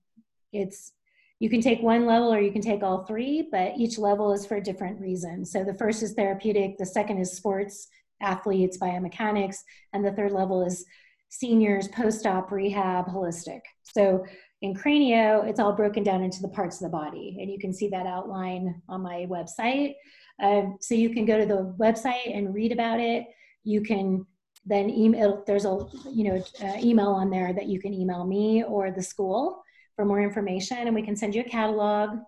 it's 0.52 0.92
you 1.40 1.48
can 1.48 1.60
take 1.60 1.80
one 1.80 2.04
level 2.06 2.32
or 2.32 2.40
you 2.40 2.50
can 2.50 2.62
take 2.62 2.82
all 2.82 3.04
three, 3.04 3.48
but 3.50 3.74
each 3.76 3.98
level 3.98 4.32
is 4.32 4.44
for 4.44 4.56
a 4.56 4.62
different 4.62 5.00
reason. 5.00 5.44
So 5.44 5.62
the 5.62 5.74
first 5.74 6.02
is 6.02 6.14
therapeutic, 6.14 6.78
the 6.78 6.86
second 6.86 7.18
is 7.18 7.32
sports, 7.32 7.88
athletes, 8.20 8.78
biomechanics, 8.78 9.58
and 9.92 10.04
the 10.04 10.12
third 10.12 10.32
level 10.32 10.64
is 10.64 10.84
seniors, 11.28 11.88
post 11.88 12.26
op, 12.26 12.50
rehab, 12.50 13.06
holistic. 13.06 13.60
So 13.84 14.24
in 14.62 14.74
Cranio, 14.74 15.46
it's 15.48 15.60
all 15.60 15.72
broken 15.72 16.02
down 16.02 16.22
into 16.22 16.42
the 16.42 16.48
parts 16.48 16.80
of 16.80 16.90
the 16.90 16.96
body, 16.96 17.36
and 17.40 17.50
you 17.50 17.58
can 17.58 17.72
see 17.72 17.88
that 17.90 18.06
outline 18.06 18.82
on 18.88 19.02
my 19.02 19.26
website. 19.30 19.94
Um, 20.42 20.78
so 20.80 20.94
you 20.94 21.10
can 21.10 21.24
go 21.24 21.38
to 21.38 21.46
the 21.46 21.74
website 21.78 22.36
and 22.36 22.54
read 22.54 22.72
about 22.72 22.98
it. 22.98 23.26
You 23.62 23.82
can 23.82 24.26
then 24.66 24.90
email, 24.90 25.44
there's 25.46 25.64
a 25.64 25.86
you 26.10 26.24
know 26.24 26.44
uh, 26.62 26.78
email 26.82 27.08
on 27.08 27.30
there 27.30 27.52
that 27.52 27.66
you 27.66 27.80
can 27.80 27.94
email 27.94 28.24
me 28.24 28.64
or 28.64 28.90
the 28.90 29.02
school 29.02 29.62
for 29.98 30.04
more 30.04 30.22
information 30.22 30.78
and 30.78 30.94
we 30.94 31.02
can 31.02 31.16
send 31.16 31.34
you 31.34 31.40
a 31.40 31.44
catalog. 31.44 32.20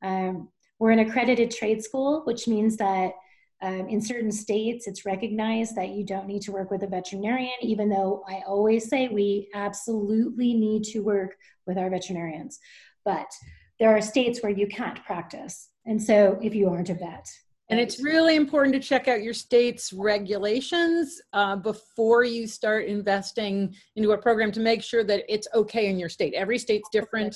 Um, 0.00 0.48
we're 0.78 0.92
an 0.92 1.00
accredited 1.00 1.50
trade 1.50 1.84
school, 1.84 2.22
which 2.24 2.48
means 2.48 2.78
that 2.78 3.12
um, 3.60 3.86
in 3.86 4.00
certain 4.00 4.32
states 4.32 4.88
it's 4.88 5.04
recognized 5.04 5.76
that 5.76 5.90
you 5.90 6.06
don't 6.06 6.26
need 6.26 6.40
to 6.42 6.52
work 6.52 6.70
with 6.70 6.84
a 6.84 6.86
veterinarian, 6.86 7.52
even 7.60 7.90
though 7.90 8.24
I 8.26 8.40
always 8.46 8.88
say 8.88 9.08
we 9.08 9.50
absolutely 9.52 10.54
need 10.54 10.84
to 10.84 11.00
work 11.00 11.36
with 11.66 11.76
our 11.76 11.90
veterinarians. 11.90 12.58
But 13.04 13.30
there 13.78 13.94
are 13.94 14.00
states 14.00 14.42
where 14.42 14.50
you 14.50 14.66
can't 14.66 15.04
practice. 15.04 15.68
And 15.84 16.02
so 16.02 16.38
if 16.40 16.54
you 16.54 16.70
aren't 16.70 16.88
a 16.88 16.94
vet, 16.94 17.28
and 17.72 17.80
it's 17.80 18.02
really 18.02 18.36
important 18.36 18.74
to 18.74 18.80
check 18.80 19.08
out 19.08 19.22
your 19.22 19.32
state's 19.32 19.94
regulations 19.94 21.22
uh, 21.32 21.56
before 21.56 22.22
you 22.22 22.46
start 22.46 22.84
investing 22.84 23.74
into 23.96 24.12
a 24.12 24.18
program 24.18 24.52
to 24.52 24.60
make 24.60 24.82
sure 24.82 25.02
that 25.04 25.24
it's 25.26 25.48
okay 25.54 25.88
in 25.88 25.98
your 25.98 26.10
state. 26.10 26.34
Every 26.34 26.58
state's 26.58 26.90
different, 26.92 27.34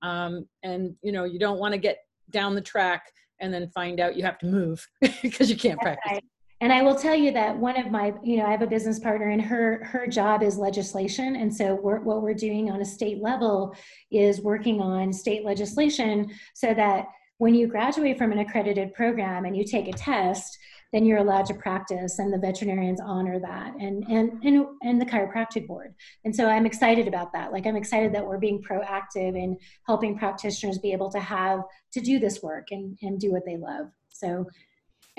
um, 0.00 0.48
and 0.62 0.96
you 1.02 1.12
know 1.12 1.24
you 1.24 1.38
don't 1.38 1.58
want 1.58 1.72
to 1.72 1.78
get 1.78 1.98
down 2.30 2.54
the 2.54 2.62
track 2.62 3.12
and 3.40 3.52
then 3.52 3.68
find 3.68 4.00
out 4.00 4.16
you 4.16 4.22
have 4.22 4.38
to 4.38 4.46
move 4.46 4.86
because 5.22 5.50
you 5.50 5.56
can't 5.56 5.78
practice. 5.80 6.12
Right. 6.12 6.24
And 6.62 6.72
I 6.72 6.80
will 6.80 6.94
tell 6.94 7.14
you 7.14 7.30
that 7.32 7.54
one 7.54 7.76
of 7.78 7.90
my, 7.90 8.14
you 8.22 8.38
know, 8.38 8.46
I 8.46 8.50
have 8.50 8.62
a 8.62 8.66
business 8.66 8.98
partner, 8.98 9.28
and 9.28 9.42
her 9.42 9.84
her 9.84 10.06
job 10.06 10.42
is 10.42 10.56
legislation, 10.56 11.36
and 11.36 11.54
so 11.54 11.74
we're, 11.74 12.00
what 12.00 12.22
we're 12.22 12.32
doing 12.32 12.70
on 12.70 12.80
a 12.80 12.86
state 12.86 13.20
level 13.20 13.76
is 14.10 14.40
working 14.40 14.80
on 14.80 15.12
state 15.12 15.44
legislation 15.44 16.30
so 16.54 16.72
that 16.72 17.08
when 17.44 17.54
you 17.54 17.66
graduate 17.66 18.16
from 18.16 18.32
an 18.32 18.38
accredited 18.38 18.94
program 18.94 19.44
and 19.44 19.54
you 19.54 19.66
take 19.66 19.86
a 19.86 19.92
test, 19.92 20.56
then 20.94 21.04
you're 21.04 21.18
allowed 21.18 21.44
to 21.44 21.52
practice 21.52 22.18
and 22.18 22.32
the 22.32 22.38
veterinarians 22.38 23.02
honor 23.04 23.38
that 23.38 23.74
and 23.78 24.02
and 24.08 24.42
and, 24.42 24.64
and 24.82 24.98
the 24.98 25.04
chiropractic 25.04 25.66
board. 25.66 25.94
And 26.24 26.34
so 26.34 26.48
i'm 26.48 26.64
excited 26.64 27.06
about 27.06 27.34
that. 27.34 27.52
Like 27.52 27.66
i'm 27.66 27.76
excited 27.76 28.14
that 28.14 28.26
we're 28.26 28.38
being 28.38 28.62
proactive 28.62 29.36
in 29.36 29.58
helping 29.86 30.16
practitioners 30.16 30.78
be 30.78 30.92
able 30.92 31.10
to 31.10 31.20
have 31.20 31.60
to 31.92 32.00
do 32.00 32.18
this 32.18 32.42
work 32.42 32.68
and 32.70 32.96
and 33.02 33.20
do 33.20 33.30
what 33.30 33.44
they 33.44 33.58
love. 33.58 33.88
So 34.08 34.46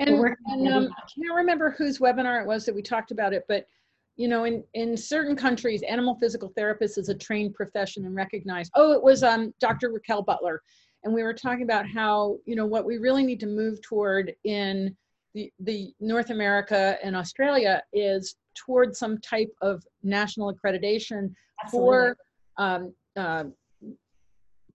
and, 0.00 0.10
and 0.46 0.68
um, 0.68 0.88
i 0.98 1.02
can't 1.14 1.32
remember 1.32 1.76
whose 1.78 2.00
webinar 2.00 2.42
it 2.42 2.46
was 2.46 2.66
that 2.66 2.74
we 2.74 2.82
talked 2.82 3.12
about 3.12 3.32
it 3.32 3.44
but 3.48 3.66
you 4.16 4.26
know 4.26 4.44
in 4.44 4.64
in 4.74 4.96
certain 4.96 5.36
countries 5.36 5.82
animal 5.88 6.16
physical 6.20 6.52
therapist 6.56 6.98
is 6.98 7.08
a 7.08 7.14
trained 7.14 7.54
profession 7.54 8.04
and 8.04 8.16
recognized. 8.16 8.72
Oh 8.74 8.90
it 8.92 9.02
was 9.02 9.22
um 9.22 9.54
dr 9.60 9.88
raquel 9.90 10.22
butler 10.22 10.60
and 11.06 11.14
we 11.14 11.22
were 11.22 11.32
talking 11.32 11.62
about 11.62 11.88
how 11.88 12.36
you 12.44 12.56
know 12.56 12.66
what 12.66 12.84
we 12.84 12.98
really 12.98 13.22
need 13.22 13.40
to 13.40 13.46
move 13.46 13.80
toward 13.80 14.34
in 14.44 14.94
the, 15.34 15.52
the 15.60 15.94
North 16.00 16.30
America 16.30 16.98
and 17.02 17.14
Australia 17.14 17.82
is 17.92 18.36
toward 18.54 18.96
some 18.96 19.18
type 19.18 19.50
of 19.62 19.84
national 20.02 20.52
accreditation 20.52 21.32
Absolutely. 21.62 21.68
for 21.70 22.16
um, 22.58 22.94
uh, 23.16 23.44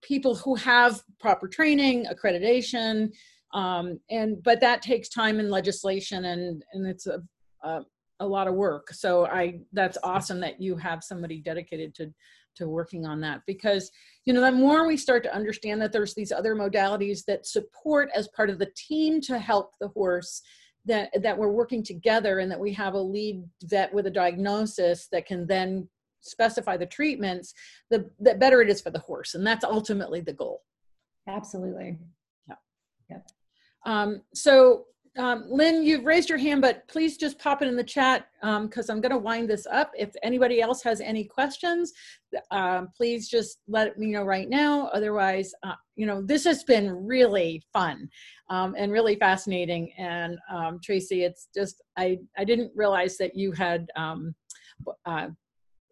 people 0.00 0.34
who 0.34 0.54
have 0.54 1.02
proper 1.20 1.48
training, 1.48 2.06
accreditation, 2.06 3.10
um, 3.52 4.00
and 4.10 4.42
but 4.42 4.60
that 4.60 4.80
takes 4.80 5.10
time 5.10 5.38
and 5.38 5.50
legislation, 5.50 6.24
and 6.24 6.64
and 6.72 6.86
it's 6.86 7.06
a, 7.06 7.22
a 7.62 7.82
a 8.20 8.26
lot 8.26 8.48
of 8.48 8.54
work. 8.54 8.88
So 8.92 9.26
I 9.26 9.60
that's 9.74 9.98
awesome 10.02 10.40
that 10.40 10.62
you 10.62 10.76
have 10.76 11.04
somebody 11.04 11.40
dedicated 11.40 11.94
to 11.96 12.14
to 12.56 12.68
working 12.68 13.06
on 13.06 13.20
that 13.20 13.40
because 13.46 13.90
you 14.24 14.32
know 14.32 14.40
the 14.40 14.52
more 14.52 14.86
we 14.86 14.96
start 14.96 15.22
to 15.22 15.34
understand 15.34 15.80
that 15.80 15.92
there's 15.92 16.14
these 16.14 16.32
other 16.32 16.54
modalities 16.54 17.24
that 17.26 17.46
support 17.46 18.08
as 18.14 18.28
part 18.28 18.50
of 18.50 18.58
the 18.58 18.70
team 18.76 19.20
to 19.20 19.38
help 19.38 19.72
the 19.80 19.88
horse 19.88 20.42
that 20.84 21.10
that 21.22 21.36
we're 21.36 21.52
working 21.52 21.82
together 21.82 22.40
and 22.40 22.50
that 22.50 22.60
we 22.60 22.72
have 22.72 22.94
a 22.94 23.00
lead 23.00 23.42
vet 23.64 23.92
with 23.92 24.06
a 24.06 24.10
diagnosis 24.10 25.08
that 25.12 25.26
can 25.26 25.46
then 25.46 25.88
specify 26.20 26.76
the 26.76 26.86
treatments 26.86 27.52
the, 27.90 28.08
the 28.20 28.34
better 28.34 28.62
it 28.62 28.70
is 28.70 28.80
for 28.80 28.90
the 28.90 28.98
horse. 28.98 29.34
And 29.34 29.46
that's 29.46 29.64
ultimately 29.64 30.20
the 30.20 30.32
goal. 30.32 30.62
Absolutely. 31.28 31.98
Yeah. 32.48 32.54
Yeah 33.10 33.18
um, 33.84 34.22
so 34.34 34.84
um, 35.18 35.44
Lynn, 35.46 35.82
you've 35.82 36.06
raised 36.06 36.30
your 36.30 36.38
hand, 36.38 36.62
but 36.62 36.88
please 36.88 37.18
just 37.18 37.38
pop 37.38 37.60
it 37.60 37.68
in 37.68 37.76
the 37.76 37.84
chat 37.84 38.28
because 38.40 38.88
um, 38.88 38.96
I'm 38.96 39.00
going 39.02 39.12
to 39.12 39.18
wind 39.18 39.48
this 39.48 39.66
up. 39.66 39.92
If 39.96 40.10
anybody 40.22 40.62
else 40.62 40.82
has 40.84 41.02
any 41.02 41.24
questions, 41.24 41.92
um, 42.50 42.88
please 42.96 43.28
just 43.28 43.58
let 43.68 43.98
me 43.98 44.06
know 44.06 44.22
right 44.22 44.48
now. 44.48 44.86
Otherwise, 44.88 45.52
uh, 45.64 45.74
you 45.96 46.06
know, 46.06 46.22
this 46.22 46.44
has 46.44 46.64
been 46.64 46.90
really 46.90 47.62
fun 47.74 48.08
um, 48.48 48.74
and 48.78 48.90
really 48.90 49.16
fascinating. 49.16 49.92
And 49.98 50.38
um, 50.50 50.80
Tracy, 50.82 51.24
it's 51.24 51.48
just, 51.54 51.82
I, 51.98 52.18
I 52.38 52.44
didn't 52.44 52.72
realize 52.74 53.18
that 53.18 53.36
you 53.36 53.52
had 53.52 53.90
um, 53.96 54.34
uh, 55.04 55.28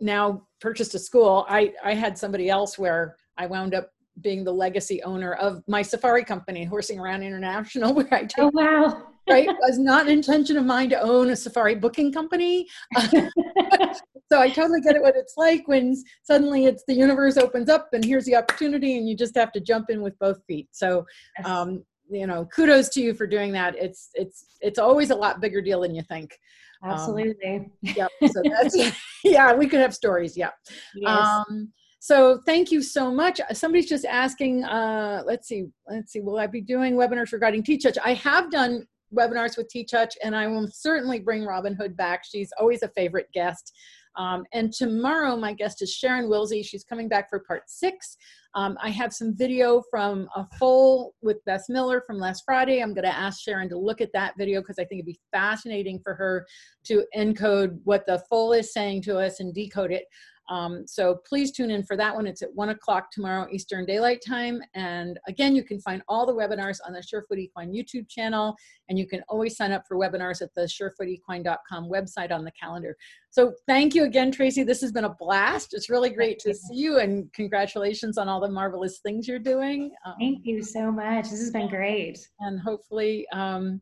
now 0.00 0.46
purchased 0.62 0.94
a 0.94 0.98
school. 0.98 1.44
I, 1.46 1.74
I 1.84 1.92
had 1.92 2.16
somebody 2.16 2.48
else 2.48 2.78
where 2.78 3.16
I 3.36 3.46
wound 3.46 3.74
up 3.74 3.90
being 4.22 4.44
the 4.44 4.52
legacy 4.52 5.02
owner 5.02 5.34
of 5.34 5.62
my 5.68 5.82
safari 5.82 6.24
company, 6.24 6.64
Horsing 6.64 6.98
Around 6.98 7.22
International, 7.22 7.92
where 7.94 8.08
I 8.12 8.24
take 8.24 8.38
oh, 8.38 8.50
wow 8.54 9.09
right? 9.30 9.48
It 9.48 9.56
was 9.60 9.78
not 9.78 10.06
an 10.06 10.12
intention 10.12 10.56
of 10.56 10.64
mine 10.64 10.90
to 10.90 11.00
own 11.00 11.30
a 11.30 11.36
safari 11.36 11.74
booking 11.74 12.12
company. 12.12 12.66
so 12.98 14.40
I 14.40 14.50
totally 14.50 14.80
get 14.80 14.96
it 14.96 15.02
what 15.02 15.16
it's 15.16 15.34
like 15.36 15.66
when 15.66 15.96
suddenly 16.22 16.66
it's 16.66 16.84
the 16.86 16.94
universe 16.94 17.36
opens 17.36 17.68
up 17.68 17.88
and 17.92 18.04
here's 18.04 18.24
the 18.24 18.36
opportunity 18.36 18.96
and 18.98 19.08
you 19.08 19.16
just 19.16 19.36
have 19.36 19.52
to 19.52 19.60
jump 19.60 19.90
in 19.90 20.02
with 20.02 20.18
both 20.18 20.44
feet. 20.46 20.68
So 20.72 21.04
um, 21.44 21.84
you 22.10 22.26
know, 22.26 22.44
kudos 22.46 22.88
to 22.90 23.00
you 23.00 23.14
for 23.14 23.26
doing 23.26 23.52
that. 23.52 23.76
It's 23.76 24.10
it's 24.14 24.56
it's 24.60 24.78
always 24.78 25.10
a 25.10 25.14
lot 25.14 25.40
bigger 25.40 25.62
deal 25.62 25.82
than 25.82 25.94
you 25.94 26.02
think. 26.02 26.36
Um, 26.82 26.90
Absolutely. 26.92 27.56
Um, 27.56 27.70
yep. 27.82 28.10
So 28.32 28.42
that's 28.44 28.76
yeah, 29.24 29.54
we 29.54 29.68
could 29.68 29.80
have 29.80 29.94
stories. 29.94 30.36
Yeah. 30.36 30.50
Yes. 30.94 31.28
Um, 31.28 31.72
so 32.00 32.40
thank 32.46 32.72
you 32.72 32.82
so 32.82 33.12
much. 33.12 33.40
Somebody's 33.52 33.88
just 33.88 34.06
asking, 34.06 34.64
uh, 34.64 35.22
let's 35.26 35.46
see, 35.46 35.66
let's 35.86 36.12
see, 36.12 36.20
will 36.20 36.38
I 36.38 36.46
be 36.46 36.62
doing 36.62 36.94
webinars 36.94 37.32
regarding 37.32 37.62
TTouch? 37.62 37.98
I 38.02 38.14
have 38.14 38.50
done 38.50 38.86
webinars 39.14 39.56
with 39.56 39.70
TTouch, 39.74 40.12
and 40.22 40.34
I 40.34 40.46
will 40.46 40.68
certainly 40.72 41.20
bring 41.20 41.44
Robyn 41.44 41.74
Hood 41.74 41.96
back. 41.96 42.24
She's 42.24 42.52
always 42.58 42.82
a 42.82 42.88
favorite 42.88 43.28
guest. 43.32 43.72
Um, 44.16 44.44
and 44.52 44.72
tomorrow, 44.72 45.36
my 45.36 45.52
guest 45.52 45.82
is 45.82 45.92
Sharon 45.92 46.28
Wilsie. 46.28 46.64
She's 46.64 46.84
coming 46.84 47.08
back 47.08 47.30
for 47.30 47.40
part 47.40 47.62
six. 47.68 48.16
Um, 48.54 48.76
I 48.82 48.90
have 48.90 49.12
some 49.12 49.36
video 49.36 49.82
from 49.88 50.28
a 50.34 50.46
full 50.58 51.14
with 51.22 51.44
Beth 51.44 51.64
Miller 51.68 52.02
from 52.04 52.18
last 52.18 52.42
Friday. 52.44 52.80
I'm 52.82 52.92
going 52.92 53.04
to 53.04 53.16
ask 53.16 53.40
Sharon 53.40 53.68
to 53.68 53.78
look 53.78 54.00
at 54.00 54.12
that 54.12 54.34
video 54.36 54.60
because 54.60 54.78
I 54.78 54.84
think 54.84 54.98
it'd 54.98 55.06
be 55.06 55.20
fascinating 55.30 56.00
for 56.02 56.14
her 56.14 56.46
to 56.84 57.04
encode 57.16 57.78
what 57.84 58.04
the 58.06 58.22
full 58.28 58.52
is 58.52 58.72
saying 58.72 59.02
to 59.02 59.18
us 59.18 59.38
and 59.38 59.54
decode 59.54 59.92
it. 59.92 60.04
Um, 60.50 60.84
so 60.86 61.20
please 61.26 61.52
tune 61.52 61.70
in 61.70 61.84
for 61.84 61.96
that 61.96 62.14
one. 62.14 62.26
It's 62.26 62.42
at 62.42 62.52
one 62.54 62.70
o'clock 62.70 63.10
tomorrow 63.12 63.46
Eastern 63.52 63.86
Daylight 63.86 64.20
Time. 64.26 64.60
And 64.74 65.18
again, 65.28 65.54
you 65.54 65.62
can 65.62 65.80
find 65.80 66.02
all 66.08 66.26
the 66.26 66.34
webinars 66.34 66.78
on 66.84 66.92
the 66.92 67.00
Surefoot 67.00 67.38
Equine 67.38 67.72
YouTube 67.72 68.08
channel, 68.08 68.56
and 68.88 68.98
you 68.98 69.06
can 69.06 69.22
always 69.28 69.56
sign 69.56 69.70
up 69.70 69.84
for 69.86 69.96
webinars 69.96 70.42
at 70.42 70.52
the 70.56 70.62
surefootequine.com 70.62 71.88
website 71.88 72.32
on 72.32 72.44
the 72.44 72.50
calendar. 72.60 72.96
So 73.30 73.52
thank 73.68 73.94
you 73.94 74.04
again, 74.04 74.32
Tracy. 74.32 74.64
This 74.64 74.80
has 74.80 74.90
been 74.90 75.04
a 75.04 75.14
blast. 75.14 75.72
It's 75.72 75.88
really 75.88 76.10
great 76.10 76.40
to 76.40 76.52
see 76.52 76.74
you, 76.74 76.98
and 76.98 77.32
congratulations 77.32 78.18
on 78.18 78.28
all 78.28 78.40
the 78.40 78.50
marvelous 78.50 78.98
things 78.98 79.28
you're 79.28 79.38
doing. 79.38 79.92
Um, 80.04 80.14
thank 80.18 80.44
you 80.44 80.64
so 80.64 80.90
much. 80.90 81.30
This 81.30 81.38
has 81.38 81.52
been 81.52 81.68
great. 81.68 82.18
And 82.40 82.58
hopefully, 82.58 83.24
um, 83.32 83.80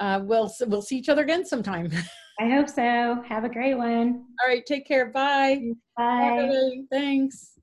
uh, 0.00 0.20
we'll 0.22 0.52
we'll 0.66 0.82
see 0.82 0.98
each 0.98 1.08
other 1.08 1.22
again 1.22 1.46
sometime. 1.46 1.90
I 2.38 2.48
hope 2.48 2.68
so. 2.68 3.22
Have 3.28 3.44
a 3.44 3.48
great 3.48 3.74
one. 3.74 4.24
All 4.42 4.48
right. 4.48 4.64
Take 4.66 4.86
care. 4.86 5.06
Bye. 5.06 5.60
Bye. 5.96 6.48
Bye. 6.50 6.80
Thanks. 6.90 7.53